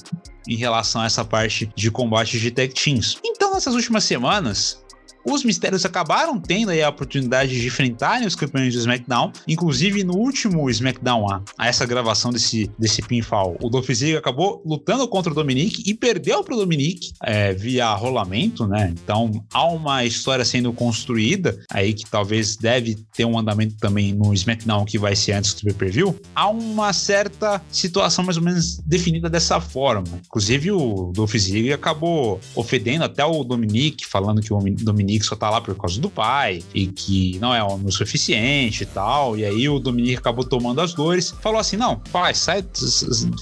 em 0.48 0.56
relação 0.56 1.02
a 1.02 1.06
essa 1.06 1.26
parte 1.26 1.70
de 1.76 1.90
combate 1.90 2.40
de 2.40 2.52
tag 2.52 2.74
teams. 2.74 3.18
Então, 3.26 3.54
nessas 3.54 3.74
últimas 3.74 4.04
semanas, 4.04 4.85
os 5.26 5.44
mistérios 5.44 5.84
acabaram 5.86 6.40
tendo 6.40 6.72
a 6.72 6.90
oportunidade 6.90 7.60
de 7.60 7.68
enfrentarem 7.68 8.28
os 8.28 8.36
campeões 8.36 8.74
do 8.74 8.80
SmackDown. 8.80 9.32
Inclusive, 9.48 10.04
no 10.04 10.16
último 10.16 10.70
SmackDown, 10.70 11.30
a, 11.30 11.42
a 11.58 11.68
essa 11.68 11.86
gravação 11.86 12.32
desse, 12.32 12.70
desse 12.78 13.02
pinfall, 13.02 13.58
o 13.62 13.70
Dolph 13.70 13.90
Ziggler 13.90 14.20
acabou 14.20 14.62
lutando 14.66 15.08
contra 15.08 15.32
o 15.32 15.36
Dominic 15.36 15.84
e 15.86 15.94
perdeu 15.94 16.44
para 16.44 16.54
o 16.54 16.58
Dominic 16.58 17.12
é, 17.24 17.54
via 17.54 17.94
rolamento, 17.96 18.68
né? 18.68 18.94
Então, 19.04 19.32
há 19.52 19.66
uma 19.68 20.06
história 20.06 20.46
sendo 20.46 20.72
construída 20.72 21.58
aí 21.72 21.94
que 21.94 22.10
talvez 22.10 22.56
deve 22.56 22.96
ter 23.14 23.26
um 23.26 23.38
andamento 23.38 23.76
também 23.78 24.14
no 24.14 24.34
SmackDown 24.34 24.86
que 24.86 25.00
vai 25.00 25.16
ser 25.16 25.34
antes 25.34 25.54
do 25.54 25.64
pay-per-view. 25.64 26.16
Há 26.36 26.50
uma 26.50 26.94
certa 26.94 27.62
situação 27.72 28.24
mais 28.24 28.38
ou 28.38 28.44
menos 28.44 28.78
definida 28.86 29.30
dessa 29.30 29.60
forma. 29.60 30.20
Inclusive, 30.26 30.72
o 30.72 31.12
Dolph 31.14 31.36
Ziggler 31.36 31.76
acabou 31.76 32.40
ofendendo 32.56 33.04
até 33.04 33.26
o 33.26 33.44
Dominic, 33.44 34.06
falando 34.06 34.42
que 34.42 34.54
o 34.54 34.60
Dominic 34.60 35.15
Dominique 35.16 35.26
só 35.26 35.36
tá 35.36 35.50
lá 35.50 35.62
por 35.62 35.76
causa 35.76 36.00
do 36.00 36.10
pai 36.10 36.64
e 36.74 36.88
que 36.88 37.38
não 37.40 37.54
é 37.54 37.64
homem 37.64 37.88
o 37.88 37.92
suficiente 37.92 38.84
e 38.84 38.86
tal. 38.86 39.38
E 39.38 39.46
aí 39.46 39.70
o 39.70 39.80
Dominique 39.80 40.18
acabou 40.18 40.44
tomando 40.44 40.82
as 40.82 40.94
dores, 40.94 41.34
falou 41.42 41.60
assim: 41.60 41.78
não, 41.78 42.00
pai, 42.12 42.34
sai, 42.34 42.64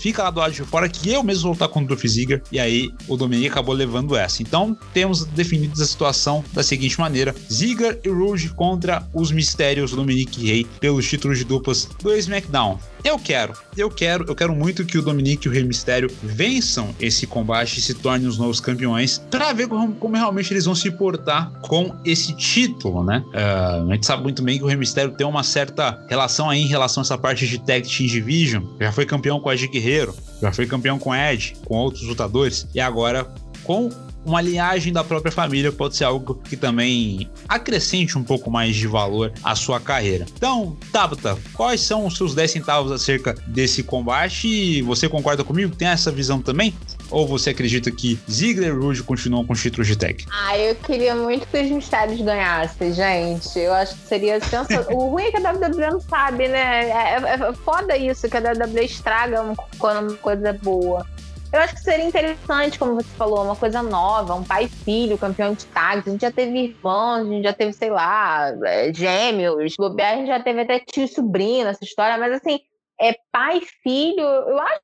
fica 0.01 0.23
lá 0.23 0.29
do 0.29 0.39
lado 0.39 0.53
de 0.53 0.63
fora 0.63 0.87
que 0.87 1.11
eu 1.11 1.23
mesmo 1.23 1.43
vou 1.43 1.51
lutar 1.53 1.69
contra 1.69 1.93
o 1.95 2.07
Ziggler. 2.07 2.41
E 2.51 2.59
aí 2.59 2.91
o 3.07 3.17
Dominique 3.17 3.49
acabou 3.49 3.73
levando 3.73 4.15
essa. 4.15 4.41
Então 4.41 4.77
temos 4.93 5.25
definido 5.25 5.81
a 5.81 5.85
situação 5.85 6.43
da 6.53 6.63
seguinte 6.63 6.99
maneira: 6.99 7.35
Ziggler 7.51 7.99
e 8.03 8.09
Rouge 8.09 8.49
contra 8.49 9.07
os 9.13 9.31
mistérios 9.31 9.91
Dominique 9.91 10.45
Rey 10.45 10.65
pelos 10.79 11.07
títulos 11.07 11.37
de 11.37 11.43
duplas 11.43 11.89
do 12.01 12.13
SmackDown. 12.13 12.77
Eu 13.03 13.19
quero, 13.19 13.53
eu 13.75 13.89
quero, 13.89 14.25
eu 14.27 14.33
quero 14.33 14.55
muito 14.55 14.85
que 14.85 14.97
o 14.97 15.01
Dominique 15.01 15.45
e 15.45 15.49
o 15.49 15.53
Rei 15.53 15.63
Mistério 15.63 16.09
vençam 16.23 16.95
esse 17.01 17.27
combate 17.27 17.79
e 17.79 17.81
se 17.81 17.93
tornem 17.93 18.27
os 18.27 18.37
novos 18.37 18.61
campeões 18.61 19.21
para 19.29 19.51
ver 19.51 19.67
como, 19.67 19.93
como, 19.95 20.15
realmente 20.15 20.53
eles 20.53 20.63
vão 20.63 20.73
se 20.73 20.89
portar 20.89 21.51
com 21.61 21.93
esse 22.05 22.33
título, 22.33 23.03
né? 23.03 23.21
Uh, 23.27 23.89
a 23.89 23.93
gente 23.93 24.05
sabe 24.05 24.23
muito 24.23 24.41
bem 24.41 24.57
que 24.57 24.63
o 24.63 24.67
Rei 24.67 24.77
Mistério 24.77 25.11
tem 25.11 25.27
uma 25.27 25.43
certa 25.43 26.01
relação 26.07 26.49
aí 26.49 26.61
em 26.61 26.67
relação 26.67 27.01
a 27.01 27.03
essa 27.03 27.17
parte 27.17 27.45
de 27.45 27.59
Tag 27.59 27.85
Team 27.85 28.07
Division. 28.07 28.63
Já 28.79 28.91
foi 28.93 29.05
campeão 29.05 29.37
com 29.39 29.49
a 29.49 29.55
Guerreiro, 29.55 30.15
já 30.41 30.53
foi 30.53 30.65
campeão 30.65 30.97
com 30.97 31.13
Ed, 31.13 31.55
com 31.65 31.75
outros 31.75 32.03
lutadores 32.03 32.67
e 32.73 32.79
agora 32.79 33.27
com 33.63 33.89
uma 34.25 34.41
linhagem 34.41 34.91
da 34.91 35.03
própria 35.03 35.31
família 35.31 35.71
pode 35.71 35.95
ser 35.95 36.05
algo 36.05 36.35
que 36.35 36.55
também 36.55 37.29
acrescente 37.47 38.17
um 38.17 38.23
pouco 38.23 38.49
mais 38.49 38.75
de 38.75 38.87
valor 38.87 39.31
à 39.43 39.55
sua 39.55 39.79
carreira. 39.79 40.25
Então, 40.35 40.77
Tabata, 40.91 41.37
quais 41.53 41.81
são 41.81 42.05
os 42.05 42.17
seus 42.17 42.33
10 42.33 42.51
centavos 42.51 42.91
acerca 42.91 43.35
desse 43.47 43.83
combate? 43.83 44.81
Você 44.83 45.09
concorda 45.09 45.43
comigo? 45.43 45.75
Tem 45.75 45.87
essa 45.87 46.11
visão 46.11 46.41
também? 46.41 46.73
Ou 47.09 47.27
você 47.27 47.51
acredita 47.51 47.91
que 47.91 48.19
Ziggler 48.29 48.73
e 48.73 48.77
Rude 48.77 49.03
continuam 49.03 49.45
com 49.45 49.53
os 49.53 49.61
títulos 49.61 49.87
de 49.87 49.95
tag? 49.95 50.25
Ah, 50.31 50.57
eu 50.57 50.75
queria 50.75 51.15
muito 51.15 51.45
que 51.47 51.61
os 51.61 51.69
mistérios 51.69 52.19
ganhassem, 52.21 52.93
gente. 52.93 53.59
Eu 53.59 53.73
acho 53.73 53.95
que 53.95 54.07
seria 54.07 54.39
sensacional. 54.39 54.87
o 54.91 55.09
ruim 55.09 55.23
é 55.23 55.31
que 55.31 55.37
a 55.37 55.51
WWE 55.51 55.91
não 55.91 56.01
sabe, 56.01 56.47
né? 56.47 56.89
É, 56.89 57.17
é, 57.17 57.49
é 57.49 57.53
foda 57.53 57.95
isso, 57.95 58.27
que 58.27 58.37
a 58.37 58.39
WWE 58.39 58.85
estraga 58.85 59.43
quando 59.77 60.09
uma 60.09 60.17
coisa 60.17 60.49
é 60.49 60.53
boa. 60.53 61.05
Eu 61.53 61.59
acho 61.59 61.75
que 61.75 61.81
seria 61.81 62.03
interessante, 62.03 62.79
como 62.79 62.95
você 62.95 63.09
falou, 63.09 63.43
uma 63.43 63.55
coisa 63.55 63.83
nova, 63.83 64.33
um 64.33 64.43
pai 64.43 64.67
filho, 64.67 65.19
campeão 65.19 65.53
de 65.53 65.67
tags. 65.67 66.07
A 66.07 66.09
gente 66.09 66.21
já 66.21 66.31
teve 66.31 66.57
irmãos, 66.57 67.19
a 67.19 67.23
gente 67.25 67.43
já 67.43 67.53
teve, 67.53 67.73
sei 67.73 67.91
lá, 67.91 68.51
é, 68.65 68.91
gêmeos, 68.91 69.75
bobear, 69.77 70.13
a 70.13 70.15
gente 70.15 70.27
já 70.29 70.39
teve 70.41 70.61
até 70.61 70.79
tio 70.79 71.03
e 71.03 71.07
sobrinho 71.07 71.65
nessa 71.65 71.83
história, 71.83 72.17
mas 72.17 72.33
assim, 72.33 72.59
é 72.99 73.13
pai 73.31 73.61
filho, 73.83 74.23
eu 74.23 74.59
acho 74.59 74.81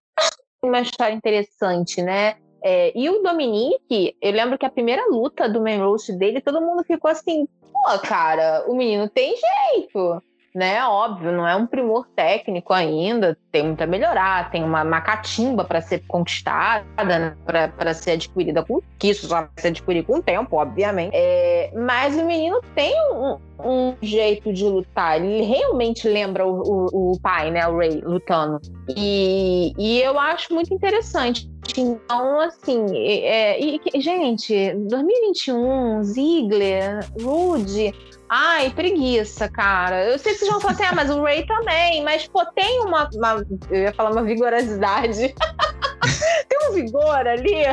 uma 0.63 0.81
história 0.81 1.15
interessante, 1.15 2.03
né? 2.03 2.35
É, 2.63 2.91
e 2.95 3.09
o 3.09 3.23
Dominique, 3.23 4.15
eu 4.21 4.31
lembro 4.31 4.55
que 4.55 4.65
a 4.65 4.69
primeira 4.69 5.07
luta 5.07 5.49
do 5.49 5.61
main 5.61 5.79
roast 5.79 6.11
dele, 6.13 6.39
todo 6.39 6.61
mundo 6.61 6.83
ficou 6.83 7.09
assim, 7.09 7.47
pô, 7.71 7.99
cara, 8.03 8.63
o 8.67 8.75
menino 8.75 9.09
tem 9.09 9.35
jeito 9.35 10.21
né? 10.53 10.83
Óbvio, 10.85 11.31
não 11.31 11.47
é 11.47 11.55
um 11.55 11.65
primor 11.65 12.07
técnico 12.15 12.73
ainda, 12.73 13.37
tem 13.51 13.63
muito 13.63 13.81
a 13.81 13.87
melhorar, 13.87 14.49
tem 14.51 14.63
uma, 14.63 14.83
uma 14.83 15.01
catimba 15.01 15.63
para 15.63 15.81
ser 15.81 16.03
conquistada, 16.07 16.85
né? 17.05 17.35
para 17.45 17.93
ser 17.93 18.11
adquirida 18.11 18.63
com 18.63 18.81
que 18.97 19.09
isso 19.09 19.27
só 19.27 19.41
vai 19.41 19.49
ser 19.57 19.67
adquirido 19.69 20.05
com 20.05 20.17
o 20.17 20.23
tempo, 20.23 20.57
obviamente. 20.57 21.11
É, 21.13 21.71
mas 21.75 22.15
o 22.15 22.25
menino 22.25 22.61
tem 22.75 22.93
um, 23.11 23.37
um, 23.63 23.95
jeito 24.01 24.51
de 24.53 24.63
lutar, 24.63 25.21
ele 25.21 25.43
realmente 25.43 26.07
lembra 26.07 26.45
o, 26.45 26.61
o, 26.61 27.11
o 27.11 27.19
pai, 27.19 27.51
né? 27.51 27.67
O 27.67 27.77
Ray 27.77 28.01
lutando. 28.01 28.59
E, 28.95 29.73
e 29.77 30.01
eu 30.01 30.19
acho 30.19 30.53
muito 30.53 30.73
interessante. 30.73 31.49
Então, 31.77 32.39
assim, 32.39 32.85
é, 32.97 33.59
e, 33.61 33.79
gente, 34.01 34.73
2021, 34.73 36.03
Ziggler, 36.03 37.05
Rude 37.21 37.93
Ai, 38.29 38.69
preguiça, 38.69 39.49
cara. 39.49 40.05
Eu 40.05 40.19
sei 40.19 40.33
que 40.33 40.39
vocês 40.39 40.51
vão 40.51 40.61
falar 40.61 40.73
assim, 40.73 40.83
ah, 40.83 40.93
mas 40.95 41.09
o 41.09 41.23
Ray 41.23 41.47
também. 41.47 42.03
Mas, 42.03 42.27
pô, 42.27 42.45
tem 42.45 42.81
uma. 42.81 43.09
uma 43.15 43.43
eu 43.71 43.81
ia 43.81 43.93
falar 43.93 44.11
uma 44.11 44.23
vigorosidade. 44.23 45.33
tem 46.47 46.69
um 46.69 46.73
vigor 46.73 47.27
ali. 47.27 47.65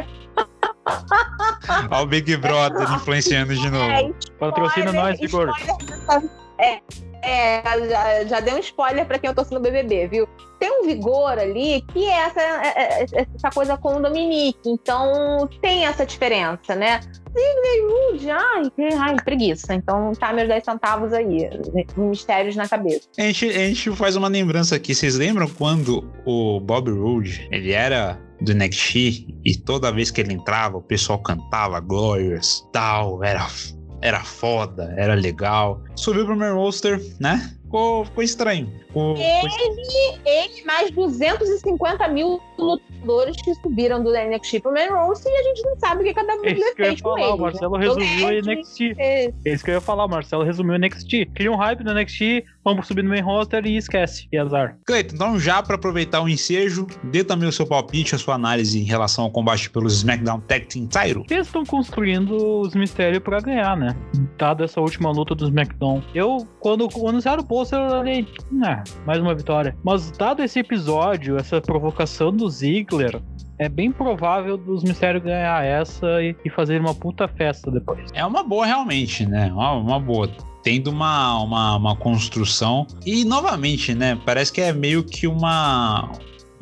Olha 1.90 2.02
o 2.02 2.06
Big 2.06 2.36
Brother 2.36 2.90
influenciando 2.94 3.54
de 3.54 3.70
novo. 3.70 3.90
É, 3.90 4.12
Patrocina 4.38 4.92
nós, 4.92 5.18
Vigor. 5.18 5.50
É, 6.58 6.80
é, 7.22 7.62
já, 7.88 8.24
já 8.24 8.40
deu 8.40 8.56
um 8.56 8.60
spoiler 8.60 9.04
para 9.04 9.18
quem 9.18 9.28
eu 9.28 9.34
torço 9.34 9.52
no 9.52 9.60
BBB, 9.60 10.06
viu? 10.06 10.28
Tem 10.58 10.70
um 10.70 10.86
vigor 10.86 11.38
ali 11.38 11.82
que 11.92 12.04
é 12.04 12.18
essa, 12.18 12.40
é, 12.40 13.02
é, 13.02 13.26
essa 13.34 13.50
coisa 13.50 13.76
com 13.76 13.96
o 13.96 14.00
Dominique. 14.00 14.58
Então, 14.64 15.48
tem 15.60 15.84
essa 15.84 16.06
diferença, 16.06 16.74
né? 16.74 17.00
Ziggler 17.36 18.12
Rude, 18.12 18.30
ai, 18.30 18.70
ai, 18.98 19.16
preguiça. 19.16 19.74
Então 19.74 20.12
tá 20.12 20.32
meus 20.32 20.48
10 20.48 20.64
centavos 20.64 21.12
aí, 21.12 21.50
mistérios 21.96 22.56
na 22.56 22.66
cabeça. 22.66 23.02
A 23.18 23.22
gente, 23.22 23.46
a 23.46 23.66
gente 23.66 23.94
faz 23.94 24.16
uma 24.16 24.28
lembrança 24.28 24.76
aqui. 24.76 24.94
Vocês 24.94 25.16
lembram 25.16 25.46
quando 25.46 26.10
o 26.24 26.60
Bob 26.60 26.90
Roode, 26.90 27.46
ele 27.50 27.72
era 27.72 28.18
do 28.40 28.54
NXT 28.54 28.96
e 29.44 29.56
toda 29.64 29.92
vez 29.92 30.10
que 30.10 30.20
ele 30.20 30.34
entrava, 30.34 30.76
o 30.76 30.82
pessoal 30.82 31.18
cantava 31.22 31.80
Glorious, 31.80 32.66
tal, 32.72 33.22
era 33.24 33.46
era 34.02 34.22
foda, 34.22 34.94
era 34.96 35.14
legal. 35.14 35.82
Subiu 35.96 36.26
pro 36.26 36.36
meu 36.36 36.54
roster, 36.54 37.00
né? 37.18 37.56
Ficou, 37.62 38.04
ficou 38.04 38.22
estranho. 38.22 38.70
Ficou, 38.96 39.14
ele, 39.18 40.20
ele, 40.24 40.64
mais 40.64 40.90
250 40.90 42.08
mil 42.08 42.40
lutadores 42.58 43.36
que 43.42 43.54
subiram 43.56 44.02
do 44.02 44.10
NXT 44.10 44.60
pro 44.60 44.72
main 44.72 44.88
roster 44.88 45.30
e 45.30 45.36
a 45.36 45.42
gente 45.42 45.62
não 45.64 45.78
sabe 45.78 46.00
o 46.00 46.04
que 46.06 46.14
cada 46.14 46.34
um 46.34 46.40
fez 46.40 47.02
com 47.02 47.18
ele. 47.18 47.32
O 47.32 47.36
Marcelo 47.36 47.76
né? 47.76 47.86
resumiu 47.86 48.26
o 48.26 48.30
NXT. 48.30 48.94
É. 48.96 49.24
é 49.44 49.52
isso 49.52 49.62
que 49.62 49.70
eu 49.70 49.74
ia 49.74 49.80
falar, 49.82 50.06
o 50.06 50.08
Marcelo 50.08 50.44
resumiu 50.44 50.74
o 50.74 50.78
NXT. 50.78 51.26
Cria 51.34 51.52
um 51.52 51.56
hype 51.56 51.84
no 51.84 51.92
NXT, 51.92 52.44
vamos 52.64 52.86
subir 52.86 53.02
no 53.02 53.10
main 53.10 53.20
roster 53.20 53.66
e 53.66 53.76
esquece. 53.76 54.26
E 54.32 54.38
azar. 54.38 54.78
Cleiton, 54.86 55.14
então 55.14 55.38
já 55.38 55.62
para 55.62 55.74
aproveitar 55.74 56.22
o 56.22 56.28
ensejo, 56.28 56.86
dê 57.04 57.22
também 57.22 57.48
o 57.48 57.52
seu 57.52 57.66
palpite, 57.66 58.14
a 58.14 58.18
sua 58.18 58.34
análise 58.34 58.80
em 58.80 58.84
relação 58.84 59.24
ao 59.24 59.30
combate 59.30 59.68
pelos 59.68 59.92
SmackDown 59.92 60.40
Tag 60.40 60.66
Team 60.66 60.86
Title. 60.86 61.26
Eles 61.30 61.46
estão 61.46 61.66
construindo 61.66 62.62
os 62.62 62.74
mistérios 62.74 63.22
para 63.22 63.40
ganhar, 63.40 63.76
né? 63.76 63.94
Dada 64.38 64.64
essa 64.64 64.80
última 64.80 65.10
luta 65.10 65.34
do 65.34 65.44
SmackDown. 65.44 66.02
Eu, 66.14 66.48
quando, 66.60 66.88
quando 66.88 67.10
anunciaram 67.10 67.42
o 67.42 67.46
post 67.46 67.70
celular 67.70 68.02
dele. 68.02 68.26
Ah, 68.62 68.85
mais 69.06 69.20
uma 69.20 69.34
vitória. 69.34 69.76
Mas 69.84 70.10
dado 70.10 70.42
esse 70.42 70.58
episódio, 70.58 71.36
essa 71.36 71.60
provocação 71.60 72.32
do 72.32 72.48
Ziggler, 72.48 73.20
é 73.58 73.68
bem 73.68 73.90
provável 73.90 74.56
dos 74.56 74.82
mistérios 74.84 75.22
ganhar 75.22 75.64
essa 75.64 76.22
e, 76.22 76.36
e 76.44 76.50
fazer 76.50 76.80
uma 76.80 76.94
puta 76.94 77.26
festa 77.26 77.70
depois. 77.70 78.10
É 78.12 78.24
uma 78.24 78.42
boa 78.42 78.66
realmente, 78.66 79.24
né? 79.26 79.50
Uma, 79.52 79.72
uma 79.72 80.00
boa. 80.00 80.30
Tendo 80.62 80.90
uma, 80.90 81.40
uma, 81.42 81.76
uma 81.76 81.96
construção. 81.96 82.86
E 83.04 83.24
novamente, 83.24 83.94
né? 83.94 84.18
Parece 84.26 84.52
que 84.52 84.60
é 84.60 84.72
meio 84.72 85.04
que 85.04 85.26
uma 85.26 86.10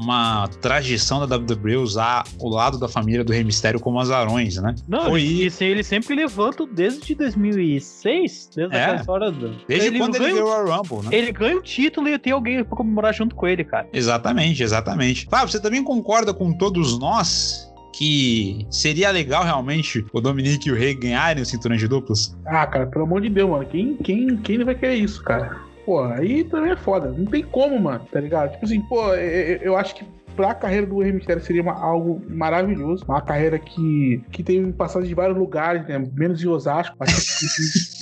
uma 0.04 0.46
tradição 0.60 1.26
da 1.26 1.36
WWE 1.36 1.76
usar 1.76 2.24
o 2.38 2.48
lado 2.48 2.78
da 2.78 2.86
família 2.88 3.24
do 3.24 3.32
Rei 3.32 3.42
Mistério 3.42 3.80
como 3.80 3.98
azarões, 3.98 4.56
né? 4.56 4.74
Não, 4.86 5.06
Foi- 5.06 5.22
e 5.22 5.46
isso 5.46 5.64
ele 5.64 5.82
sempre 5.82 6.14
levanta 6.14 6.66
desde 6.66 7.14
2006, 7.14 8.50
desde 8.54 8.76
É. 8.76 8.82
aquela 8.82 8.96
história 9.00 9.30
do... 9.30 9.56
Desde 9.66 9.88
ele 9.88 9.98
quando 9.98 10.14
ele 10.16 10.24
ganha, 10.24 10.34
veio 10.34 10.48
ao 10.48 10.66
Rumble, 10.82 11.08
né? 11.08 11.16
ele 11.16 11.32
ganha 11.32 11.56
o 11.56 11.62
título 11.62 12.08
e 12.08 12.18
tem 12.18 12.32
alguém 12.32 12.62
pra 12.64 12.76
comemorar 12.76 13.12
junto 13.14 13.34
com 13.34 13.46
ele, 13.46 13.64
cara. 13.64 13.88
Exatamente, 13.92 14.62
exatamente. 14.62 15.26
Fábio, 15.30 15.48
você 15.48 15.60
também 15.60 15.82
concorda 15.82 16.32
com 16.34 16.52
todos 16.56 16.98
nós 16.98 17.70
que 17.96 18.66
seria 18.70 19.10
legal 19.12 19.44
realmente 19.44 20.04
o 20.12 20.20
Dominique 20.20 20.68
e 20.68 20.72
o 20.72 20.74
Rei 20.74 20.94
ganharem 20.94 21.42
o 21.42 21.46
cinturão 21.46 21.76
de 21.76 21.86
duplos? 21.86 22.36
Ah, 22.44 22.66
cara, 22.66 22.86
pelo 22.86 23.04
amor 23.04 23.20
de 23.20 23.28
Deus, 23.28 23.48
mano. 23.48 23.64
Quem, 23.66 23.94
quem, 23.96 24.36
quem 24.38 24.64
vai 24.64 24.74
querer 24.74 24.96
isso, 24.96 25.22
cara? 25.22 25.60
Pô, 25.84 26.00
aí 26.02 26.44
também 26.44 26.72
é 26.72 26.76
foda. 26.76 27.10
Não 27.10 27.26
tem 27.26 27.42
como, 27.42 27.78
mano, 27.80 28.06
tá 28.10 28.20
ligado? 28.20 28.52
Tipo 28.52 28.64
assim, 28.64 28.80
pô, 28.80 29.14
é- 29.14 29.52
é- 29.52 29.60
eu 29.62 29.76
acho 29.76 29.94
que 29.94 30.04
pra 30.34 30.52
carreira 30.54 30.86
do 30.86 30.98
Rei 30.98 31.12
Mistério 31.12 31.40
seria 31.42 31.62
uma- 31.62 31.78
algo 31.80 32.20
maravilhoso. 32.28 33.04
Uma 33.06 33.20
carreira 33.20 33.58
que, 33.58 34.20
que 34.32 34.42
teve 34.42 34.72
passagem 34.72 35.08
de 35.08 35.14
vários 35.14 35.38
lugares, 35.38 35.86
né? 35.86 36.04
Menos 36.12 36.42
em 36.42 36.48
Osasco. 36.48 36.96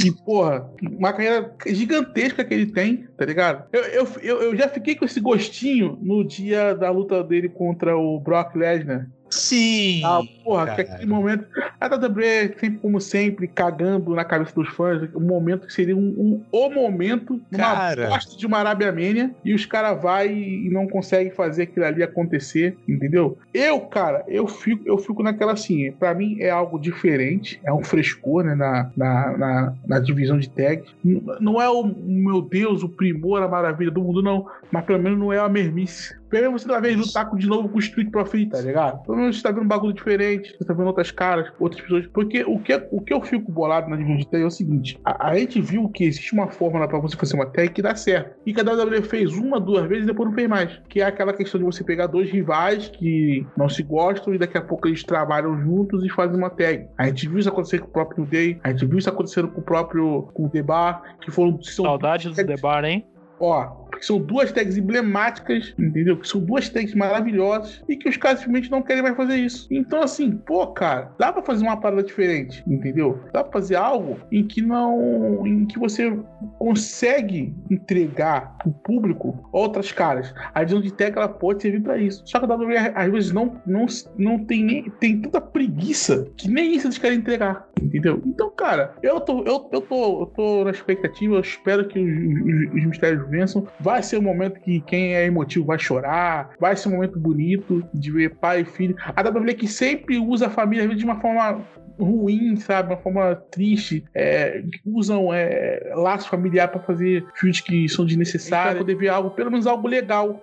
E, 0.02 0.10
porra, 0.24 0.66
uma 0.98 1.12
carreira 1.12 1.52
gigantesca 1.66 2.44
que 2.44 2.54
ele 2.54 2.66
tem, 2.66 3.06
tá 3.18 3.24
ligado? 3.24 3.64
Eu, 3.72 3.82
eu, 3.82 4.08
eu, 4.22 4.42
eu 4.42 4.56
já 4.56 4.68
fiquei 4.68 4.94
com 4.94 5.04
esse 5.04 5.20
gostinho 5.20 5.98
no 6.00 6.24
dia 6.26 6.74
da 6.74 6.90
luta 6.90 7.22
dele 7.22 7.48
contra 7.48 7.96
o 7.96 8.18
Brock 8.18 8.54
Lesnar. 8.56 9.08
Sim! 9.32 10.02
Ah, 10.04 10.22
porra, 10.44 10.66
que 10.74 10.80
aquele 10.82 11.06
momento. 11.06 11.46
A 11.80 11.86
WWE, 11.88 12.54
sempre, 12.58 12.78
como 12.80 13.00
sempre, 13.00 13.48
cagando 13.48 14.14
na 14.14 14.24
cabeça 14.24 14.54
dos 14.54 14.68
fãs, 14.68 15.08
um 15.14 15.20
momento 15.20 15.66
que 15.66 15.72
seria 15.72 15.96
um, 15.96 16.00
um- 16.00 16.44
o 16.52 16.70
momento, 16.70 17.40
bosta 18.08 18.36
de 18.36 18.46
uma 18.46 18.58
Arábia 18.58 18.92
Mania, 18.92 19.34
e 19.44 19.54
os 19.54 19.64
caras 19.66 20.00
vai 20.02 20.28
e 20.32 20.68
não 20.70 20.86
conseguem 20.86 21.32
fazer 21.32 21.62
aquilo 21.62 21.86
ali 21.86 22.02
acontecer, 22.02 22.76
entendeu? 22.88 23.38
Eu, 23.54 23.80
cara, 23.80 24.24
eu 24.28 24.46
fico, 24.46 24.82
eu 24.86 24.98
fico 24.98 25.22
naquela 25.22 25.52
assim, 25.52 25.92
pra 25.92 26.14
mim 26.14 26.36
é 26.40 26.50
algo 26.50 26.78
diferente, 26.78 27.60
é 27.64 27.72
um 27.72 27.82
frescor, 27.82 28.44
né, 28.44 28.54
na, 28.54 28.90
na, 28.96 29.38
na, 29.38 29.74
na 29.86 29.98
divisão 29.98 30.38
de 30.38 30.50
tag. 30.50 30.82
N- 31.04 31.22
Não 31.40 31.60
é 31.60 31.68
o, 31.70 31.84
meu 31.84 32.42
Deus, 32.42 32.82
o 32.82 32.88
primor, 32.88 33.42
a 33.42 33.48
maravilha 33.48 33.90
do 33.90 34.02
mundo, 34.02 34.22
não, 34.22 34.46
mas 34.70 34.84
pelo 34.84 35.02
menos 35.02 35.18
não 35.18 35.32
é 35.32 35.38
a 35.38 35.48
mermice. 35.48 36.14
Pelo 36.32 36.46
menos 36.46 36.62
você 36.62 36.68
tá 36.68 36.80
vendo 36.80 37.00
lutar 37.00 37.28
com- 37.28 37.36
de 37.36 37.46
novo 37.46 37.68
com 37.68 37.76
o 37.76 37.80
Street 37.80 38.10
Profit, 38.10 38.50
tá 38.50 38.60
ligado? 38.62 39.02
Pelo 39.04 39.18
menos 39.18 39.36
você 39.36 39.42
tá 39.42 39.50
vendo 39.50 39.64
um 39.64 39.68
bagulho 39.68 39.92
diferente, 39.92 40.56
você 40.58 40.64
tá 40.64 40.72
vendo 40.72 40.86
outras 40.86 41.10
caras, 41.10 41.52
outras 41.60 41.82
pessoas. 41.82 42.06
Porque 42.06 42.42
o 42.44 42.58
que, 42.58 42.74
o 42.90 43.00
que 43.02 43.12
eu 43.12 43.20
fico 43.20 43.52
bolado 43.52 43.90
na 43.90 43.96
divisão 43.96 44.16
de 44.16 44.26
tag 44.26 44.42
é 44.42 44.46
o 44.46 44.50
seguinte: 44.50 44.98
a, 45.04 45.28
a 45.28 45.38
gente 45.38 45.60
viu 45.60 45.88
que 45.90 46.04
existe 46.04 46.32
uma 46.32 46.48
fórmula 46.48 46.88
pra 46.88 46.98
você 46.98 47.16
fazer 47.18 47.34
uma 47.36 47.44
tag 47.44 47.68
que 47.68 47.82
dá 47.82 47.94
certo. 47.94 48.34
E 48.46 48.54
que 48.54 48.60
a 48.60 48.64
WWE 48.64 49.02
fez 49.02 49.30
uma, 49.34 49.60
duas 49.60 49.86
vezes 49.86 50.04
e 50.04 50.06
depois 50.06 50.28
não 50.30 50.34
fez 50.34 50.48
mais. 50.48 50.80
Que 50.88 51.02
é 51.02 51.04
aquela 51.04 51.34
questão 51.34 51.60
de 51.60 51.66
você 51.66 51.84
pegar 51.84 52.06
dois 52.06 52.30
rivais 52.30 52.88
que 52.88 53.46
não 53.54 53.68
se 53.68 53.82
gostam 53.82 54.34
e 54.34 54.38
daqui 54.38 54.56
a 54.56 54.62
pouco 54.62 54.88
eles 54.88 55.04
trabalham 55.04 55.60
juntos 55.60 56.02
e 56.02 56.08
fazem 56.08 56.38
uma 56.38 56.48
tag. 56.48 56.86
A 56.96 57.06
gente 57.08 57.28
viu 57.28 57.38
isso 57.38 57.48
acontecer 57.50 57.78
com 57.80 57.88
o 57.88 57.90
próprio 57.90 58.24
Day, 58.24 58.58
a 58.64 58.70
gente 58.70 58.86
viu 58.86 58.98
isso 58.98 59.10
acontecendo 59.10 59.48
com 59.48 59.60
o 59.60 59.64
próprio 59.64 60.22
com 60.32 60.46
o 60.46 60.48
The 60.48 60.62
Bar, 60.62 61.02
que 61.20 61.30
foram. 61.30 61.60
são 61.62 61.84
Saudade 61.84 62.28
do 62.30 62.34
The 62.34 62.56
Bar, 62.56 62.84
hein? 62.84 63.04
Ó, 63.44 63.82
que 63.98 64.06
são 64.06 64.20
duas 64.20 64.50
tags 64.52 64.76
emblemáticas, 64.78 65.74
entendeu? 65.78 66.16
Que 66.16 66.26
são 66.28 66.40
duas 66.40 66.68
tags 66.68 66.94
maravilhosas 66.94 67.82
e 67.88 67.96
que 67.96 68.08
os 68.08 68.16
caras 68.16 68.38
simplesmente 68.40 68.70
não 68.70 68.82
querem 68.82 69.02
mais 69.02 69.16
fazer 69.16 69.36
isso. 69.36 69.66
Então, 69.70 70.00
assim, 70.02 70.30
pô, 70.30 70.66
cara, 70.68 71.10
dá 71.18 71.32
pra 71.32 71.42
fazer 71.42 71.64
uma 71.64 71.76
parada 71.76 72.02
diferente, 72.02 72.62
entendeu? 72.66 73.20
Dá 73.32 73.42
pra 73.44 73.52
fazer 73.52 73.74
algo 73.76 74.18
em 74.30 74.46
que 74.46 74.62
não. 74.62 75.46
em 75.46 75.66
que 75.66 75.78
você 75.78 76.16
consegue 76.58 77.54
entregar 77.70 78.56
pro 78.58 78.70
público 78.72 79.48
outras 79.52 79.90
caras. 79.92 80.32
A 80.54 80.62
visão 80.64 80.80
de 80.80 80.92
tag 80.92 81.16
ela 81.16 81.28
pode 81.28 81.62
servir 81.62 81.82
pra 81.82 81.98
isso. 81.98 82.22
Só 82.24 82.38
que 82.38 82.44
a 82.44 82.54
WWE 82.54 82.76
às 82.94 83.10
vezes 83.10 83.32
não, 83.32 83.60
não, 83.66 83.86
não 84.16 84.38
tem 84.44 84.64
nem. 84.64 84.84
tem 85.00 85.20
tanta 85.20 85.40
preguiça 85.40 86.28
que 86.36 86.48
nem 86.48 86.74
isso 86.76 86.86
eles 86.86 86.98
querem 86.98 87.18
entregar, 87.18 87.68
entendeu? 87.80 88.22
Então, 88.24 88.50
cara, 88.50 88.94
eu 89.02 89.20
tô, 89.20 89.40
eu, 89.44 89.68
eu 89.72 89.80
tô, 89.80 90.20
eu 90.22 90.26
tô 90.26 90.64
na 90.64 90.70
expectativa, 90.70 91.34
eu 91.34 91.40
espero 91.40 91.88
que 91.88 91.98
os, 91.98 92.08
os- 92.70 92.74
os 92.74 92.86
mistérios 92.86 93.28
vençam. 93.32 93.66
Vai 93.80 94.02
ser 94.02 94.18
um 94.18 94.22
momento 94.22 94.60
que 94.60 94.80
quem 94.82 95.14
é 95.14 95.24
emotivo 95.24 95.66
vai 95.66 95.78
chorar, 95.78 96.50
vai 96.60 96.76
ser 96.76 96.88
um 96.88 96.92
momento 96.92 97.18
bonito 97.18 97.82
de 97.92 98.10
ver 98.12 98.36
pai 98.36 98.60
e 98.60 98.64
filho. 98.64 98.94
A 99.16 99.22
WWE 99.22 99.54
que 99.54 99.66
sempre 99.66 100.18
usa 100.18 100.46
a 100.46 100.50
família 100.50 100.86
de 100.94 101.04
uma 101.04 101.18
forma 101.20 101.64
ruim, 101.98 102.56
sabe? 102.56 102.92
Uma 102.92 103.00
forma 103.00 103.34
triste. 103.50 104.04
É, 104.14 104.62
usam 104.84 105.32
é, 105.32 105.92
laço 105.94 106.28
familiar 106.28 106.68
pra 106.68 106.80
fazer 106.80 107.24
filmes 107.34 107.60
que 107.60 107.88
são 107.88 108.04
desnecessários. 108.04 108.74
Pra 108.74 108.84
poder 108.84 108.94
ver 108.96 109.08
algo, 109.08 109.30
pelo 109.30 109.50
menos 109.50 109.66
algo 109.66 109.88
legal. 109.88 110.40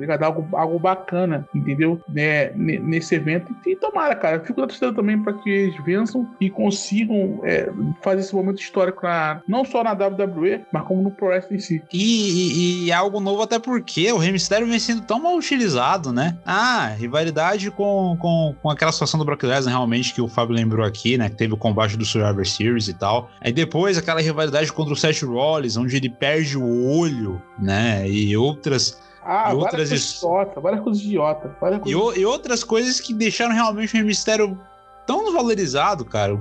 Ligado? 0.00 0.22
Algo, 0.22 0.56
algo 0.56 0.78
bacana, 0.78 1.46
entendeu? 1.54 2.00
Né, 2.08 2.50
ne- 2.54 2.78
nesse 2.78 3.14
evento. 3.14 3.54
E 3.66 3.76
tomara, 3.76 4.14
cara. 4.14 4.40
Fico 4.40 4.60
na 4.60 4.66
torcida 4.66 4.92
também 4.92 5.22
para 5.22 5.32
que 5.34 5.50
eles 5.50 5.84
vençam 5.84 6.28
e 6.40 6.48
consigam 6.50 7.40
é, 7.44 7.70
fazer 8.02 8.20
esse 8.20 8.34
momento 8.34 8.60
histórico 8.60 9.02
na, 9.02 9.40
não 9.46 9.64
só 9.64 9.82
na 9.84 9.92
WWE, 9.92 10.62
mas 10.72 10.82
como 10.84 11.02
no 11.02 11.10
Pro 11.10 11.28
Wrestling 11.28 11.56
em 11.56 11.60
si. 11.60 11.82
E, 11.92 11.98
e- 11.98 12.84
e 12.86 12.92
algo 12.92 13.20
novo 13.20 13.42
até 13.42 13.58
porque 13.58 14.10
o 14.12 14.18
Rei 14.18 14.32
Mistério 14.32 14.66
vem 14.66 14.78
sendo 14.78 15.02
tão 15.02 15.20
mal 15.22 15.36
utilizado, 15.36 16.12
né? 16.12 16.36
Ah, 16.44 16.94
rivalidade 16.98 17.70
com, 17.70 18.16
com, 18.20 18.54
com 18.62 18.70
aquela 18.70 18.92
situação 18.92 19.18
do 19.18 19.24
Brock 19.24 19.42
Lesnar, 19.42 19.72
realmente, 19.74 20.14
que 20.14 20.20
o 20.20 20.28
Fábio 20.28 20.54
lembrou 20.54 20.84
aqui, 20.86 21.16
né? 21.18 21.28
Que 21.28 21.36
teve 21.36 21.54
o 21.54 21.56
combate 21.56 21.96
do 21.96 22.04
Survivor 22.04 22.46
Series 22.46 22.88
e 22.88 22.94
tal. 22.94 23.30
Aí 23.40 23.52
depois 23.52 23.98
aquela 23.98 24.20
rivalidade 24.20 24.72
contra 24.72 24.92
o 24.92 24.96
Seth 24.96 25.22
Rollins, 25.22 25.76
onde 25.76 25.96
ele 25.96 26.08
perde 26.10 26.56
o 26.56 26.86
olho, 26.88 27.40
né? 27.58 28.08
E 28.08 28.36
outras, 28.36 29.00
Ah, 29.24 29.52
E 29.52 29.54
várias 29.54 29.54
outras 29.56 29.88
coisas 29.88 29.92
his- 30.00 30.16
idiota, 30.18 30.60
várias 30.60 30.82
coisas 30.82 31.02
idiota. 31.02 31.56
Várias 31.60 31.80
e, 31.80 31.82
coisas... 31.94 32.00
o- 32.02 32.20
e 32.20 32.24
outras 32.26 32.64
coisas 32.64 33.00
que 33.00 33.14
deixaram 33.14 33.54
realmente 33.54 33.92
o 33.92 33.96
Rei 33.96 34.02
Mistério 34.04 34.58
tão 35.06 35.24
desvalorizado, 35.24 36.04
cara. 36.04 36.34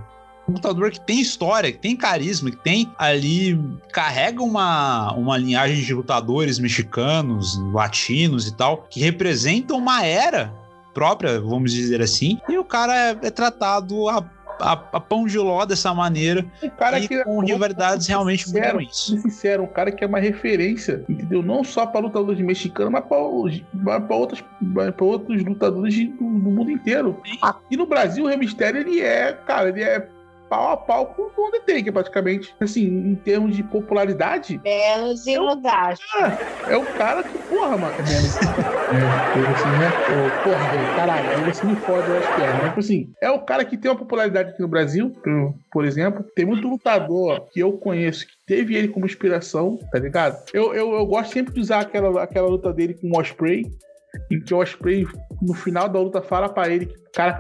Um 0.50 0.54
lutador 0.54 0.90
que 0.92 1.00
tem 1.00 1.22
história, 1.22 1.72
que 1.72 1.78
tem 1.78 1.96
carisma, 1.96 2.50
que 2.50 2.58
tem 2.58 2.92
ali. 2.98 3.58
carrega 3.92 4.42
uma, 4.44 5.14
uma 5.14 5.38
linhagem 5.38 5.84
de 5.84 5.94
lutadores 5.94 6.58
mexicanos, 6.60 7.58
latinos 7.72 8.48
e 8.48 8.54
tal, 8.56 8.86
que 8.90 9.00
representam 9.00 9.78
uma 9.78 10.04
era 10.04 10.52
própria, 10.94 11.40
vamos 11.40 11.72
dizer 11.72 12.02
assim. 12.02 12.40
E 12.50 12.58
o 12.58 12.66
cara 12.66 12.94
é, 12.94 13.18
é 13.24 13.30
tratado 13.30 14.10
a, 14.10 14.24
a, 14.62 14.74
a 14.74 15.00
pão 15.00 15.26
de 15.26 15.38
ló 15.38 15.66
dessa 15.66 15.94
maneira. 15.94 16.46
Um 16.64 16.70
cara 16.70 17.00
e 17.00 17.08
que 17.08 17.24
com 17.24 17.40
rivalidades 17.40 18.08
realmente 18.08 18.50
muito 18.52 18.68
ruins. 18.68 19.06
sincero, 19.22 19.64
um 19.64 19.68
cara 19.68 19.92
que 19.92 20.04
é 20.04 20.08
uma 20.08 20.20
referência, 20.20 21.04
entendeu? 21.10 21.42
Não 21.42 21.64
só 21.64 21.86
para 21.86 22.02
lutadores 22.02 22.40
mexicanos, 22.40 22.92
mas 22.92 23.04
para 23.06 23.18
outras 23.18 24.44
para 24.74 25.06
outros 25.06 25.44
lutadores 25.44 25.96
do, 25.96 26.18
do 26.18 26.52
mundo 26.52 26.72
inteiro. 26.72 27.22
Aqui 27.42 27.76
no 27.76 27.86
Brasil, 27.86 28.26
o 28.26 28.28
Rey 28.28 28.38
Mysterio, 28.38 28.82
ele 28.82 29.02
é, 29.02 29.34
cara, 29.34 29.70
ele 29.70 29.84
é 29.84 30.08
pau 30.52 30.72
a 30.74 30.76
pau 30.76 31.06
com 31.06 31.22
o 31.42 31.48
Undertaker, 31.48 31.94
praticamente. 31.94 32.54
Assim, 32.60 32.84
em 32.86 33.16
termos 33.16 33.56
de 33.56 33.64
popularidade, 33.64 34.60
Menos 34.62 35.26
em 35.26 35.40
Osasco. 35.40 36.04
é 36.68 36.76
o 36.76 36.86
cara 36.98 37.24
que, 37.24 37.38
porra, 37.38 37.78
mano. 37.78 37.96
É, 37.96 38.02
menos. 38.02 38.36
é, 38.36 39.52
assim, 39.54 39.70
né? 39.80 39.90
Porra, 40.44 40.72
velho, 40.72 40.96
caralho, 40.98 41.46
você 41.46 41.66
me 41.66 41.76
fode, 41.78 42.10
eu 42.10 42.18
acho 42.18 42.36
que 42.36 42.42
é. 42.42 42.54
Mas, 42.54 42.64
tipo 42.66 42.80
assim, 42.82 43.14
é 43.22 43.32
o 43.32 43.40
cara 43.40 43.64
que 43.64 43.78
tem 43.78 43.90
uma 43.90 43.98
popularidade 43.98 44.50
aqui 44.50 44.62
no 44.62 44.68
Brasil, 44.68 45.10
por, 45.10 45.56
por 45.72 45.86
exemplo. 45.86 46.26
Tem 46.36 46.46
muito 46.46 46.68
lutador 46.68 47.48
que 47.54 47.62
eu 47.62 47.72
conheço 47.78 48.28
que 48.28 48.34
teve 48.46 48.76
ele 48.76 48.90
como 48.90 49.06
inspiração, 49.06 49.80
tá 49.90 50.00
ligado? 50.00 50.44
Eu, 50.54 50.74
eu, 50.74 50.92
eu 50.96 51.06
gosto 51.06 51.32
sempre 51.32 51.54
de 51.54 51.62
usar 51.62 51.80
aquela, 51.80 52.22
aquela 52.22 52.50
luta 52.50 52.74
dele 52.74 52.94
com 52.94 53.08
o 53.08 53.18
Osprey, 53.18 53.72
em 54.30 54.42
que 54.42 54.54
o 54.54 54.58
Osprey, 54.58 55.08
no 55.42 55.54
final 55.54 55.90
da 55.90 56.00
luta, 56.00 56.22
fala 56.22 56.48
pra 56.48 56.70
ele 56.70 56.86
que, 56.86 56.96
cara, 57.14 57.38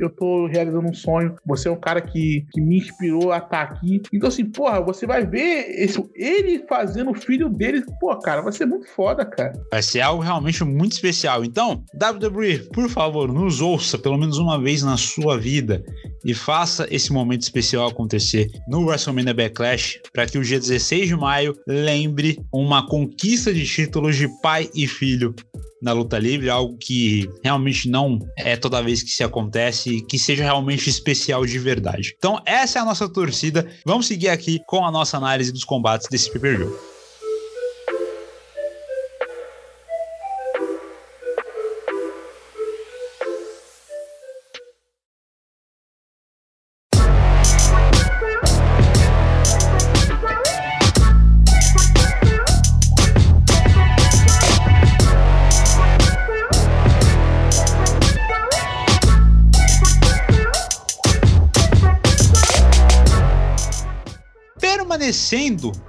eu, 0.00 0.10
tô 0.10 0.46
realizando 0.46 0.88
um 0.88 0.94
sonho, 0.94 1.34
você 1.44 1.68
é 1.68 1.70
um 1.70 1.80
cara 1.80 2.00
que, 2.00 2.46
que 2.52 2.60
me 2.60 2.78
inspirou 2.78 3.32
a 3.32 3.38
estar 3.38 3.62
aqui. 3.62 4.02
Então, 4.12 4.28
assim, 4.28 4.44
porra, 4.44 4.80
você 4.80 5.06
vai 5.06 5.26
ver 5.26 5.66
esse, 5.80 6.02
ele 6.14 6.64
fazendo 6.68 7.10
o 7.10 7.14
filho 7.14 7.48
dele, 7.48 7.82
pô, 8.00 8.16
cara, 8.18 8.42
vai 8.42 8.52
ser 8.52 8.66
muito 8.66 8.88
foda, 8.88 9.24
cara. 9.24 9.52
Vai 9.70 9.82
ser 9.82 10.00
algo 10.00 10.22
realmente 10.22 10.62
muito 10.64 10.92
especial. 10.92 11.44
Então, 11.44 11.84
WWE, 11.94 12.58
por 12.72 12.88
favor, 12.88 13.32
nos 13.32 13.60
ouça 13.60 13.98
pelo 13.98 14.18
menos 14.18 14.38
uma 14.38 14.60
vez 14.60 14.82
na 14.82 14.96
sua 14.96 15.38
vida 15.38 15.82
e 16.24 16.34
faça 16.34 16.86
esse 16.90 17.12
momento 17.12 17.42
especial 17.42 17.88
acontecer 17.88 18.48
no 18.68 18.84
WrestleMania 18.84 19.34
Backlash 19.34 20.00
para 20.12 20.26
que 20.26 20.38
o 20.38 20.42
dia 20.42 20.58
16 20.58 21.08
de 21.08 21.16
maio 21.16 21.54
lembre 21.66 22.38
uma 22.52 22.86
conquista 22.86 23.52
de 23.52 23.64
títulos 23.64 24.16
de 24.16 24.28
pai 24.40 24.68
e 24.74 24.86
filho 24.86 25.34
na 25.80 25.92
luta 25.92 26.18
livre, 26.18 26.50
algo 26.50 26.76
que 26.78 27.28
realmente 27.42 27.88
não 27.88 28.18
é 28.36 28.56
toda 28.56 28.82
vez 28.82 29.02
que 29.02 29.10
se 29.10 29.22
acontece 29.22 30.00
que 30.02 30.18
seja 30.18 30.44
realmente 30.44 30.90
especial 30.90 31.44
de 31.46 31.58
verdade. 31.58 32.14
Então, 32.18 32.40
essa 32.44 32.78
é 32.78 32.82
a 32.82 32.84
nossa 32.84 33.08
torcida. 33.08 33.66
Vamos 33.84 34.06
seguir 34.06 34.28
aqui 34.28 34.60
com 34.66 34.84
a 34.84 34.90
nossa 34.90 35.16
análise 35.16 35.52
dos 35.52 35.64
combates 35.64 36.08
desse 36.08 36.30
pay-per-view. 36.30 36.97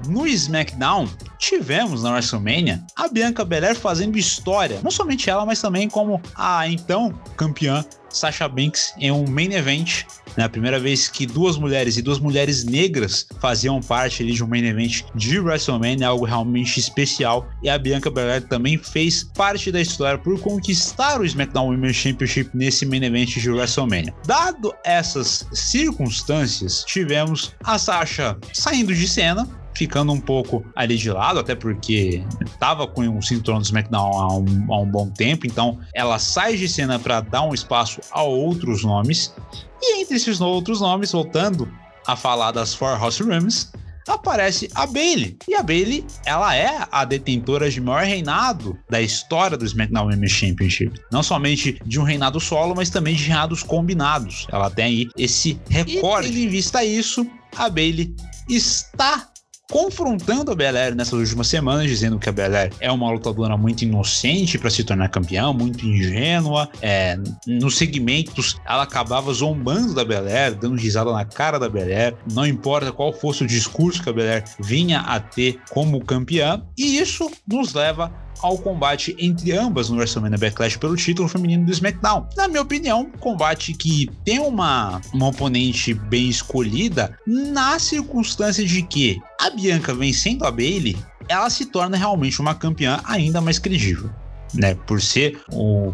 No 0.08 0.28
SmackDown, 0.28 1.08
tivemos 1.38 2.04
na 2.04 2.12
WrestleMania 2.12 2.84
a 2.96 3.08
Bianca 3.08 3.46
Belair 3.46 3.76
fazendo 3.76 4.18
história. 4.18 4.80
Não 4.84 4.92
somente 4.92 5.30
ela, 5.30 5.46
mas 5.46 5.62
também 5.62 5.90
como 5.90 6.22
a 6.36 6.68
então 6.68 7.14
campeã 7.38 7.86
Sasha 8.10 8.48
Banks 8.48 8.94
em 8.98 9.12
um 9.12 9.26
main 9.28 9.54
event. 9.54 10.04
Né? 10.36 10.44
A 10.44 10.50
primeira 10.50 10.80
vez 10.80 11.08
que 11.08 11.26
duas 11.26 11.58
mulheres 11.58 11.98
e 11.98 12.02
duas 12.02 12.20
mulheres 12.20 12.64
negras 12.64 13.28
faziam 13.40 13.80
parte 13.82 14.24
ali, 14.24 14.34
de 14.34 14.44
um 14.44 14.48
main 14.48 14.66
event 14.66 15.04
de 15.16 15.40
WrestleMania, 15.40 16.08
algo 16.08 16.26
realmente 16.26 16.80
especial. 16.80 17.48
E 17.64 17.70
a 17.70 17.78
Bianca 17.78 18.10
Belair 18.10 18.48
também 18.48 18.78
fez 18.78 19.24
parte 19.24 19.72
da 19.72 19.82
história 19.82 20.18
por 20.18 20.40
conquistar 20.40 21.20
o 21.22 21.26
SmackDown 21.26 21.70
Women's 21.70 21.96
Championship 21.96 22.50
nesse 22.54 22.86
main 22.86 23.04
event 23.04 23.38
de 23.38 23.50
WrestleMania. 23.50 24.14
Dado 24.26 24.74
essas 24.84 25.46
circunstâncias, 25.54 26.84
tivemos 26.86 27.54
a 27.64 27.78
Sasha 27.78 28.38
saindo 28.54 28.94
de 28.94 29.08
cena, 29.08 29.48
ficando 29.80 30.12
um 30.12 30.20
pouco 30.20 30.66
ali 30.76 30.98
de 30.98 31.10
lado, 31.10 31.40
até 31.40 31.56
porque 31.56 32.22
tava 32.60 32.86
com 32.86 33.18
o 33.18 33.24
cinturão 33.24 33.60
do 33.60 33.64
SmackDown 33.64 34.12
há 34.12 34.36
um, 34.36 34.74
há 34.74 34.80
um 34.82 34.86
bom 34.86 35.10
tempo, 35.10 35.48
então 35.48 35.80
ela 35.96 36.20
sai 36.20 36.58
de 36.58 36.68
cena 36.68 37.00
para 37.00 37.22
dar 37.22 37.44
um 37.44 37.54
espaço 37.54 38.02
a 38.12 38.22
outros 38.22 38.84
nomes. 38.84 39.34
E 39.82 40.02
entre 40.02 40.18
esses 40.18 40.42
outros 40.42 40.82
nomes, 40.82 41.14
voltando 41.14 41.72
a 42.06 42.18
falar 42.18 42.52
das 42.52 42.74
Four 42.74 43.00
House 43.00 43.22
Rooms, 43.22 43.72
aparece 44.06 44.70
a 44.76 44.86
Bailey. 44.86 45.38
E 45.48 45.56
a 45.56 45.64
Bailey, 45.64 46.06
ela 46.26 46.54
é 46.54 46.86
a 46.92 47.06
detentora 47.06 47.70
de 47.70 47.80
maior 47.80 48.04
reinado 48.04 48.78
da 48.90 49.02
história 49.02 49.56
do 49.56 49.64
SmackDown 49.64 50.08
Women's 50.08 50.34
Championship. 50.34 51.00
Não 51.10 51.24
somente 51.24 51.80
de 51.86 51.98
um 51.98 52.04
reinado 52.04 52.38
solo, 52.42 52.76
mas 52.76 52.90
também 52.90 53.16
de 53.16 53.24
reinados 53.24 53.64
combinados. 53.64 54.46
Ela 54.52 54.70
tem 54.70 54.86
aí 54.86 55.10
esse 55.18 55.58
recorde. 55.70 56.28
E 56.28 56.32
tendo 56.32 56.44
em 56.44 56.50
vista 56.50 56.84
isso, 56.84 57.26
a 57.56 57.70
Bailey 57.70 58.14
está 58.50 59.30
confrontando 59.70 60.52
a 60.52 60.56
Belair 60.56 60.96
nessas 60.96 61.14
últimas 61.14 61.48
semanas, 61.48 61.88
dizendo 61.88 62.18
que 62.18 62.28
a 62.28 62.32
Belair 62.32 62.74
é 62.80 62.92
uma 62.92 63.12
lutadora 63.12 63.56
muito 63.56 63.84
inocente 63.84 64.58
para 64.58 64.70
se 64.70 64.84
tornar 64.84 65.10
campeã, 65.10 65.54
muito 65.54 65.86
ingênua. 65.86 66.70
É, 66.82 67.18
nos 67.48 67.78
segmentos, 67.78 68.58
ela 68.66 68.84
acabava 68.84 69.32
zombando 69.32 69.94
da 69.94 70.04
Belair, 70.04 70.56
dando 70.56 70.76
risada 70.76 71.12
na 71.12 71.24
cara 71.24 71.60
da 71.60 71.70
Belair, 71.70 72.16
não 72.34 72.46
importa 72.46 72.92
qual 72.92 73.14
fosse 73.14 73.44
o 73.44 73.48
discurso 73.48 74.02
que 74.02 74.10
a 74.10 74.14
Belair 74.14 74.44
vinha 74.60 75.02
a 75.02 75.20
ter 75.20 75.60
como 75.70 76.04
campeã, 76.04 76.64
e 76.78 76.98
isso 76.98 77.30
nos 77.48 77.74
leva 77.74 78.12
ao 78.42 78.58
combate 78.58 79.16
entre 79.20 79.52
ambas 79.52 79.90
no 79.90 79.98
WrestleMania 79.98 80.38
Backlash 80.38 80.78
pelo 80.78 80.96
título 80.96 81.28
feminino 81.28 81.66
do 81.66 81.72
SmackDown. 81.72 82.28
Na 82.36 82.48
minha 82.48 82.62
opinião, 82.62 83.10
combate 83.20 83.74
que 83.74 84.10
tem 84.24 84.40
uma, 84.40 85.02
uma 85.14 85.28
oponente 85.28 85.94
bem 85.94 86.30
escolhida 86.30 87.18
na 87.26 87.78
circunstância 87.80 88.66
de 88.66 88.82
que 88.84 89.20
a 89.40 89.50
Bianca 89.50 89.94
vencendo 89.94 90.46
a 90.46 90.52
Bailey, 90.52 90.98
ela 91.28 91.50
se 91.50 91.66
torna 91.66 91.98
realmente 91.98 92.42
uma 92.42 92.56
campeã 92.56 93.00
ainda 93.06 93.40
mais 93.40 93.60
credível 93.60 94.10
né? 94.54 94.76
Por 94.88 95.02
ser 95.02 95.40
o. 95.52 95.94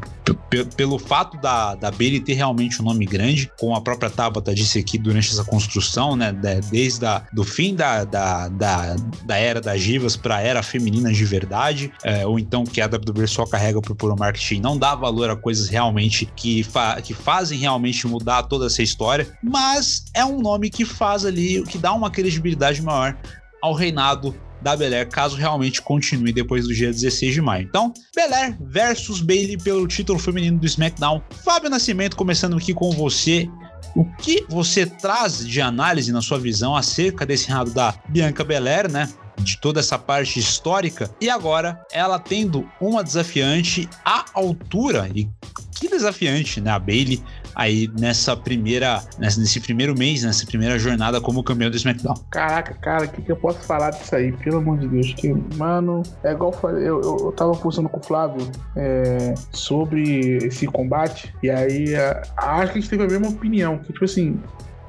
Pelo 0.76 0.98
fato 0.98 1.38
da, 1.38 1.76
da 1.76 1.92
Bailey 1.92 2.20
ter 2.20 2.34
realmente 2.34 2.82
um 2.82 2.86
nome 2.86 3.06
grande, 3.06 3.52
como 3.60 3.76
a 3.76 3.82
própria 3.82 4.10
Tabata 4.10 4.56
disse 4.56 4.80
aqui 4.80 4.98
durante 4.98 5.32
essa 5.32 5.44
construção, 5.44 6.16
né? 6.16 6.32
Desde 6.72 7.06
a, 7.06 7.24
do 7.32 7.44
fim 7.44 7.76
da, 7.76 8.04
da, 8.04 8.48
da, 8.48 8.96
da 9.24 9.38
era 9.38 9.62
das 9.62 9.82
divas 9.84 10.16
para 10.16 10.38
a 10.38 10.42
era 10.42 10.64
feminina 10.64 11.12
de 11.12 11.26
verdade, 11.26 11.92
é, 12.04 12.26
ou 12.26 12.40
então 12.40 12.64
que 12.64 12.82
a 12.82 12.88
WWE 12.88 13.28
só 13.28 13.46
carrega 13.46 13.80
por 13.82 13.96
puro 13.96 14.16
marketing, 14.18 14.62
não 14.62 14.78
dá 14.78 14.96
valor 14.96 15.30
a 15.30 15.36
coisas 15.36 15.70
realmente 15.70 16.26
que, 16.36 16.64
fa 16.64 17.00
que 17.02 17.14
fazem 17.14 17.60
realmente 17.60 18.08
mudar 18.08 18.44
toda 18.44 18.66
essa 18.66 18.82
história, 18.82 19.28
mas 19.44 20.06
é 20.14 20.26
um 20.26 20.42
nome 20.42 20.70
que 20.70 20.86
faz 20.86 21.26
ali, 21.26 21.64
que 21.64 21.78
dá 21.78 21.94
uma 21.94 22.10
credibilidade 22.10 22.82
maior 22.82 23.16
ao 23.62 23.74
reinado 23.74 24.36
da 24.66 24.76
Belair, 24.76 25.08
caso 25.08 25.36
realmente 25.36 25.80
continue 25.80 26.34
depois 26.34 26.68
do 26.68 26.74
dia 26.74 26.92
16 26.92 27.36
de 27.36 27.40
maio. 27.40 27.68
Então, 27.70 27.94
Belair 28.16 28.58
versus 28.60 29.22
Bailey 29.22 29.58
pelo 29.58 29.88
título 29.88 30.18
feminino 30.18 30.58
do 30.58 30.66
SmackDown. 30.66 31.22
Fábio 31.44 31.70
Nascimento, 31.70 32.16
começando 32.16 32.58
aqui 32.58 32.74
com 32.74 32.90
você. 32.90 33.48
O 33.96 34.04
que 34.18 34.44
você 34.50 34.88
traz 34.88 35.48
de 35.48 35.62
análise 35.62 36.12
na 36.12 36.20
sua 36.20 36.40
visão 36.40 36.76
acerca 36.76 37.28
desse 37.28 37.48
reinado 37.48 37.70
da 37.70 37.94
Bianca 38.10 38.44
Belair, 38.44 38.92
né? 38.92 39.08
de 39.38 39.58
toda 39.58 39.82
essa 39.82 40.00
parte 40.00 40.40
histórica 40.40 41.14
e 41.20 41.30
agora 41.30 41.86
ela 41.92 42.18
tendo 42.18 42.68
uma 42.80 43.04
desafiante 43.04 43.88
à 44.04 44.24
altura 44.34 45.12
e 45.14 45.30
que 45.78 45.90
desafiante, 45.90 46.62
né? 46.62 46.72
A 46.72 46.80
Bailey 46.80 47.22
aí 47.56 47.90
nessa 48.00 48.36
primeira, 48.36 49.02
nesse 49.18 49.60
primeiro 49.60 49.98
mês, 49.98 50.24
nessa 50.24 50.46
primeira 50.46 50.78
jornada 50.78 51.22
como 51.22 51.44
campeão 51.44 51.70
do 51.70 51.78
SmackDown. 51.78 52.16
Caraca, 52.30 52.74
cara, 52.76 53.06
o 53.06 53.08
que, 53.08 53.22
que 53.22 53.32
eu 53.32 53.38
posso 53.38 53.60
falar 53.60 53.92
disso 53.92 54.16
aí? 54.16 54.32
Pelo 54.34 54.58
amor 54.58 54.78
de 54.78 54.88
Deus, 54.88 55.14
que, 55.14 55.34
mano, 55.56 56.04
é 56.24 56.32
igual 56.32 56.52
eu 56.52 56.58
falei, 56.58 56.88
eu, 56.88 57.02
eu, 57.02 57.32
tava 57.32 57.56
conversando 57.56 57.90
com 57.90 58.00
o 58.00 58.04
Flávio 58.04 58.46
é, 58.76 59.34
sobre 59.52 60.38
esse 60.38 60.68
combate, 60.68 61.34
e 61.42 61.50
aí 61.50 61.94
é, 61.94 62.22
acho 62.38 62.74
que 62.74 62.78
a 62.78 62.82
gente 62.82 62.90
teve 62.90 63.04
a 63.04 63.08
mesma 63.08 63.30
opinião, 63.30 63.78
que 63.78 63.94
tipo 63.94 64.06
assim, 64.06 64.40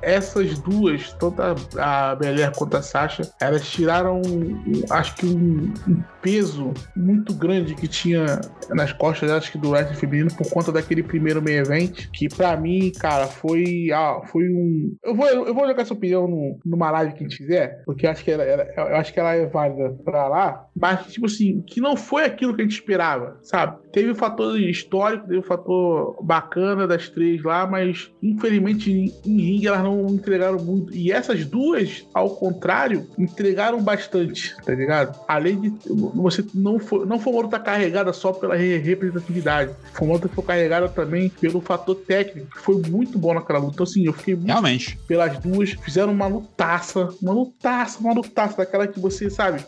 essas 0.03 0.59
duas, 0.59 1.13
tanto 1.15 1.43
a, 1.79 2.15
Belair 2.15 2.53
quanto 2.53 2.77
a 2.77 2.83
Sasha, 2.83 3.29
elas 3.41 3.69
tiraram, 3.69 4.23
acho 4.91 5.15
que 5.17 5.27
um, 5.27 5.73
um, 5.89 6.03
peso 6.27 6.75
muito 6.97 7.33
grande 7.33 7.77
que 7.77 7.87
tinha 7.87 8.41
nas 8.71 8.93
costas, 8.93 9.31
acho 9.31 9.53
que 9.53 9.59
do 9.59 9.71
wrestling 9.71 9.95
feminino 9.95 10.35
por 10.37 10.51
conta 10.51 10.73
daquele 10.73 11.01
primeiro 11.01 11.41
main 11.41 11.59
event, 11.59 12.09
que 12.13 12.29
para 12.29 12.57
mim, 12.57 12.91
cara, 12.99 13.29
foi, 13.29 13.93
ah, 13.93 14.21
foi 14.27 14.49
um... 14.49 14.97
Eu 15.05 15.15
vou, 15.15 15.29
eu 15.29 15.55
vou 15.55 15.69
jogar 15.69 15.83
essa 15.83 15.95
opinião 15.95 16.27
no, 16.27 16.59
numa 16.67 16.91
live 16.91 17.13
que 17.13 17.25
a 17.25 17.29
gente 17.29 17.37
fizer, 17.37 17.81
porque 17.87 18.09
acho 18.09 18.25
que 18.25 18.33
ela, 18.33 18.43
ela, 18.43 18.65
eu 18.65 18.97
acho 18.97 19.13
que 19.13 19.21
ela 19.21 19.35
é 19.35 19.47
válida 19.47 19.97
pra 20.05 20.27
lá, 20.27 20.67
mas, 20.75 21.07
tipo 21.13 21.27
assim, 21.27 21.63
que 21.63 21.81
não 21.81 21.97
foi 21.97 22.25
aquilo 22.25 22.57
que 22.57 22.63
a 22.63 22.65
gente 22.65 22.75
esperava, 22.75 23.39
sabe? 23.43 23.79
Teve 23.93 24.11
o 24.11 24.15
fator 24.17 24.59
histórico, 24.61 25.29
teve 25.29 25.39
o 25.39 25.45
fator 25.45 26.19
bacana 26.25 26.89
das 26.89 27.09
três 27.09 27.41
lá, 27.45 27.69
mas 27.69 28.11
infelizmente 28.21 28.91
em, 28.91 29.13
em 29.25 29.41
ringue 29.41 29.69
elas 29.69 29.85
não 29.85 30.07
entregaram 30.09 30.59
muito. 30.59 30.93
E 30.93 31.13
essas 31.13 31.47
duas, 31.47 32.05
ao 32.13 32.31
contrário, 32.31 33.07
entregaram 33.17 33.81
bastante, 33.81 34.57
tá 34.65 34.75
ligado? 34.75 35.19
Além 35.29 35.61
de 35.61 35.73
você 36.23 36.45
não 36.55 36.79
foi, 36.79 37.07
não 37.07 37.19
foi 37.19 37.33
uma 37.33 37.43
luta 37.43 37.59
carregada 37.59 38.13
só 38.13 38.33
pela 38.33 38.57
representatividade, 38.57 39.73
foi 39.93 40.09
uma 40.09 40.15
luta 40.15 40.29
que 40.29 40.35
foi 40.35 40.45
carregada 40.45 40.89
também 40.89 41.29
pelo 41.29 41.61
fator 41.61 41.95
técnico, 41.95 42.51
que 42.51 42.63
foi 42.63 42.81
muito 42.89 43.19
bom 43.19 43.35
naquela 43.35 43.59
luta. 43.59 43.75
Então, 43.75 43.85
assim, 43.85 44.05
eu 44.07 44.13
fiquei 44.13 44.35
muito 44.35 44.47
Realmente. 44.47 44.99
pelas 45.07 45.39
duas, 45.39 45.71
fizeram 45.73 46.13
uma 46.13 46.27
lutaça, 46.27 47.11
uma 47.23 47.33
lutaça, 47.33 47.99
uma 48.01 48.13
lutaça 48.13 48.57
daquela 48.57 48.87
que 48.87 48.99
você, 48.99 49.29
sabe, 49.29 49.65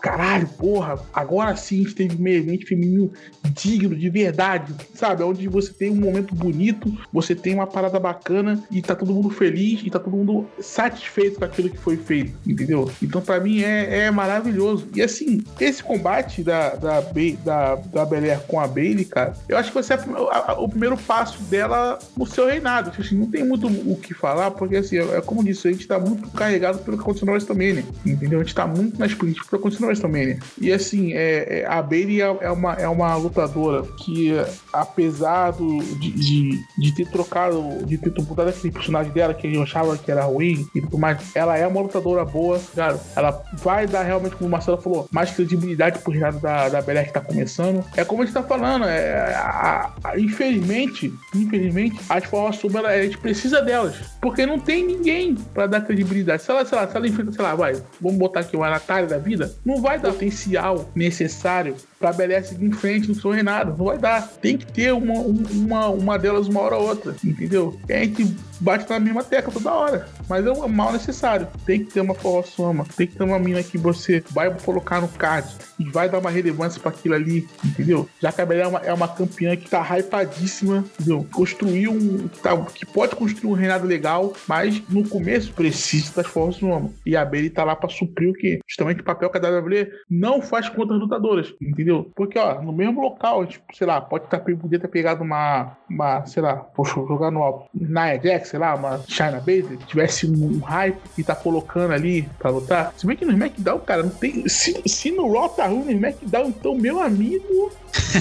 caralho, 0.00 0.48
porra, 0.48 0.98
agora 1.12 1.56
sim 1.56 1.80
a 1.80 1.82
gente 1.82 1.94
teve 1.94 2.20
meio 2.20 2.38
evento 2.38 2.66
feminino 2.66 3.12
digno, 3.52 3.94
de 3.94 4.08
verdade, 4.08 4.74
sabe? 4.94 5.22
Onde 5.22 5.48
você 5.48 5.72
tem 5.72 5.90
um 5.90 5.96
momento 5.96 6.34
bonito, 6.34 6.96
você 7.12 7.34
tem 7.34 7.54
uma 7.54 7.66
parada 7.66 7.98
bacana 7.98 8.62
e 8.70 8.80
tá 8.80 8.94
todo 8.94 9.12
mundo 9.12 9.30
feliz 9.30 9.48
feliz 9.48 9.80
e 9.84 9.90
tá 9.90 9.98
todo 9.98 10.16
mundo 10.16 10.46
satisfeito 10.60 11.38
com 11.38 11.44
aquilo 11.44 11.70
que 11.70 11.76
foi 11.76 11.96
feito, 11.96 12.32
entendeu? 12.46 12.90
Então, 13.02 13.20
para 13.20 13.40
mim, 13.40 13.62
é, 13.62 14.06
é 14.06 14.10
maravilhoso. 14.10 14.88
E 14.94 15.02
assim, 15.02 15.42
esse 15.60 15.82
combate 15.88 16.42
da, 16.42 16.74
da, 16.74 17.00
da, 17.44 17.74
da 17.76 18.04
Belair 18.04 18.40
com 18.46 18.60
a 18.60 18.68
Bailey, 18.68 19.06
cara, 19.06 19.32
eu 19.48 19.56
acho 19.56 19.70
que 19.70 19.74
vai 19.74 19.82
ser 19.82 19.94
a, 19.94 20.52
a, 20.52 20.60
o 20.60 20.68
primeiro 20.68 20.96
passo 20.98 21.42
dela 21.44 21.98
no 22.14 22.26
seu 22.26 22.46
reinado. 22.46 22.90
Tipo 22.90 23.02
assim, 23.02 23.16
não 23.16 23.30
tem 23.30 23.42
muito 23.42 23.66
o 23.66 23.96
que 23.96 24.12
falar, 24.12 24.50
porque 24.50 24.76
assim, 24.76 24.98
é, 24.98 25.16
é 25.16 25.20
como 25.22 25.42
disse, 25.42 25.66
a 25.66 25.72
gente 25.72 25.88
tá 25.88 25.98
muito 25.98 26.28
carregado 26.30 26.78
pelo 26.80 26.98
que 26.98 27.02
aconteceu 27.02 27.24
no 27.24 27.32
WrestleMania, 27.32 27.84
entendeu? 28.04 28.40
A 28.40 28.42
gente 28.42 28.54
tá 28.54 28.66
muito 28.66 28.98
nas 28.98 29.14
políticas 29.14 29.48
pra 29.48 29.58
acontecer 29.58 29.80
no 29.80 29.86
WrestleMania. 29.86 30.38
E 30.60 30.70
assim, 30.70 31.14
é, 31.14 31.60
é, 31.60 31.66
a 31.66 31.80
Bailey 31.80 32.20
é, 32.20 32.36
é, 32.42 32.50
uma, 32.50 32.74
é 32.74 32.88
uma 32.88 33.16
lutadora 33.16 33.82
que, 34.04 34.34
apesar 34.72 35.52
do, 35.52 35.78
de, 35.98 36.10
de, 36.12 36.64
de 36.78 36.94
ter 36.94 37.08
trocado, 37.08 37.86
de 37.86 37.96
ter 37.96 38.12
mudado 38.22 38.48
aquele 38.50 38.72
personagem 38.72 39.12
dela, 39.12 39.32
que 39.32 39.54
eu 39.54 39.62
achava 39.62 39.96
que 39.96 40.10
era 40.10 40.24
ruim 40.24 40.68
e 40.74 40.82
tudo 40.82 40.98
mais, 40.98 41.34
ela 41.34 41.56
é 41.56 41.66
uma 41.66 41.80
lutadora 41.80 42.24
boa, 42.26 42.60
cara. 42.74 43.00
Ela 43.16 43.42
vai 43.54 43.86
dar 43.86 44.02
realmente, 44.02 44.36
como 44.36 44.48
o 44.48 44.50
Marcelo 44.50 44.76
falou, 44.76 45.08
mais 45.10 45.30
credibilidade 45.30 45.77
pro 45.98 46.12
reinado 46.12 46.38
da, 46.38 46.68
da 46.68 46.82
Belair 46.82 47.06
que 47.06 47.12
tá 47.12 47.20
começando. 47.20 47.84
É 47.96 48.04
como 48.04 48.22
a 48.22 48.24
gente 48.24 48.34
tá 48.34 48.42
falando, 48.42 48.84
é, 48.84 49.34
a, 49.34 49.92
a, 50.04 50.18
infelizmente, 50.18 51.12
infelizmente, 51.34 51.98
as 52.08 52.24
formas 52.24 52.56
sobre 52.56 52.86
a 52.86 53.02
gente 53.02 53.18
precisa 53.18 53.60
delas. 53.60 53.96
Porque 54.20 54.46
não 54.46 54.58
tem 54.58 54.84
ninguém 54.84 55.34
para 55.34 55.66
dar 55.66 55.80
credibilidade. 55.80 56.42
Se 56.42 56.50
ela, 56.50 56.64
sei 56.64 56.78
lá, 56.78 56.88
se 56.88 56.96
ela 56.96 57.08
sei 57.08 57.44
lá, 57.44 57.54
vai, 57.54 57.80
vamos 58.00 58.18
botar 58.18 58.40
aqui 58.40 58.56
uma 58.56 58.70
Natália 58.70 59.08
da 59.08 59.18
vida, 59.18 59.52
não 59.64 59.80
vai 59.80 59.98
dar 59.98 60.10
o 60.10 60.18
potencial 60.28 60.90
necessário 60.94 61.74
pra 61.98 62.12
Belé 62.12 62.42
seguir 62.42 62.66
em 62.66 62.72
frente 62.72 63.08
no 63.08 63.14
seu 63.14 63.30
reinado. 63.30 63.76
Não 63.76 63.86
vai 63.86 63.98
dar. 63.98 64.26
Tem 64.40 64.56
que 64.56 64.66
ter 64.66 64.92
uma, 64.92 65.14
uma, 65.14 65.88
uma 65.88 66.18
delas 66.18 66.48
uma 66.48 66.60
hora 66.60 66.76
ou 66.76 66.88
outra, 66.88 67.14
entendeu? 67.24 67.78
E 67.88 67.92
a 67.92 67.98
gente 68.04 68.36
bate 68.60 68.88
na 68.88 68.98
mesma 68.98 69.22
tecla 69.22 69.52
toda 69.52 69.72
hora. 69.72 70.08
mas 70.28 70.44
é 70.44 70.50
um 70.50 70.68
mal 70.68 70.92
necessário. 70.92 71.48
Tem 71.64 71.84
que 71.84 71.92
ter 71.92 72.00
uma 72.00 72.14
forrossoma, 72.14 72.84
tem 72.96 73.06
que 73.06 73.16
ter 73.16 73.22
uma 73.22 73.38
mina 73.38 73.62
que 73.62 73.78
você 73.78 74.22
vai 74.30 74.52
colocar 74.60 75.00
no 75.00 75.08
card 75.08 75.48
e 75.78 75.84
vai 75.84 76.08
dar 76.08 76.18
uma 76.18 76.30
relevância 76.30 76.80
para 76.80 76.90
aquilo 76.90 77.14
ali, 77.14 77.48
entendeu? 77.64 78.08
Já 78.20 78.32
que 78.32 78.40
a 78.40 78.46
Belé 78.46 78.62
é 78.62 78.66
uma, 78.66 78.78
é 78.80 78.92
uma 78.92 79.08
campeã 79.08 79.56
que 79.56 79.68
tá 79.68 79.82
hypadíssima, 79.98 80.84
entendeu? 80.94 81.26
Construiu 81.32 81.92
um. 81.92 82.28
Tá, 82.42 82.56
que 82.74 82.84
pode 82.84 83.14
construir 83.16 83.50
um 83.50 83.54
reinado 83.54 83.86
legal, 83.86 84.32
mas 84.46 84.82
no 84.88 85.08
começo 85.08 85.52
precisa 85.52 86.12
das 86.14 86.26
forrossomas. 86.26 86.90
E 87.06 87.16
a 87.16 87.24
Bailey 87.24 87.50
tá 87.50 87.64
lá 87.64 87.76
para 87.76 87.88
suprir 87.88 88.30
o 88.30 88.34
que? 88.34 88.60
Justamente 88.68 89.00
o 89.00 89.04
papel 89.04 89.30
que 89.30 89.38
a 89.38 89.40
WWE 89.40 89.90
não 90.10 90.42
faz 90.42 90.68
contra 90.68 90.96
as 90.96 91.00
lutadoras, 91.00 91.54
entendeu? 91.60 91.87
Porque, 92.14 92.38
ó, 92.38 92.60
no 92.60 92.72
mesmo 92.72 93.00
local, 93.00 93.46
tipo, 93.46 93.64
sei 93.74 93.86
lá, 93.86 94.00
pode 94.00 94.26
tá, 94.26 94.38
poder 94.38 94.78
ter 94.78 94.88
pegado 94.88 95.22
uma, 95.22 95.76
uma 95.88 96.26
sei 96.26 96.42
lá, 96.42 96.56
poxa, 96.56 96.94
jogar 96.94 97.30
no 97.30 97.64
Nia 97.74 98.20
Jax, 98.22 98.48
sei 98.48 98.58
lá, 98.58 98.74
uma 98.74 99.00
China 99.06 99.38
Baszler, 99.38 99.78
tivesse 99.86 100.26
um 100.26 100.58
hype 100.60 100.98
e 101.16 101.24
tá 101.24 101.34
colocando 101.34 101.92
ali 101.92 102.28
pra 102.38 102.50
lutar. 102.50 102.92
Se 102.96 103.06
bem 103.06 103.16
que 103.16 103.24
no 103.24 103.32
SmackDown, 103.32 103.80
cara, 103.80 104.02
não 104.02 104.10
tem. 104.10 104.48
Se, 104.48 104.82
se 104.86 105.10
no 105.10 105.32
Raw 105.32 105.48
tá 105.48 105.66
ruim 105.66 105.84
no 105.84 105.92
SmackDown, 105.92 106.48
então, 106.48 106.74
meu 106.74 107.00
amigo. 107.00 107.72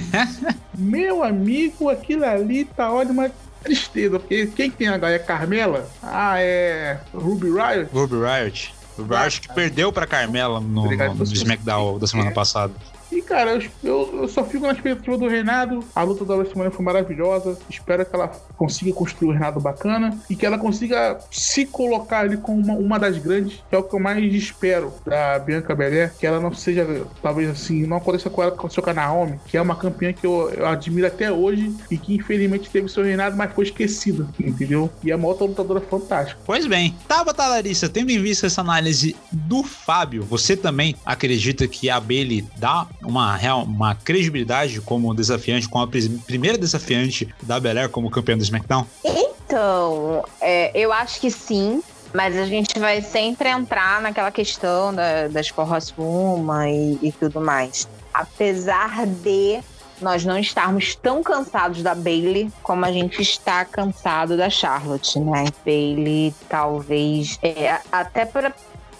meu 0.77 1.23
amigo, 1.23 1.89
aquilo 1.89 2.25
ali 2.25 2.65
tá 2.65 2.91
olha 2.91 3.11
uma 3.11 3.31
tristeza, 3.63 4.19
porque 4.19 4.47
quem 4.47 4.71
tem 4.71 4.87
agora 4.87 5.13
é 5.13 5.19
Carmela? 5.19 5.89
Ah, 6.01 6.39
é. 6.39 6.99
Ruby 7.13 7.47
Riot? 7.47 7.89
Ruby 7.93 8.15
Riot. 8.15 8.73
Ruby 8.97 9.15
Riot 9.15 9.41
que 9.41 9.53
perdeu 9.53 9.91
pra 9.91 10.07
Carmela 10.07 10.59
no, 10.59 10.85
no, 10.85 11.13
no 11.15 11.23
SmackDown 11.23 11.99
da 11.99 12.07
semana 12.07 12.31
passada. 12.31 12.73
E, 13.17 13.21
cara, 13.23 13.55
eu, 13.55 13.63
eu, 13.83 14.19
eu, 14.21 14.27
só 14.27 14.45
fico 14.45 14.67
na 14.67 14.73
expectativa 14.73 15.17
do 15.17 15.27
Reinado. 15.27 15.83
A 15.95 16.03
luta 16.03 16.23
da 16.23 16.45
semana 16.45 16.69
foi 16.69 16.85
maravilhosa. 16.85 17.57
Espero 17.67 18.05
que 18.05 18.15
ela 18.15 18.27
consiga 18.55 18.93
construir 18.93 19.29
o 19.29 19.31
Reinado 19.31 19.59
bacana 19.59 20.15
e 20.29 20.35
que 20.35 20.45
ela 20.45 20.59
consiga 20.59 21.17
se 21.31 21.65
colocar 21.65 22.19
ali 22.19 22.37
como 22.37 22.61
uma, 22.61 22.73
uma 22.75 22.99
das 22.99 23.17
grandes, 23.17 23.63
que 23.67 23.75
é 23.75 23.77
o 23.79 23.81
que 23.81 23.95
eu 23.95 23.99
mais 23.99 24.23
espero 24.31 24.93
da 25.03 25.39
Bianca 25.39 25.73
Belair. 25.73 26.13
Que 26.19 26.27
ela 26.27 26.39
não 26.39 26.53
seja, 26.53 26.85
talvez 27.19 27.49
assim, 27.49 27.87
não 27.87 27.97
aconteça 27.97 28.29
com 28.29 28.43
ela 28.43 28.51
com 28.51 28.67
a 28.67 28.93
Naomi, 28.93 29.39
que 29.47 29.57
é 29.57 29.61
uma 29.63 29.75
campeã 29.75 30.13
que 30.13 30.27
eu, 30.27 30.53
eu, 30.55 30.67
admiro 30.67 31.07
até 31.07 31.31
hoje 31.31 31.75
e 31.89 31.97
que 31.97 32.13
infelizmente 32.13 32.69
teve 32.69 32.87
seu 32.87 33.03
reinado, 33.03 33.35
mas 33.35 33.51
foi 33.51 33.65
esquecida, 33.65 34.27
entendeu? 34.39 34.91
E 35.03 35.09
é 35.09 35.15
uma 35.15 35.27
outra 35.27 35.47
lutadora 35.47 35.81
fantástica. 35.81 36.39
Pois 36.45 36.67
bem, 36.67 36.95
Tabata 37.07 37.47
Larissa, 37.47 37.89
tendo 37.89 38.11
em 38.11 38.21
vista 38.21 38.45
essa 38.45 38.61
análise 38.61 39.15
do 39.31 39.63
Fábio, 39.63 40.21
você 40.21 40.55
também 40.55 40.95
acredita 41.03 41.67
que 41.67 41.89
a 41.89 41.99
Bailey 41.99 42.45
dá 42.57 42.85
uma, 43.07 43.35
real, 43.35 43.63
uma 43.63 43.95
credibilidade 43.95 44.81
como 44.81 45.13
desafiante, 45.13 45.67
como 45.67 45.83
a 45.83 45.87
primeira 46.25 46.57
desafiante 46.57 47.33
da 47.41 47.59
Belair 47.59 47.89
como 47.89 48.09
campeã 48.09 48.37
do 48.37 48.43
SmackDown? 48.43 48.85
Então, 49.03 50.23
é, 50.41 50.71
eu 50.73 50.91
acho 50.91 51.19
que 51.19 51.31
sim. 51.31 51.81
Mas 52.13 52.37
a 52.37 52.45
gente 52.45 52.79
vai 52.79 53.01
sempre 53.01 53.49
entrar 53.49 54.01
naquela 54.01 54.31
questão 54.31 54.95
da, 54.95 55.27
das 55.27 55.49
forrosuma 55.49 56.69
e, 56.69 56.97
e 57.01 57.11
tudo 57.11 57.41
mais. 57.41 57.87
Apesar 58.13 59.05
de 59.05 59.59
nós 60.01 60.23
não 60.23 60.37
estarmos 60.37 60.95
tão 60.95 61.23
cansados 61.23 61.81
da 61.81 61.95
Bailey 61.95 62.51
como 62.63 62.85
a 62.85 62.91
gente 62.91 63.21
está 63.21 63.65
cansado 63.65 64.37
da 64.37 64.49
Charlotte, 64.49 65.19
né? 65.19 65.45
Bailey 65.65 66.33
talvez 66.47 67.37
é, 67.41 67.79
até 67.91 68.25
para 68.25 68.53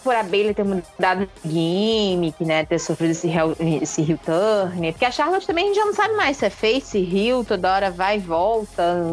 por 0.08 0.16
a 0.16 0.24
Bailey 0.24 0.54
ter 0.54 0.64
mudado 0.64 1.28
de 1.44 1.52
gimmick, 1.52 2.46
né? 2.46 2.64
Ter 2.64 2.80
sofrido 2.80 3.12
esse 3.12 3.28
heel, 3.28 3.54
esse 3.60 4.02
heel 4.02 4.18
turn. 4.18 4.94
Porque 4.94 5.04
a 5.04 5.12
Charlotte 5.12 5.46
também 5.46 5.66
a 5.66 5.68
gente 5.68 5.76
já 5.76 5.86
não 5.86 5.94
sabe 5.94 6.14
mais 6.16 6.38
se 6.38 6.46
é 6.46 6.50
face, 6.50 6.98
heel, 6.98 7.44
toda 7.44 7.74
hora 7.74 7.92
vai 7.92 8.16
e 8.16 8.20
volta. 8.20 9.04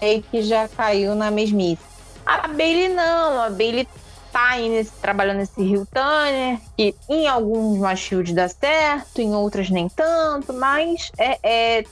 Meio 0.00 0.22
que 0.22 0.42
já 0.42 0.68
caiu 0.68 1.16
na 1.16 1.32
mesmice. 1.32 1.82
A 2.24 2.46
Bailey 2.46 2.90
não, 2.90 3.42
a 3.42 3.50
Bailey 3.50 3.88
tá 4.32 4.50
aí 4.50 4.68
nesse, 4.68 4.92
trabalhando 4.92 5.38
nesse 5.38 5.60
heel 5.60 5.84
turner, 5.84 6.60
que 6.76 6.94
em 7.08 7.26
alguns 7.26 7.98
shield 7.98 8.32
dá 8.32 8.48
certo, 8.48 9.20
em 9.20 9.34
outras 9.34 9.68
nem 9.68 9.88
tanto, 9.88 10.52
mas 10.52 11.10
é, 11.18 11.38
é 11.42 11.84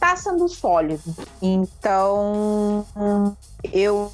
tá 0.00 0.16
sendo 0.16 0.48
sólido. 0.48 1.14
Então, 1.42 2.86
eu 3.70 4.10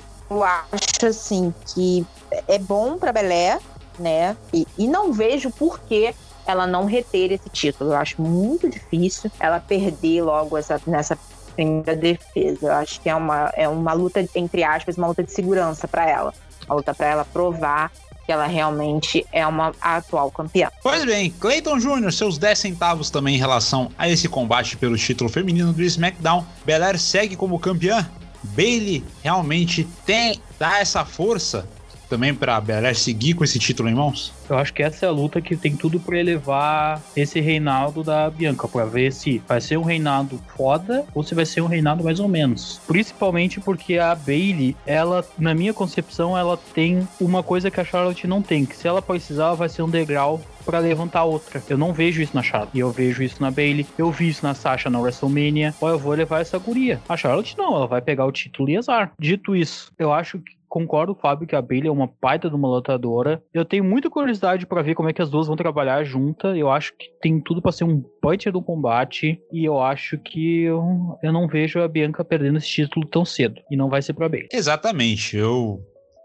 acho 0.73 1.07
assim 1.07 1.55
que 1.67 2.05
é 2.49 2.59
bom 2.59 2.99
para 2.99 3.13
Belé, 3.13 3.61
né? 3.99 4.37
E, 4.53 4.67
e 4.79 4.87
não 4.87 5.13
vejo 5.13 5.51
por 5.51 5.81
que 5.81 6.15
ela 6.47 6.67
não 6.67 6.85
reter 6.85 7.33
esse 7.33 7.49
título. 7.49 7.93
Eu 7.93 7.97
acho 7.97 8.21
muito 8.21 8.69
difícil 8.69 9.31
ela 9.41 9.61
perder 9.61 10.23
logo 10.23 10.57
essa, 10.57 10.81
nessa 10.87 11.19
primeira 11.55 11.97
defesa. 11.97 12.67
Eu 12.67 12.73
acho 12.73 13.01
que 13.01 13.09
é 13.09 13.15
uma, 13.15 13.51
é 13.55 13.69
uma 13.69 13.93
luta, 13.93 14.27
entre 14.35 14.63
aspas, 14.63 14.97
uma 14.97 15.07
luta 15.07 15.23
de 15.23 15.33
segurança 15.33 15.89
para 15.89 16.09
ela. 16.09 16.35
Uma 16.67 16.77
luta 16.77 16.95
para 16.95 17.07
ela 17.07 17.25
provar 17.25 17.91
que 18.25 18.33
ela 18.33 18.47
realmente 18.47 19.27
é 19.33 19.47
uma 19.47 19.75
atual 19.81 20.31
campeã. 20.31 20.71
Pois 20.83 21.05
bem, 21.05 21.31
Clayton 21.31 21.79
Jr., 21.79 22.11
seus 22.11 22.39
10 22.39 22.59
centavos 22.59 23.11
também 23.11 23.35
em 23.35 23.39
relação 23.39 23.91
a 23.99 24.09
esse 24.09 24.29
combate 24.29 24.79
pelo 24.79 24.97
título 24.97 25.29
feminino 25.29 25.73
do 25.73 25.83
SmackDown. 25.83 26.45
Belair 26.65 26.99
segue 26.99 27.37
como 27.37 27.59
campeã. 27.59 28.09
Bailey 28.43 29.05
realmente 29.23 29.85
tem 30.05 30.41
dá 30.59 30.79
essa 30.79 31.05
força 31.05 31.69
também 32.15 32.33
para 32.33 32.61
Belair 32.61 32.95
seguir 32.95 33.35
com 33.35 33.43
esse 33.43 33.59
título 33.59 33.89
em 33.89 33.95
mãos? 33.95 34.33
Eu 34.49 34.57
acho 34.57 34.73
que 34.73 34.85
essa 34.85 35.05
é 35.05 35.09
a 35.09 35.13
luta 35.13 35.41
que 35.41 35.57
tem 35.57 35.75
tudo 35.75 35.99
para 35.99 36.17
elevar 36.17 37.03
esse 37.17 37.41
reinado 37.41 38.05
da 38.05 38.31
Bianca, 38.31 38.69
para 38.69 38.85
ver 38.85 39.13
se 39.13 39.43
vai 39.49 39.61
ser 39.61 39.77
um 39.77 39.83
reinado 39.83 40.41
foda 40.57 41.05
ou 41.13 41.25
se 41.25 41.35
vai 41.35 41.45
ser 41.45 41.61
um 41.61 41.67
reinado 41.67 42.05
mais 42.05 42.21
ou 42.21 42.29
menos. 42.29 42.81
Principalmente 42.87 43.59
porque 43.59 43.99
a 43.99 44.15
Bailey, 44.15 44.77
ela, 44.87 45.27
na 45.37 45.55
minha 45.55 45.75
concepção, 45.75 46.39
ela 46.39 46.57
tem 46.73 47.07
uma 47.21 47.43
coisa 47.43 47.69
que 47.69 47.81
a 47.81 47.85
Charlotte 47.85 48.29
não 48.29 48.41
tem, 48.41 48.65
que 48.65 48.77
se 48.77 48.87
ela 48.87 49.03
precisar, 49.03 49.55
vai 49.55 49.69
ser 49.69 49.83
um 49.83 49.91
degrau 49.91 50.41
para 50.65 50.79
levantar 50.79 51.25
outra. 51.25 51.63
Eu 51.69 51.77
não 51.77 51.93
vejo 51.93 52.23
isso 52.23 52.35
na 52.35 52.43
Charlotte. 52.43 52.71
E 52.75 52.81
eu 52.81 52.91
vejo 52.91 53.23
isso 53.23 53.43
na 53.43 53.51
Bailey. 53.51 53.87
Eu 53.99 54.11
vi 54.11 54.29
isso 54.29 54.45
na 54.45 54.55
Sasha 54.55 54.89
na 54.89 54.99
WrestleMania. 54.99 55.75
Ou 55.81 55.91
eu 55.91 55.99
vou 55.99 56.15
levar 56.15 56.41
essa 56.41 56.59
guria. 56.59 57.01
A 57.07 57.17
Charlotte 57.17 57.57
não, 57.59 57.77
ela 57.77 57.87
vai 57.87 58.01
pegar 58.01 58.25
o 58.25 58.33
título 58.33 58.71
e 58.71 58.77
azar. 58.79 59.13
Dito 59.19 59.55
isso, 59.55 59.93
eu 59.99 60.11
acho 60.11 60.39
que 60.39 60.55
concordo, 60.75 61.15
Fábio, 61.15 61.47
que 61.47 61.55
a 61.55 61.63
Bailey 61.63 61.87
é 61.87 61.93
uma 61.93 62.11
baita 62.21 62.51
de 62.51 62.57
uma 62.57 62.67
lutadora. 62.67 63.41
Eu 63.55 63.65
tenho 63.65 63.85
muita 63.85 64.11
curiosidade 64.11 64.67
para 64.67 64.83
ver 64.83 64.97
como 64.97 65.09
é 65.09 65.13
que 65.13 65.23
as 65.23 65.31
duas 65.31 65.47
vão 65.47 65.55
trabalhar 65.55 66.03
juntas. 66.03 66.57
Eu 66.57 66.69
acho 66.69 66.93
que 66.99 67.07
tem 67.23 67.41
tudo 67.41 67.63
para 67.63 67.71
ser 67.71 67.85
um 67.85 68.03
punch 68.21 68.51
do 68.51 68.61
combate. 68.61 69.41
E 69.53 69.65
eu 69.65 69.81
acho 69.81 70.19
que 70.19 70.63
eu, 70.63 71.17
eu 71.23 71.33
não 71.33 71.47
vejo 71.47 71.81
a 71.81 71.87
Bianca 71.87 72.25
perdendo 72.25 72.59
esse 72.59 72.67
título 72.67 73.07
tão 73.07 73.25
cedo. 73.25 73.63
E 73.71 73.77
não 73.77 73.89
vai 73.89 74.03
ser 74.03 74.15
pra 74.15 74.29
Bailey. 74.29 74.49
Exatamente. 74.53 75.37
Eu 75.37 75.79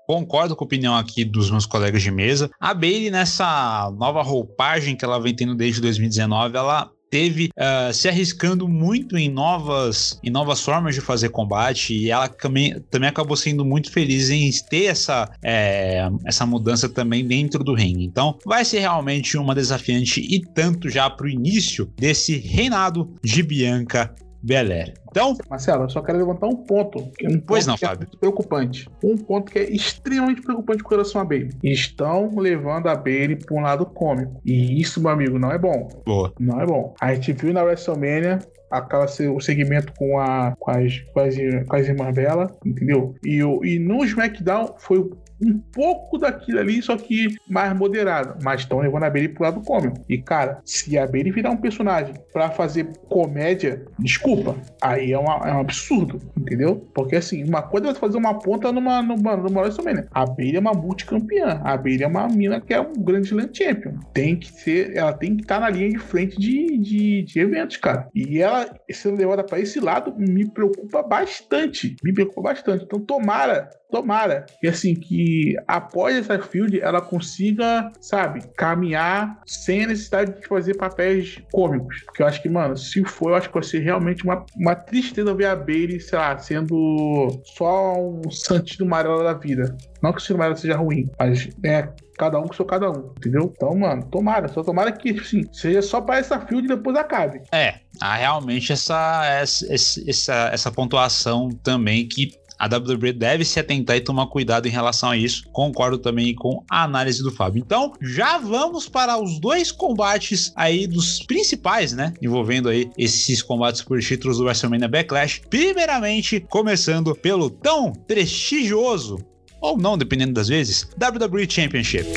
concordo 0.07 0.55
com 0.55 0.63
a 0.63 0.65
opinião 0.65 0.97
aqui 0.97 1.23
dos 1.23 1.51
meus 1.51 1.67
colegas 1.67 2.01
de 2.01 2.09
mesa. 2.09 2.49
A 2.59 2.73
Bailey, 2.73 3.11
nessa 3.11 3.93
nova 3.99 4.23
roupagem 4.23 4.95
que 4.95 5.05
ela 5.05 5.19
vem 5.19 5.35
tendo 5.35 5.53
desde 5.53 5.79
2019, 5.79 6.57
ela 6.57 6.89
teve 7.09 7.49
uh, 7.57 7.93
se 7.93 8.07
arriscando 8.07 8.67
muito 8.67 9.17
em 9.17 9.29
novas, 9.29 10.19
em 10.23 10.29
novas 10.29 10.61
formas 10.61 10.95
de 10.95 11.01
fazer 11.01 11.29
combate 11.29 11.93
e 11.95 12.11
ela 12.11 12.27
também, 12.27 12.79
também 12.89 13.09
acabou 13.09 13.35
sendo 13.35 13.65
muito 13.65 13.91
feliz 13.91 14.29
em 14.29 14.49
ter 14.69 14.85
essa, 14.85 15.29
é, 15.43 16.07
essa 16.25 16.45
mudança 16.45 16.87
também 16.87 17.25
dentro 17.25 17.63
do 17.63 17.73
ringue. 17.73 18.05
Então 18.05 18.37
vai 18.45 18.63
ser 18.63 18.79
realmente 18.79 19.37
uma 19.37 19.55
desafiante 19.55 20.21
e 20.21 20.41
tanto 20.41 20.89
já 20.89 21.09
para 21.09 21.25
o 21.25 21.29
início 21.29 21.91
desse 21.97 22.37
reinado 22.37 23.13
de 23.23 23.43
Bianca 23.43 24.13
Belair. 24.41 24.93
Então. 25.09 25.35
Marcelo, 25.49 25.83
eu 25.83 25.89
só 25.89 26.01
quero 26.01 26.19
levantar 26.19 26.47
um 26.47 26.55
ponto. 26.55 27.11
Que 27.17 27.25
é 27.25 27.29
um 27.29 27.39
pois 27.39 27.65
não, 27.65 27.75
é 27.75 27.77
Fábio. 27.77 28.07
preocupante. 28.19 28.87
Um 29.03 29.17
ponto 29.17 29.51
que 29.51 29.59
é 29.59 29.69
extremamente 29.69 30.41
preocupante 30.41 30.83
com 30.83 30.89
relação 30.89 31.21
a 31.21 31.25
Bailey. 31.25 31.51
Estão 31.63 32.35
levando 32.37 32.87
a 32.87 32.95
Bailey 32.95 33.35
para 33.35 33.55
um 33.55 33.61
lado 33.61 33.85
cômico. 33.85 34.39
E 34.45 34.79
isso, 34.79 35.01
meu 35.01 35.09
amigo, 35.09 35.39
não 35.39 35.51
é 35.51 35.57
bom. 35.57 35.87
Boa. 36.05 36.33
Não 36.39 36.61
é 36.61 36.65
bom. 36.65 36.93
A 37.01 37.13
gente 37.13 37.33
viu 37.33 37.53
na 37.53 37.63
WrestleMania 37.63 38.39
aquela 38.71 39.05
o 39.05 39.39
segmento 39.39 39.91
com, 39.97 40.19
a, 40.19 40.55
com, 40.59 40.71
as, 40.71 40.99
com, 41.13 41.19
as, 41.19 41.35
com 41.67 41.75
as 41.75 41.87
irmãs 41.87 42.13
dela, 42.13 42.55
entendeu? 42.65 43.15
E, 43.25 43.39
e 43.39 43.79
no 43.79 44.03
SmackDown 44.05 44.75
foi 44.77 45.09
um 45.41 45.57
pouco 45.57 46.17
daquilo 46.17 46.59
ali, 46.59 46.81
só 46.81 46.97
que 46.97 47.35
mais 47.47 47.75
moderado. 47.75 48.37
Mas 48.43 48.61
estão 48.61 48.79
levando 48.79 49.03
a 49.03 49.09
Bailey 49.09 49.29
pro 49.29 49.43
lado 49.43 49.61
cômico. 49.61 50.03
E, 50.07 50.17
cara, 50.17 50.59
se 50.65 50.97
a 50.97 51.05
Bailey 51.05 51.31
virar 51.31 51.51
um 51.51 51.57
personagem 51.57 52.13
para 52.33 52.49
fazer 52.51 52.89
comédia, 53.07 53.85
desculpa, 53.97 54.55
aí 54.81 55.13
é, 55.13 55.17
uma, 55.17 55.47
é 55.47 55.53
um 55.53 55.59
absurdo, 55.59 56.19
entendeu? 56.37 56.87
Porque, 56.93 57.15
assim, 57.15 57.43
uma 57.43 57.61
coisa 57.61 57.89
é 57.89 57.93
fazer 57.93 58.17
uma 58.17 58.37
ponta 58.37 58.71
numa, 58.71 59.01
numa, 59.01 59.37
numa 59.37 59.69
também, 59.69 59.95
né? 59.95 60.07
A 60.11 60.25
Bailey 60.25 60.57
é 60.57 60.59
uma 60.59 60.73
multicampeã. 60.73 61.61
A 61.63 61.77
Bailey 61.77 62.03
é 62.03 62.07
uma 62.07 62.27
mina 62.27 62.59
que 62.59 62.73
é 62.73 62.81
um 62.81 62.93
grande 62.93 63.33
land 63.33 63.55
champion. 63.55 63.93
Tem 64.13 64.35
que 64.35 64.51
ser, 64.51 64.95
ela 64.95 65.13
tem 65.13 65.35
que 65.35 65.43
estar 65.43 65.55
tá 65.55 65.61
na 65.61 65.69
linha 65.69 65.89
de 65.89 65.99
frente 65.99 66.39
de, 66.39 66.77
de, 66.77 67.23
de 67.23 67.39
eventos, 67.39 67.77
cara. 67.77 68.07
E 68.13 68.41
ela 68.41 68.69
sendo 68.91 69.17
levada 69.17 69.43
para 69.43 69.59
esse 69.59 69.79
lado 69.79 70.13
me 70.17 70.49
preocupa 70.49 71.03
bastante. 71.03 71.95
Me 72.03 72.13
preocupa 72.13 72.41
bastante. 72.41 72.83
Então, 72.83 72.99
tomara 72.99 73.69
tomara 73.89 74.45
que 74.59 74.67
assim, 74.67 74.93
que 74.95 75.55
após 75.67 76.15
essa 76.15 76.39
field 76.39 76.79
ela 76.79 77.01
consiga, 77.01 77.91
sabe, 77.99 78.41
caminhar 78.55 79.41
sem 79.45 79.83
a 79.83 79.87
necessidade 79.87 80.39
de 80.39 80.47
fazer 80.47 80.75
papéis 80.77 81.41
cômicos. 81.51 82.01
Porque 82.05 82.21
eu 82.21 82.27
acho 82.27 82.41
que, 82.41 82.49
mano, 82.49 82.77
se 82.77 83.03
for, 83.03 83.29
eu 83.31 83.35
acho 83.35 83.47
que 83.49 83.53
vai 83.53 83.63
ser 83.63 83.79
realmente 83.79 84.23
uma, 84.23 84.45
uma 84.55 84.75
tristeza 84.75 85.33
ver 85.33 85.45
a 85.45 85.55
Bailey, 85.55 85.99
sei 85.99 86.17
lá, 86.17 86.37
sendo 86.37 87.41
só 87.57 87.95
um 87.97 88.29
santinho 88.29 88.85
amarelo 88.85 89.23
da 89.23 89.33
vida. 89.33 89.75
Não 90.01 90.13
que 90.13 90.31
o 90.31 90.35
amarelo 90.35 90.57
seja 90.57 90.77
ruim, 90.77 91.09
mas 91.19 91.49
é 91.63 91.89
cada 92.17 92.37
um 92.39 92.47
que 92.47 92.55
sou 92.55 92.65
cada 92.65 92.89
um, 92.91 93.13
entendeu? 93.17 93.51
Então, 93.55 93.73
mano, 93.75 94.03
tomara, 94.11 94.47
só 94.49 94.61
tomara 94.61 94.91
que, 94.91 95.17
sim, 95.23 95.43
seja 95.53 95.81
só 95.81 96.01
para 96.01 96.19
essa 96.19 96.39
field 96.39 96.65
e 96.65 96.75
depois 96.75 96.95
acabe. 96.97 97.41
É, 97.51 97.75
há 98.01 98.15
realmente 98.15 98.73
essa, 98.73 99.25
essa, 99.25 99.65
essa, 100.07 100.49
essa 100.51 100.71
pontuação 100.71 101.49
também 101.63 102.07
que 102.07 102.31
a 102.59 102.65
WWE 102.65 103.13
deve 103.13 103.45
se 103.45 103.59
atentar 103.59 103.95
e 103.95 104.01
tomar 104.01 104.27
cuidado 104.27 104.67
em 104.67 104.71
relação 104.71 105.09
a 105.09 105.17
isso. 105.17 105.43
Concordo 105.53 105.97
também 105.97 106.35
com 106.35 106.61
a 106.69 106.83
análise 106.83 107.23
do 107.23 107.31
Fábio. 107.31 107.63
Então, 107.65 107.93
já 108.01 108.37
vamos 108.37 108.89
para 108.89 109.17
os 109.17 109.39
dois 109.39 109.71
combates 109.71 110.51
aí 110.55 110.85
dos 110.85 111.23
principais, 111.23 111.93
né? 111.93 112.13
Envolvendo 112.21 112.67
aí 112.67 112.91
esses 112.97 113.41
combates 113.41 113.81
por 113.81 114.01
títulos 114.01 114.37
do 114.37 114.43
WrestleMania 114.43 114.89
Backlash. 114.89 115.41
Primeiramente, 115.49 116.45
começando 116.49 117.15
pelo 117.15 117.49
tão 117.49 117.93
prestigioso, 117.93 119.17
ou 119.61 119.77
não, 119.77 119.97
dependendo 119.97 120.33
das 120.33 120.49
vezes, 120.49 120.89
WWE 121.01 121.49
Championship. 121.49 122.07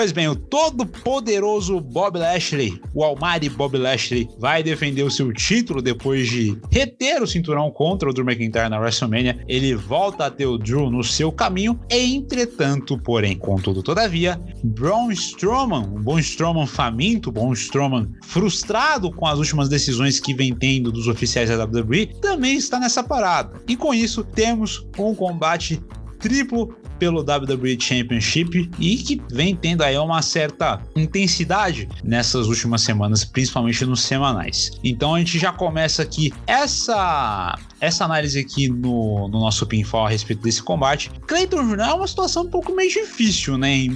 Pois 0.00 0.12
bem, 0.12 0.28
o 0.28 0.34
todo 0.34 0.86
poderoso 0.86 1.78
Bob 1.78 2.18
Lashley, 2.18 2.80
o 2.94 3.04
Almighty 3.04 3.50
Bob 3.50 3.76
Lashley, 3.76 4.26
vai 4.38 4.62
defender 4.62 5.02
o 5.02 5.10
seu 5.10 5.30
título 5.30 5.82
depois 5.82 6.26
de 6.26 6.58
reter 6.72 7.22
o 7.22 7.26
cinturão 7.26 7.70
contra 7.70 8.08
o 8.08 8.12
Drew 8.14 8.24
McIntyre 8.24 8.70
na 8.70 8.78
WrestleMania. 8.78 9.44
Ele 9.46 9.74
volta 9.74 10.24
a 10.24 10.30
ter 10.30 10.46
o 10.46 10.56
Drew 10.56 10.90
no 10.90 11.04
seu 11.04 11.30
caminho. 11.30 11.78
Entretanto, 11.90 12.96
porém, 12.96 13.36
contudo, 13.36 13.82
todavia, 13.82 14.40
Braun 14.64 15.10
Strowman, 15.10 15.80
um 15.80 16.00
bom 16.00 16.18
Strowman 16.18 16.66
faminto, 16.66 17.30
bom 17.30 17.52
Strowman 17.52 18.08
frustrado 18.22 19.12
com 19.12 19.26
as 19.26 19.38
últimas 19.38 19.68
decisões 19.68 20.18
que 20.18 20.32
vem 20.32 20.54
tendo 20.54 20.90
dos 20.90 21.08
oficiais 21.08 21.50
da 21.50 21.62
WWE, 21.62 22.06
também 22.22 22.56
está 22.56 22.80
nessa 22.80 23.04
parada. 23.04 23.60
E 23.68 23.76
com 23.76 23.92
isso, 23.92 24.24
temos 24.24 24.82
um 24.98 25.14
combate 25.14 25.78
triplo 26.20 26.74
pelo 27.00 27.22
WWE 27.22 27.80
Championship 27.80 28.70
e 28.78 28.96
que 28.98 29.20
vem 29.32 29.56
tendo 29.56 29.82
aí 29.82 29.96
uma 29.96 30.20
certa 30.20 30.80
intensidade 30.94 31.88
nessas 32.04 32.46
últimas 32.46 32.82
semanas, 32.82 33.24
principalmente 33.24 33.86
nos 33.86 34.02
semanais. 34.02 34.70
Então 34.84 35.14
a 35.14 35.18
gente 35.18 35.38
já 35.38 35.50
começa 35.50 36.02
aqui 36.02 36.32
essa 36.46 37.58
essa 37.80 38.04
análise 38.04 38.38
aqui 38.38 38.68
no, 38.68 39.26
no 39.28 39.40
nosso 39.40 39.66
pinfall 39.66 40.06
a 40.06 40.10
respeito 40.10 40.42
desse 40.42 40.62
combate. 40.62 41.10
Clayton 41.26 41.66
Jr. 41.66 41.80
é 41.80 41.94
uma 41.94 42.06
situação 42.06 42.42
um 42.42 42.50
pouco 42.50 42.74
meio 42.74 42.90
difícil, 42.90 43.56
né? 43.56 43.86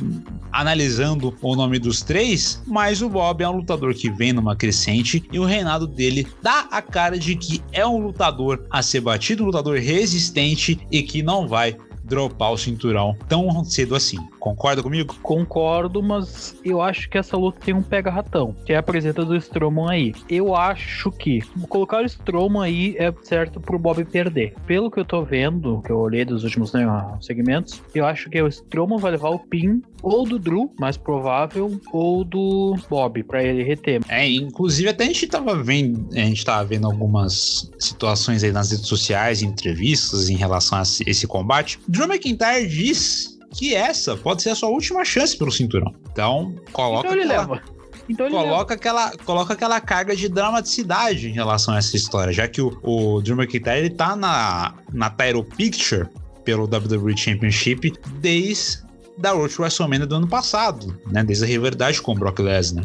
Analisando 0.50 1.36
o 1.42 1.54
nome 1.54 1.78
dos 1.78 2.00
três, 2.00 2.62
mas 2.66 3.02
o 3.02 3.10
Bob 3.10 3.42
é 3.42 3.48
um 3.48 3.58
lutador 3.58 3.92
que 3.92 4.08
vem 4.08 4.32
numa 4.32 4.56
crescente 4.56 5.22
e 5.30 5.38
o 5.38 5.44
reinado 5.44 5.86
dele 5.86 6.26
dá 6.42 6.66
a 6.70 6.80
cara 6.80 7.18
de 7.18 7.36
que 7.36 7.62
é 7.72 7.86
um 7.86 7.98
lutador 7.98 8.64
a 8.70 8.82
ser 8.82 9.02
batido, 9.02 9.42
um 9.42 9.46
lutador 9.46 9.78
resistente 9.78 10.80
e 10.90 11.02
que 11.02 11.22
não 11.22 11.46
vai 11.46 11.76
dropar 12.04 12.52
o 12.52 12.58
cinturão 12.58 13.16
tão 13.28 13.64
cedo 13.64 13.94
assim. 13.94 14.18
Concorda 14.44 14.82
comigo? 14.82 15.16
Concordo, 15.22 16.02
mas 16.02 16.54
eu 16.62 16.82
acho 16.82 17.08
que 17.08 17.16
essa 17.16 17.34
luta 17.34 17.58
tem 17.64 17.72
um 17.72 17.80
pega-ratão, 17.80 18.54
que 18.66 18.74
é 18.74 18.76
a 18.76 18.82
presença 18.82 19.24
do 19.24 19.34
Strowman 19.34 19.88
aí. 19.88 20.14
Eu 20.28 20.54
acho 20.54 21.10
que 21.12 21.40
colocar 21.66 22.02
o 22.02 22.04
Strowman 22.04 22.62
aí 22.62 22.94
é 22.98 23.10
certo 23.22 23.58
pro 23.58 23.78
Bob 23.78 24.04
perder. 24.04 24.52
Pelo 24.66 24.90
que 24.90 25.00
eu 25.00 25.04
tô 25.06 25.24
vendo, 25.24 25.80
que 25.80 25.90
eu 25.90 25.98
olhei 25.98 26.26
dos 26.26 26.44
últimos 26.44 26.74
né, 26.74 26.86
segmentos, 27.22 27.80
eu 27.94 28.04
acho 28.04 28.28
que 28.28 28.42
o 28.42 28.46
Strowman 28.46 28.98
vai 28.98 29.12
levar 29.12 29.30
o 29.30 29.38
pin 29.38 29.80
ou 30.02 30.28
do 30.28 30.38
Drew, 30.38 30.70
mais 30.78 30.98
provável, 30.98 31.80
ou 31.90 32.22
do 32.22 32.76
Bob, 32.90 33.22
para 33.22 33.42
ele 33.42 33.62
reter. 33.62 34.02
É, 34.10 34.28
inclusive 34.28 34.90
até 34.90 35.04
a 35.04 35.06
gente 35.06 35.26
tava 35.26 35.56
vendo, 35.62 36.06
a 36.12 36.16
gente 36.16 36.44
tava 36.44 36.62
vendo 36.66 36.86
algumas 36.86 37.72
situações 37.78 38.44
aí 38.44 38.52
nas 38.52 38.70
redes 38.70 38.86
sociais, 38.86 39.40
entrevistas 39.40 40.28
em 40.28 40.36
relação 40.36 40.76
a 40.76 40.82
esse 40.82 41.26
combate. 41.26 41.80
Drew 41.88 42.06
McIntyre 42.06 42.68
diz 42.68 43.33
que 43.54 43.74
essa 43.74 44.16
pode 44.16 44.42
ser 44.42 44.50
a 44.50 44.54
sua 44.54 44.68
última 44.68 45.04
chance 45.04 45.36
pelo 45.36 45.50
cinturão. 45.50 45.94
Então, 46.10 46.54
coloca 46.72 47.08
então 47.08 47.12
ele 47.12 47.32
aquela, 47.32 47.46
leva. 47.46 47.62
Então 48.08 48.26
ele 48.26 48.34
coloca, 48.34 48.74
aquela, 48.74 49.16
coloca 49.18 49.54
aquela 49.54 49.80
carga 49.80 50.14
de 50.14 50.28
dramaticidade 50.28 51.28
em 51.28 51.32
relação 51.32 51.74
a 51.74 51.78
essa 51.78 51.96
história, 51.96 52.32
já 52.32 52.46
que 52.46 52.60
o, 52.60 52.78
o 52.82 53.22
Drew 53.22 53.36
McIntyre 53.36 53.78
ele 53.78 53.90
tá 53.90 54.14
na, 54.14 54.74
na 54.92 55.08
title 55.08 55.44
picture 55.44 56.06
pelo 56.44 56.64
WWE 56.64 57.16
Championship 57.16 57.94
desde 58.20 58.84
da 59.16 59.30
Road 59.30 59.54
to 59.54 59.62
WrestleMania 59.62 60.06
do 60.06 60.16
ano 60.16 60.26
passado, 60.26 60.98
né? 61.06 61.22
Desde 61.22 61.44
a 61.44 61.46
rivalidade 61.46 62.02
com 62.02 62.12
o 62.12 62.14
Brock 62.14 62.40
Lesnar. 62.40 62.84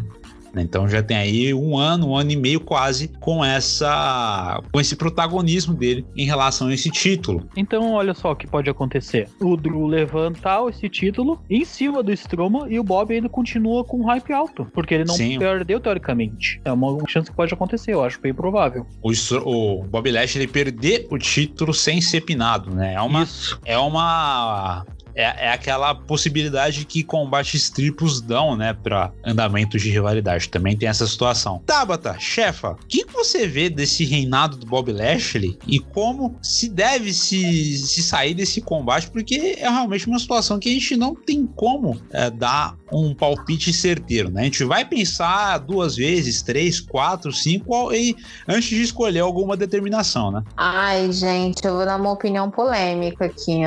Né? 0.53 0.61
Então 0.61 0.87
já 0.87 1.01
tem 1.01 1.17
aí 1.17 1.53
um 1.53 1.77
ano, 1.77 2.09
um 2.09 2.15
ano 2.15 2.31
e 2.31 2.35
meio 2.35 2.59
quase 2.59 3.07
com 3.19 3.43
essa 3.43 4.61
com 4.71 4.79
esse 4.79 4.95
protagonismo 4.95 5.73
dele 5.73 6.05
em 6.15 6.25
relação 6.25 6.67
a 6.67 6.73
esse 6.73 6.89
título. 6.89 7.47
Então 7.55 7.93
olha 7.93 8.13
só 8.13 8.31
o 8.31 8.35
que 8.35 8.47
pode 8.47 8.69
acontecer. 8.69 9.27
O 9.39 9.55
Drew 9.55 9.85
levantar 9.85 10.67
esse 10.69 10.89
título 10.89 11.41
em 11.49 11.63
cima 11.63 12.03
do 12.03 12.11
Strowman 12.11 12.67
e 12.69 12.79
o 12.79 12.83
Bob 12.83 13.13
ainda 13.13 13.29
continua 13.29 13.83
com 13.83 14.03
hype 14.05 14.33
alto, 14.33 14.65
porque 14.73 14.93
ele 14.93 15.05
não 15.05 15.15
Sim. 15.15 15.37
perdeu 15.37 15.79
teoricamente. 15.79 16.61
É 16.65 16.71
uma 16.71 16.97
chance 17.07 17.29
que 17.29 17.35
pode 17.35 17.53
acontecer, 17.53 17.93
eu 17.93 18.03
acho 18.03 18.19
bem 18.19 18.33
provável. 18.33 18.85
O, 19.01 19.11
o 19.45 19.83
Bob 19.83 20.11
Lashley 20.11 20.47
perder 20.47 21.07
o 21.09 21.17
título 21.17 21.73
sem 21.73 22.01
ser 22.01 22.21
pinado, 22.21 22.73
né? 22.73 22.93
É 22.93 23.01
uma 23.01 23.23
Isso. 23.23 23.59
é 23.65 23.77
uma 23.77 24.85
é, 25.19 25.47
é 25.47 25.51
aquela 25.51 25.93
possibilidade 25.93 26.85
que 26.85 27.03
combates 27.03 27.69
triplos 27.69 28.21
dão, 28.21 28.55
né, 28.55 28.73
para 28.73 29.11
andamentos 29.25 29.81
de 29.81 29.89
rivalidade. 29.89 30.47
Também 30.47 30.77
tem 30.77 30.87
essa 30.87 31.05
situação. 31.05 31.61
Tabata, 31.65 32.17
chefa, 32.17 32.71
o 32.71 32.87
que 32.87 33.05
você 33.05 33.45
vê 33.45 33.69
desse 33.69 34.05
reinado 34.05 34.55
do 34.55 34.65
Bob 34.65 34.91
Lashley 34.93 35.59
e 35.67 35.79
como 35.79 36.37
se 36.41 36.69
deve 36.69 37.11
se, 37.11 37.77
se 37.77 38.01
sair 38.01 38.33
desse 38.33 38.61
combate? 38.61 39.11
Porque 39.11 39.57
é 39.59 39.69
realmente 39.69 40.07
uma 40.07 40.19
situação 40.19 40.57
que 40.57 40.69
a 40.69 40.73
gente 40.73 40.95
não 40.95 41.13
tem 41.13 41.45
como 41.45 41.99
é, 42.11 42.29
dar 42.29 42.77
um 42.91 43.13
palpite 43.13 43.73
certeiro, 43.73 44.29
né? 44.31 44.41
A 44.41 44.43
gente 44.45 44.63
vai 44.63 44.85
pensar 44.85 45.57
duas 45.59 45.95
vezes, 45.95 46.41
três, 46.41 46.79
quatro, 46.79 47.31
cinco, 47.31 47.93
e 47.93 48.15
antes 48.47 48.69
de 48.69 48.81
escolher 48.81 49.19
alguma 49.19 49.55
determinação, 49.55 50.31
né? 50.31 50.43
Ai, 50.57 51.11
gente, 51.11 51.65
eu 51.65 51.75
vou 51.75 51.85
dar 51.85 51.97
uma 51.97 52.11
opinião 52.11 52.49
polêmica 52.49 53.25
aqui. 53.25 53.61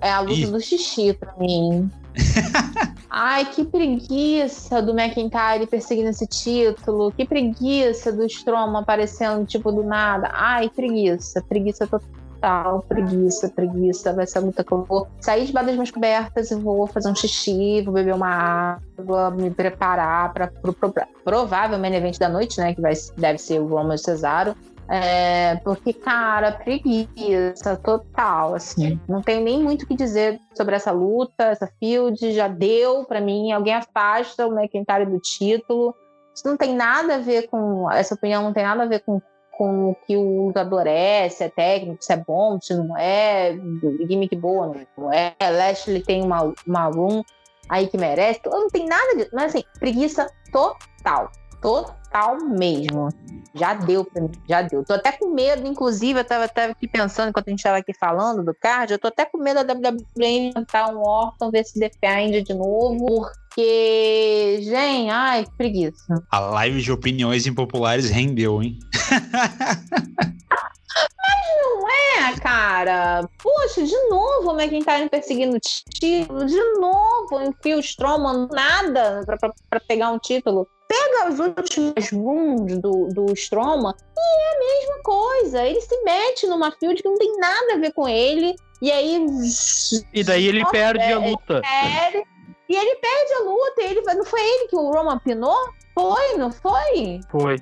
É 0.00 0.10
a 0.10 0.20
luta 0.20 0.34
Ih. 0.34 0.46
do 0.46 0.60
xixi 0.60 1.12
pra 1.12 1.34
mim. 1.38 1.90
Ai, 3.10 3.44
que 3.46 3.64
preguiça 3.64 4.82
do 4.82 4.92
McIntyre 4.92 5.66
perseguindo 5.66 6.10
esse 6.10 6.26
título. 6.26 7.10
Que 7.12 7.24
preguiça 7.24 8.12
do 8.12 8.24
Strowman 8.26 8.80
aparecendo, 8.80 9.46
tipo, 9.46 9.72
do 9.72 9.82
nada. 9.82 10.30
Ai, 10.32 10.68
preguiça. 10.68 11.42
Preguiça 11.48 11.86
total. 11.86 12.84
Preguiça, 12.88 13.48
preguiça. 13.48 14.12
Vai 14.12 14.26
ser 14.26 14.38
a 14.38 14.42
luta 14.42 14.62
que 14.62 14.72
eu 14.72 14.84
vou 14.84 15.08
sair 15.20 15.46
debaixo 15.46 15.66
das 15.66 15.76
minhas 15.76 15.90
cobertas 15.90 16.50
e 16.50 16.54
vou 16.54 16.86
fazer 16.86 17.08
um 17.10 17.14
xixi, 17.14 17.82
vou 17.82 17.94
beber 17.94 18.14
uma 18.14 18.78
água, 18.98 19.30
me 19.30 19.50
preparar 19.50 20.32
para 20.32 20.46
pro, 20.48 20.72
pro, 20.72 20.92
provável 21.24 21.78
main 21.78 21.94
event 21.94 22.18
da 22.18 22.28
noite, 22.28 22.58
né? 22.60 22.74
Que 22.74 22.80
vai, 22.80 22.92
deve 23.16 23.38
ser 23.38 23.60
o 23.60 23.66
Roman 23.66 23.96
Cesaro. 23.96 24.54
É, 24.90 25.56
porque, 25.56 25.92
cara, 25.92 26.52
preguiça 26.52 27.76
total, 27.76 28.54
assim. 28.54 28.98
Não 29.06 29.20
tenho 29.20 29.44
nem 29.44 29.62
muito 29.62 29.82
o 29.82 29.86
que 29.86 29.94
dizer 29.94 30.40
sobre 30.54 30.74
essa 30.74 30.90
luta, 30.90 31.44
essa 31.44 31.70
field, 31.78 32.32
já 32.32 32.48
deu 32.48 33.04
para 33.04 33.20
mim. 33.20 33.52
Alguém 33.52 33.74
afasta 33.74 34.46
o 34.46 34.58
McIntyre 34.58 35.04
do 35.04 35.20
título. 35.20 35.94
Isso 36.34 36.46
não 36.46 36.56
tem 36.56 36.74
nada 36.74 37.16
a 37.16 37.18
ver 37.18 37.48
com. 37.48 37.90
Essa 37.90 38.14
opinião 38.14 38.42
não 38.42 38.52
tem 38.52 38.62
nada 38.62 38.84
a 38.84 38.86
ver 38.86 39.00
com, 39.00 39.20
com 39.52 39.90
o 39.90 39.94
que 40.06 40.16
o 40.16 40.46
lutador 40.46 40.86
é, 40.86 41.28
se 41.28 41.44
é 41.44 41.50
técnico, 41.50 42.02
se 42.02 42.12
é 42.12 42.16
bom, 42.16 42.58
se 42.58 42.74
não 42.74 42.96
é, 42.96 43.58
gimmick 44.08 44.34
boa, 44.36 44.74
não 44.96 45.12
é. 45.12 45.34
Lashley 45.38 46.02
tem 46.02 46.22
uma, 46.22 46.54
uma 46.66 46.84
room 46.86 47.22
aí 47.68 47.88
que 47.88 47.98
merece. 47.98 48.40
Não 48.46 48.68
tem 48.68 48.86
nada 48.86 49.16
disso. 49.16 49.30
Mas 49.34 49.54
assim, 49.54 49.64
preguiça 49.78 50.30
total. 50.50 51.30
Total 51.60 52.38
mesmo. 52.44 53.08
Já 53.54 53.74
deu 53.74 54.04
pra 54.04 54.22
mim, 54.22 54.30
já 54.48 54.62
deu. 54.62 54.84
Tô 54.84 54.94
até 54.94 55.12
com 55.12 55.30
medo, 55.30 55.66
inclusive, 55.66 56.20
eu 56.20 56.24
tava, 56.24 56.48
tava 56.48 56.72
aqui 56.72 56.86
pensando 56.86 57.30
enquanto 57.30 57.48
a 57.48 57.50
gente 57.50 57.62
tava 57.62 57.78
aqui 57.78 57.92
falando 57.92 58.44
do 58.44 58.54
card, 58.54 58.92
eu 58.92 58.98
tô 58.98 59.08
até 59.08 59.24
com 59.24 59.38
medo 59.38 59.64
da 59.64 59.74
WWE 59.74 60.26
inventar 60.26 60.94
um 60.94 61.00
órgão, 61.00 61.50
ver 61.50 61.64
se 61.64 61.78
defende 61.78 62.42
de 62.42 62.54
novo, 62.54 63.04
porque, 63.06 64.60
gente, 64.62 65.10
ai, 65.10 65.44
que 65.44 65.56
preguiça. 65.56 66.22
A 66.30 66.38
live 66.38 66.80
de 66.80 66.92
opiniões 66.92 67.46
impopulares 67.46 68.10
rendeu, 68.10 68.62
hein? 68.62 68.78
É, 72.18 72.40
cara. 72.40 73.28
Poxa, 73.42 73.82
de 73.82 73.96
novo 74.08 74.52
o 74.52 74.60
McIntyre 74.60 75.08
perseguindo 75.08 75.56
o 75.56 75.60
título. 75.60 76.44
De 76.44 76.60
novo 76.80 77.54
o 77.66 77.78
Strowman 77.80 78.48
nada 78.50 79.22
pra, 79.24 79.36
pra, 79.36 79.52
pra 79.70 79.80
pegar 79.80 80.10
um 80.10 80.18
título. 80.18 80.66
Pega 80.88 81.28
as 81.28 81.38
últimas 81.38 82.10
runs 82.10 82.78
do, 82.78 83.08
do 83.08 83.32
Strowman 83.34 83.92
e 84.16 84.20
é 84.20 84.54
a 84.54 84.58
mesma 84.58 85.02
coisa. 85.02 85.62
Ele 85.66 85.80
se 85.80 86.02
mete 86.02 86.46
numa 86.46 86.72
field 86.72 87.02
que 87.02 87.08
não 87.08 87.16
tem 87.16 87.36
nada 87.38 87.74
a 87.74 87.78
ver 87.78 87.92
com 87.92 88.08
ele. 88.08 88.56
E 88.80 88.90
aí. 88.90 89.26
E 90.14 90.24
daí 90.24 90.46
ele 90.46 90.60
Nossa, 90.60 90.72
perde 90.72 91.04
é- 91.04 91.12
a 91.12 91.18
luta. 91.18 91.60
perde, 91.60 92.24
e 92.68 92.76
ele 92.76 92.94
perde 92.96 93.32
a 93.34 93.40
luta. 93.40 93.82
Ele, 93.82 94.00
não 94.14 94.24
foi 94.24 94.40
ele 94.40 94.68
que 94.68 94.76
o 94.76 94.90
Roman 94.90 95.18
pinou? 95.18 95.56
Foi, 95.98 96.36
não 96.36 96.52
foi? 96.52 97.20
Foi. 97.28 97.56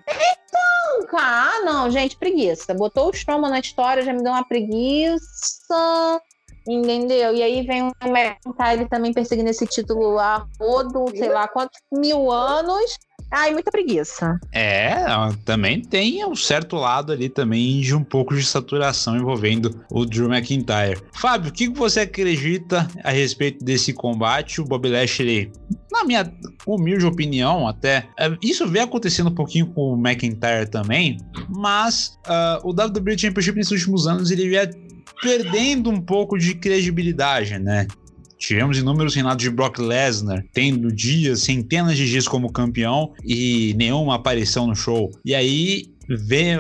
Não, 0.53 1.07
cara. 1.07 1.55
Ah, 1.55 1.61
não, 1.65 1.91
gente, 1.91 2.19
preguiça. 2.19 2.75
Botou 2.75 3.07
o 3.07 3.11
Strowman 3.11 3.51
na 3.51 3.61
história, 3.61 4.03
já 4.03 4.13
me 4.13 4.23
deu 4.23 4.31
uma 4.31 4.47
preguiça. 4.47 6.21
Entendeu? 6.69 7.35
E 7.35 7.43
aí 7.43 7.63
vem 7.63 7.85
o 7.85 7.93
McIntyre 8.03 8.89
também 8.91 9.15
perseguindo 9.15 9.49
esse 9.49 9.67
título 9.67 10.19
a 10.19 10.47
rodo, 10.61 11.07
sei 11.17 11.31
lá 11.31 11.49
quantos 11.49 11.81
mil 11.91 12.31
anos. 12.31 12.99
Ai, 13.31 13.53
muita 13.53 13.71
preguiça. 13.71 14.39
É, 14.53 15.05
também 15.45 15.83
tem 15.83 16.25
um 16.25 16.37
certo 16.37 16.77
lado 16.77 17.13
ali 17.13 17.29
também 17.29 17.81
de 17.81 17.95
um 17.95 18.05
pouco 18.05 18.35
de 18.35 18.45
saturação 18.45 19.17
envolvendo 19.17 19.85
o 19.91 20.05
Drew 20.05 20.33
McIntyre. 20.33 21.01
Fábio, 21.13 21.51
o 21.51 21.53
que 21.53 21.69
você 21.69 22.01
acredita 22.01 22.87
a 23.03 23.11
respeito 23.11 23.65
desse 23.65 23.93
combate? 23.93 24.61
O 24.61 24.65
Bob 24.65 24.89
Lashley, 24.89 25.51
na 25.91 26.05
minha 26.05 26.33
humilde 26.67 27.05
opinião, 27.05 27.67
até 27.67 28.09
é, 28.19 28.37
isso 28.43 28.67
vem 28.67 28.83
acontecendo 28.83 29.29
um 29.29 29.35
pouquinho 29.35 29.67
com 29.67 29.95
o 29.95 29.99
McIntyre 29.99 30.69
também, 30.71 31.19
mas 31.49 32.17
ah, 32.27 32.61
o 32.63 32.71
WWE 32.71 33.19
Championship 33.19 33.57
nesses 33.57 33.73
últimos 33.73 34.07
anos 34.07 34.31
ele 34.31 34.49
vinha 34.49 34.71
perdendo 35.21 35.91
um 35.91 36.01
pouco 36.01 36.39
de 36.39 36.55
credibilidade, 36.55 37.59
né? 37.59 37.87
Tivemos 38.39 38.79
inúmeros 38.79 39.15
reinados 39.15 39.43
de 39.43 39.51
Brock 39.51 39.79
Lesnar, 39.79 40.45
tendo 40.53 40.93
dias, 40.93 41.43
centenas 41.43 41.97
de 41.97 42.09
dias 42.09 42.29
como 42.29 42.53
campeão 42.53 43.13
e 43.25 43.75
nenhuma 43.77 44.15
aparição 44.15 44.67
no 44.67 44.75
show. 44.75 45.11
E 45.25 45.35
aí 45.35 45.91
vê, 46.09 46.55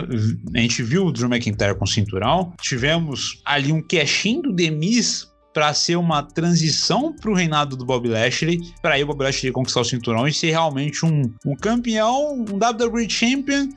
a 0.54 0.58
gente 0.58 0.82
viu 0.82 1.06
o 1.06 1.12
Drew 1.12 1.28
McIntyre 1.28 1.76
com 1.76 1.86
cinturão, 1.86 2.52
tivemos 2.60 3.40
ali 3.44 3.72
um 3.72 3.80
cashin 3.80 4.42
do 4.42 4.54
The 4.54 4.70
Miz 4.70 5.30
para 5.54 5.72
ser 5.72 5.96
uma 5.96 6.22
transição 6.22 7.14
para 7.14 7.30
o 7.30 7.34
reinado 7.34 7.76
do 7.76 7.86
Bob 7.86 8.06
Lashley, 8.08 8.60
para 8.82 8.94
aí 8.94 9.02
o 9.02 9.06
Bob 9.06 9.22
Lashley 9.22 9.52
conquistar 9.52 9.80
o 9.80 9.84
cinturão 9.84 10.28
e 10.28 10.32
ser 10.32 10.50
realmente 10.50 11.06
um, 11.06 11.22
um 11.46 11.56
campeão, 11.56 12.34
um 12.34 12.58
WWE 12.58 13.08
Champion 13.08 13.70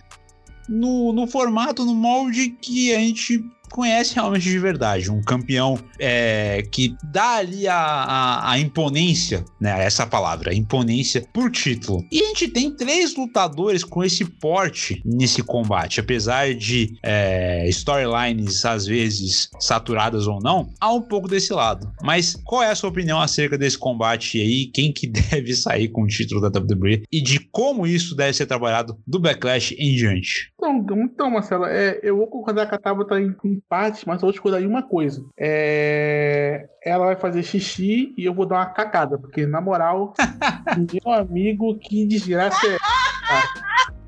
no, 0.67 1.13
no 1.13 1.25
formato, 1.25 1.85
no 1.85 1.95
molde 1.95 2.49
que 2.61 2.93
a 2.93 2.99
gente 2.99 3.43
conhece 3.69 4.15
realmente 4.15 4.43
de 4.43 4.59
verdade. 4.59 5.11
Um 5.11 5.21
campeão 5.21 5.79
é, 5.99 6.63
que 6.71 6.95
dá 7.03 7.37
ali 7.37 7.67
a, 7.67 7.75
a, 7.75 8.51
a 8.51 8.59
imponência, 8.59 9.43
né? 9.59 9.83
Essa 9.83 10.05
palavra, 10.05 10.53
imponência 10.53 11.25
por 11.33 11.51
título. 11.51 12.03
E 12.11 12.21
a 12.21 12.27
gente 12.27 12.47
tem 12.47 12.75
três 12.75 13.15
lutadores 13.15 13.83
com 13.83 14.03
esse 14.03 14.25
porte 14.25 15.01
nesse 15.05 15.43
combate. 15.43 15.99
Apesar 15.99 16.53
de 16.53 16.97
é, 17.03 17.67
storylines 17.69 18.65
às 18.65 18.85
vezes 18.85 19.49
saturadas 19.59 20.27
ou 20.27 20.39
não, 20.41 20.69
há 20.79 20.93
um 20.93 21.01
pouco 21.01 21.27
desse 21.27 21.53
lado. 21.53 21.91
Mas 22.03 22.35
qual 22.45 22.63
é 22.63 22.71
a 22.71 22.75
sua 22.75 22.89
opinião 22.89 23.19
acerca 23.19 23.57
desse 23.57 23.77
combate 23.77 24.39
aí? 24.39 24.67
Quem 24.73 24.91
que 24.91 25.07
deve 25.31 25.53
sair 25.53 25.89
com 25.89 26.03
o 26.03 26.07
título 26.07 26.41
da 26.41 26.59
WWE? 26.59 27.03
E 27.11 27.21
de 27.21 27.39
como 27.51 27.87
isso 27.87 28.15
deve 28.15 28.33
ser 28.33 28.45
trabalhado 28.45 28.97
do 29.05 29.19
Backlash 29.19 29.75
em 29.77 29.95
diante? 29.95 30.51
Então, 30.55 30.85
então 31.03 31.31
Marcelo, 31.31 31.65
é, 31.65 31.99
eu 32.03 32.17
vou 32.17 32.27
concordar 32.27 32.67
com 32.67 32.75
a 32.75 32.79
Tabata 32.79 33.19
em, 33.19 33.35
em 33.59 33.63
partes, 33.67 34.05
mas 34.05 34.15
eu 34.17 34.21
vou 34.21 34.31
discordar 34.31 34.61
em 34.61 34.67
uma 34.67 34.81
coisa. 34.81 35.23
É, 35.37 36.69
ela 36.83 37.05
vai 37.07 37.15
fazer 37.15 37.43
xixi 37.43 38.13
e 38.17 38.25
eu 38.25 38.33
vou 38.33 38.45
dar 38.45 38.55
uma 38.55 38.65
cagada, 38.67 39.17
porque, 39.17 39.45
na 39.45 39.59
moral, 39.59 40.13
meu 41.03 41.13
amigo, 41.13 41.77
que 41.77 42.05
desgraça 42.07 42.65
é? 42.67 43.98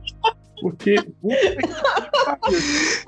Porque. 0.62 0.96
que. 1.02 1.12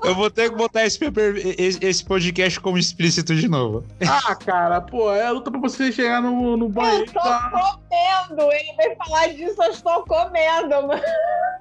Eu 0.04 0.14
vou 0.14 0.30
ter 0.30 0.50
que 0.50 0.56
botar 0.56 0.84
esse, 0.84 0.98
paper- 0.98 1.34
esse, 1.58 2.04
podcast 2.04 2.60
como 2.60 2.78
explícito 2.78 3.34
de 3.34 3.48
novo. 3.48 3.84
Ah, 4.06 4.34
cara, 4.34 4.80
pô, 4.80 5.12
é 5.12 5.26
a 5.26 5.30
luta 5.30 5.50
pra 5.50 5.60
você 5.60 5.90
chegar 5.92 6.20
no, 6.22 6.56
no 6.56 6.66
Eu 6.66 6.68
banheiro. 6.68 7.04
estou 7.04 7.22
tá? 7.22 7.78
comendo. 7.88 8.52
Ele 8.52 8.76
vai 8.76 8.96
falar 8.96 9.28
disso, 9.28 9.62
eu 9.62 9.70
estou 9.70 10.04
comendo. 10.04 10.86
mano. 10.88 11.02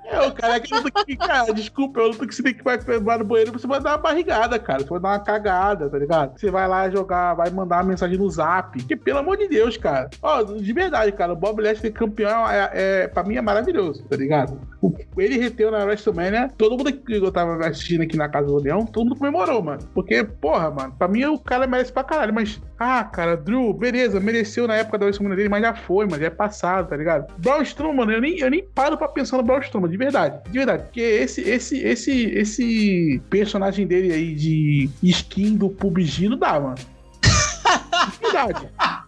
É, 0.06 0.20
o 0.28 0.34
cara, 0.34 0.54
é 0.54 0.58
aquela 0.58 0.82
luta 0.82 1.06
que, 1.06 1.16
cara, 1.16 1.54
desculpa, 1.54 2.02
é 2.02 2.04
a 2.04 2.08
luta 2.08 2.28
que 2.28 2.36
você 2.36 2.44
tem 2.44 2.54
que 2.54 2.64
vai 2.64 2.78
vai 2.78 3.18
no 3.18 3.24
banheiro, 3.24 3.54
você 3.54 3.66
vai 3.66 3.80
dar 3.80 3.92
uma 3.92 3.98
barrigada, 3.98 4.60
cara. 4.60 4.80
Você 4.84 4.90
vai 4.90 5.00
dar 5.00 5.10
uma 5.10 5.20
cagada, 5.20 5.90
tá 5.90 5.98
ligado? 5.98 6.38
Você 6.38 6.52
vai 6.52 6.68
lá 6.68 6.90
jogar, 6.90 7.34
vai 7.36 7.50
mandar 7.50 7.78
uma 7.78 7.84
mensagem 7.84 8.18
no 8.18 8.30
zap. 8.30 8.84
Que, 8.84 8.96
pelo 8.96 9.20
amor 9.20 9.38
de 9.38 9.48
Deus, 9.48 9.78
cara. 9.78 10.10
Ó, 10.22 10.44
de 10.44 10.74
verdade, 10.74 11.12
cara, 11.14 11.32
o 11.34 11.36
Bob 11.38 11.62
Lashley 11.62 11.92
campeão 11.92 12.50
é, 12.50 12.70
é, 12.74 13.08
pra 13.08 13.24
mim 13.24 13.38
é 13.38 13.42
maravilhoso, 13.42 14.04
tá 14.04 14.18
ligado? 14.18 14.60
O- 14.82 14.94
ele 15.18 15.38
reteu 15.38 15.72
na 15.72 15.83
WrestleMania, 15.86 16.52
todo 16.58 16.78
mundo 16.78 16.92
que 16.92 17.14
eu 17.14 17.32
tava 17.32 17.66
assistindo 17.66 18.02
aqui 18.02 18.18
na 18.18 18.30
Casa 18.30 18.48
do 18.48 18.58
Leão, 18.58 18.86
todo 18.86 19.06
mundo 19.06 19.18
comemorou, 19.18 19.62
mano. 19.62 19.80
Porque, 19.94 20.24
porra, 20.24 20.72
mano, 20.72 20.94
pra 20.98 21.08
mim 21.08 21.26
o 21.26 21.40
cara 21.40 21.68
merece 21.68 21.92
pra 21.92 22.04
caralho, 22.04 22.34
mas, 22.34 22.62
ah, 22.80 23.04
cara, 23.04 23.36
Drew, 23.36 23.74
beleza, 23.74 24.20
mereceu 24.20 24.68
na 24.68 24.76
época 24.76 24.98
da 24.98 25.06
WrestleMania 25.06 25.38
dele, 25.38 25.50
mas 25.50 25.62
já 25.62 25.74
foi, 25.74 26.06
mano, 26.06 26.22
já 26.22 26.28
é 26.28 26.32
passado, 26.32 26.90
tá 26.90 26.96
ligado? 26.96 27.34
Braun 27.38 27.62
Strowman, 27.62 28.12
eu 28.12 28.22
nem, 28.22 28.40
eu 28.40 28.50
nem 28.50 28.64
paro 28.64 28.98
pra 28.98 29.08
pensar 29.08 29.38
no 29.38 29.44
Braun 29.44 29.60
Strowman, 29.60 29.90
de 29.90 29.98
verdade, 29.98 30.40
de 30.50 30.58
verdade, 30.58 30.84
porque 30.84 31.02
esse, 31.02 31.42
esse, 31.42 31.80
esse, 31.80 32.26
esse 32.26 33.22
personagem 33.30 33.88
dele 33.88 34.14
aí 34.14 34.36
de 34.36 34.90
skin 35.02 35.56
do 35.56 35.70
PUBG 35.70 36.30
não 36.30 36.38
dá, 36.38 36.60
mano. 36.60 36.76
De 36.76 38.20
verdade. 38.20 38.70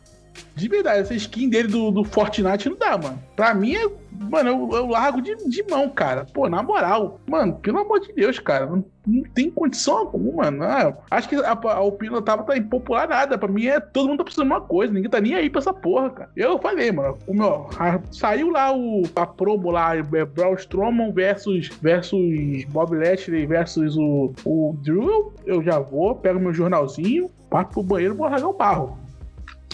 De 0.56 0.68
verdade, 0.70 1.00
essa 1.02 1.14
skin 1.14 1.50
dele 1.50 1.68
do, 1.68 1.92
do 1.92 2.04
Fortnite 2.04 2.70
não 2.70 2.78
dá, 2.78 2.98
mano. 2.98 3.22
Pra 3.36 3.54
mim, 3.54 3.76
é, 3.76 3.90
mano, 4.32 4.50
eu, 4.72 4.78
eu 4.78 4.88
largo 4.88 5.22
de, 5.22 5.36
de 5.50 5.64
mão, 5.70 5.90
cara. 5.90 6.26
Pô, 6.34 6.48
na 6.48 6.64
moral, 6.64 7.20
mano, 7.28 7.56
pelo 7.56 7.80
amor 7.80 8.00
de 8.00 8.14
Deus, 8.14 8.40
cara, 8.40 8.66
não, 8.66 8.86
não 9.06 9.24
tem 9.34 9.52
condição 9.52 9.98
alguma, 9.98 10.44
mano. 10.50 10.64
Ah, 10.64 10.94
acho 11.12 11.28
que 11.28 11.36
a, 11.36 11.52
a 11.52 11.82
opinião 11.82 12.22
tava 12.22 12.44
tá 12.44 12.56
impopular 12.58 13.08
nada. 13.10 13.38
Pra 13.38 13.50
mim, 13.50 13.66
é 13.68 13.82
todo 13.82 14.08
mundo 14.08 14.20
tá 14.20 14.24
precisando 14.24 14.48
de 14.48 14.54
uma 14.54 14.62
coisa, 14.62 14.94
ninguém 14.94 15.10
tá 15.10 15.20
nem 15.20 15.36
aí 15.36 15.50
pra 15.50 15.60
essa 15.60 15.74
porra, 15.74 16.10
cara. 16.10 16.30
Eu 16.38 16.58
falei, 16.60 16.90
mano, 16.90 17.18
o 17.28 17.34
meu, 17.34 17.68
a- 17.78 18.00
saiu 18.12 18.50
lá 18.50 18.74
o, 18.74 19.04
a 19.14 19.26
promo 19.26 19.70
lá, 19.72 19.98
é, 19.98 20.02
Braun 20.04 20.54
Strowman 20.56 21.12
versus, 21.12 21.68
versus 21.82 22.64
Bob 22.70 22.96
Lashley 22.96 23.46
versus 23.46 23.98
o, 23.98 24.34
o 24.46 24.74
Drew. 24.82 25.34
Eu 25.46 25.62
já 25.62 25.80
vou, 25.80 26.16
pego 26.16 26.40
meu 26.40 26.54
jornalzinho, 26.54 27.30
parto 27.50 27.74
pro 27.74 27.84
banheiro 27.84 28.14
e 28.14 28.18
vou 28.18 28.30
largar 28.30 28.48
o 28.48 28.54
barro. 28.54 28.98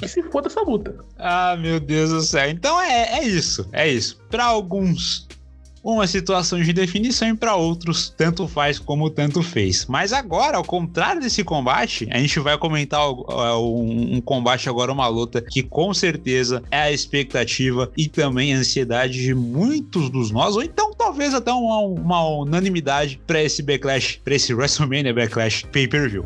Que 0.01 0.07
se 0.07 0.23
foda 0.23 0.47
essa 0.47 0.61
luta. 0.61 0.95
Ah, 1.17 1.55
meu 1.59 1.79
Deus 1.79 2.09
do 2.09 2.21
céu. 2.21 2.49
Então 2.49 2.81
é, 2.81 3.19
é 3.19 3.23
isso, 3.23 3.67
é 3.71 3.87
isso. 3.87 4.19
Para 4.29 4.45
alguns, 4.45 5.27
uma 5.83 6.05
situação 6.07 6.61
de 6.61 6.73
definição 6.73 7.29
e 7.29 7.35
para 7.35 7.55
outros, 7.55 8.09
tanto 8.15 8.47
faz 8.47 8.77
como 8.79 9.09
tanto 9.09 9.41
fez. 9.41 9.85
Mas 9.87 10.11
agora, 10.13 10.57
ao 10.57 10.63
contrário 10.63 11.21
desse 11.21 11.43
combate, 11.43 12.07
a 12.11 12.17
gente 12.19 12.39
vai 12.39 12.57
comentar 12.57 13.07
o- 13.09 13.25
um, 13.83 14.15
um 14.17 14.21
combate 14.21 14.67
agora, 14.69 14.91
uma 14.91 15.07
luta 15.07 15.41
que 15.41 15.63
com 15.63 15.93
certeza 15.93 16.61
é 16.71 16.81
a 16.81 16.91
expectativa 16.91 17.91
e 17.97 18.07
também 18.07 18.53
a 18.53 18.57
ansiedade 18.57 19.21
de 19.21 19.33
muitos 19.35 20.09
dos 20.09 20.29
nós, 20.31 20.55
ou 20.55 20.63
então 20.63 20.93
talvez 20.95 21.33
até 21.33 21.51
uma, 21.51 21.79
uma 21.79 22.27
unanimidade 22.27 23.19
para 23.25 23.41
esse 23.41 23.61
Backlash, 23.63 24.19
para 24.23 24.35
esse 24.35 24.53
WrestleMania 24.53 25.13
Backlash 25.13 25.65
Pay-Per-View. 25.71 26.25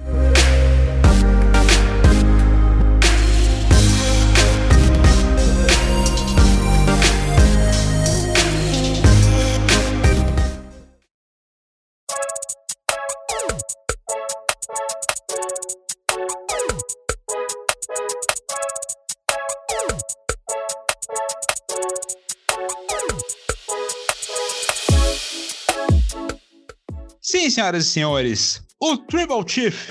Sim, 27.35 27.49
senhoras 27.49 27.85
e 27.85 27.89
senhores, 27.89 28.61
o 28.79 28.95
Tribal 28.95 29.45
Chief, 29.45 29.89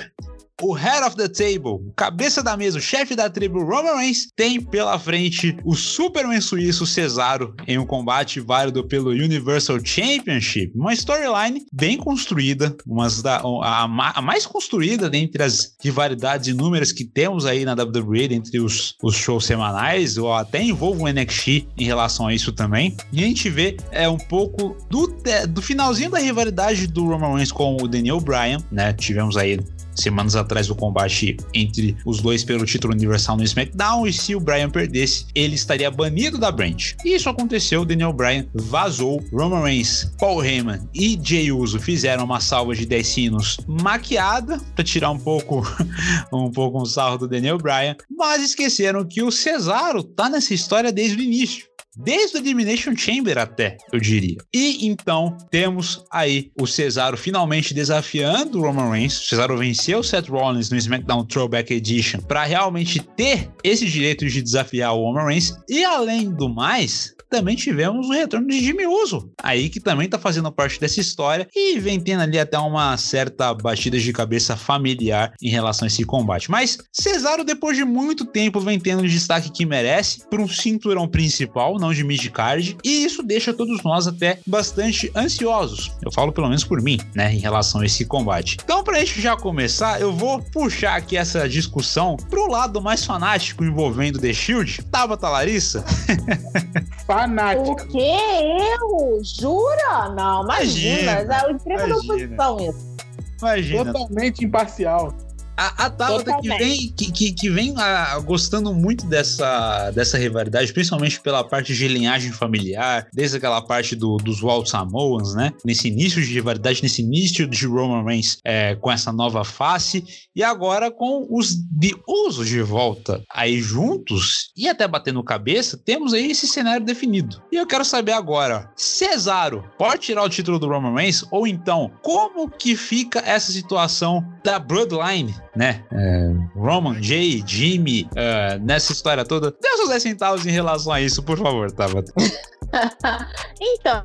o 0.61 0.73
Head 0.73 1.03
of 1.05 1.15
the 1.15 1.27
Table, 1.27 1.85
o 1.87 1.93
cabeça 1.95 2.41
da 2.41 2.55
mesa, 2.55 2.77
o 2.77 2.81
chefe 2.81 3.15
da 3.15 3.29
tribo 3.29 3.63
Roman 3.63 3.97
Reigns, 3.97 4.27
tem 4.35 4.61
pela 4.61 4.97
frente 4.97 5.57
o 5.65 5.75
Superman 5.75 6.39
suíço 6.39 6.85
Cesaro 6.85 7.53
em 7.67 7.77
um 7.77 7.85
combate 7.85 8.39
válido 8.39 8.83
pelo 8.83 9.09
Universal 9.09 9.79
Championship. 9.83 10.71
Uma 10.75 10.93
storyline 10.93 11.65
bem 11.73 11.97
construída, 11.97 12.75
umas 12.87 13.21
da, 13.21 13.41
a, 13.41 13.83
a, 13.83 14.21
mais 14.21 14.45
construída 14.45 15.09
dentre 15.09 15.43
as 15.43 15.75
rivalidades 15.83 16.47
inúmeras 16.47 16.91
que 16.91 17.03
temos 17.03 17.45
aí 17.45 17.65
na 17.65 17.73
WWE, 17.73 18.33
entre 18.33 18.59
os, 18.59 18.95
os 19.03 19.15
shows 19.15 19.45
semanais, 19.45 20.17
ou 20.17 20.33
até 20.33 20.61
envolve 20.61 21.03
o 21.03 21.07
NXT 21.07 21.67
em 21.77 21.83
relação 21.83 22.27
a 22.27 22.33
isso 22.33 22.53
também. 22.53 22.95
E 23.11 23.23
a 23.23 23.27
gente 23.27 23.49
vê 23.49 23.75
é 23.91 24.07
um 24.07 24.17
pouco 24.17 24.77
do, 24.89 25.07
do 25.49 25.61
finalzinho 25.61 26.09
da 26.09 26.19
rivalidade 26.19 26.87
do 26.87 27.05
Roman 27.05 27.33
Reigns 27.33 27.51
com 27.51 27.77
o 27.81 27.87
Daniel 27.87 28.21
Bryan, 28.21 28.57
né? 28.71 28.93
Tivemos 28.93 29.35
aí 29.35 29.59
semanas 29.95 30.35
atrás 30.35 30.67
do 30.67 30.75
combate 30.75 31.37
entre 31.53 31.95
os 32.05 32.21
dois 32.21 32.43
pelo 32.43 32.65
título 32.65 32.93
universal 32.93 33.37
no 33.37 33.43
SmackDown 33.43 34.05
e 34.07 34.13
se 34.13 34.35
o 34.35 34.39
Bryan 34.39 34.69
perdesse, 34.69 35.25
ele 35.33 35.55
estaria 35.55 35.89
banido 35.89 36.37
da 36.37 36.51
brand. 36.51 36.93
E 37.03 37.15
isso 37.15 37.29
aconteceu, 37.29 37.85
Daniel 37.85 38.13
Bryan 38.13 38.45
vazou, 38.53 39.23
Roman 39.31 39.63
Reigns, 39.63 40.11
Paul 40.19 40.43
Heyman 40.43 40.81
e 40.93 41.19
Jey 41.21 41.51
Uso 41.51 41.79
fizeram 41.79 42.25
uma 42.25 42.39
salva 42.39 42.75
de 42.75 42.85
10 42.85 43.07
sinos 43.07 43.57
maquiada 43.67 44.59
para 44.75 44.83
tirar 44.83 45.11
um 45.11 45.19
pouco 45.19 45.63
um 46.33 46.51
pouco 46.51 46.81
um 46.81 46.85
sarro 46.85 47.17
do 47.17 47.27
Daniel 47.27 47.57
Bryan, 47.57 47.95
mas 48.09 48.43
esqueceram 48.43 49.05
que 49.05 49.23
o 49.23 49.31
Cesaro 49.31 50.03
tá 50.03 50.29
nessa 50.29 50.53
história 50.53 50.91
desde 50.91 51.17
o 51.17 51.21
início 51.21 51.74
desde 51.97 52.37
o 52.37 52.39
Elimination 52.39 52.95
Chamber 52.95 53.37
até, 53.37 53.77
eu 53.91 53.99
diria. 53.99 54.37
E 54.53 54.87
então 54.87 55.37
temos 55.49 56.03
aí 56.11 56.51
o 56.59 56.67
Cesaro 56.67 57.17
finalmente 57.17 57.73
desafiando 57.73 58.59
o 58.59 58.61
Roman 58.61 58.91
Reigns. 58.91 59.19
O 59.19 59.27
Cesaro 59.27 59.57
venceu 59.57 59.99
o 59.99 60.03
Seth 60.03 60.27
Rollins 60.27 60.69
no 60.69 60.77
SmackDown 60.77 61.25
Throwback 61.25 61.73
Edition 61.73 62.19
para 62.21 62.43
realmente 62.43 62.99
ter 62.99 63.49
esse 63.63 63.85
direito 63.85 64.25
de 64.27 64.41
desafiar 64.41 64.93
o 64.93 65.03
Roman 65.03 65.25
Reigns. 65.25 65.53
E 65.69 65.83
além 65.83 66.29
do 66.29 66.49
mais, 66.49 67.15
também 67.29 67.55
tivemos 67.55 68.07
o 68.07 68.13
retorno 68.13 68.47
de 68.47 68.63
Jimmy 68.63 68.85
Uso, 68.87 69.29
aí 69.41 69.69
que 69.69 69.79
também 69.79 70.07
tá 70.07 70.17
fazendo 70.17 70.51
parte 70.51 70.79
dessa 70.79 70.99
história 71.01 71.47
e 71.55 71.79
vem 71.79 71.99
tendo 71.99 72.21
ali 72.21 72.39
até 72.39 72.57
uma 72.57 72.95
certa 72.97 73.53
batida 73.53 73.99
de 73.99 74.13
cabeça 74.13 74.55
familiar 74.55 75.33
em 75.41 75.49
relação 75.49 75.85
a 75.85 75.87
esse 75.87 76.05
combate. 76.05 76.49
Mas 76.49 76.77
Cesaro, 76.93 77.43
depois 77.43 77.75
de 77.75 77.83
muito 77.83 78.25
tempo, 78.25 78.59
vem 78.59 78.79
tendo 78.79 79.03
o 79.03 79.07
destaque 79.07 79.51
que 79.51 79.65
merece 79.65 80.27
por 80.29 80.39
um 80.39 80.47
cinturão 80.47 81.07
principal, 81.07 81.77
não 81.85 81.93
de 81.93 82.03
mid-card, 82.03 82.77
e 82.83 83.05
isso 83.05 83.21
deixa 83.23 83.53
todos 83.53 83.81
nós 83.83 84.07
até 84.07 84.39
bastante 84.45 85.11
ansiosos. 85.15 85.91
Eu 86.03 86.11
falo 86.11 86.31
pelo 86.31 86.47
menos 86.47 86.63
por 86.63 86.81
mim, 86.81 86.99
né, 87.13 87.33
em 87.33 87.37
relação 87.39 87.81
a 87.81 87.85
esse 87.85 88.05
combate. 88.05 88.57
Então, 88.63 88.83
pra 88.83 88.99
gente 88.99 89.21
já 89.21 89.35
começar, 89.37 90.01
eu 90.01 90.11
vou 90.13 90.41
puxar 90.41 90.95
aqui 90.95 91.15
essa 91.17 91.47
discussão 91.47 92.17
pro 92.29 92.47
lado 92.49 92.81
mais 92.81 93.05
fanático 93.05 93.63
envolvendo 93.63 94.19
The 94.19 94.33
Shield. 94.33 94.83
Tabata 94.91 95.29
Larissa? 95.29 95.83
Fanática. 97.05 97.69
O 97.71 97.75
que? 97.75 97.97
Eu? 97.99 99.21
Jura? 99.23 100.09
Não, 100.15 100.43
imagina. 100.43 101.01
Imagina, 101.01 101.25
Já- 101.39 101.47
O 101.47 101.51
emprego 101.51 101.87
da 101.89 101.95
oposição 101.97 102.57
isso. 102.59 102.95
Imagina, 103.41 103.93
Totalmente 103.93 104.45
imparcial. 104.45 105.13
A, 105.57 105.85
a 105.85 105.89
Tabata 105.89 106.37
que 106.41 106.49
vem, 106.49 106.93
que, 106.95 107.11
que, 107.11 107.31
que 107.31 107.49
vem 107.49 107.73
ah, 107.77 108.19
gostando 108.19 108.73
muito 108.73 109.05
dessa, 109.05 109.91
dessa 109.91 110.17
rivalidade, 110.17 110.73
principalmente 110.73 111.19
pela 111.21 111.43
parte 111.43 111.73
de 111.73 111.87
linhagem 111.87 112.31
familiar, 112.31 113.07
desde 113.13 113.37
aquela 113.37 113.61
parte 113.61 113.95
do, 113.95 114.17
dos 114.17 114.43
Wild 114.43 114.69
Samoans, 114.69 115.33
né? 115.33 115.53
Nesse 115.63 115.87
início 115.87 116.21
de 116.21 116.33
rivalidade, 116.33 116.83
nesse 116.83 117.01
início 117.01 117.47
de 117.47 117.65
Roman 117.65 118.03
Reigns 118.03 118.37
é, 118.43 118.75
com 118.75 118.91
essa 118.91 119.11
nova 119.11 119.43
face, 119.43 120.03
e 120.35 120.43
agora 120.43 120.91
com 120.91 121.27
os 121.29 121.55
de 121.55 121.95
uso 122.07 122.43
de 122.43 122.61
volta 122.61 123.23
aí 123.31 123.61
juntos 123.61 124.51
e 124.55 124.67
até 124.67 124.87
batendo 124.87 125.23
cabeça, 125.23 125.77
temos 125.77 126.13
aí 126.13 126.31
esse 126.31 126.47
cenário 126.47 126.85
definido. 126.85 127.41
E 127.51 127.55
eu 127.55 127.65
quero 127.65 127.85
saber 127.85 128.11
agora, 128.11 128.69
Cesaro 128.75 129.63
pode 129.77 130.01
tirar 130.01 130.23
o 130.23 130.29
título 130.29 130.59
do 130.59 130.67
Roman 130.67 130.95
Reigns? 130.95 131.25
Ou 131.31 131.47
então, 131.47 131.91
como 132.01 132.49
que 132.49 132.75
fica 132.75 133.19
essa 133.19 133.51
situação 133.51 134.25
da 134.43 134.59
Bloodline, 134.59 135.33
né? 135.55 135.83
É, 135.91 136.31
Roman, 136.55 137.01
Jay, 137.01 137.43
Jimmy, 137.45 138.07
é, 138.15 138.57
nessa 138.59 138.91
história 138.91 139.23
toda. 139.23 139.51
Dê 139.51 139.69
os 139.69 139.77
seus 139.77 139.89
10 139.89 140.03
centavos 140.03 140.45
em 140.45 140.51
relação 140.51 140.91
a 140.91 141.01
isso, 141.01 141.23
por 141.23 141.37
favor, 141.37 141.71
Tabata. 141.71 142.11
Então, 143.61 144.03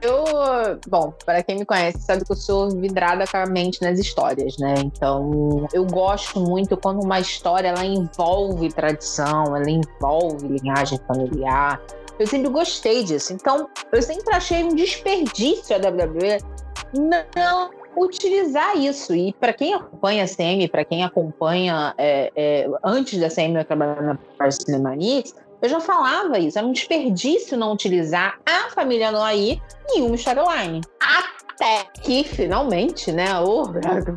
eu. 0.00 0.24
Bom, 0.86 1.12
para 1.24 1.42
quem 1.42 1.58
me 1.58 1.64
conhece, 1.64 1.98
sabe 2.02 2.24
que 2.24 2.30
eu 2.30 2.36
sou 2.36 2.70
vidrada 2.70 3.26
com 3.26 3.38
a 3.38 3.46
mente 3.46 3.82
nas 3.82 3.98
histórias, 3.98 4.56
né? 4.58 4.74
Então, 4.78 5.66
eu 5.72 5.84
gosto 5.84 6.38
muito 6.38 6.76
quando 6.76 7.02
uma 7.02 7.18
história 7.18 7.68
ela 7.68 7.84
envolve 7.84 8.68
tradição, 8.72 9.56
ela 9.56 9.68
envolve 9.68 10.46
linhagem 10.46 10.98
familiar. 11.08 11.80
Eu 12.18 12.26
sempre 12.26 12.50
gostei 12.50 13.02
disso. 13.02 13.32
Então, 13.32 13.68
eu 13.90 14.00
sempre 14.00 14.32
achei 14.32 14.62
um 14.62 14.74
desperdício 14.76 15.74
a 15.74 15.78
WWE 15.78 16.38
não 16.96 17.70
utilizar 17.96 18.76
isso. 18.76 19.14
E 19.14 19.32
para 19.32 19.52
quem 19.52 19.74
acompanha 19.74 20.24
a 20.24 20.28
CM, 20.28 20.68
para 20.68 20.84
quem 20.84 21.04
acompanha 21.04 21.94
é, 21.98 22.32
é, 22.34 22.70
antes 22.82 23.18
da 23.18 23.28
CM 23.28 23.56
eu 23.56 23.64
trabalhava 23.64 24.02
na 24.02 24.18
Parcela 24.38 24.78
Manics, 24.78 25.34
eu 25.62 25.68
já 25.68 25.80
falava 25.80 26.38
isso. 26.38 26.58
Era 26.58 26.66
um 26.66 26.72
desperdício 26.72 27.56
não 27.56 27.72
utilizar 27.72 28.38
a 28.44 28.70
família 28.70 29.10
Noaí 29.10 29.60
em 29.94 30.02
uma 30.02 30.14
storyline. 30.14 30.82
Até 31.00 31.84
que, 32.02 32.24
finalmente, 32.24 33.12
né, 33.12 33.38
oh, 33.40 33.64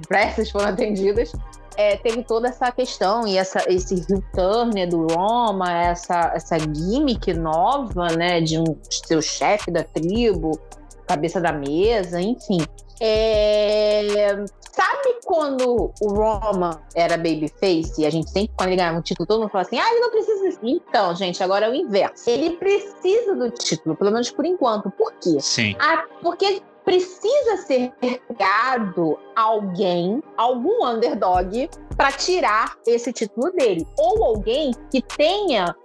pressas 0.08 0.50
foram 0.50 0.70
atendidas, 0.70 1.32
é, 1.78 1.96
teve 1.96 2.24
toda 2.24 2.50
essa 2.50 2.72
questão 2.72 3.28
e 3.28 3.38
essa, 3.38 3.64
esse 3.72 3.96
return 4.12 4.86
do 4.88 5.06
Roma, 5.08 5.72
essa, 5.72 6.32
essa 6.34 6.58
gimmick 6.58 7.32
nova, 7.34 8.08
né, 8.18 8.42
de 8.42 8.58
um 8.58 8.66
seu 8.90 9.22
chefe 9.22 9.70
da 9.70 9.84
tribo, 9.84 10.60
cabeça 11.08 11.40
da 11.40 11.54
mesa, 11.54 12.20
enfim. 12.20 12.60
É, 13.00 14.46
Sabe 14.78 15.16
quando 15.26 15.92
o 16.00 16.08
Roma 16.08 16.80
era 16.94 17.18
babyface 17.18 18.00
e 18.00 18.06
a 18.06 18.12
gente 18.12 18.30
sempre, 18.30 18.52
quando 18.56 18.70
ele 18.70 18.76
ganhava 18.76 19.00
um 19.00 19.02
título, 19.02 19.26
todo 19.26 19.40
mundo 19.40 19.50
fala 19.50 19.64
assim: 19.64 19.80
ah, 19.80 19.90
ele 19.90 20.02
não 20.02 20.12
precisa 20.12 20.44
disso. 20.46 20.60
Então, 20.62 21.16
gente, 21.16 21.42
agora 21.44 21.66
é 21.66 21.70
o 21.72 21.74
inverso. 21.74 22.30
Ele 22.30 22.52
precisa 22.58 23.34
do 23.34 23.50
título, 23.50 23.96
pelo 23.96 24.12
menos 24.12 24.30
por 24.30 24.46
enquanto. 24.46 24.92
Por 24.92 25.12
quê? 25.14 25.38
Sim. 25.40 25.76
Ah, 25.80 26.06
porque 26.22 26.62
precisa 26.86 27.58
ser 27.66 27.92
criado 28.28 29.18
alguém, 29.36 30.22
algum 30.38 30.86
underdog, 30.86 31.68
para 31.96 32.12
tirar 32.12 32.76
esse 32.86 33.12
título 33.12 33.52
dele. 33.54 33.86
Ou 33.98 34.24
alguém 34.24 34.76
que 34.92 35.02
tenha 35.02 35.76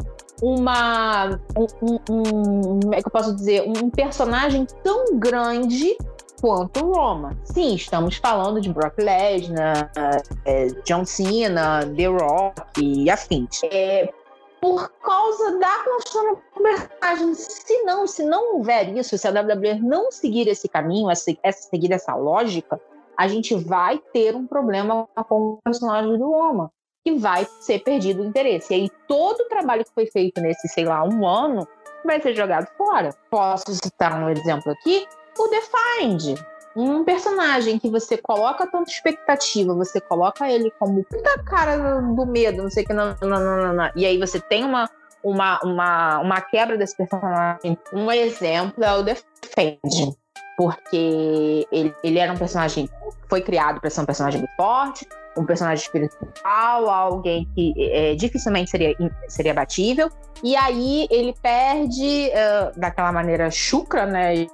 uma. 0.42 1.40
Um, 1.56 1.66
um- 1.82 1.98
um- 2.10 2.80
como 2.80 2.94
é 2.94 3.00
que 3.00 3.08
eu 3.08 3.12
posso 3.12 3.34
dizer? 3.34 3.62
Um 3.66 3.88
personagem 3.88 4.66
tão 4.84 5.16
grande 5.18 5.96
quanto 6.42 6.84
Roma. 6.92 7.38
Sim, 7.44 7.76
estamos 7.76 8.16
falando 8.16 8.60
de 8.60 8.68
Brock 8.68 8.98
Lesnar, 8.98 9.90
é, 10.44 10.66
John 10.84 11.04
Cena, 11.04 11.86
The 11.96 12.06
Rock 12.06 12.82
e 12.82 13.08
afins. 13.08 13.60
É, 13.62 14.12
por 14.60 14.90
causa 15.00 15.58
da 15.58 15.84
construção 15.84 16.34
do 16.34 16.62
personagem. 16.62 17.34
Se 17.34 17.82
não, 17.84 18.06
se 18.08 18.24
não 18.24 18.56
houver 18.56 18.94
isso, 18.96 19.16
se 19.16 19.26
a 19.26 19.30
WWE 19.30 19.80
não 19.80 20.10
seguir 20.10 20.48
esse 20.48 20.68
caminho, 20.68 21.08
seguir 21.14 21.92
essa 21.92 22.14
lógica, 22.16 22.80
a 23.16 23.28
gente 23.28 23.54
vai 23.54 23.98
ter 24.12 24.34
um 24.34 24.46
problema 24.46 25.06
com 25.28 25.52
o 25.52 25.58
personagem 25.64 26.18
do 26.18 26.28
Roma. 26.28 26.70
Que 27.04 27.18
vai 27.18 27.46
ser 27.60 27.80
perdido 27.80 28.22
o 28.22 28.24
interesse. 28.24 28.72
E 28.72 28.76
aí, 28.76 28.90
todo 29.08 29.40
o 29.40 29.48
trabalho 29.48 29.84
que 29.84 29.92
foi 29.92 30.06
feito 30.06 30.40
nesse, 30.40 30.68
sei 30.68 30.84
lá, 30.84 31.02
um 31.02 31.26
ano, 31.26 31.66
vai 32.04 32.22
ser 32.22 32.34
jogado 32.34 32.68
fora. 32.76 33.10
Posso 33.28 33.74
citar 33.74 34.22
um 34.22 34.28
exemplo 34.28 34.70
aqui? 34.70 35.04
O 35.38 35.48
Defind. 35.48 36.38
Um 36.74 37.04
personagem 37.04 37.78
que 37.78 37.90
você 37.90 38.16
coloca 38.16 38.66
tanta 38.66 38.90
expectativa, 38.90 39.74
você 39.74 40.00
coloca 40.00 40.50
ele 40.50 40.72
como 40.78 41.04
puta 41.04 41.42
cara 41.44 42.00
do 42.00 42.24
medo, 42.24 42.62
não 42.62 42.70
sei 42.70 42.82
o 42.82 42.86
que, 42.86 42.94
não, 42.94 43.14
não, 43.20 43.28
não, 43.28 43.72
não. 43.74 43.90
E 43.94 44.06
aí 44.06 44.16
você 44.18 44.40
tem 44.40 44.64
uma, 44.64 44.88
uma, 45.22 45.60
uma, 45.62 46.18
uma 46.20 46.40
quebra 46.40 46.78
desse 46.78 46.96
personagem. 46.96 47.78
Um 47.92 48.10
exemplo 48.10 48.82
é 48.82 48.94
o 48.94 49.02
Defend. 49.02 50.16
Porque 50.56 51.66
ele, 51.70 51.94
ele 52.02 52.18
era 52.18 52.32
um 52.32 52.38
personagem 52.38 52.88
foi 53.28 53.40
criado 53.40 53.80
para 53.80 53.88
ser 53.88 54.02
um 54.02 54.04
personagem 54.04 54.40
muito 54.40 54.54
forte, 54.56 55.08
um 55.38 55.46
personagem 55.46 55.82
espiritual, 55.82 56.90
alguém 56.90 57.48
que 57.54 57.72
é, 57.78 58.14
dificilmente 58.14 58.70
seria, 58.70 58.94
seria 59.26 59.54
batível. 59.54 60.10
E 60.44 60.54
aí 60.54 61.06
ele 61.10 61.34
perde 61.40 62.30
eh, 62.30 62.72
daquela 62.76 63.12
maneira 63.12 63.50
chucra, 63.50 64.04
né? 64.04 64.46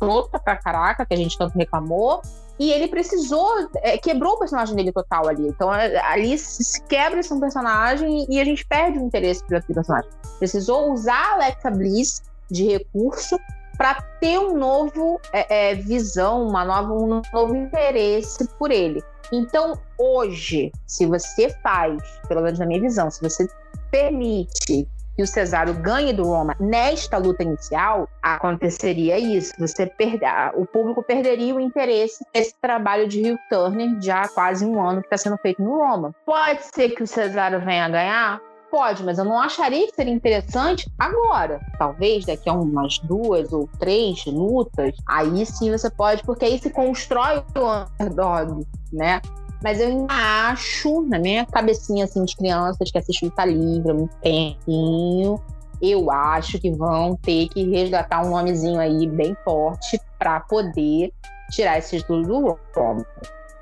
Escrota 0.00 0.38
pra 0.38 0.56
caraca, 0.56 1.04
que 1.04 1.12
a 1.12 1.16
gente 1.16 1.36
tanto 1.36 1.56
reclamou. 1.56 2.22
E 2.58 2.70
ele 2.72 2.88
precisou, 2.88 3.68
eh, 3.76 3.96
quebrou 3.98 4.34
o 4.34 4.38
personagem 4.38 4.74
dele 4.74 4.92
total 4.92 5.28
ali. 5.28 5.46
Então 5.46 5.72
eh, 5.74 5.98
ali 6.04 6.36
se 6.36 6.82
quebra 6.84 7.20
esse 7.20 7.38
personagem 7.38 8.26
e 8.28 8.40
a 8.40 8.44
gente 8.44 8.66
perde 8.66 8.98
o 8.98 9.02
interesse 9.02 9.44
pelo 9.44 9.62
personagem. 9.62 10.10
Precisou 10.38 10.92
usar 10.92 11.14
a 11.14 11.34
Alexa 11.34 11.70
Bliss 11.70 12.22
de 12.50 12.66
recurso 12.66 13.38
para 13.78 13.94
ter 14.20 14.38
um 14.38 14.58
novo 14.58 15.18
é, 15.32 15.70
é, 15.70 15.74
visão, 15.74 16.46
uma 16.46 16.64
nova, 16.64 16.92
um 16.92 17.22
novo 17.32 17.56
interesse 17.56 18.46
por 18.58 18.70
ele. 18.70 19.02
Então, 19.32 19.78
hoje, 19.96 20.70
se 20.86 21.06
você 21.06 21.48
faz, 21.62 22.02
pelo 22.28 22.42
menos 22.42 22.58
na 22.58 22.66
minha 22.66 22.80
visão, 22.80 23.10
se 23.10 23.22
você 23.22 23.48
permite 23.90 24.86
que 25.16 25.22
o 25.22 25.26
Cesaro 25.26 25.74
ganhe 25.74 26.12
do 26.12 26.24
Roma 26.24 26.56
nesta 26.58 27.18
luta 27.18 27.42
inicial, 27.42 28.08
aconteceria 28.22 29.18
isso. 29.18 29.52
Você 29.58 29.86
perde, 29.86 30.24
o 30.54 30.64
público 30.66 31.02
perderia 31.02 31.54
o 31.54 31.60
interesse 31.60 32.24
nesse 32.34 32.54
trabalho 32.60 33.08
de 33.08 33.22
Rio 33.22 33.38
Turner 33.48 34.00
já 34.00 34.22
há 34.22 34.28
quase 34.28 34.64
um 34.64 34.80
ano 34.82 35.00
que 35.00 35.06
está 35.06 35.16
sendo 35.16 35.36
feito 35.38 35.62
no 35.62 35.76
Roma. 35.76 36.14
Pode 36.24 36.64
ser 36.64 36.90
que 36.90 37.02
o 37.02 37.06
Cesaro 37.06 37.60
venha 37.60 37.86
a 37.86 37.88
ganhar? 37.88 38.40
Pode, 38.70 39.02
mas 39.02 39.18
eu 39.18 39.24
não 39.24 39.38
acharia 39.38 39.88
que 39.88 39.96
seria 39.96 40.12
interessante 40.12 40.88
agora. 40.96 41.60
Talvez 41.76 42.24
daqui 42.24 42.48
a 42.48 42.52
umas 42.52 42.98
duas 43.00 43.52
ou 43.52 43.68
três 43.80 44.24
lutas, 44.26 44.94
aí 45.08 45.44
sim 45.44 45.72
você 45.72 45.90
pode, 45.90 46.22
porque 46.22 46.44
aí 46.44 46.58
se 46.58 46.70
constrói 46.70 47.38
o 47.38 47.86
underdog, 48.00 48.64
né? 48.92 49.20
Mas 49.62 49.80
eu 49.80 49.88
ainda 49.88 50.12
acho, 50.12 51.02
na 51.02 51.18
minha 51.18 51.44
cabecinha 51.44 52.04
assim 52.04 52.24
de 52.24 52.34
crianças 52.36 52.90
que 52.90 52.98
assistem 52.98 53.28
luta 53.28 53.44
livre 53.44 53.90
há 53.90 53.94
muito 53.94 54.16
tempinho, 54.16 55.40
eu 55.80 56.10
acho 56.10 56.58
que 56.58 56.70
vão 56.70 57.16
ter 57.16 57.48
que 57.48 57.68
resgatar 57.70 58.24
um 58.24 58.30
nomezinho 58.30 58.78
aí 58.78 59.06
bem 59.06 59.34
forte 59.44 60.00
para 60.18 60.40
poder 60.40 61.12
tirar 61.50 61.78
esse 61.78 61.98
título 61.98 62.22
do 62.26 62.58
Roman. 62.74 63.04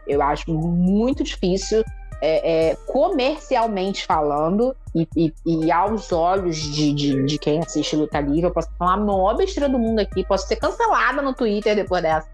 Eu 0.07 0.23
acho 0.23 0.51
muito 0.51 1.23
difícil, 1.23 1.85
é, 2.21 2.71
é, 2.71 2.77
comercialmente 2.87 4.05
falando, 4.05 4.75
e, 4.95 5.07
e, 5.17 5.33
e, 5.47 5.71
aos 5.71 6.13
olhos 6.13 6.57
de, 6.57 6.93
de, 6.93 7.25
de, 7.25 7.39
quem 7.39 7.61
assiste 7.61 7.95
luta 7.95 8.21
livre, 8.21 8.45
eu 8.45 8.51
posso 8.51 8.69
falar 8.79 8.95
a 8.95 8.97
maior 8.97 9.37
besteira 9.37 9.69
do 9.69 9.79
mundo 9.79 10.01
aqui, 10.01 10.27
posso 10.27 10.49
ser 10.49 10.57
cancelada 10.57 11.23
no 11.23 11.35
Twitter 11.35 11.77
depois 11.77 12.03
dessa. 12.03 12.29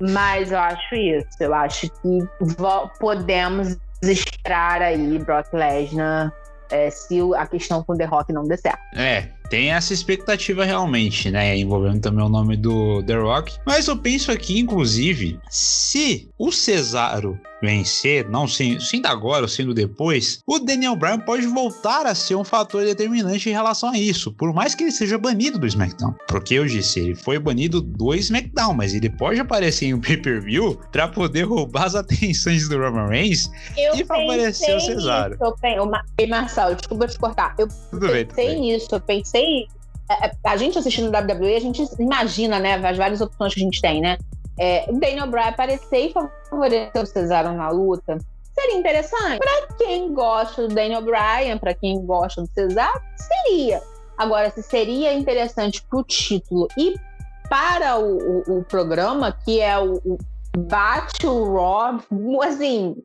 Mas 0.00 0.52
eu 0.52 0.58
acho 0.58 0.94
isso. 0.94 1.28
Eu 1.40 1.54
acho 1.54 1.88
que 2.02 2.18
podemos 2.98 3.76
esperar 4.02 4.82
aí 4.82 5.18
Brock 5.18 5.52
Lesnar 5.52 6.32
é, 6.70 6.90
se 6.90 7.20
a 7.36 7.46
questão 7.46 7.82
com 7.82 7.96
The 7.96 8.04
Rock 8.04 8.32
não 8.32 8.44
der 8.44 8.58
certo. 8.58 8.80
É, 8.94 9.28
tem 9.48 9.72
essa 9.72 9.92
expectativa 9.92 10.64
realmente, 10.64 11.30
né? 11.30 11.56
Envolvendo 11.56 12.00
também 12.00 12.24
o 12.24 12.28
nome 12.28 12.56
do 12.56 13.02
The 13.04 13.16
Rock. 13.16 13.56
Mas 13.64 13.88
eu 13.88 13.96
penso 13.96 14.30
aqui, 14.30 14.58
inclusive, 14.58 15.38
se 15.48 16.28
o 16.38 16.52
Cesaro 16.52 17.38
vencer, 17.62 18.28
não 18.28 18.46
sendo 18.46 19.06
agora 19.06 19.42
ou 19.42 19.48
sendo 19.48 19.72
depois, 19.72 20.40
o 20.46 20.58
Daniel 20.58 20.94
Bryan 20.94 21.18
pode 21.20 21.46
voltar 21.46 22.06
a 22.06 22.14
ser 22.14 22.34
um 22.34 22.44
fator 22.44 22.84
determinante 22.84 23.48
em 23.48 23.52
relação 23.52 23.90
a 23.90 23.98
isso, 23.98 24.30
por 24.32 24.52
mais 24.52 24.74
que 24.74 24.84
ele 24.84 24.92
seja 24.92 25.16
banido 25.16 25.58
do 25.58 25.66
SmackDown. 25.66 26.14
Porque 26.28 26.54
eu 26.54 26.66
disse, 26.66 27.00
ele 27.00 27.14
foi 27.14 27.38
banido 27.38 27.80
do 27.80 28.14
SmackDown, 28.14 28.74
mas 28.74 28.94
ele 28.94 29.08
pode 29.08 29.40
aparecer 29.40 29.86
em 29.86 29.94
um 29.94 30.00
pay-per-view 30.00 30.78
para 30.92 31.08
poder 31.08 31.44
roubar 31.44 31.84
as 31.84 31.94
atenções 31.94 32.68
do 32.68 32.78
Roman 32.78 33.08
Reigns 33.08 33.50
eu 33.76 33.94
e 33.94 34.04
favorecer 34.04 34.76
o 34.76 34.80
Cesaro. 34.80 35.34
Isso, 35.34 35.44
eu 35.44 35.52
pensei, 35.56 36.26
Marcelo, 36.28 36.74
desculpa 36.74 37.08
te 37.08 37.18
cortar. 37.18 37.54
Eu 37.58 37.68
tudo 37.90 38.06
pensei 38.06 38.48
bem, 38.48 38.60
nisso, 38.60 38.88
eu 38.92 39.00
pensei 39.00 39.35
é, 39.38 40.26
é, 40.26 40.32
a 40.44 40.56
gente 40.56 40.78
assistindo 40.78 41.08
WWE, 41.08 41.56
a 41.56 41.60
gente 41.60 41.82
imagina, 41.98 42.58
né, 42.58 42.74
as 42.74 42.96
várias 42.96 43.20
opções 43.20 43.54
que 43.54 43.60
a 43.60 43.64
gente 43.64 43.80
tem, 43.80 44.00
né? 44.00 44.16
é, 44.58 44.90
Daniel 44.92 45.26
Bryan 45.26 45.48
aparecer 45.48 46.08
e 46.08 46.12
favorecer 46.12 47.02
o 47.02 47.06
Cesaro 47.06 47.52
na 47.52 47.68
luta, 47.68 48.18
seria 48.54 48.78
interessante. 48.78 49.38
Para 49.38 49.76
quem 49.76 50.12
gosta 50.12 50.66
do 50.66 50.74
Daniel 50.74 51.02
Bryan, 51.02 51.58
para 51.58 51.74
quem 51.74 52.04
gosta 52.04 52.42
do 52.42 52.48
Cesaro, 52.48 53.00
seria. 53.16 53.82
Agora, 54.16 54.50
se 54.50 54.62
seria 54.62 55.12
interessante 55.12 55.82
para 55.82 55.98
o 55.98 56.04
título 56.04 56.68
e 56.76 56.94
para 57.48 57.98
o, 57.98 58.16
o, 58.16 58.58
o, 58.58 58.64
programa, 58.64 59.30
que 59.44 59.60
é 59.60 59.78
o, 59.78 59.96
o 60.04 60.18
Bate 60.56 61.26
o 61.26 61.44
Rob, 61.44 62.02
assim, 62.42 62.96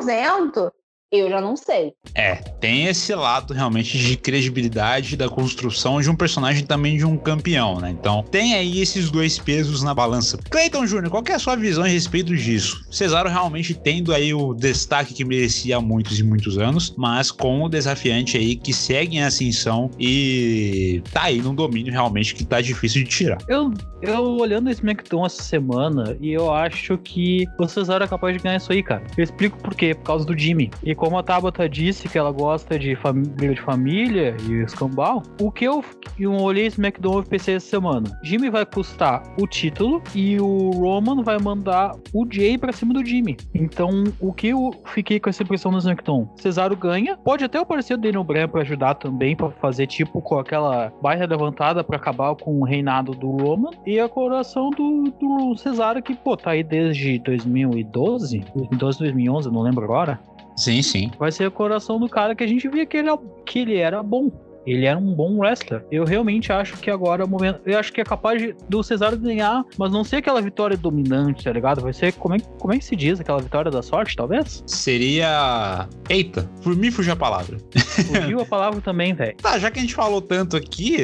100%, 0.00 0.72
eu 1.12 1.30
já 1.30 1.40
não 1.40 1.56
sei. 1.56 1.92
É, 2.14 2.34
tem 2.34 2.86
esse 2.86 3.14
lado 3.14 3.54
realmente 3.54 3.96
de 3.98 4.16
credibilidade 4.16 5.16
da 5.16 5.28
construção 5.28 6.00
de 6.00 6.10
um 6.10 6.16
personagem 6.16 6.64
também 6.64 6.96
de 6.96 7.04
um 7.04 7.16
campeão, 7.16 7.80
né? 7.80 7.90
Então 7.90 8.24
tem 8.24 8.54
aí 8.54 8.80
esses 8.80 9.10
dois 9.10 9.38
pesos 9.38 9.82
na 9.82 9.94
balança. 9.94 10.38
Cleiton 10.50 10.86
Júnior, 10.86 11.10
qual 11.10 11.22
é 11.28 11.32
a 11.32 11.38
sua 11.38 11.56
visão 11.56 11.84
a 11.84 11.86
respeito 11.86 12.34
disso? 12.34 12.84
Cesaro 12.90 13.28
realmente 13.28 13.74
tendo 13.74 14.12
aí 14.12 14.34
o 14.34 14.52
destaque 14.52 15.14
que 15.14 15.24
merecia 15.24 15.76
há 15.76 15.80
muitos 15.80 16.18
e 16.18 16.24
muitos 16.24 16.58
anos, 16.58 16.94
mas 16.96 17.30
com 17.30 17.62
o 17.62 17.68
desafiante 17.68 18.36
aí 18.36 18.56
que 18.56 18.72
segue 18.72 19.16
em 19.16 19.22
ascensão 19.22 19.90
e 19.98 21.02
tá 21.12 21.24
aí 21.24 21.40
num 21.40 21.54
domínio 21.54 21.92
realmente 21.92 22.34
que 22.34 22.44
tá 22.44 22.60
difícil 22.60 23.04
de 23.04 23.08
tirar. 23.08 23.38
Eu, 23.48 23.72
eu 24.02 24.36
olhando 24.36 24.70
esse 24.70 24.80
SmackDown 24.80 25.26
essa 25.26 25.42
semana 25.42 26.16
e 26.20 26.32
eu 26.32 26.52
acho 26.52 26.98
que 26.98 27.44
o 27.58 27.68
Cesaro 27.68 28.04
é 28.04 28.08
capaz 28.08 28.36
de 28.36 28.42
ganhar 28.42 28.56
isso 28.56 28.72
aí, 28.72 28.82
cara. 28.82 29.02
Eu 29.16 29.24
explico 29.24 29.58
por 29.58 29.74
quê, 29.74 29.94
por 29.94 30.04
causa 30.04 30.24
do 30.24 30.36
Jimmy. 30.36 30.70
E 30.82 30.95
como 30.96 31.18
a 31.18 31.22
Tabata 31.22 31.68
disse 31.68 32.08
que 32.08 32.18
ela 32.18 32.32
gosta 32.32 32.78
de 32.78 32.96
briga 33.36 33.54
de 33.54 33.60
família 33.60 34.36
e 34.48 34.62
escambau, 34.62 35.22
o 35.40 35.50
que 35.50 35.64
eu, 35.64 35.84
eu 36.18 36.32
olhei 36.32 36.66
esse 36.66 36.80
McDonald's 36.80 37.26
e 37.26 37.30
pensei 37.30 37.54
essa 37.56 37.68
semana? 37.68 38.18
Jimmy 38.22 38.50
vai 38.50 38.64
custar 38.64 39.22
o 39.40 39.46
título 39.46 40.02
e 40.14 40.40
o 40.40 40.70
Roman 40.70 41.22
vai 41.22 41.38
mandar 41.38 41.94
o 42.12 42.26
Jay 42.28 42.58
pra 42.58 42.72
cima 42.72 42.94
do 42.94 43.04
Jimmy. 43.04 43.36
Então, 43.54 44.04
o 44.20 44.32
que 44.32 44.48
eu 44.48 44.70
fiquei 44.86 45.20
com 45.20 45.28
essa 45.28 45.42
impressão 45.42 45.70
no 45.70 45.78
SmackDown? 45.78 46.28
Cesaro 46.36 46.76
ganha, 46.76 47.16
pode 47.16 47.44
até 47.44 47.58
aparecer 47.58 47.94
o 47.94 47.98
Daniel 47.98 48.24
Bryan 48.24 48.48
pra 48.48 48.62
ajudar 48.62 48.94
também, 48.94 49.36
pra 49.36 49.50
fazer 49.50 49.86
tipo 49.86 50.20
com 50.22 50.38
aquela 50.38 50.92
baita 51.02 51.26
levantada 51.26 51.84
pra 51.84 51.96
acabar 51.96 52.34
com 52.34 52.60
o 52.60 52.64
reinado 52.64 53.12
do 53.12 53.30
Roman 53.30 53.70
e 53.86 54.00
a 54.00 54.08
coroação 54.08 54.70
do, 54.70 55.04
do 55.20 55.56
Cesaro 55.56 56.02
que, 56.02 56.14
pô, 56.14 56.36
tá 56.36 56.52
aí 56.52 56.62
desde 56.62 57.18
2012, 57.18 58.38
2012, 58.54 58.98
2011, 58.98 59.50
não 59.50 59.62
lembro 59.62 59.84
agora. 59.84 60.18
Sim, 60.56 60.82
sim. 60.82 61.10
Vai 61.18 61.30
ser 61.30 61.46
o 61.46 61.50
coração 61.50 61.98
do 61.98 62.08
cara 62.08 62.34
que 62.34 62.42
a 62.42 62.46
gente 62.46 62.68
via 62.68 62.86
que 62.86 62.96
ele, 62.96 63.10
que 63.44 63.60
ele 63.60 63.76
era 63.76 64.02
bom. 64.02 64.30
Ele 64.66 64.84
era 64.84 64.98
um 64.98 65.14
bom 65.14 65.38
wrestler. 65.38 65.84
Eu 65.92 66.04
realmente 66.04 66.52
acho 66.52 66.76
que 66.78 66.90
agora 66.90 67.22
é 67.22 67.24
o 67.24 67.28
momento. 67.28 67.60
Eu 67.64 67.78
acho 67.78 67.92
que 67.92 68.00
é 68.00 68.04
capaz 68.04 68.42
de, 68.42 68.54
do 68.68 68.82
Cesaro 68.82 69.16
ganhar, 69.16 69.64
mas 69.78 69.92
não 69.92 70.02
ser 70.02 70.16
aquela 70.16 70.42
vitória 70.42 70.76
dominante, 70.76 71.44
tá 71.44 71.52
ligado? 71.52 71.80
Vai 71.80 71.92
ser. 71.92 72.12
Como 72.14 72.34
é, 72.34 72.38
como 72.58 72.74
é 72.74 72.78
que 72.78 72.84
se 72.84 72.96
diz? 72.96 73.20
Aquela 73.20 73.40
vitória 73.40 73.70
da 73.70 73.80
sorte, 73.80 74.16
talvez? 74.16 74.64
Seria. 74.66 75.88
Eita, 76.10 76.50
por 76.64 76.74
mim 76.74 76.90
fugiu 76.90 77.12
a 77.12 77.16
palavra. 77.16 77.58
Fugiu 78.06 78.40
a 78.40 78.44
palavra 78.46 78.80
também, 78.80 79.14
velho. 79.14 79.36
Tá, 79.36 79.56
já 79.56 79.70
que 79.70 79.78
a 79.78 79.82
gente 79.82 79.94
falou 79.94 80.20
tanto 80.20 80.56
aqui, 80.56 80.96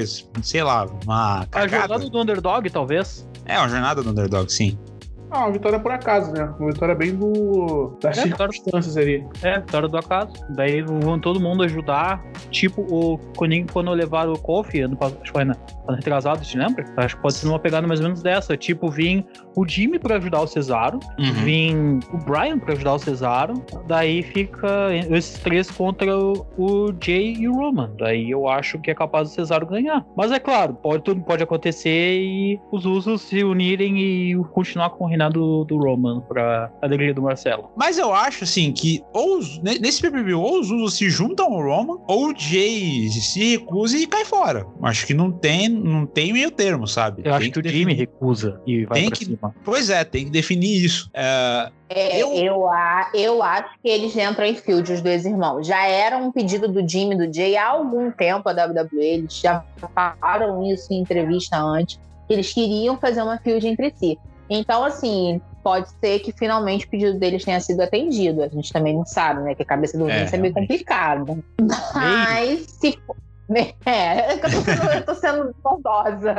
sei 0.42 0.64
lá, 0.64 0.86
uma. 1.04 1.46
Cagada. 1.46 1.64
A 1.64 1.68
jornada 1.68 2.10
do 2.10 2.20
underdog, 2.20 2.68
talvez. 2.68 3.28
É, 3.44 3.58
uma 3.58 3.68
jornada 3.68 4.02
do 4.02 4.10
underdog, 4.10 4.52
sim. 4.52 4.76
Ah, 5.32 5.46
uma 5.46 5.52
vitória 5.52 5.80
por 5.80 5.90
acaso, 5.90 6.30
né? 6.30 6.44
Uma 6.60 6.70
vitória 6.70 6.94
bem 6.94 7.14
do. 7.14 7.96
das 8.02 8.18
é, 8.18 8.22
circunstâncias 8.22 8.98
ali. 8.98 9.26
É, 9.42 9.58
vitória 9.60 9.88
do 9.88 9.96
acaso. 9.96 10.32
Daí 10.50 10.82
vão 10.82 11.18
todo 11.18 11.40
mundo 11.40 11.62
ajudar. 11.62 12.22
Tipo, 12.50 12.82
o 12.82 13.16
Coninho, 13.34 13.66
quando 13.72 13.90
levaram 13.92 14.34
o 14.34 14.38
Kofi, 14.38 14.82
ano 14.82 14.98
acho 15.00 15.16
que 15.16 15.30
foi 15.30 15.42
ano 15.42 15.56
retrasado, 15.88 16.42
te 16.42 16.58
lembra? 16.58 16.84
Acho 16.98 17.16
que 17.16 17.22
pode 17.22 17.34
ser 17.34 17.48
uma 17.48 17.58
pegada 17.58 17.86
mais 17.86 17.98
ou 18.00 18.04
menos 18.04 18.22
dessa. 18.22 18.58
Tipo, 18.58 18.90
vir 18.90 19.24
o 19.56 19.66
Jimmy 19.66 19.98
pra 19.98 20.16
ajudar 20.16 20.40
o 20.40 20.46
Cesaro, 20.46 20.98
uhum. 21.18 21.32
vir 21.44 21.74
o 22.12 22.18
Brian 22.18 22.58
pra 22.58 22.72
ajudar 22.72 22.94
o 22.94 22.98
Cesaro. 22.98 23.54
Daí 23.86 24.22
fica 24.22 24.88
esses 25.10 25.38
três 25.38 25.70
contra 25.70 26.16
o, 26.16 26.46
o 26.56 26.94
Jay 27.00 27.34
e 27.34 27.48
o 27.48 27.54
Roman. 27.54 27.90
Daí 27.98 28.30
eu 28.30 28.48
acho 28.48 28.78
que 28.78 28.90
é 28.90 28.94
capaz 28.94 29.28
do 29.28 29.34
Cesaro 29.34 29.66
ganhar. 29.66 30.04
Mas 30.16 30.32
é 30.32 30.38
claro, 30.38 30.74
pode, 30.74 31.04
tudo 31.04 31.20
pode 31.22 31.42
acontecer 31.42 32.20
e 32.20 32.60
os 32.70 32.84
usos 32.84 33.22
se 33.22 33.42
unirem 33.44 33.98
e 34.00 34.36
continuar 34.52 34.90
com 34.90 35.06
o 35.06 35.30
do, 35.30 35.64
do 35.64 35.76
Roman 35.78 36.20
pra 36.20 36.70
alegria 36.80 37.14
do 37.14 37.22
Marcelo. 37.22 37.70
Mas 37.76 37.98
eu 37.98 38.12
acho, 38.12 38.44
assim, 38.44 38.72
que 38.72 39.02
ou 39.12 39.40
nesse 39.62 40.00
PPV, 40.00 40.34
ou 40.34 40.60
os 40.60 40.70
Usos 40.70 40.94
se 40.94 41.10
juntam 41.10 41.46
ao 41.46 41.62
Roman, 41.62 41.98
ou 42.06 42.30
o 42.30 42.34
Jay 42.36 43.08
se 43.08 43.56
recusa 43.56 43.96
e 43.96 44.06
cai 44.06 44.24
fora. 44.24 44.66
Acho 44.82 45.06
que 45.06 45.14
não 45.14 45.30
tem, 45.30 45.68
não 45.68 46.06
tem 46.06 46.32
meio 46.32 46.50
termo, 46.50 46.86
sabe? 46.86 47.20
Eu 47.20 47.24
tem 47.24 47.32
acho 47.32 47.50
que, 47.50 47.62
que 47.62 47.68
o 47.68 47.70
Jimmy 47.70 47.94
recusa 47.94 48.60
e 48.66 48.84
vai 48.84 49.00
tem 49.00 49.10
que, 49.10 49.24
cima. 49.24 49.41
Pois 49.64 49.90
é, 49.90 50.04
tem 50.04 50.24
que 50.24 50.30
definir 50.30 50.84
isso. 50.84 51.10
É, 51.12 51.70
é, 51.88 52.22
eu... 52.22 52.32
Eu, 52.32 52.66
eu 53.14 53.42
acho 53.42 53.70
que 53.82 53.88
eles 53.88 54.16
entram 54.16 54.46
em 54.46 54.54
field, 54.54 54.92
os 54.92 55.00
dois 55.00 55.24
irmãos. 55.24 55.66
Já 55.66 55.86
era 55.86 56.16
um 56.16 56.30
pedido 56.30 56.68
do 56.68 56.86
Jimmy 56.88 57.14
e 57.14 57.26
do 57.26 57.34
Jay 57.34 57.56
há 57.56 57.68
algum 57.68 58.10
tempo 58.10 58.48
a 58.48 58.52
WWE, 58.52 59.04
eles 59.04 59.38
já 59.38 59.64
falaram 59.94 60.64
isso 60.64 60.92
em 60.92 61.00
entrevista 61.00 61.56
antes, 61.56 61.98
eles 62.28 62.52
queriam 62.52 62.96
fazer 62.96 63.22
uma 63.22 63.38
field 63.38 63.66
entre 63.66 63.92
si. 63.96 64.18
Então, 64.48 64.84
assim, 64.84 65.40
pode 65.62 65.88
ser 66.00 66.18
que 66.20 66.32
finalmente 66.32 66.86
o 66.86 66.88
pedido 66.88 67.18
deles 67.18 67.44
tenha 67.44 67.60
sido 67.60 67.80
atendido. 67.80 68.42
A 68.42 68.48
gente 68.48 68.72
também 68.72 68.94
não 68.94 69.04
sabe, 69.04 69.42
né? 69.42 69.54
Que 69.54 69.62
a 69.62 69.66
cabeça 69.66 69.96
do 69.96 70.06
Vince 70.06 70.34
é, 70.34 70.38
é 70.38 70.40
meio 70.40 70.54
complicada. 70.54 71.38
Mas 71.94 72.66
se. 72.80 72.98
É, 73.84 74.32
eu 74.32 74.40
tô 74.40 74.48
sendo, 74.48 74.90
eu 74.94 75.04
tô 75.04 75.14
sendo 75.14 75.56
bondosa. 75.62 76.34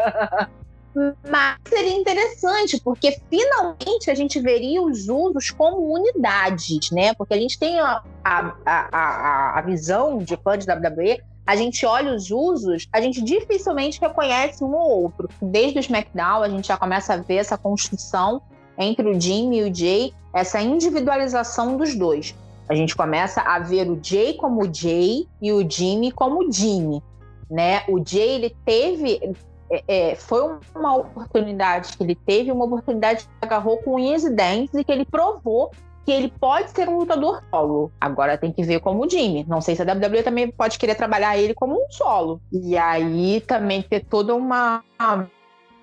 Mas 1.30 1.58
seria 1.68 1.94
interessante, 1.94 2.80
porque 2.82 3.20
finalmente 3.30 4.10
a 4.10 4.16
gente 4.16 4.40
veria 4.40 4.82
os 4.82 5.10
usos 5.10 5.52
como 5.52 5.94
unidades, 5.94 6.92
né? 6.92 7.14
Porque 7.14 7.34
a 7.34 7.38
gente 7.38 7.58
tem 7.58 7.80
a, 7.80 8.02
a, 8.24 8.54
a, 8.66 9.60
a 9.60 9.62
visão 9.62 10.20
de 10.20 10.38
fã 10.38 10.58
de 10.58 10.66
WWE 10.70 11.22
a 11.46 11.56
gente 11.56 11.86
olha 11.86 12.14
os 12.14 12.32
usos, 12.32 12.88
a 12.92 13.02
gente 13.02 13.22
dificilmente 13.22 14.00
reconhece 14.00 14.64
um 14.64 14.74
ou 14.74 15.04
outro. 15.04 15.30
Desde 15.42 15.78
o 15.78 15.82
SmackDown, 15.82 16.42
a 16.42 16.50
gente 16.50 16.68
já 16.68 16.78
começa 16.78 17.14
a 17.14 17.18
ver 17.18 17.36
essa 17.36 17.58
construção 17.58 18.42
entre 18.78 19.08
o 19.08 19.20
Jimmy 19.20 19.60
e 19.60 19.70
o 19.70 19.76
Jay, 19.76 20.14
essa 20.34 20.62
individualização 20.62 21.78
dos 21.78 21.96
dois. 21.96 22.34
A 22.70 22.76
gente 22.76 22.96
começa 22.96 23.42
a 23.42 23.60
ver 23.60 23.90
o 23.90 24.00
Jay 24.02 24.36
como 24.36 24.74
Jay 24.74 25.28
e 25.42 25.52
o 25.52 25.70
Jimmy 25.70 26.12
como 26.12 26.50
Jimmy. 26.52 27.04
Né? 27.52 27.84
O 27.90 28.02
Jay 28.04 28.30
ele 28.30 28.56
teve 28.66 29.36
é, 29.74 30.12
é, 30.12 30.16
foi 30.16 30.58
uma 30.76 30.98
oportunidade 30.98 31.98
que 31.98 32.04
ele 32.04 32.16
teve, 32.16 32.52
uma 32.52 32.66
oportunidade 32.66 33.24
que 33.24 33.30
agarrou 33.42 33.78
com 33.78 33.96
unhas 33.96 34.24
e 34.24 34.30
dentes 34.30 34.74
e 34.76 34.84
que 34.84 34.92
ele 34.92 35.06
provou 35.06 35.72
que 36.06 36.12
ele 36.12 36.32
pode 36.40 36.70
ser 36.72 36.90
um 36.90 36.98
lutador 36.98 37.42
solo. 37.50 37.92
Agora 38.00 38.38
tem 38.38 38.52
que 38.52 38.62
ver 38.62 38.82
como 38.82 39.06
o 39.06 39.10
Jimmy. 39.10 39.46
Não 39.48 39.62
sei 39.62 39.76
se 39.76 39.82
a 39.82 39.86
WWE 39.86 40.22
também 40.22 40.52
pode 40.52 40.78
querer 40.78 40.96
trabalhar 40.96 41.38
ele 41.38 41.54
como 41.54 41.76
um 41.76 41.90
solo. 41.90 42.42
E 42.52 42.78
aí 42.78 43.42
também 43.42 43.82
ter 43.82 44.02
toda 44.02 44.36
uma 44.36 44.84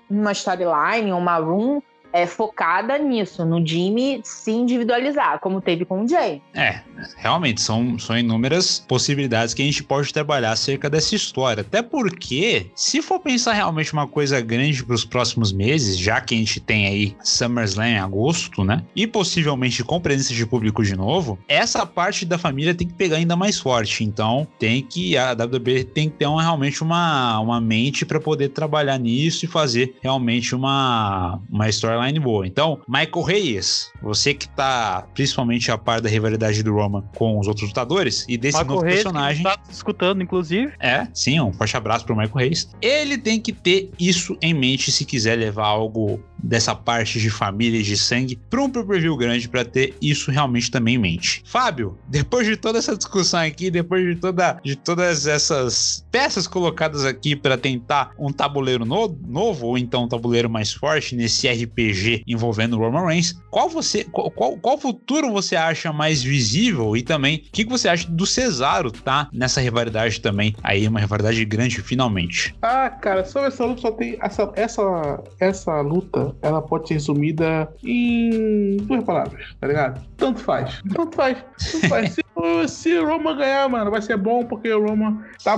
uma 0.09 0.31
storyline, 0.33 1.11
uma 1.11 1.37
room 1.37 1.81
é 2.13 2.25
focada 2.25 2.97
nisso, 2.97 3.45
no 3.45 3.65
Jimmy 3.65 4.21
se 4.23 4.51
individualizar, 4.51 5.39
como 5.39 5.61
teve 5.61 5.85
com 5.85 6.03
o 6.03 6.07
Jay. 6.07 6.41
É, 6.53 6.81
realmente, 7.17 7.61
são, 7.61 7.97
são 7.97 8.17
inúmeras 8.17 8.79
possibilidades 8.79 9.53
que 9.53 9.61
a 9.61 9.65
gente 9.65 9.83
pode 9.83 10.13
trabalhar 10.13 10.51
acerca 10.51 10.89
dessa 10.89 11.15
história. 11.15 11.61
Até 11.61 11.81
porque, 11.81 12.67
se 12.75 13.01
for 13.01 13.19
pensar 13.19 13.53
realmente 13.53 13.93
uma 13.93 14.07
coisa 14.07 14.41
grande 14.41 14.83
para 14.83 14.95
os 14.95 15.05
próximos 15.05 15.51
meses, 15.51 15.97
já 15.97 16.19
que 16.19 16.35
a 16.35 16.37
gente 16.37 16.59
tem 16.59 16.87
aí 16.87 17.15
SummerSlam 17.23 17.87
em 17.87 17.97
agosto, 17.97 18.63
né? 18.63 18.83
E 18.95 19.07
possivelmente 19.07 19.83
com 19.83 19.99
presença 19.99 20.33
de 20.33 20.45
público 20.45 20.83
de 20.83 20.95
novo, 20.95 21.39
essa 21.47 21.85
parte 21.85 22.25
da 22.25 22.37
família 22.37 22.75
tem 22.75 22.87
que 22.87 22.93
pegar 22.93 23.17
ainda 23.17 23.35
mais 23.35 23.59
forte. 23.59 24.03
Então, 24.03 24.47
tem 24.59 24.81
que, 24.81 25.17
a 25.17 25.31
WWE 25.31 25.83
tem 25.83 26.09
que 26.09 26.17
ter 26.17 26.25
uma, 26.25 26.41
realmente 26.41 26.81
uma, 26.81 27.39
uma 27.39 27.61
mente 27.61 28.05
para 28.05 28.19
poder 28.19 28.49
trabalhar 28.49 28.97
nisso 28.97 29.45
e 29.45 29.47
fazer 29.47 29.95
realmente 30.01 30.55
uma, 30.55 31.39
uma 31.49 31.69
história 31.69 32.00
boa. 32.19 32.47
Então, 32.47 32.79
Michael 32.87 33.23
Reyes, 33.23 33.91
você 34.01 34.33
que 34.33 34.47
tá 34.49 35.05
principalmente 35.13 35.71
a 35.71 35.77
par 35.77 36.01
da 36.01 36.09
rivalidade 36.09 36.63
do 36.63 36.73
Roman 36.73 37.03
com 37.15 37.39
os 37.39 37.47
outros 37.47 37.67
lutadores 37.67 38.25
e 38.27 38.37
desse 38.37 38.57
Michael 38.57 38.75
novo 38.75 38.85
Reis, 38.85 38.95
personagem. 38.95 39.43
Que 39.43 39.49
tá 39.49 39.61
escutando, 39.69 40.23
inclusive. 40.23 40.73
É, 40.79 41.07
sim, 41.13 41.39
um 41.39 41.53
forte 41.53 41.75
abraço 41.77 42.05
pro 42.05 42.15
Michael 42.15 42.35
Reis. 42.35 42.69
Ele 42.81 43.17
tem 43.17 43.39
que 43.39 43.51
ter 43.51 43.91
isso 43.99 44.37
em 44.41 44.53
mente 44.53 44.91
se 44.91 45.05
quiser 45.05 45.37
levar 45.37 45.67
algo 45.67 46.19
dessa 46.43 46.75
parte 46.75 47.19
de 47.19 47.29
família 47.29 47.79
e 47.79 47.83
de 47.83 47.97
sangue 47.97 48.39
para 48.49 48.61
um 48.61 48.69
pay-per-view 48.69 49.15
grande 49.17 49.47
para 49.47 49.65
ter 49.65 49.95
isso 50.01 50.31
realmente 50.31 50.71
também 50.71 50.95
em 50.95 50.97
mente. 50.97 51.43
Fábio, 51.45 51.97
depois 52.07 52.47
de 52.47 52.57
toda 52.57 52.79
essa 52.79 52.95
discussão 52.95 53.41
aqui, 53.41 53.69
depois 53.69 54.05
de 54.05 54.15
toda 54.19 54.59
de 54.63 54.75
todas 54.75 55.27
essas 55.27 56.05
peças 56.11 56.47
colocadas 56.47 57.05
aqui 57.05 57.35
para 57.35 57.57
tentar 57.57 58.11
um 58.17 58.31
tabuleiro 58.31 58.85
no, 58.85 59.07
novo 59.27 59.67
ou 59.67 59.77
então 59.77 60.03
um 60.03 60.07
tabuleiro 60.07 60.49
mais 60.49 60.73
forte 60.73 61.15
nesse 61.15 61.47
RPG 61.47 62.23
envolvendo 62.27 62.77
Roman 62.77 63.07
Reigns, 63.07 63.39
qual 63.49 63.69
você 63.69 64.03
qual, 64.03 64.29
qual, 64.31 64.57
qual 64.57 64.77
futuro 64.77 65.31
você 65.31 65.55
acha 65.55 65.91
mais 65.93 66.21
visível 66.21 66.95
e 66.95 67.01
também 67.01 67.37
o 67.37 67.51
que, 67.51 67.63
que 67.63 67.69
você 67.69 67.87
acha 67.87 68.09
do 68.09 68.25
Cesaro 68.25 68.91
tá 68.91 69.29
nessa 69.33 69.61
rivalidade 69.61 70.19
também 70.19 70.55
aí 70.63 70.87
uma 70.87 70.99
rivalidade 70.99 71.43
grande 71.45 71.81
finalmente? 71.81 72.55
Ah, 72.61 72.89
cara, 72.89 73.25
sobre 73.25 73.47
essa 73.47 73.65
luta 73.65 73.81
só 73.81 73.91
tem 73.91 74.17
essa 74.21 74.51
essa 74.55 75.23
essa 75.39 75.81
luta 75.81 76.30
ela 76.41 76.61
pode 76.61 76.87
ser 76.87 76.95
resumida 76.95 77.71
em 77.83 78.77
duas 78.77 79.03
palavras, 79.03 79.55
tá 79.59 79.67
ligado? 79.67 80.01
Tanto 80.17 80.39
faz. 80.39 80.81
Tanto 80.93 81.15
faz. 81.15 81.37
Tanto 81.71 81.87
faz. 81.87 82.13
se, 82.13 82.21
se 82.67 82.97
o 82.97 83.05
Roma 83.07 83.33
ganhar, 83.33 83.67
mano, 83.69 83.91
vai 83.91 84.01
ser 84.01 84.17
bom 84.17 84.45
porque 84.45 84.71
o 84.71 84.85
Roma 84.85 85.23
tá 85.43 85.57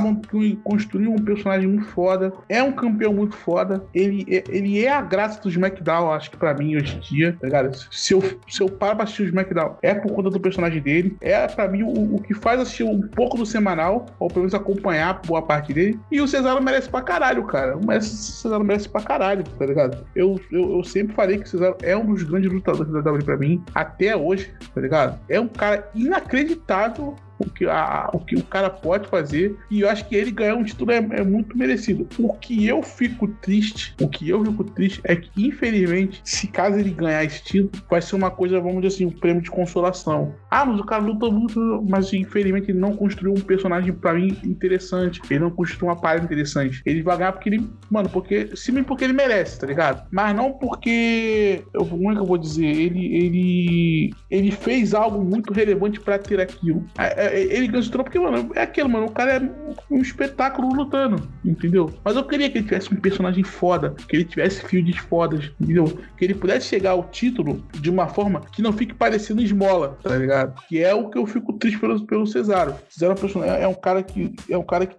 construindo 0.64 1.12
um 1.12 1.24
personagem 1.24 1.68
muito 1.68 1.86
foda. 1.88 2.34
É 2.50 2.62
um 2.62 2.72
campeão 2.72 3.14
muito 3.14 3.36
foda. 3.36 3.84
Ele, 3.94 4.26
ele 4.28 4.84
é 4.84 4.92
a 4.92 5.02
graça 5.02 5.42
do 5.42 5.50
SmackDown, 5.50 6.12
acho 6.12 6.32
que 6.32 6.38
pra 6.38 6.54
mim, 6.54 6.76
hoje 6.76 6.98
em 6.98 7.00
dia, 7.00 7.38
tá 7.40 7.48
ligado? 7.48 7.76
Se 7.92 8.14
eu, 8.14 8.22
se 8.48 8.62
eu 8.62 8.70
paro 8.70 8.96
pra 8.96 9.04
assistir 9.04 9.24
o 9.24 9.26
SmackDown, 9.26 9.76
é 9.82 9.94
por 9.94 10.12
conta 10.12 10.30
do 10.30 10.40
personagem 10.40 10.82
dele. 10.82 11.16
É 11.22 11.48
pra 11.48 11.68
mim 11.68 11.84
o, 11.84 12.16
o 12.16 12.22
que 12.22 12.34
faz 12.34 12.60
assistir 12.60 12.84
um 12.84 13.02
pouco 13.02 13.38
do 13.38 13.46
semanal, 13.46 14.06
ou 14.20 14.28
pelo 14.28 14.42
menos 14.42 14.54
acompanhar 14.54 15.22
boa 15.26 15.42
parte 15.42 15.74
dele. 15.74 16.00
E 16.12 16.22
o 16.22 16.28
Cesaro 16.28 16.62
merece 16.62 16.90
pra 16.90 17.02
caralho, 17.02 17.44
cara. 17.44 17.78
O 17.78 18.02
Cesaro 18.02 18.64
merece 18.64 18.90
pra 18.90 19.02
caralho, 19.02 19.44
tá 19.44 19.66
ligado? 19.66 20.06
Eu, 20.16 20.40
eu 20.52 20.63
eu, 20.64 20.78
eu, 20.78 20.84
sempre 20.84 21.16
falei 21.16 21.38
que 21.38 21.44
o 21.44 21.48
Cesaro 21.48 21.78
é 21.82 21.96
um 21.96 22.06
dos 22.06 22.24
grandes 22.24 22.52
lutadores 22.52 22.92
da 22.92 23.00
WWE 23.00 23.24
pra 23.24 23.38
mim, 23.38 23.64
até 23.74 24.16
hoje, 24.16 24.54
tá 24.74 24.82
ligado? 24.82 25.20
É 25.30 25.40
um 25.40 25.48
cara 25.48 25.90
inacreditável 25.94 27.16
o 27.40 27.50
que, 27.50 27.66
a, 27.66 28.10
o 28.14 28.20
que 28.20 28.36
o 28.36 28.44
cara 28.44 28.70
pode 28.70 29.08
fazer. 29.08 29.58
E 29.70 29.82
eu 29.82 29.90
acho 29.90 30.08
que 30.08 30.16
ele 30.16 30.32
ganhar 30.32 30.56
um 30.56 30.64
título 30.64 30.92
é, 30.92 30.98
é, 30.98 31.24
muito 31.24 31.58
merecido. 31.58 32.08
O 32.20 32.34
que 32.34 32.66
eu 32.66 32.82
fico 32.82 33.28
triste, 33.28 33.96
o 34.02 34.08
que 34.08 34.30
eu 34.30 34.44
fico 34.44 34.64
triste 34.64 35.02
é 35.04 35.16
que, 35.16 35.30
infelizmente, 35.48 36.22
se 36.24 36.48
caso 36.48 36.78
ele 36.78 36.92
ganhar 36.92 37.24
esse 37.24 37.44
título, 37.44 37.84
vai 37.90 38.02
ser 38.02 38.16
uma 38.16 38.32
coisa, 38.32 38.60
vamos 38.60 38.82
dizer 38.82 38.96
assim, 38.96 39.06
um 39.06 39.12
prêmio 39.12 39.42
de 39.42 39.52
consolação. 39.52 40.36
Ah, 40.50 40.66
mas 40.66 40.80
o 40.80 40.86
cara 40.86 41.02
luta 41.02 41.30
muito, 41.30 41.84
mas 41.88 42.14
infelizmente 42.14 42.72
ele 42.72 42.80
não 42.80 42.96
construiu 42.96 43.34
um 43.34 43.42
personagem 43.42 43.94
pra 43.94 44.14
mim 44.14 44.38
interessante. 44.44 45.22
Ele 45.30 45.40
não 45.40 45.52
construiu 45.52 45.90
uma 45.90 46.00
parada 46.00 46.26
interessante. 46.26 46.82
Ele 46.86 47.02
vai 47.02 47.18
ganhar 47.18 47.32
porque 47.32 47.50
ele, 47.50 47.70
mano, 47.90 48.10
porque, 48.10 48.48
simplesmente 48.56 48.88
porque 48.88 49.04
ele 49.04 49.14
merece, 49.14 49.60
tá 49.60 49.68
ligado? 49.68 50.08
Mas 50.12 50.36
não 50.36 50.52
porque, 50.54 51.64
eu, 51.74 51.86
como 51.86 52.12
é 52.12 52.16
que 52.16 52.22
eu 52.22 52.26
vou 52.26 52.38
dizer? 52.38 52.66
Ele, 52.66 53.16
ele, 53.16 54.14
ele 54.30 54.52
fez 54.52 54.94
algo 54.94 55.24
muito 55.24 55.52
relevante 55.54 56.00
para 56.00 56.18
ter 56.20 56.40
aquilo. 56.40 56.86
É, 56.98 57.23
é, 57.26 57.42
ele 57.42 57.68
ganhou 57.68 57.84
porque, 58.04 58.20
mano, 58.20 58.52
é 58.56 58.62
aquilo, 58.62 58.90
mano. 58.90 59.08
O 59.08 59.12
cara 59.12 59.34
é 59.34 59.74
um 59.90 60.02
espetáculo 60.02 60.74
lutando, 60.74 61.28
entendeu? 61.44 61.92
Mas 62.04 62.16
eu 62.16 62.24
queria 62.24 62.50
que 62.50 62.58
ele 62.58 62.66
tivesse 62.66 62.94
um 62.94 62.98
personagem 62.98 63.44
foda, 63.44 63.96
que 64.08 64.16
ele 64.16 64.26
tivesse 64.26 64.64
fields 64.66 64.98
fodas, 64.98 65.52
entendeu? 65.60 65.86
Que 66.18 66.26
ele 66.26 66.34
pudesse 66.34 66.68
chegar 66.68 66.92
ao 66.92 67.04
título 67.06 67.64
de 67.74 67.90
uma 67.90 68.08
forma 68.08 68.42
que 68.52 68.62
não 68.62 68.74
fique 68.74 68.94
parecendo 68.94 69.42
esmola, 69.42 69.98
tá 70.02 70.16
ligado? 70.16 70.62
Que 70.68 70.84
é 70.84 70.94
o 70.94 71.10
que 71.10 71.18
eu 71.18 71.26
fico 71.26 71.54
triste 71.54 71.80
pelo, 71.80 72.06
pelo 72.06 72.26
Cesaro. 72.26 72.76
Cesaro 72.90 73.16
é, 73.44 73.64
é 73.64 73.68
um 73.68 73.74
cara 73.74 74.02
que, 74.02 74.34
é 74.50 74.58
um 74.58 74.66
cara 74.66 74.86
que, 74.86 74.96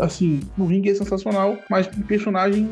assim, 0.00 0.40
no 0.56 0.66
ringue 0.66 0.90
é 0.90 0.94
sensacional, 0.94 1.58
mas 1.70 1.86
o 1.86 2.02
personagem 2.02 2.68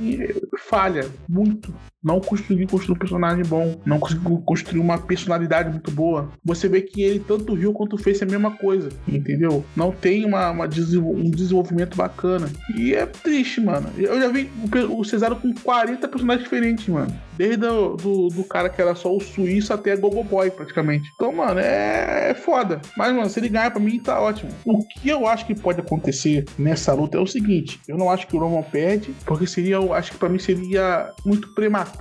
falha 0.59 1.09
muito. 1.29 1.73
Não 2.03 2.21
conseguiu 2.21 2.67
construir 2.67 2.97
um 2.97 2.99
personagem 2.99 3.45
bom, 3.45 3.81
não 3.85 3.99
conseguiu 3.99 4.39
construir 4.45 4.81
uma 4.81 4.99
personalidade 4.99 5.71
muito 5.71 5.91
boa. 5.91 6.31
Você 6.45 6.69
vê 6.69 6.81
que 6.81 7.03
ele 7.03 7.21
tanto 7.21 7.55
riu 7.55 7.73
quanto 7.73 7.97
fez 7.97 8.21
a 8.23 8.27
mesma 8.27 8.53
coisa 8.53 8.91
entendeu? 9.09 9.65
Não 9.77 9.93
tem 9.93 10.25
uma, 10.25 10.51
uma 10.51 10.65
um 10.65 11.31
desenvolvimento 11.31 11.97
bacana. 11.97 12.51
E 12.77 12.95
é 12.95 13.07
triste, 13.07 13.61
mano. 13.61 13.89
Eu 13.97 14.21
já 14.21 14.29
vi 14.29 14.51
o 14.91 15.05
Cesaro 15.05 15.37
com 15.37 15.55
40 15.55 16.09
personagens 16.09 16.45
diferentes, 16.45 16.89
mano. 16.89 17.15
Desde 17.37 17.65
o, 17.67 17.97
do, 17.97 18.29
do 18.29 18.45
cara 18.45 18.69
que 18.69 18.81
era 18.81 18.95
só 18.95 19.15
o 19.15 19.21
suíço 19.21 19.73
até 19.73 19.93
a 19.93 19.97
Gogo 19.97 20.23
Boy, 20.23 20.51
praticamente. 20.51 21.11
Então, 21.15 21.33
mano, 21.33 21.61
é, 21.61 22.31
é 22.31 22.35
foda. 22.35 22.81
Mas, 22.97 23.15
mano, 23.15 23.29
se 23.29 23.41
ele 23.41 23.49
ganhar 23.49 23.71
pra 23.71 23.81
mim, 23.81 23.99
tá 23.99 24.21
ótimo. 24.21 24.51
O 24.65 24.87
que 24.87 25.09
eu 25.09 25.27
acho 25.27 25.47
que 25.47 25.55
pode 25.55 25.81
acontecer 25.81 26.45
nessa 26.59 26.93
luta 26.93 27.17
é 27.17 27.21
o 27.21 27.27
seguinte: 27.27 27.81
eu 27.89 27.97
não 27.97 28.11
acho 28.11 28.27
que 28.27 28.37
o 28.37 28.39
Roman 28.39 28.63
perde, 28.63 29.15
porque 29.25 29.47
seria, 29.47 29.77
eu 29.77 29.95
acho 29.95 30.13
que 30.13 30.19
pra 30.19 30.29
mim 30.29 30.39
seria 30.39 31.11
muito 31.25 31.49
prematuro, 31.55 31.92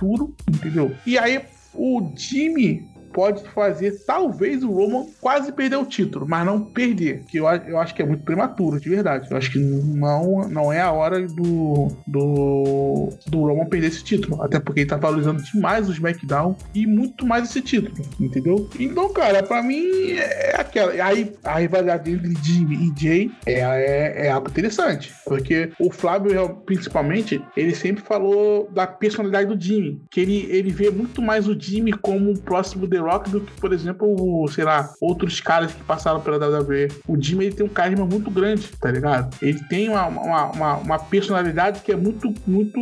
entendeu? 0.48 0.94
E 1.06 1.18
aí, 1.18 1.40
o 1.74 2.12
Jimmy 2.16 2.86
pode 3.12 3.42
fazer 3.50 4.02
talvez 4.06 4.62
o 4.62 4.70
Roman 4.70 5.06
quase 5.20 5.52
perder 5.52 5.76
o 5.76 5.84
título, 5.84 6.26
mas 6.28 6.44
não 6.46 6.60
perder, 6.60 7.24
que 7.28 7.38
eu, 7.38 7.46
eu 7.46 7.78
acho 7.78 7.94
que 7.94 8.02
é 8.02 8.06
muito 8.06 8.24
prematuro, 8.24 8.80
de 8.80 8.88
verdade. 8.88 9.28
Eu 9.30 9.36
acho 9.36 9.50
que 9.52 9.58
não, 9.58 10.48
não 10.48 10.72
é 10.72 10.80
a 10.80 10.90
hora 10.90 11.26
do, 11.26 11.88
do, 12.06 13.08
do 13.26 13.46
Roman 13.46 13.66
perder 13.66 13.88
esse 13.88 14.02
título, 14.02 14.42
até 14.42 14.58
porque 14.58 14.80
ele 14.80 14.88
tá 14.88 14.96
valorizando 14.96 15.42
demais 15.42 15.88
o 15.88 15.92
SmackDown 15.92 16.56
e 16.74 16.86
muito 16.86 17.26
mais 17.26 17.48
esse 17.48 17.60
título, 17.60 17.94
entendeu? 18.18 18.68
Então, 18.78 19.12
cara, 19.12 19.42
para 19.42 19.62
mim 19.62 20.12
é 20.12 20.54
aquela. 20.58 20.92
Aí 21.04 21.32
a 21.44 21.58
rivalidade 21.58 22.10
entre 22.10 22.34
Jimmy 22.42 22.76
e 22.76 23.00
Jay 23.00 23.30
é, 23.46 23.60
é, 23.60 24.26
é 24.26 24.30
algo 24.30 24.48
interessante, 24.48 25.12
porque 25.26 25.72
o 25.78 25.90
Flávio, 25.90 26.48
principalmente, 26.66 27.42
ele 27.56 27.74
sempre 27.74 28.02
falou 28.02 28.70
da 28.72 28.86
personalidade 28.86 29.54
do 29.54 29.60
Jimmy, 29.60 30.00
que 30.10 30.20
ele, 30.20 30.46
ele 30.50 30.70
vê 30.70 30.90
muito 30.90 31.20
mais 31.20 31.48
o 31.48 31.58
Jimmy 31.58 31.92
como 31.92 32.32
o 32.32 32.38
próximo 32.38 32.88
The 32.88 33.01
Rock 33.02 33.30
do 33.30 33.40
que, 33.40 33.52
por 33.60 33.72
exemplo, 33.72 34.14
o, 34.18 34.48
sei 34.48 34.64
lá, 34.64 34.92
outros 35.00 35.40
caras 35.40 35.72
que 35.72 35.82
passaram 35.84 36.20
pela 36.20 36.36
WWE. 36.36 36.88
O 37.06 37.20
Jimmy 37.20 37.46
ele 37.46 37.54
tem 37.54 37.66
um 37.66 37.68
carisma 37.68 38.06
muito 38.06 38.30
grande, 38.30 38.68
tá 38.80 38.90
ligado? 38.90 39.36
Ele 39.42 39.60
tem 39.68 39.88
uma, 39.88 40.06
uma, 40.06 40.44
uma, 40.46 40.76
uma 40.76 40.98
personalidade 40.98 41.80
que 41.80 41.92
é 41.92 41.96
muito, 41.96 42.32
muito, 42.46 42.80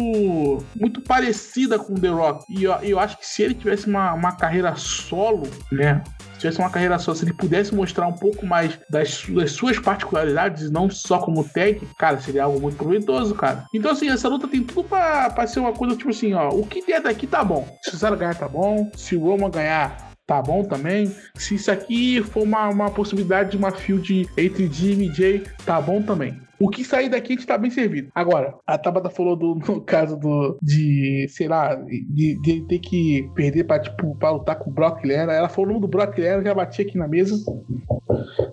muito 0.79 1.01
parecida 1.03 1.79
com 1.79 1.95
o 1.95 2.01
The 2.01 2.09
Rock. 2.09 2.45
E 2.49 2.65
eu, 2.65 2.73
eu 2.83 2.99
acho 2.99 3.19
que 3.19 3.27
se 3.27 3.43
ele 3.43 3.55
tivesse 3.55 3.87
uma, 3.87 4.13
uma 4.15 4.33
carreira 4.33 4.75
solo, 4.77 5.49
né? 5.71 6.03
Se 6.35 6.41
tivesse 6.41 6.59
uma 6.59 6.71
carreira 6.71 6.99
só, 6.99 7.15
se 7.15 7.25
ele 7.25 7.35
pudesse 7.35 7.75
mostrar 7.75 8.07
um 8.07 8.15
pouco 8.15 8.47
mais 8.47 8.79
das, 8.89 9.25
das 9.29 9.53
suas 9.53 9.79
particularidades 9.79 10.71
não 10.71 10.89
só 10.89 11.19
como 11.19 11.45
tag, 11.45 11.87
cara, 11.99 12.19
seria 12.19 12.45
algo 12.45 12.61
muito 12.61 12.77
proveitoso, 12.77 13.35
cara. 13.35 13.67
Então, 13.75 13.91
assim, 13.91 14.09
essa 14.09 14.29
luta 14.29 14.49
tem 14.49 14.63
tudo 14.63 14.89
pra, 14.89 15.31
pra 15.31 15.47
ser 15.47 15.61
uma 15.61 15.73
coisa 15.73 15.97
tipo 15.97 16.11
assim, 16.11 16.33
ó. 16.33 16.49
O 16.49 16.67
que 16.67 16.85
der 16.85 17.03
daqui 17.03 17.27
tá 17.27 17.45
bom. 17.45 17.67
Se 17.83 17.89
o 17.89 17.93
Cesaro 17.93 18.17
ganhar, 18.17 18.35
tá 18.35 18.49
bom. 18.49 18.91
Se 18.97 19.17
o 19.17 19.21
Roman 19.21 19.51
ganhar, 19.51 20.10
tá 20.31 20.41
bom 20.41 20.63
também. 20.63 21.13
Se 21.35 21.57
isso 21.57 21.73
aqui 21.73 22.23
for 22.23 22.45
uma, 22.45 22.69
uma 22.69 22.89
possibilidade 22.89 23.51
de 23.51 23.57
uma 23.57 23.73
field 23.73 24.29
entre 24.39 24.73
Jimmy 24.73 25.09
e 25.09 25.13
Jay, 25.13 25.43
tá 25.67 25.81
bom 25.81 26.01
também. 26.01 26.41
O 26.61 26.69
que 26.69 26.85
sair 26.85 27.09
daqui 27.09 27.33
a 27.33 27.37
gente 27.37 27.47
tá 27.47 27.59
bem 27.59 27.69
servido. 27.69 28.13
Agora, 28.15 28.55
a 28.65 28.79
Tabata 28.79 29.11
falou 29.11 29.35
do, 29.35 29.57
no 29.67 29.81
caso 29.81 30.17
do, 30.17 30.57
de, 30.63 31.27
sei 31.29 31.49
lá, 31.49 31.75
de, 31.75 32.41
de 32.41 32.61
ter 32.69 32.79
que 32.79 33.29
perder 33.35 33.65
pra, 33.65 33.81
tipo, 33.81 34.15
pra 34.19 34.31
lutar 34.31 34.55
com 34.57 34.71
o 34.71 34.73
Brock 34.73 35.03
Lesnar. 35.05 35.35
Ela 35.35 35.49
falou 35.49 35.71
o 35.71 35.73
nome 35.73 35.81
do 35.81 35.89
Brock 35.89 36.17
Lesnar, 36.17 36.45
já 36.45 36.55
bati 36.55 36.83
aqui 36.83 36.97
na 36.97 37.09
mesa. 37.09 37.35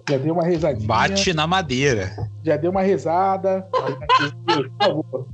Já 0.09 0.17
deu 0.17 0.33
uma 0.33 0.43
rezadinha. 0.43 0.87
Bate 0.87 1.31
na 1.31 1.45
madeira. 1.45 2.09
Já 2.43 2.57
deu 2.57 2.71
uma 2.71 2.81
rezada. 2.81 3.67
Por 3.71 4.71
favor. 4.81 5.27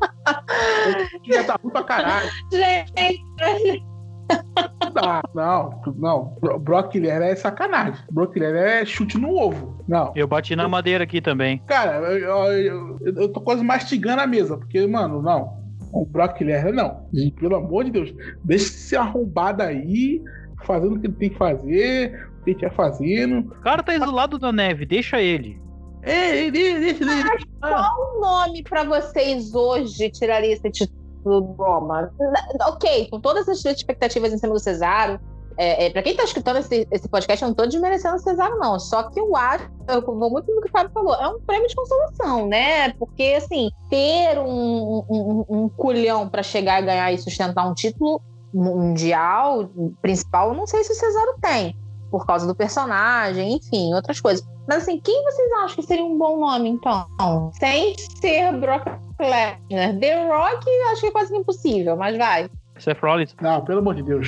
Já 1.24 1.44
tá 1.46 1.58
ruim 1.64 1.72
pra 1.72 1.84
caralho. 1.84 2.30
Gente, 2.52 3.93
Não 4.84 4.92
dá. 4.94 5.22
Não, 5.34 5.82
não. 5.98 6.38
Bro- 6.40 6.60
Brock 6.60 6.96
Lesnar 6.96 7.30
é 7.30 7.36
sacanagem. 7.36 8.00
Brock 8.12 8.36
Lesnar 8.38 8.64
é 8.64 8.86
chute 8.86 9.18
no 9.18 9.36
ovo. 9.36 9.84
Não. 9.88 10.12
Eu 10.16 10.28
bati 10.28 10.56
na 10.56 10.68
madeira 10.68 11.04
aqui 11.04 11.22
também. 11.22 11.60
Cara, 11.66 11.96
eu, 12.12 12.18
eu, 12.18 13.00
eu- 13.02 13.16
eu 13.16 13.30
tô 13.30 13.42
quase 13.42 13.64
mastigando 13.64 14.22
a 14.22 14.28
mesa, 14.28 14.58
porque, 14.58 14.86
mano, 14.88 15.22
não. 15.22 15.62
O 15.92 16.06
Brock 16.06 16.42
Lesnar, 16.42 16.74
não. 16.74 17.08
E, 17.14 17.32
pelo 17.32 17.56
amor 17.56 17.84
de 17.86 17.92
Deus, 17.92 18.14
deixa 18.44 18.66
esse 18.66 18.90
ser 18.90 18.96
arrombado 18.98 19.62
aí, 19.64 20.22
fazendo 20.66 20.96
o 20.96 21.00
que 21.00 21.08
ele 21.08 21.14
tem 21.16 21.30
que 21.30 21.38
fazer, 21.38 22.28
o 22.42 22.44
que 22.44 22.52
ele 22.52 22.60
tá 22.60 22.70
fazendo. 22.72 23.40
O 23.40 23.62
cara 23.62 23.84
tá 23.84 23.94
isolado 23.96 24.38
da 24.40 24.52
neve, 24.52 24.86
deixa 24.86 25.22
ele. 25.22 25.62
Ei, 26.06 26.46
ei, 26.48 26.52
deixa 26.52 27.04
ele. 27.04 27.46
qual 27.62 28.18
o 28.18 28.20
nome 28.22 28.62
pra 28.64 28.84
vocês 28.84 29.54
hoje 29.56 30.10
tirar 30.10 30.44
esse 30.44 30.70
título 30.70 31.03
do 31.24 31.40
Roma? 31.58 32.12
Ok, 32.68 33.10
com 33.10 33.20
todas 33.20 33.48
as 33.48 33.64
expectativas 33.64 34.34
em 34.34 34.38
cima 34.38 34.54
do 34.54 34.60
Cesaro. 34.60 35.20
É, 35.56 35.86
é, 35.86 35.90
pra 35.92 36.02
quem 36.02 36.16
tá 36.16 36.24
escutando 36.24 36.58
esse, 36.58 36.88
esse 36.90 37.08
podcast, 37.08 37.44
eu 37.44 37.50
não 37.50 37.56
tô 37.56 37.66
desmerecendo 37.66 38.16
o 38.16 38.20
Cesaro, 38.20 38.58
não. 38.58 38.80
Só 38.80 39.04
que 39.04 39.20
eu 39.20 39.36
acho, 39.36 39.70
eu 39.88 40.02
vou 40.02 40.30
muito 40.30 40.52
no 40.54 40.62
que 40.62 40.68
o 40.68 40.72
Fábio 40.72 40.92
falou, 40.92 41.14
é 41.16 41.28
um 41.28 41.40
prêmio 41.42 41.68
de 41.68 41.76
consolação, 41.76 42.48
né? 42.48 42.92
Porque, 42.94 43.36
assim, 43.38 43.70
ter 43.90 44.40
um, 44.40 45.06
um, 45.10 45.46
um 45.48 45.70
culhão 45.70 46.28
pra 46.28 46.42
chegar 46.42 46.82
e 46.82 46.86
ganhar 46.86 47.12
e 47.12 47.18
sustentar 47.18 47.68
um 47.68 47.74
título 47.74 48.22
mundial, 48.54 49.70
principal, 50.02 50.50
eu 50.50 50.56
não 50.56 50.68
sei 50.68 50.84
se 50.84 50.92
o 50.92 50.96
Cesaro 50.96 51.36
tem, 51.42 51.76
por 52.14 52.28
causa 52.28 52.46
do 52.46 52.54
personagem, 52.54 53.56
enfim, 53.56 53.92
outras 53.96 54.22
coisas. 54.22 54.46
Mas, 54.68 54.84
assim, 54.84 55.00
quem 55.00 55.24
vocês 55.24 55.52
acham 55.64 55.76
que 55.78 55.82
seria 55.82 56.06
um 56.06 56.16
bom 56.16 56.40
nome, 56.40 56.70
então? 56.70 57.08
Sem 57.54 57.96
ser 58.22 58.52
Brock 58.60 58.86
Lesnar. 59.20 59.98
The 60.00 60.28
Rock, 60.28 60.70
acho 60.92 61.02
que 61.02 61.08
é 61.08 61.12
quase 61.12 61.32
que 61.32 61.38
impossível, 61.40 61.98
mas 61.98 62.16
vai. 62.16 62.48
Seth 62.78 63.00
Rollins. 63.02 63.36
Não, 63.42 63.62
pelo 63.66 63.80
amor 63.80 63.96
de 63.96 64.04
Deus. 64.04 64.28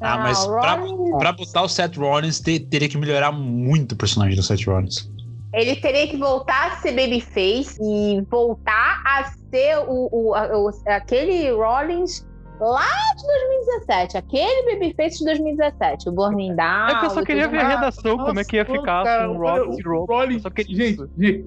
Ah, 0.00 0.18
mas 0.18 0.44
o 0.44 0.58
pra- 0.58 0.80
Pra 1.20 1.32
botar 1.32 1.62
o 1.62 1.68
Seth 1.68 1.96
Rollins, 1.96 2.40
te- 2.40 2.58
teria 2.58 2.88
que 2.88 2.98
melhorar 2.98 3.30
muito 3.30 3.92
o 3.92 3.96
personagem 3.96 4.34
do 4.34 4.42
Seth 4.42 4.66
Rollins. 4.66 5.08
Ele 5.54 5.76
teria 5.76 6.08
que 6.08 6.16
voltar 6.16 6.72
a 6.72 6.76
ser 6.78 6.92
babyface 6.92 7.78
e 7.80 8.20
voltar 8.28 9.02
a 9.06 9.24
ser 9.50 9.78
o, 9.88 10.08
o- 10.10 10.32
o- 10.34 10.70
aquele 10.88 11.50
Rollins 11.52 12.26
lá 12.60 12.86
de 13.16 13.26
2017. 13.26 14.16
Aquele 14.16 14.74
babyface 14.74 15.18
de 15.18 15.24
2017. 15.24 16.08
O 16.08 16.12
Burning 16.12 16.54
Down. 16.54 16.88
É 16.88 17.00
que 17.00 17.06
eu 17.06 17.10
só 17.10 17.22
e 17.22 17.26
queria 17.26 17.48
ver 17.48 17.60
a 17.60 17.68
redação, 17.68 18.18
como 18.18 18.40
é 18.40 18.44
que 18.44 18.56
ia 18.56 18.64
ficar 18.64 19.04
cara, 19.04 19.28
com 19.28 19.34
o 19.34 19.38
Rollins 19.38 19.78
e. 19.78 19.82
Rollins, 19.82 20.42
gente, 20.68 21.08
gente, 21.18 21.46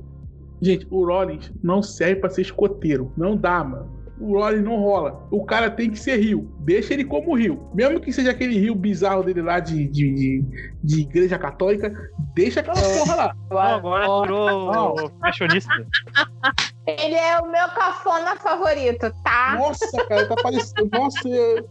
gente, 0.62 0.88
o 0.90 1.06
Rollins 1.06 1.52
não 1.64 1.82
serve 1.82 2.16
pra 2.18 2.30
ser 2.30 2.42
escoteiro. 2.42 3.12
Não 3.18 3.36
dá, 3.36 3.64
mano. 3.64 4.03
O 4.20 4.38
Rollins 4.38 4.64
não 4.64 4.78
rola. 4.78 5.28
O 5.32 5.44
cara 5.44 5.70
tem 5.72 5.90
que 5.90 5.98
ser 6.00 6.18
rio. 6.18 6.52
Deixa 6.60 6.94
ele 6.94 7.04
como 7.04 7.36
rio. 7.36 7.68
Mesmo 7.74 8.00
que 8.00 8.14
seja 8.14 8.32
aquele 8.32 8.58
rio 8.58 8.76
bizarro 8.76 9.24
dele 9.24 9.42
lá 9.42 9.60
de, 9.60 9.88
de, 9.88 10.14
de, 10.14 10.46
de 10.84 11.02
igreja 11.02 11.38
católica, 11.38 11.92
deixa 12.34 12.60
aquela 12.60 12.80
porra 12.80 13.16
lá. 13.16 13.36
Não, 13.50 13.58
agora 13.58 14.26
virou 14.26 15.12
fashionista. 15.20 15.74
Ele 16.86 17.16
é 17.16 17.40
o 17.40 17.52
meu 17.52 17.68
cafona 17.70 18.36
favorito, 18.36 19.12
tá? 19.24 19.56
Nossa, 19.58 20.06
cara, 20.06 20.28
tá 20.28 20.36
parecendo. 20.36 20.90
Nossa, 20.92 21.28
é- 21.28 21.64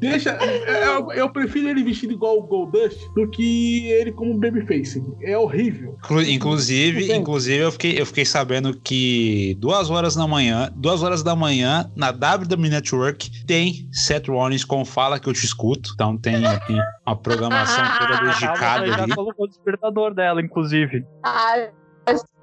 deixa. 0.00 0.30
Eu, 0.30 1.12
eu 1.12 1.28
prefiro 1.30 1.68
ele 1.68 1.82
vestido 1.82 2.12
igual 2.12 2.38
o 2.38 2.42
Goldust 2.42 2.98
do 3.14 3.28
que 3.30 3.86
ele 3.88 4.12
como 4.12 4.38
babyface. 4.38 5.02
É 5.22 5.36
horrível. 5.36 5.96
Inclu- 6.04 6.22
Inclusive, 6.22 7.12
inclusive 7.12 7.58
eu, 7.62 7.72
fiquei, 7.72 8.00
eu 8.00 8.06
fiquei 8.06 8.24
sabendo 8.24 8.78
que 8.78 9.56
duas 9.60 9.90
horas 9.90 10.14
da 10.14 10.26
manhã, 10.26 10.70
duas 10.74 11.02
horas 11.02 11.22
da 11.22 11.34
manhã, 11.36 11.90
na 11.96 12.10
WWE 12.10 12.68
Network, 12.68 13.44
tem 13.44 13.88
Seth 13.92 14.28
Rollins 14.28 14.64
com 14.64 14.84
Fala 14.84 15.18
Que 15.18 15.28
Eu 15.28 15.32
Te 15.32 15.44
Escuto. 15.44 15.90
Então 15.94 16.16
tem 16.16 16.44
aqui 16.46 16.76
uma 17.06 17.16
programação 17.16 17.84
toda 17.98 18.14
A 18.14 18.24
dedicada 18.24 18.56
Tabata 18.58 18.86
já 18.88 19.02
ali. 19.04 19.14
colocou 19.14 19.44
o 19.46 19.48
despertador 19.48 20.14
dela, 20.14 20.40
inclusive. 20.42 21.04
Ah, 21.24 21.68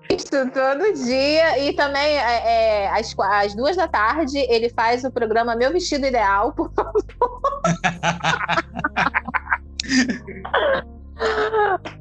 assisto 0.10 0.50
todo 0.52 0.94
dia. 0.94 1.60
E 1.60 1.74
também, 1.74 2.18
é, 2.18 2.84
é, 2.84 2.90
às, 2.90 3.16
às 3.18 3.56
duas 3.56 3.76
da 3.76 3.88
tarde, 3.88 4.38
ele 4.50 4.70
faz 4.70 5.04
o 5.04 5.12
programa 5.12 5.56
Meu 5.56 5.72
Vestido 5.72 6.06
Ideal. 6.06 6.54
Por 6.54 6.72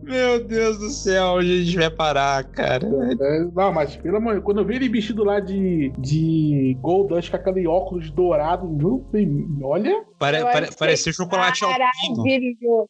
Meu 0.03 0.45
Deus 0.45 0.79
do 0.79 0.91
céu, 0.91 1.37
onde 1.37 1.53
a 1.53 1.63
gente 1.63 1.77
vai 1.77 1.91
parar, 1.91 2.43
cara? 2.45 2.85
É, 2.87 3.45
não, 3.55 3.73
mas 3.73 3.95
pelo 3.97 4.17
amor 4.17 4.43
quando 4.43 4.61
eu 4.61 4.65
vi 4.65 4.75
ele 4.75 4.89
vestido 4.89 5.23
lá 5.23 5.39
de, 5.39 5.93
de 5.99 6.77
Goldust 6.81 7.31
com 7.31 7.37
aquele 7.37 7.67
óculos 7.67 8.11
dourado, 8.11 8.67
viu? 8.77 9.07
Falei, 9.11 9.29
olha. 9.63 10.05
Pare, 10.19 10.43
pare, 10.43 10.69
parecia 10.77 11.13
chocolate 11.13 11.65
alpino. 11.65 12.89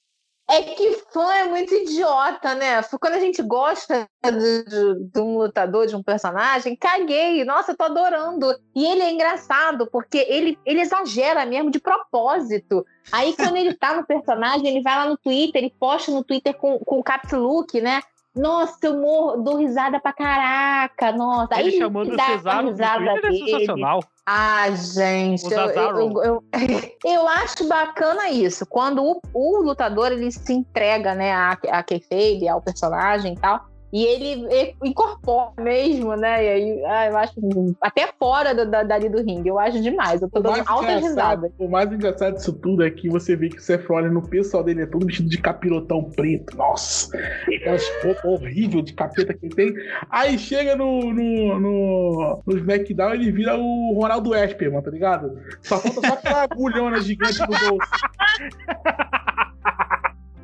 É 0.49 0.61
que 0.63 0.93
fã 1.11 1.33
é 1.33 1.45
muito 1.47 1.73
idiota, 1.75 2.55
né? 2.55 2.83
Quando 3.01 3.15
a 3.15 3.19
gente 3.19 3.43
gosta 3.43 4.07
de, 4.23 4.65
de- 4.65 5.05
de 5.11 5.21
um 5.21 5.39
lutador, 5.39 5.87
de 5.87 5.97
um 5.97 6.03
personagem, 6.03 6.77
caguei. 6.77 7.43
Nossa, 7.45 7.75
tô 7.75 7.85
adorando. 7.85 8.55
E 8.75 8.85
ele 8.85 9.01
é 9.03 9.11
engraçado, 9.11 9.87
porque 9.91 10.19
ele, 10.29 10.59
ele 10.67 10.83
exagera 10.83 11.47
mesmo 11.47 11.71
de 11.71 11.81
propósito. 11.81 12.85
Aí, 13.11 13.35
quando 13.35 13.57
ele 13.57 13.75
tá 13.75 13.95
no 13.97 14.05
personagem, 14.07 14.67
ele 14.69 14.83
vai 14.83 14.97
lá 14.97 15.09
no 15.09 15.17
Twitter, 15.17 15.63
ele 15.63 15.75
posta 15.81 16.13
no 16.13 16.23
Twitter 16.23 16.55
com, 16.55 16.79
com 16.79 17.03
caps 17.03 17.33
look, 17.33 17.81
né? 17.81 18.03
Nossa, 18.35 18.79
eu 18.83 19.01
morro, 19.01 19.43
dou 19.43 19.57
risada 19.57 20.01
pra 20.01 20.13
caraca, 20.13 21.13
nossa. 21.13 21.55
Aí 21.55 21.69
Ele 21.69 21.79
chamando 21.79 22.15
o 22.15 22.21
Cesaro 22.21 22.63
no 22.65 22.71
risada 22.71 22.99
Twitter 22.99 23.31
é 23.31 23.33
sensacional. 23.33 24.01
Ah, 24.27 24.71
gente, 24.71 25.53
eu, 25.53 25.71
eu, 25.71 26.23
eu, 26.23 26.45
eu 27.05 27.29
acho 27.29 27.69
bacana 27.69 28.31
isso. 28.31 28.67
Quando 28.67 29.05
o, 29.05 29.21
o 29.33 29.63
lutador 29.63 30.11
ele 30.11 30.33
se 30.33 30.53
entrega, 30.53 31.15
né, 31.15 31.33
a, 31.33 31.53
a 31.71 31.83
kayfabe, 31.83 32.49
ao 32.49 32.61
personagem 32.61 33.35
e 33.35 33.37
tal, 33.37 33.67
e 33.95 34.05
ele, 34.05 34.75
incorpora 34.83 35.53
mesmo, 35.57 36.17
né? 36.17 36.45
E 36.45 36.49
aí, 36.49 36.85
ah, 36.85 37.07
eu 37.07 37.17
acho 37.17 37.77
até 37.81 38.09
fora 38.19 38.53
do, 38.53 38.69
da, 38.69 38.83
dali 38.83 39.09
do 39.09 39.23
ringue, 39.23 39.49
eu 39.49 39.57
acho 39.57 39.81
demais. 39.81 40.21
Eu 40.21 40.29
tô 40.29 40.41
dando 40.41 40.65
alta 40.67 40.97
risada. 40.97 41.53
o 41.61 41.69
mais 41.69 41.93
engraçado 41.93 42.35
disso 42.35 42.53
tudo 42.55 42.83
é 42.83 42.91
que 42.91 43.09
você 43.09 43.37
vê 43.37 43.49
que 43.49 43.59
o 43.59 43.61
Seth 43.61 43.87
Rollins 43.87 44.13
no 44.13 44.29
pessoal 44.29 44.65
dele 44.65 44.83
é 44.83 44.87
todo 44.87 45.07
vestido 45.07 45.29
de 45.29 45.39
capirotão 45.39 46.11
preto. 46.11 46.57
Nossa, 46.57 47.17
aquelas 47.47 47.89
roupas 48.03 48.25
horríveis 48.25 48.85
de 48.85 48.95
capeta 48.95 49.33
que 49.33 49.47
ele 49.47 49.55
tem. 49.55 49.73
Aí 50.11 50.37
chega 50.41 50.75
no, 50.75 51.13
no, 51.13 51.61
no, 51.61 52.43
no 52.45 52.59
SmackDown 52.59 53.15
ele 53.15 53.31
vira 53.31 53.57
o 53.57 53.95
Ronaldo 53.95 54.35
Esper, 54.35 54.73
mano, 54.73 54.83
tá 54.83 54.91
ligado? 54.91 55.39
Só 55.63 55.79
falta 55.79 56.01
só 56.05 56.15
aquela 56.15 56.43
agulhona 56.43 57.01
gigante 57.01 57.39
no 57.43 57.47
bolso. 57.47 57.91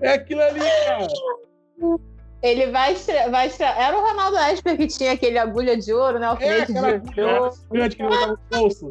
É 0.01 0.13
aquilo 0.13 0.41
ali, 0.41 0.61
cara. 0.61 1.09
Ele 2.43 2.67
vai 2.71 2.93
estrear, 2.93 3.31
vai. 3.31 3.51
Era 3.59 3.97
o 3.99 4.01
Ronaldo 4.01 4.37
Esper 4.39 4.77
que 4.77 4.87
tinha 4.87 5.13
aquele 5.13 5.39
agulha 5.39 5.77
de 5.77 5.93
ouro, 5.93 6.19
né? 6.19 6.31
O 6.31 6.37
É 6.41 6.65
de 6.65 6.77
agulha 6.79 7.03
ouro. 7.41 7.53
que 7.71 7.77
ele 7.77 8.09
botava 8.09 8.27
no 8.29 8.39
bolso. 8.59 8.89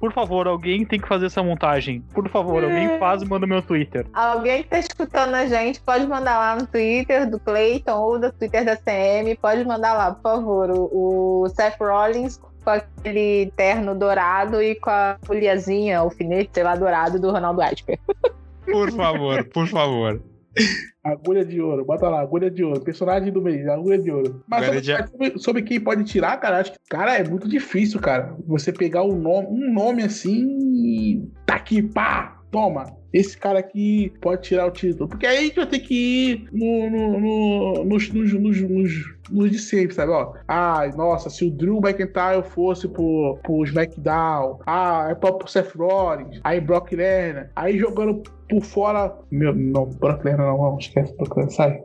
Por 0.00 0.12
favor, 0.12 0.46
alguém 0.46 0.84
tem 0.84 1.00
que 1.00 1.08
fazer 1.08 1.26
essa 1.26 1.42
montagem. 1.42 2.02
Por 2.14 2.28
favor, 2.28 2.62
É. 2.62 2.66
alguém 2.66 2.98
faz 3.00 3.20
e 3.20 3.24
manda 3.26 3.46
no 3.46 3.52
meu 3.54 3.62
Twitter. 3.62 4.06
Alguém 4.12 4.62
que 4.62 4.68
tá 4.68 4.78
escutando 4.78 5.34
a 5.34 5.46
gente, 5.46 5.80
pode 5.80 6.06
mandar 6.06 6.38
lá 6.38 6.54
no 6.56 6.66
Twitter 6.68 7.28
do 7.28 7.40
Clayton 7.40 7.98
ou 8.00 8.18
do 8.18 8.30
Twitter 8.32 8.64
da 8.64 8.76
CM, 8.76 9.34
pode 9.36 9.64
mandar 9.64 9.94
lá, 9.94 10.12
por 10.12 10.22
favor. 10.22 10.70
O, 10.70 11.42
o 11.44 11.48
Seth 11.48 11.78
Rollins 11.80 12.38
com 12.64 12.70
aquele 12.70 13.52
terno 13.56 13.92
dourado 13.94 14.62
e 14.62 14.76
com 14.76 14.90
a 14.90 15.16
folhazinha, 15.24 15.98
alfinete, 15.98 16.50
sei 16.54 16.62
lá, 16.62 16.76
dourado 16.76 17.18
do 17.20 17.32
Ronaldo 17.32 17.60
Esper. 17.62 17.98
Por 18.70 18.92
favor, 18.92 19.44
por 19.46 19.66
favor. 19.66 20.20
Agulha 21.04 21.44
de 21.44 21.60
ouro, 21.60 21.84
bota 21.84 22.08
lá, 22.08 22.20
agulha 22.20 22.50
de 22.50 22.62
ouro. 22.62 22.80
Personagem 22.80 23.32
do 23.32 23.40
mês, 23.40 23.66
agulha 23.68 23.98
de 23.98 24.10
ouro. 24.10 24.42
Mas 24.48 24.64
sobre, 24.66 24.80
de- 24.80 25.08
sobre- 25.10 25.38
sobre 25.38 25.62
quem 25.62 25.80
pode 25.80 26.04
tirar, 26.04 26.36
cara, 26.38 26.58
acho 26.58 26.72
que, 26.72 26.78
cara, 26.90 27.16
é 27.16 27.24
muito 27.24 27.48
difícil, 27.48 27.98
cara. 28.00 28.34
Você 28.46 28.72
pegar 28.72 29.02
um 29.04 29.16
nome, 29.16 29.46
um 29.50 29.72
nome 29.72 30.02
assim 30.02 30.46
e 30.74 31.22
tá 31.46 31.54
aqui, 31.54 31.82
pá, 31.82 32.40
toma. 32.50 32.96
Esse 33.12 33.38
cara 33.38 33.58
aqui 33.58 34.12
pode 34.20 34.42
tirar 34.42 34.66
o 34.66 34.70
título. 34.70 35.08
Porque 35.08 35.26
aí 35.26 35.38
a 35.38 35.40
gente 35.42 35.56
vai 35.56 35.66
ter 35.66 35.78
que 35.78 35.94
ir 35.94 36.48
no, 36.52 36.90
no- 36.90 37.20
no- 37.20 37.84
nos, 37.84 38.10
nos, 38.10 38.32
nos, 38.34 38.60
nos, 38.60 38.92
nos 39.30 39.50
de 39.50 39.58
sempre, 39.58 39.94
sabe? 39.94 40.12
Ó, 40.12 40.34
ai, 40.46 40.90
nossa, 40.92 41.30
se 41.30 41.46
o 41.46 41.50
Drew 41.50 41.78
McIntyre 41.78 42.42
fosse 42.42 42.88
pro, 42.88 43.38
pro 43.42 43.64
SmackDown, 43.64 44.58
ah, 44.66 45.08
é 45.10 45.14
pro 45.14 45.38
pro 45.38 45.48
Seth 45.48 45.74
Rollins, 45.76 46.40
aí 46.44 46.60
Brock 46.60 46.92
Lesnar, 46.92 47.50
aí 47.54 47.78
jogando 47.78 48.22
por 48.48 48.62
fora. 48.62 49.16
Meu, 49.30 49.54
não, 49.54 49.86
Brock 49.86 50.24
Lesnar 50.24 50.46
não, 50.46 50.58
não, 50.58 50.78
esquece, 50.78 51.14
Brock 51.16 51.36
Lesnar, 51.36 51.52
sai, 51.52 51.82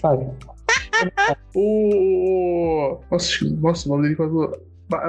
sai. 0.00 0.30
o. 1.54 2.98
Nossa, 3.10 3.44
nossa, 3.60 3.88
o 3.88 3.92
nome 3.92 4.02
dele 4.04 4.16
quase. 4.16 4.34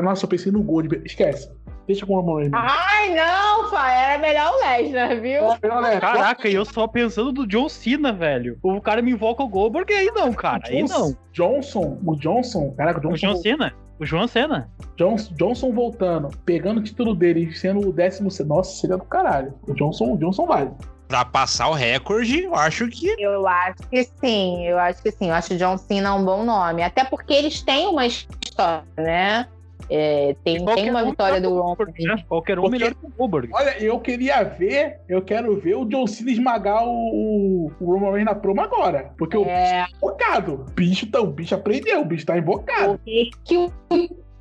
Nossa, 0.03 0.25
eu 0.25 0.29
pensei 0.29 0.51
no 0.51 0.63
Gold. 0.63 1.01
Esquece. 1.05 1.51
Deixa 1.87 2.05
com 2.05 2.13
o 2.13 2.21
Roman 2.21 2.39
Reigns. 2.39 2.53
Ai, 2.53 3.15
não, 3.15 3.69
pai. 3.69 4.13
Era 4.13 4.17
melhor 4.19 4.53
o 4.53 4.59
Lesnar, 4.59 5.21
viu? 5.21 5.43
Olha, 5.43 5.99
Caraca, 5.99 6.49
e 6.49 6.55
eu 6.55 6.65
só 6.65 6.87
pensando 6.87 7.31
do 7.31 7.47
John 7.47 7.69
Cena, 7.69 8.11
velho. 8.11 8.57
O 8.63 8.81
cara 8.81 9.01
me 9.01 9.11
invoca 9.11 9.43
o 9.43 9.47
Goldberg 9.47 9.93
aí 9.93 10.11
não, 10.11 10.33
cara. 10.33 10.63
Aí 10.65 10.83
não. 10.83 11.15
Johnson, 11.31 11.99
o 12.05 12.15
Johnson, 12.15 12.73
caraca, 12.75 12.99
o 12.99 13.11
O 13.11 13.13
Johnson, 13.13 13.33
John 13.33 13.41
Cena. 13.41 13.73
O 13.97 14.05
João 14.05 14.27
Cena. 14.27 14.69
Johnson, 14.97 15.33
Johnson 15.35 15.71
voltando, 15.71 16.29
pegando 16.45 16.79
o 16.79 16.83
título 16.83 17.15
dele, 17.15 17.53
sendo 17.55 17.87
o 17.87 17.93
décimo. 17.93 18.29
Nossa, 18.45 18.81
seria 18.81 18.97
do 18.97 19.05
caralho. 19.05 19.53
O 19.67 19.73
Johnson, 19.73 20.13
o 20.13 20.17
Johnson 20.17 20.45
vale. 20.45 20.71
Pra 21.07 21.23
passar 21.23 21.69
o 21.69 21.73
recorde, 21.73 22.43
eu 22.43 22.55
acho 22.55 22.87
que. 22.89 23.15
Eu 23.17 23.47
acho 23.47 23.87
que 23.89 24.03
sim, 24.03 24.65
eu 24.67 24.77
acho 24.77 25.01
que 25.01 25.11
sim. 25.11 25.29
Eu 25.29 25.35
acho 25.35 25.53
o 25.53 25.57
John 25.57 25.77
Cena 25.77 26.13
um 26.15 26.25
bom 26.25 26.43
nome. 26.43 26.83
Até 26.83 27.05
porque 27.05 27.33
eles 27.33 27.61
têm 27.61 27.87
uma 27.87 28.05
história, 28.05 28.83
né? 28.97 29.47
É, 29.89 30.35
tem, 30.43 30.63
tem 30.65 30.89
uma 30.89 31.03
um 31.03 31.11
vitória 31.11 31.39
do. 31.39 31.49
Goldberg, 31.51 32.03
né? 32.03 32.23
Qualquer 32.27 32.57
um 32.57 32.63
Porque- 32.63 32.77
melhor 32.77 32.95
que 32.95 33.05
o 33.05 33.09
Goldberg. 33.09 33.49
Olha, 33.53 33.77
eu 33.83 33.99
queria 33.99 34.43
ver, 34.43 34.99
eu 35.07 35.21
quero 35.21 35.55
ver 35.59 35.75
o 35.75 35.85
John 35.85 36.07
Cena 36.07 36.31
esmagar 36.31 36.83
o, 36.87 37.71
o 37.79 37.85
Roman 37.85 38.11
Reigns 38.11 38.25
na 38.25 38.35
promo 38.35 38.61
agora. 38.61 39.11
Porque 39.17 39.37
o 39.37 39.41
bicho 39.43 39.51
É, 39.55 39.81
tá 39.83 39.89
invocado. 39.97 40.53
O 40.53 40.71
bicho, 40.71 41.11
tá, 41.11 41.21
o 41.21 41.27
bicho 41.27 41.55
aprendeu, 41.55 42.01
o 42.01 42.05
bicho 42.05 42.25
tá 42.25 42.37
invocado. 42.37 42.93
o 42.93 42.97
que, 42.99 43.29
que 43.43 43.57
o, 43.57 43.71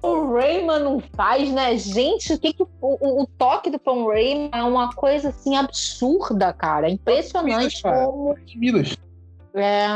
o 0.03 0.33
Rayman 0.35 0.81
não 0.81 1.01
faz, 1.15 1.51
né? 1.53 1.77
Gente, 1.77 2.33
o 2.33 2.39
que, 2.39 2.53
que 2.53 2.63
o, 2.63 2.69
o, 2.81 3.23
o 3.23 3.27
toque 3.27 3.71
do 3.71 3.79
Paul 3.79 4.09
Rayman 4.09 4.51
é 4.53 4.63
uma 4.63 4.93
coisa 4.95 5.29
assim 5.29 5.57
absurda, 5.57 6.53
cara. 6.53 6.89
Impressionante 6.91 7.83
Cara. 7.83 8.07
como. 8.07 8.35
É? 9.55 9.87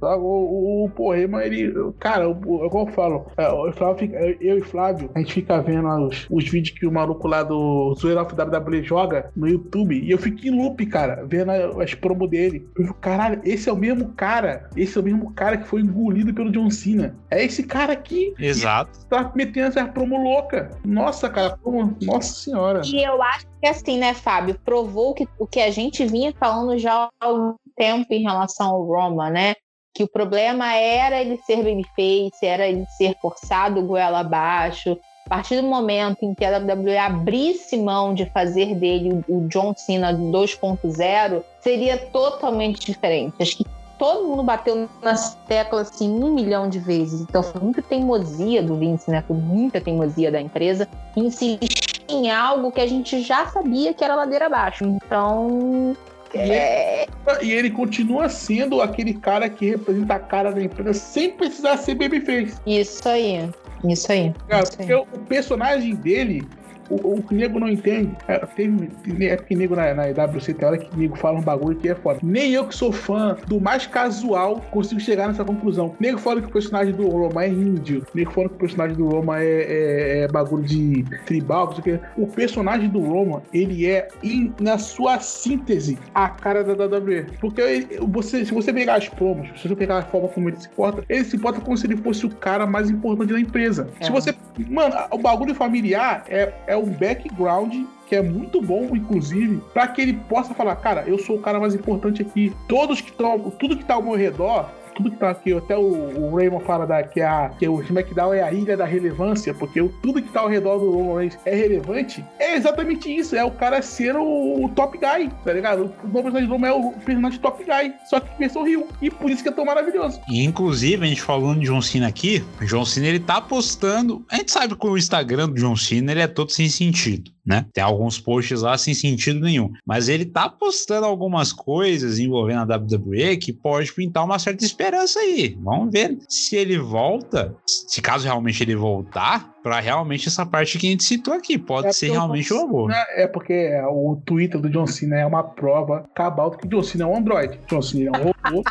O, 0.00 0.06
o, 0.16 0.84
o 0.86 0.90
Porrema, 0.90 1.44
ele. 1.44 1.72
Cara, 1.98 2.28
o, 2.28 2.64
igual 2.66 2.86
eu 2.86 2.92
falo, 2.92 3.26
é, 3.36 3.46
o 3.48 3.70
Flávio 3.72 3.98
fica- 3.98 4.18
eu 4.40 4.58
e 4.58 4.62
Flávio, 4.62 5.10
a 5.14 5.18
gente 5.18 5.34
fica 5.34 5.60
vendo 5.60 5.88
os, 6.08 6.26
os 6.30 6.48
vídeos 6.48 6.78
que 6.78 6.86
o 6.86 6.92
maluco 6.92 7.28
lá 7.28 7.42
do 7.42 7.94
Zoeira 7.94 8.22
of 8.22 8.34
WWE 8.34 8.82
joga 8.82 9.30
no 9.36 9.46
YouTube. 9.46 10.00
E 10.02 10.10
eu 10.10 10.18
fico 10.18 10.46
em 10.46 10.50
loop, 10.50 10.84
cara, 10.86 11.24
vendo 11.26 11.50
as 11.50 11.94
promos 11.94 12.30
dele. 12.30 12.66
Eu 12.76 12.86
fico, 12.86 12.98
caralho, 13.00 13.40
esse 13.44 13.68
é 13.68 13.72
o 13.72 13.76
mesmo 13.76 14.12
cara. 14.12 14.70
Esse 14.76 14.96
é 14.96 15.00
o 15.00 15.04
mesmo 15.04 15.32
cara 15.34 15.58
que 15.58 15.68
foi 15.68 15.82
engolido 15.82 16.32
pelo 16.32 16.50
John 16.50 16.70
Cena. 16.70 17.14
É 17.30 17.44
esse 17.44 17.62
cara 17.64 17.92
aqui. 17.92 18.34
Exato. 18.38 19.04
Tá 19.06 19.30
metendo 19.34 19.68
essa 19.68 19.84
promo 19.86 20.22
louca. 20.22 20.70
Nossa, 20.84 21.28
cara, 21.28 21.56
promo, 21.58 21.94
nossa 22.02 22.32
senhora. 22.32 22.80
E 22.86 23.02
eu 23.04 23.22
acho 23.22 23.46
que 23.60 23.66
assim, 23.66 23.98
né, 23.98 24.14
Fábio, 24.14 24.58
provou 24.64 25.14
que, 25.14 25.28
o 25.38 25.46
que 25.46 25.60
a 25.60 25.70
gente 25.70 26.04
vinha 26.06 26.32
falando 26.38 26.78
já 26.78 27.08
há 27.20 27.28
tempo 27.76 28.12
em 28.12 28.22
relação 28.22 28.70
ao 28.70 28.84
Roma, 28.84 29.30
né? 29.30 29.54
Que 29.94 30.04
o 30.04 30.08
problema 30.08 30.72
era 30.74 31.20
ele 31.20 31.36
ser 31.38 31.56
babyface, 31.56 32.44
era 32.44 32.66
ele 32.66 32.86
ser 32.96 33.14
forçado 33.20 33.82
goela 33.82 34.20
abaixo. 34.20 34.98
A 35.26 35.28
partir 35.28 35.60
do 35.60 35.66
momento 35.66 36.24
em 36.24 36.34
que 36.34 36.44
a 36.44 36.58
WWE 36.58 36.96
abrisse 36.98 37.76
mão 37.76 38.12
de 38.12 38.26
fazer 38.30 38.74
dele 38.74 39.24
o 39.28 39.46
John 39.48 39.74
Cena 39.76 40.12
2.0, 40.12 41.42
seria 41.60 41.96
totalmente 41.96 42.80
diferente. 42.84 43.34
Acho 43.40 43.58
que 43.58 43.66
todo 43.98 44.26
mundo 44.26 44.42
bateu 44.42 44.88
nas 45.00 45.36
teclas 45.46 45.90
assim 45.90 46.08
um 46.08 46.34
milhão 46.34 46.68
de 46.68 46.80
vezes. 46.80 47.20
Então 47.20 47.42
foi 47.42 47.60
muita 47.60 47.80
teimosia 47.80 48.60
do 48.60 48.76
Vince, 48.76 49.10
né? 49.10 49.22
Foi 49.26 49.36
muita 49.36 49.80
teimosia 49.80 50.30
da 50.30 50.40
empresa 50.40 50.88
em 51.16 51.26
insistir 51.26 52.02
em 52.08 52.30
algo 52.30 52.72
que 52.72 52.80
a 52.80 52.86
gente 52.86 53.22
já 53.22 53.46
sabia 53.46 53.94
que 53.94 54.02
era 54.02 54.16
ladeira 54.16 54.46
abaixo. 54.46 54.84
Então. 54.84 55.96
É, 56.34 57.06
E 57.42 57.52
ele 57.52 57.70
continua 57.70 58.28
sendo 58.28 58.80
aquele 58.80 59.14
cara 59.14 59.48
que 59.48 59.70
representa 59.70 60.14
a 60.14 60.18
cara 60.18 60.50
da 60.52 60.62
empresa 60.62 60.94
sem 60.94 61.30
precisar 61.32 61.76
ser 61.76 61.94
babyface. 61.94 62.54
isso 62.66 63.08
aí. 63.08 63.48
Isso 63.84 64.10
aí. 64.12 64.32
Cara, 64.48 64.62
isso 64.62 64.72
aí. 64.78 64.86
porque 64.86 64.94
o 64.94 65.20
personagem 65.20 65.94
dele, 65.94 66.46
o, 66.94 67.14
o 67.18 67.22
o 67.22 67.34
nego 67.34 67.58
não 67.60 67.68
entende, 67.68 68.10
é, 68.28 68.38
teve, 68.38 68.90
é 69.20 69.36
porque 69.36 69.54
nego 69.54 69.74
na, 69.76 69.94
na 69.94 70.08
EWC 70.10 70.54
tem 70.54 70.66
hora 70.68 70.76
que 70.78 70.98
nego 70.98 71.16
fala 71.16 71.38
um 71.38 71.42
bagulho 71.42 71.76
que 71.76 71.88
é 71.88 71.94
foda. 71.94 72.18
Nem 72.22 72.52
eu 72.52 72.66
que 72.66 72.74
sou 72.74 72.92
fã 72.92 73.36
do 73.46 73.60
mais 73.60 73.86
casual 73.86 74.60
consigo 74.70 75.00
chegar 75.00 75.28
nessa 75.28 75.44
conclusão. 75.44 75.94
Nego 76.00 76.18
fala 76.18 76.40
que 76.40 76.48
o 76.48 76.50
personagem 76.50 76.92
do 76.94 77.08
Roma 77.08 77.44
é 77.44 77.48
índio, 77.48 78.04
nego 78.14 78.30
fala 78.32 78.48
que 78.48 78.54
o 78.56 78.58
personagem 78.58 78.96
do 78.96 79.08
Roma 79.08 79.40
é, 79.42 79.46
é- 79.46 80.18
é 80.24 80.28
bagulho 80.28 80.64
de 80.64 81.04
tribal, 81.24 81.66
não 81.66 81.82
sei 81.82 81.94
o 81.94 81.98
que. 81.98 82.20
O 82.20 82.26
personagem 82.26 82.88
do 82.88 83.00
Roma, 83.00 83.42
ele 83.52 83.86
é, 83.86 84.08
em- 84.22 84.52
na 84.60 84.78
sua 84.78 85.18
síntese, 85.20 85.98
a 86.14 86.28
cara 86.28 86.62
da 86.64 86.74
WWE. 86.74 87.26
Porque 87.40 87.60
ele- 87.60 87.86
você, 88.08 88.44
se 88.44 88.52
você 88.52 88.72
pegar 88.72 88.96
as 88.96 89.08
promos, 89.08 89.48
se 89.60 89.68
você 89.68 89.76
pegar 89.76 89.98
a 89.98 90.02
forma 90.02 90.28
como 90.28 90.48
ele 90.48 90.56
se 90.60 90.68
porta, 90.70 91.04
ele 91.08 91.24
se 91.24 91.38
porta 91.38 91.60
como 91.60 91.76
se 91.76 91.86
ele 91.86 91.96
fosse 91.96 92.26
o 92.26 92.30
cara 92.30 92.66
mais 92.66 92.90
importante 92.90 93.32
da 93.32 93.40
empresa. 93.40 93.88
É. 94.00 94.04
Se 94.04 94.10
você 94.10 94.34
Mano, 94.68 94.94
o 95.10 95.16
bagulho 95.16 95.54
familiar 95.54 96.24
é, 96.28 96.52
é 96.66 96.76
um 96.82 96.90
background 96.90 97.74
que 98.06 98.16
é 98.16 98.22
muito 98.22 98.60
bom, 98.60 98.94
inclusive, 98.94 99.62
pra 99.72 99.88
que 99.88 100.02
ele 100.02 100.12
possa 100.28 100.52
falar, 100.52 100.76
cara, 100.76 101.04
eu 101.06 101.18
sou 101.18 101.36
o 101.36 101.40
cara 101.40 101.58
mais 101.58 101.74
importante 101.74 102.20
aqui. 102.20 102.52
Todos 102.68 103.00
que 103.00 103.10
estão, 103.10 103.50
tudo 103.50 103.76
que 103.76 103.84
tá 103.84 103.94
ao 103.94 104.02
meu 104.02 104.14
redor, 104.14 104.68
tudo 104.94 105.10
que 105.10 105.16
tá 105.16 105.30
aqui, 105.30 105.52
até 105.52 105.76
o, 105.76 105.82
o 105.82 106.36
Raymond 106.36 106.64
fala 106.64 106.86
da, 106.86 107.02
que, 107.02 107.20
a, 107.20 107.50
que 107.58 107.66
o 107.68 107.80
SmackDown 107.82 108.34
é 108.34 108.42
a 108.42 108.52
ilha 108.52 108.76
da 108.76 108.84
relevância, 108.84 109.52
porque 109.54 109.80
o- 109.80 109.88
tudo 110.02 110.22
que 110.22 110.28
tá 110.30 110.40
ao 110.40 110.48
redor 110.48 110.78
do 110.78 110.90
Roman 110.90 111.18
Reigns 111.20 111.38
é 111.44 111.54
relevante. 111.54 112.24
É 112.38 112.56
exatamente 112.56 113.14
isso, 113.14 113.34
é 113.36 113.44
o 113.44 113.50
cara 113.50 113.80
ser 113.82 114.14
o, 114.16 114.64
o 114.64 114.68
top 114.70 114.98
guy, 114.98 115.30
tá 115.44 115.52
ligado? 115.52 115.92
O 116.02 116.06
nome 116.08 116.22
personagem 116.22 116.46
do 116.48 116.52
Roman 116.52 116.68
é 116.68 116.72
o 116.72 116.92
personagem 116.92 117.38
top 117.40 117.64
guy, 117.64 117.92
só 118.08 118.20
que 118.20 118.38
versão 118.38 118.64
Rio. 118.64 118.86
E 119.00 119.10
por 119.10 119.30
isso 119.30 119.42
que 119.42 119.48
é 119.48 119.52
tão 119.52 119.64
maravilhoso. 119.64 120.20
E, 120.28 120.44
inclusive, 120.44 121.04
a 121.04 121.08
gente 121.08 121.22
falando 121.22 121.60
de 121.60 121.66
John 121.66 121.80
Cena 121.82 122.08
aqui, 122.08 122.44
o 122.60 122.64
John 122.66 122.84
Cena 122.84 123.06
ele 123.08 123.20
tá 123.20 123.40
postando. 123.40 124.24
A 124.30 124.36
gente 124.36 124.52
sabe 124.52 124.76
que 124.76 124.86
o 124.86 124.96
Instagram 124.96 125.48
do 125.48 125.54
John 125.54 125.76
Cena 125.76 126.12
ele 126.12 126.20
é 126.20 126.26
todo 126.26 126.50
sem 126.50 126.68
sentido, 126.68 127.30
né? 127.44 127.66
Tem 127.72 127.82
alguns 127.82 128.18
posts 128.18 128.62
lá 128.62 128.78
sem 128.78 128.94
sentido 128.94 129.40
nenhum. 129.40 129.72
Mas 129.86 130.08
ele 130.08 130.24
tá 130.24 130.48
postando 130.48 131.06
algumas 131.06 131.52
coisas 131.52 132.18
envolvendo 132.18 132.72
a 132.72 132.76
WWE 132.76 133.36
que 133.36 133.52
pode 133.52 133.92
pintar 133.92 134.24
uma 134.24 134.38
certa 134.38 134.64
esperança 134.64 135.18
aí. 135.18 135.56
Vamos 135.60 135.90
ver 135.92 136.18
se 136.28 136.56
ele 136.56 136.78
volta, 136.78 137.54
se 137.66 138.00
caso 138.00 138.24
realmente 138.24 138.62
ele 138.62 138.76
voltar, 138.76 139.52
pra 139.62 139.80
realmente 139.80 140.28
essa 140.28 140.44
parte 140.44 140.78
que 140.78 140.86
a 140.86 140.90
gente 140.90 141.04
citou 141.04 141.34
aqui. 141.34 141.56
Pode 141.56 141.88
É 141.88 141.92
ser 141.92 142.10
o 142.10 142.12
realmente 142.12 142.52
uma 142.52 142.66
boa. 142.66 142.92
Cena 142.92 143.06
É 143.16 143.26
porque 143.26 143.70
o 143.88 144.16
Twitter 144.24 144.60
do 144.60 144.68
John 144.68 144.86
Cena 144.86 145.20
é 145.20 145.26
uma 145.26 145.42
prova 145.42 146.04
cabal 146.14 146.50
que 146.50 146.66
John 146.66 146.82
Cena 146.82 147.04
é 147.04 147.06
um 147.06 147.16
Android. 147.16 147.58
John 147.68 147.82
Cena 147.82 148.10
é 148.16 148.20
um 148.20 148.24
robô. 148.24 148.62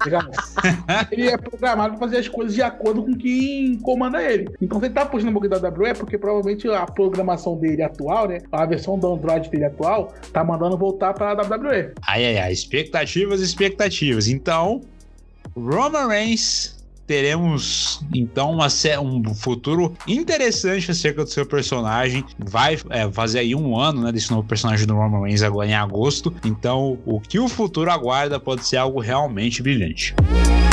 ele 1.10 1.28
é 1.28 1.36
programado 1.36 1.90
pra 1.90 1.98
fazer 1.98 2.16
as 2.16 2.28
coisas 2.28 2.54
de 2.54 2.62
acordo 2.62 3.04
com 3.04 3.14
quem 3.14 3.78
comanda 3.80 4.22
ele. 4.22 4.48
Então, 4.60 4.78
se 4.80 4.86
ele 4.86 4.94
tá 4.94 5.04
postando 5.04 5.30
um 5.30 5.38
pouquinho 5.38 5.60
da 5.60 5.68
WWE, 5.68 5.90
é 5.90 5.94
porque 5.94 6.16
provavelmente 6.16 6.66
a 6.68 6.86
programação 6.86 7.56
dele 7.58 7.82
atual, 7.82 8.26
né? 8.26 8.38
A 8.50 8.64
versão 8.64 8.98
do 8.98 9.12
Android 9.12 9.50
dele 9.50 9.66
atual, 9.66 10.14
tá 10.32 10.42
mandando 10.42 10.78
voltar 10.78 11.12
pra 11.12 11.34
WWE. 11.34 11.92
Ai, 12.06 12.24
ai, 12.24 12.38
ai. 12.38 12.52
Expectativas, 12.52 13.42
expectativas. 13.42 14.26
Então, 14.26 14.80
Roman 15.54 16.08
Reigns. 16.08 16.79
Teremos 17.10 18.00
então 18.14 18.52
uma, 18.52 18.68
um 19.02 19.34
futuro 19.34 19.96
interessante 20.06 20.92
acerca 20.92 21.24
do 21.24 21.28
seu 21.28 21.44
personagem. 21.44 22.24
Vai 22.38 22.78
é, 22.88 23.10
fazer 23.10 23.40
aí 23.40 23.52
um 23.52 23.76
ano 23.76 24.02
né, 24.02 24.12
desse 24.12 24.30
novo 24.30 24.46
personagem 24.46 24.86
do 24.86 24.94
Roman 24.94 25.22
Reigns 25.22 25.42
agora 25.42 25.68
em 25.68 25.74
agosto. 25.74 26.32
Então, 26.44 27.00
o 27.04 27.20
que 27.20 27.40
o 27.40 27.48
futuro 27.48 27.90
aguarda 27.90 28.38
pode 28.38 28.64
ser 28.64 28.76
algo 28.76 29.00
realmente 29.00 29.60
brilhante. 29.60 30.14
Catmania 30.14 30.69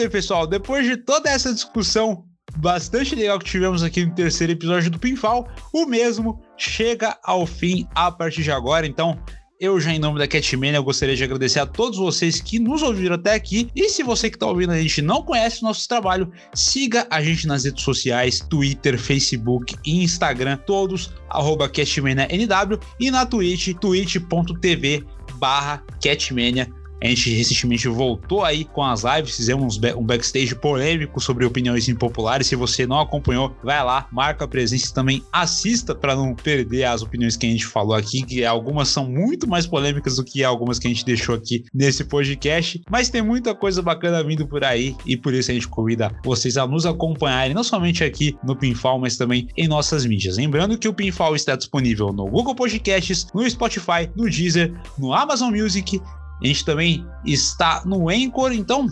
bem, 0.00 0.08
pessoal, 0.08 0.46
depois 0.46 0.86
de 0.86 0.96
toda 0.96 1.28
essa 1.28 1.52
discussão 1.52 2.24
bastante 2.56 3.14
legal 3.14 3.38
que 3.38 3.44
tivemos 3.44 3.82
aqui 3.82 4.04
no 4.04 4.14
terceiro 4.14 4.52
episódio 4.52 4.90
do 4.90 4.98
Pinfall, 4.98 5.46
o 5.74 5.84
mesmo 5.84 6.40
chega 6.56 7.18
ao 7.22 7.46
fim 7.46 7.86
a 7.94 8.10
partir 8.10 8.42
de 8.42 8.50
agora. 8.50 8.86
Então, 8.86 9.22
eu 9.60 9.78
já 9.78 9.92
em 9.92 9.98
nome 9.98 10.18
da 10.18 10.26
Catmania, 10.26 10.78
eu 10.78 10.82
gostaria 10.82 11.14
de 11.14 11.22
agradecer 11.22 11.60
a 11.60 11.66
todos 11.66 11.98
vocês 11.98 12.40
que 12.40 12.58
nos 12.58 12.82
ouviram 12.82 13.14
até 13.14 13.34
aqui. 13.34 13.68
E 13.76 13.90
se 13.90 14.02
você 14.02 14.30
que 14.30 14.36
está 14.36 14.46
ouvindo 14.46 14.72
a 14.72 14.80
gente 14.80 15.02
não 15.02 15.22
conhece 15.22 15.60
o 15.60 15.66
nosso 15.66 15.86
trabalho, 15.86 16.32
siga 16.54 17.06
a 17.10 17.22
gente 17.22 17.46
nas 17.46 17.64
redes 17.64 17.84
sociais, 17.84 18.40
Twitter, 18.40 18.98
Facebook 18.98 19.76
e 19.84 20.02
Instagram, 20.02 20.56
todos, 20.56 21.12
arroba 21.28 21.68
CatmaniaNW 21.68 22.80
e 22.98 23.10
na 23.10 23.26
Twitch, 23.26 23.74
twitch.tv 23.78 25.04
barra 25.34 25.84
Catmania 26.02 26.79
A 27.02 27.06
gente 27.06 27.30
recentemente 27.30 27.88
voltou 27.88 28.44
aí 28.44 28.64
com 28.64 28.82
as 28.82 29.04
lives, 29.04 29.36
fizemos 29.36 29.80
um 29.96 30.04
backstage 30.04 30.54
polêmico 30.54 31.20
sobre 31.20 31.44
opiniões 31.44 31.88
impopulares. 31.88 32.46
Se 32.46 32.56
você 32.56 32.86
não 32.86 33.00
acompanhou, 33.00 33.56
vai 33.62 33.82
lá, 33.82 34.06
marca 34.12 34.44
a 34.44 34.48
presença 34.48 34.88
e 34.88 34.94
também 34.94 35.24
assista 35.32 35.94
para 35.94 36.14
não 36.14 36.34
perder 36.34 36.84
as 36.84 37.02
opiniões 37.02 37.36
que 37.36 37.46
a 37.46 37.50
gente 37.50 37.66
falou 37.66 37.94
aqui, 37.94 38.22
que 38.22 38.44
algumas 38.44 38.88
são 38.88 39.08
muito 39.08 39.48
mais 39.48 39.66
polêmicas 39.66 40.16
do 40.16 40.24
que 40.24 40.44
algumas 40.44 40.78
que 40.78 40.86
a 40.86 40.90
gente 40.90 41.04
deixou 41.04 41.34
aqui 41.34 41.64
nesse 41.72 42.04
podcast. 42.04 42.82
Mas 42.90 43.08
tem 43.08 43.22
muita 43.22 43.54
coisa 43.54 43.80
bacana 43.80 44.22
vindo 44.22 44.46
por 44.46 44.64
aí 44.64 44.94
e 45.06 45.16
por 45.16 45.32
isso 45.32 45.50
a 45.50 45.54
gente 45.54 45.68
convida 45.68 46.14
vocês 46.24 46.56
a 46.56 46.66
nos 46.66 46.86
acompanharem, 46.86 47.54
não 47.54 47.64
somente 47.64 48.04
aqui 48.04 48.36
no 48.44 48.56
Pinfall, 48.56 48.98
mas 48.98 49.16
também 49.16 49.48
em 49.56 49.66
nossas 49.66 50.04
mídias. 50.04 50.36
Lembrando 50.36 50.78
que 50.78 50.88
o 50.88 50.94
Pinfall 50.94 51.34
está 51.34 51.56
disponível 51.56 52.12
no 52.12 52.26
Google 52.26 52.54
Podcasts, 52.54 53.26
no 53.34 53.48
Spotify, 53.48 54.10
no 54.14 54.28
Deezer, 54.28 54.72
no 54.98 55.12
Amazon 55.12 55.54
Music. 55.54 56.00
A 56.42 56.46
gente 56.46 56.64
também 56.64 57.06
está 57.24 57.82
no 57.84 58.08
Anchor, 58.08 58.52
então 58.52 58.86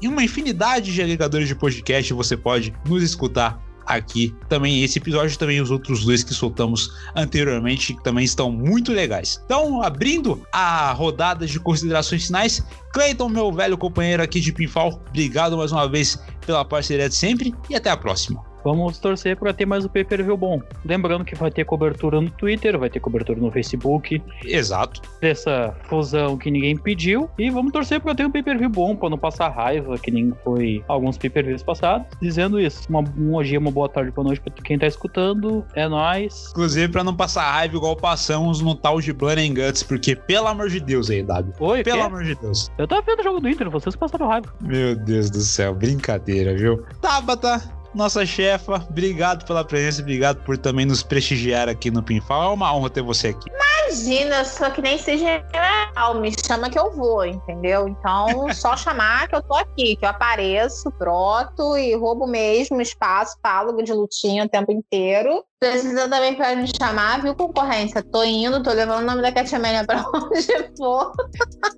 em 0.00 0.08
uma 0.08 0.22
infinidade 0.22 0.92
de 0.92 1.00
agregadores 1.00 1.48
de 1.48 1.54
podcast 1.54 2.12
você 2.12 2.36
pode 2.36 2.74
nos 2.86 3.02
escutar 3.02 3.62
aqui 3.86 4.34
também 4.48 4.82
esse 4.82 4.98
episódio 4.98 5.36
também 5.38 5.60
os 5.60 5.70
outros 5.70 6.04
dois 6.04 6.22
que 6.22 6.32
soltamos 6.32 6.92
anteriormente 7.16 7.94
que 7.94 8.02
também 8.02 8.24
estão 8.24 8.50
muito 8.50 8.92
legais. 8.92 9.40
Então, 9.44 9.82
abrindo 9.82 10.46
a 10.52 10.92
rodada 10.92 11.46
de 11.46 11.58
considerações 11.58 12.26
finais, 12.26 12.62
Cleiton, 12.92 13.28
meu 13.28 13.52
velho 13.52 13.76
companheiro 13.76 14.22
aqui 14.22 14.40
de 14.40 14.52
Pinfall, 14.52 15.02
obrigado 15.08 15.56
mais 15.56 15.72
uma 15.72 15.88
vez 15.88 16.18
pela 16.46 16.64
parceria 16.64 17.08
de 17.08 17.14
sempre 17.14 17.54
e 17.68 17.74
até 17.74 17.90
a 17.90 17.96
próxima. 17.96 18.51
Vamos 18.64 18.98
torcer 18.98 19.36
para 19.36 19.52
ter 19.52 19.66
mais 19.66 19.84
o 19.84 19.88
pay 19.88 20.04
per 20.04 20.22
view 20.22 20.36
bom. 20.36 20.60
Lembrando 20.84 21.24
que 21.24 21.34
vai 21.34 21.50
ter 21.50 21.64
cobertura 21.64 22.20
no 22.20 22.30
Twitter, 22.30 22.78
vai 22.78 22.90
ter 22.90 23.00
cobertura 23.00 23.40
no 23.40 23.50
Facebook. 23.50 24.22
Exato. 24.44 25.00
Dessa 25.20 25.74
fusão 25.84 26.36
que 26.36 26.50
ninguém 26.50 26.76
pediu. 26.76 27.28
E 27.38 27.50
vamos 27.50 27.72
torcer 27.72 28.00
para 28.00 28.14
ter 28.14 28.26
um 28.26 28.30
pay 28.30 28.42
per 28.42 28.58
view 28.58 28.68
bom, 28.70 28.94
para 28.96 29.10
não 29.10 29.18
passar 29.18 29.48
raiva, 29.48 29.98
que 29.98 30.10
nem 30.10 30.32
foi 30.44 30.84
alguns 30.88 31.18
pay 31.18 31.30
per 31.30 31.44
views 31.44 31.62
passados. 31.62 32.06
Dizendo 32.20 32.60
isso, 32.60 32.86
uma, 32.88 33.00
um 33.00 33.42
dia, 33.42 33.58
uma 33.58 33.70
boa 33.70 33.88
tarde, 33.88 34.10
boa 34.10 34.26
noite 34.26 34.40
para 34.40 34.52
quem 34.62 34.78
tá 34.78 34.86
escutando. 34.86 35.64
É 35.74 35.88
nóis. 35.88 36.50
Inclusive, 36.50 36.92
para 36.92 37.04
não 37.04 37.14
passar 37.14 37.50
raiva 37.50 37.76
igual 37.76 37.96
passamos 37.96 38.60
no 38.60 38.74
tal 38.74 39.00
de 39.00 39.12
Blood 39.12 39.40
and 39.40 39.54
Guts, 39.54 39.82
porque 39.82 40.14
pelo 40.14 40.46
amor 40.48 40.68
de 40.68 40.80
Deus 40.80 41.10
aí, 41.10 41.22
W. 41.22 41.54
Oi, 41.58 41.82
Pelo 41.82 42.02
amor 42.02 42.24
de 42.24 42.34
Deus. 42.34 42.70
Eu 42.78 42.86
tava 42.86 43.02
vendo 43.02 43.20
o 43.20 43.22
jogo 43.22 43.40
do 43.40 43.48
Inter, 43.48 43.70
vocês 43.70 43.96
passaram 43.96 44.28
raiva. 44.28 44.52
Meu 44.60 44.94
Deus 44.96 45.30
do 45.30 45.40
céu, 45.40 45.74
brincadeira, 45.74 46.54
viu? 46.54 46.84
Tabata, 47.00 47.62
nossa 47.94 48.24
chefa, 48.24 48.84
obrigado 48.88 49.44
pela 49.44 49.64
presença, 49.64 50.00
obrigado 50.00 50.42
por 50.44 50.56
também 50.56 50.86
nos 50.86 51.02
prestigiar 51.02 51.68
aqui 51.68 51.90
no 51.90 52.02
Pinfall. 52.02 52.52
É 52.52 52.54
uma 52.54 52.74
honra 52.74 52.90
ter 52.90 53.02
você 53.02 53.28
aqui. 53.28 53.50
Imagina, 53.50 54.44
sou 54.44 54.70
que 54.70 54.80
nem 54.80 54.96
seja 54.96 55.44
general, 55.52 56.14
me 56.20 56.32
chama 56.46 56.70
que 56.70 56.78
eu 56.78 56.90
vou, 56.92 57.24
entendeu? 57.24 57.86
Então, 57.86 58.52
só 58.54 58.74
chamar 58.78 59.28
que 59.28 59.34
eu 59.34 59.42
tô 59.42 59.54
aqui, 59.54 59.96
que 59.96 60.04
eu 60.04 60.08
apareço, 60.08 60.90
broto 60.98 61.76
e 61.76 61.94
roubo 61.94 62.26
mesmo 62.26 62.80
espaço, 62.80 63.36
falo 63.42 63.82
de 63.82 63.92
lutinha 63.92 64.44
o 64.44 64.48
tempo 64.48 64.72
inteiro. 64.72 65.44
Precisa 65.60 66.08
também 66.08 66.34
pra 66.34 66.56
me 66.56 66.66
chamar, 66.76 67.22
viu, 67.22 67.34
concorrência? 67.34 68.02
Tô 68.02 68.24
indo, 68.24 68.62
tô 68.62 68.72
levando 68.72 69.02
o 69.02 69.06
nome 69.06 69.22
da 69.22 69.30
Catmania 69.30 69.84
pra 69.84 70.04
onde 70.14 70.76
for. 70.76 71.12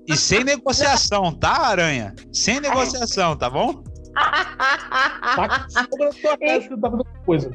E 0.07 0.17
sem 0.17 0.45
negociação, 0.45 1.33
tá, 1.33 1.67
Aranha? 1.67 2.15
Sem 2.33 2.61
negociação, 2.61 3.37
tá 3.37 3.51
bom? 3.51 3.83
Tá 4.15 5.69
coisa. 7.25 7.51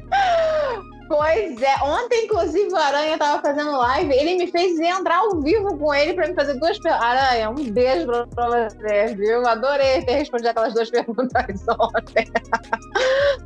Pois 1.10 1.60
é, 1.60 1.74
ontem, 1.82 2.26
inclusive, 2.26 2.72
o 2.72 2.76
Aranha 2.76 3.18
tava 3.18 3.42
fazendo 3.42 3.76
live, 3.76 4.14
ele 4.14 4.36
me 4.36 4.46
fez 4.46 4.78
entrar 4.78 5.16
ao 5.16 5.40
vivo 5.40 5.76
com 5.76 5.92
ele 5.92 6.14
pra 6.14 6.28
me 6.28 6.34
fazer 6.34 6.54
duas 6.54 6.78
perguntas. 6.78 7.04
Aranha, 7.04 7.50
um 7.50 7.54
beijo 7.54 8.06
pra, 8.06 8.68
você, 8.68 9.12
viu? 9.16 9.44
Adorei 9.44 10.04
ter 10.04 10.12
respondido 10.12 10.50
aquelas 10.50 10.72
duas 10.72 10.88
perguntas 10.90 11.66
ontem. 11.68 12.30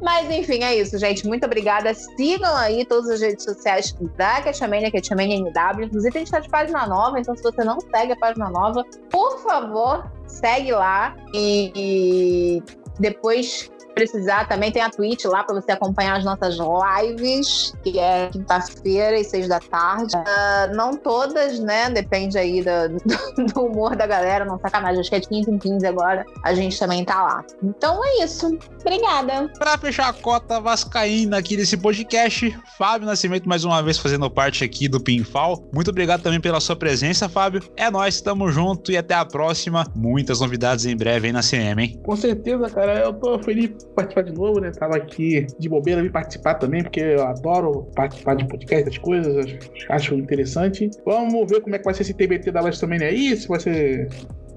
Mas 0.03 0.31
enfim, 0.31 0.63
é 0.63 0.77
isso, 0.77 0.99
gente. 0.99 1.27
Muito 1.27 1.47
obrigada. 1.47 1.95
Sigam 1.95 2.55
aí 2.55 2.85
todas 2.85 3.09
as 3.09 3.23
redes 3.23 3.43
sociais 3.43 3.97
da 4.15 4.43
Catchamania, 4.43 4.93
Catchamania 4.93 5.39
NW. 5.39 5.87
Inclusive, 5.87 6.17
a 6.17 6.19
gente 6.19 6.31
tá 6.31 6.41
de 6.41 6.51
página 6.51 6.87
nova, 6.87 7.19
então 7.19 7.35
se 7.35 7.43
você 7.43 7.65
não 7.65 7.81
segue 7.81 8.13
a 8.13 8.17
página 8.17 8.51
nova, 8.51 8.85
por 9.11 9.39
favor, 9.39 10.05
segue 10.27 10.71
lá 10.71 11.17
e 11.33 12.63
depois 12.99 13.71
precisar, 13.95 14.47
também 14.49 14.73
tem 14.73 14.83
a 14.83 14.91
Twitch 14.91 15.25
lá 15.25 15.45
para 15.45 15.55
você 15.55 15.73
acompanhar 15.73 16.17
as 16.17 16.25
nossas 16.25 16.57
lives, 16.59 17.73
que 17.83 17.99
é 17.99 18.29
quinta-feira 18.29 19.19
e 19.19 19.25
seis 19.25 19.49
da 19.49 19.61
tarde. 19.61 20.15
Uh, 20.17 20.75
não 20.75 20.97
todas, 20.97 21.61
né? 21.61 21.89
Depende 21.91 22.37
aí 22.37 22.63
do, 22.63 23.47
do, 23.55 23.61
humor 23.61 23.97
da 23.97 24.07
galera, 24.07 24.45
não 24.45 24.59
sacanagem. 24.59 25.01
Acho 25.01 25.11
que 25.11 25.17
é 25.17 25.21
de 25.21 25.29
15 25.29 25.51
em 25.51 25.59
15 25.59 25.87
agora. 25.87 26.25
A 26.43 26.55
gente 26.55 26.79
também 26.79 27.05
tá 27.05 27.23
lá. 27.23 27.45
Então 27.63 28.01
é 28.05 28.25
isso. 28.25 28.59
Obrigada. 28.81 29.51
Para 29.59 29.79
fechar 29.79 30.09
a 30.09 30.13
cota 30.13 30.61
vascaína 30.61 31.39
aqui 31.39 31.57
desse 31.57 31.77
podcast, 31.77 32.57
Fábio 32.77 33.07
Nascimento 33.07 33.49
mais 33.49 33.65
uma 33.65 33.83
vez 33.83 33.99
fazendo 33.99 34.29
parte 34.29 34.65
aqui 34.65 34.89
do 34.89 35.01
Pinfall. 35.01 35.69
Muito 35.73 35.91
obrigado 35.91 36.23
também 36.23 36.41
pela 36.41 36.61
sua 36.61 36.75
presença, 36.75 37.29
Fábio. 37.29 37.63
É 37.77 37.91
nós, 37.91 38.21
tamo 38.21 38.51
junto 38.51 38.91
e 38.91 38.97
até 38.97 39.15
a 39.15 39.25
próxima. 39.25 39.87
Muitas 39.95 40.41
novidades 40.41 40.85
em 40.85 40.97
breve 40.97 41.29
aí 41.29 41.33
na 41.33 41.43
CM, 41.43 41.83
hein? 41.83 42.01
Com 42.05 42.17
certeza, 42.17 42.69
cara. 42.71 42.84
Eu 42.93 43.13
tô 43.15 43.39
feliz 43.43 43.71
participar 43.95 44.23
de 44.23 44.33
novo, 44.33 44.61
né? 44.61 44.71
Tava 44.71 44.97
aqui 44.97 45.47
de 45.59 45.69
bobeira 45.69 46.03
vim 46.03 46.11
participar 46.11 46.55
também, 46.55 46.83
porque 46.83 47.01
eu 47.01 47.23
adoro 47.23 47.91
participar 47.95 48.35
de 48.37 48.47
podcast, 48.47 48.85
das 48.85 48.99
coisas, 48.99 49.47
acho 49.89 50.15
interessante. 50.15 50.91
Vamos 51.05 51.51
ver 51.51 51.61
como 51.61 51.75
é 51.75 51.79
que 51.79 51.85
vai 51.85 51.95
ser 51.95 52.03
esse 52.03 52.15
TBT 52.15 52.51
da 52.51 52.61
Last 52.61 52.81
também 52.81 53.03
aí, 53.03 53.37
se 53.37 53.49
vai 53.49 53.61
ser 53.61 54.09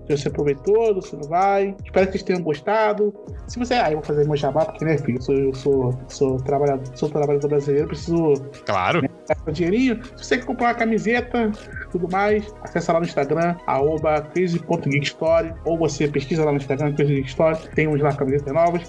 se 0.07 0.17
você 0.17 0.27
aproveitou, 0.29 1.01
se 1.01 1.15
não 1.15 1.27
vai. 1.27 1.75
Espero 1.83 2.05
que 2.05 2.11
vocês 2.13 2.23
tenham 2.23 2.41
gostado. 2.41 3.13
Se 3.47 3.59
você. 3.59 3.73
Ah, 3.73 3.91
eu 3.91 3.97
vou 3.97 4.05
fazer 4.05 4.25
meu 4.25 4.37
jabá, 4.37 4.65
porque, 4.65 4.85
né, 4.85 4.97
filho? 4.97 5.17
Eu 5.17 5.21
sou, 5.21 5.35
eu 5.35 5.53
sou, 5.53 5.99
sou, 6.07 6.37
trabalhador, 6.37 6.85
sou 6.95 7.09
trabalhador 7.09 7.47
brasileiro, 7.47 7.87
preciso. 7.87 8.33
Claro. 8.65 9.01
Né, 9.01 9.09
dinheirinho. 9.51 10.03
Se 10.15 10.25
você 10.25 10.37
quer 10.37 10.45
comprar 10.45 10.67
uma 10.67 10.73
camiseta, 10.75 11.51
tudo 11.91 12.07
mais, 12.11 12.53
acessa 12.61 12.93
lá 12.93 12.99
no 12.99 13.05
Instagram, 13.05 13.55
arroba 13.65 14.21
crazy.geekstory, 14.21 15.53
ou 15.65 15.77
você 15.77 16.07
pesquisa 16.07 16.45
lá 16.45 16.51
no 16.51 16.57
Instagram, 16.57 16.93
crazy.geekstory, 16.93 17.57
temos 17.75 18.01
lá 18.01 18.13
camisetas 18.13 18.53
novas. 18.53 18.81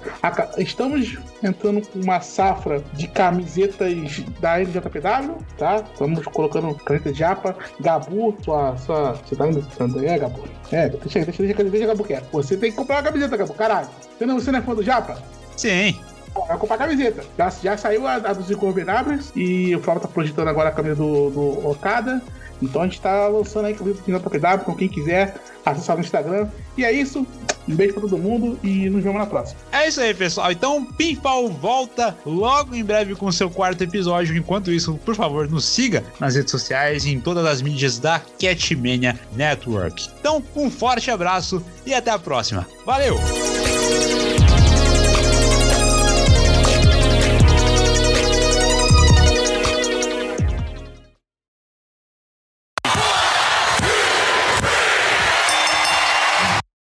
Estamos 0.58 1.18
entrando 1.42 1.86
com 1.88 2.00
uma 2.00 2.20
safra 2.20 2.82
de 2.94 3.08
camisetas 3.08 4.22
da 4.40 4.60
NJPW, 4.60 5.36
tá? 5.56 5.84
Estamos 5.92 6.24
colocando 6.26 6.74
caneta 6.74 7.12
de 7.12 7.18
japa, 7.18 7.56
Gabu, 7.80 8.36
sua, 8.44 8.76
sua, 8.76 9.12
você 9.12 9.36
tá 9.36 9.46
me 9.46 10.06
é, 10.06 10.18
Gabu? 10.18 10.57
É, 10.70 10.88
deixa, 10.88 11.24
deixa, 11.24 11.42
deixa, 11.42 11.64
deixa 11.64 11.86
Gabu 11.86 12.04
quieto. 12.04 12.28
Você 12.32 12.56
tem 12.56 12.70
que 12.70 12.76
comprar 12.76 12.96
uma 12.96 13.02
camiseta, 13.02 13.36
Gabu, 13.36 13.54
caralho. 13.54 13.88
Você 14.16 14.26
não, 14.26 14.38
você 14.38 14.52
não 14.52 14.58
é 14.58 14.62
fã 14.62 14.74
do 14.74 14.82
japa? 14.82 15.22
Sim. 15.56 15.98
Vai 16.46 16.58
comprar 16.58 16.76
a 16.76 16.78
camiseta. 16.78 17.24
Já, 17.36 17.50
já 17.50 17.76
saiu 17.76 18.06
a, 18.06 18.14
a 18.14 18.32
dos 18.32 18.50
Inconvenáveis 18.50 19.32
e 19.34 19.74
o 19.74 19.80
Flávio 19.80 20.02
tá 20.02 20.08
projetando 20.08 20.48
agora 20.48 20.68
a 20.68 20.72
camisa 20.72 20.96
do, 20.96 21.30
do 21.30 21.68
Okada. 21.68 22.22
Então 22.62 22.82
a 22.82 22.84
gente 22.84 23.00
tá 23.00 23.28
lançando 23.28 23.66
aí 23.66 23.74
camisa 23.74 24.18
do 24.18 24.30
PW, 24.30 24.64
com 24.64 24.74
quem 24.74 24.88
quiser, 24.88 25.36
acessar 25.64 25.96
no 25.96 26.02
Instagram. 26.02 26.48
E 26.76 26.84
é 26.84 26.92
isso. 26.92 27.26
Um 27.68 27.74
beijo 27.74 27.92
pra 27.92 28.02
todo 28.02 28.16
mundo 28.16 28.58
e 28.62 28.88
nos 28.88 29.02
vemos 29.02 29.18
na 29.18 29.26
próxima. 29.26 29.60
É 29.70 29.86
isso 29.86 30.00
aí, 30.00 30.14
pessoal. 30.14 30.50
Então, 30.50 30.84
Pinfall 30.84 31.48
volta 31.50 32.16
logo 32.24 32.74
em 32.74 32.82
breve 32.82 33.14
com 33.14 33.26
o 33.26 33.32
seu 33.32 33.50
quarto 33.50 33.84
episódio. 33.84 34.34
Enquanto 34.36 34.72
isso, 34.72 34.94
por 35.04 35.14
favor, 35.14 35.48
nos 35.50 35.66
siga 35.66 36.02
nas 36.18 36.34
redes 36.34 36.50
sociais 36.50 37.04
e 37.04 37.10
em 37.10 37.20
todas 37.20 37.44
as 37.44 37.60
mídias 37.60 37.98
da 37.98 38.20
Catmania 38.40 39.20
Network. 39.36 40.08
Então, 40.18 40.42
um 40.56 40.70
forte 40.70 41.10
abraço 41.10 41.62
e 41.84 41.92
até 41.92 42.10
a 42.10 42.18
próxima. 42.18 42.66
Valeu! 42.86 43.16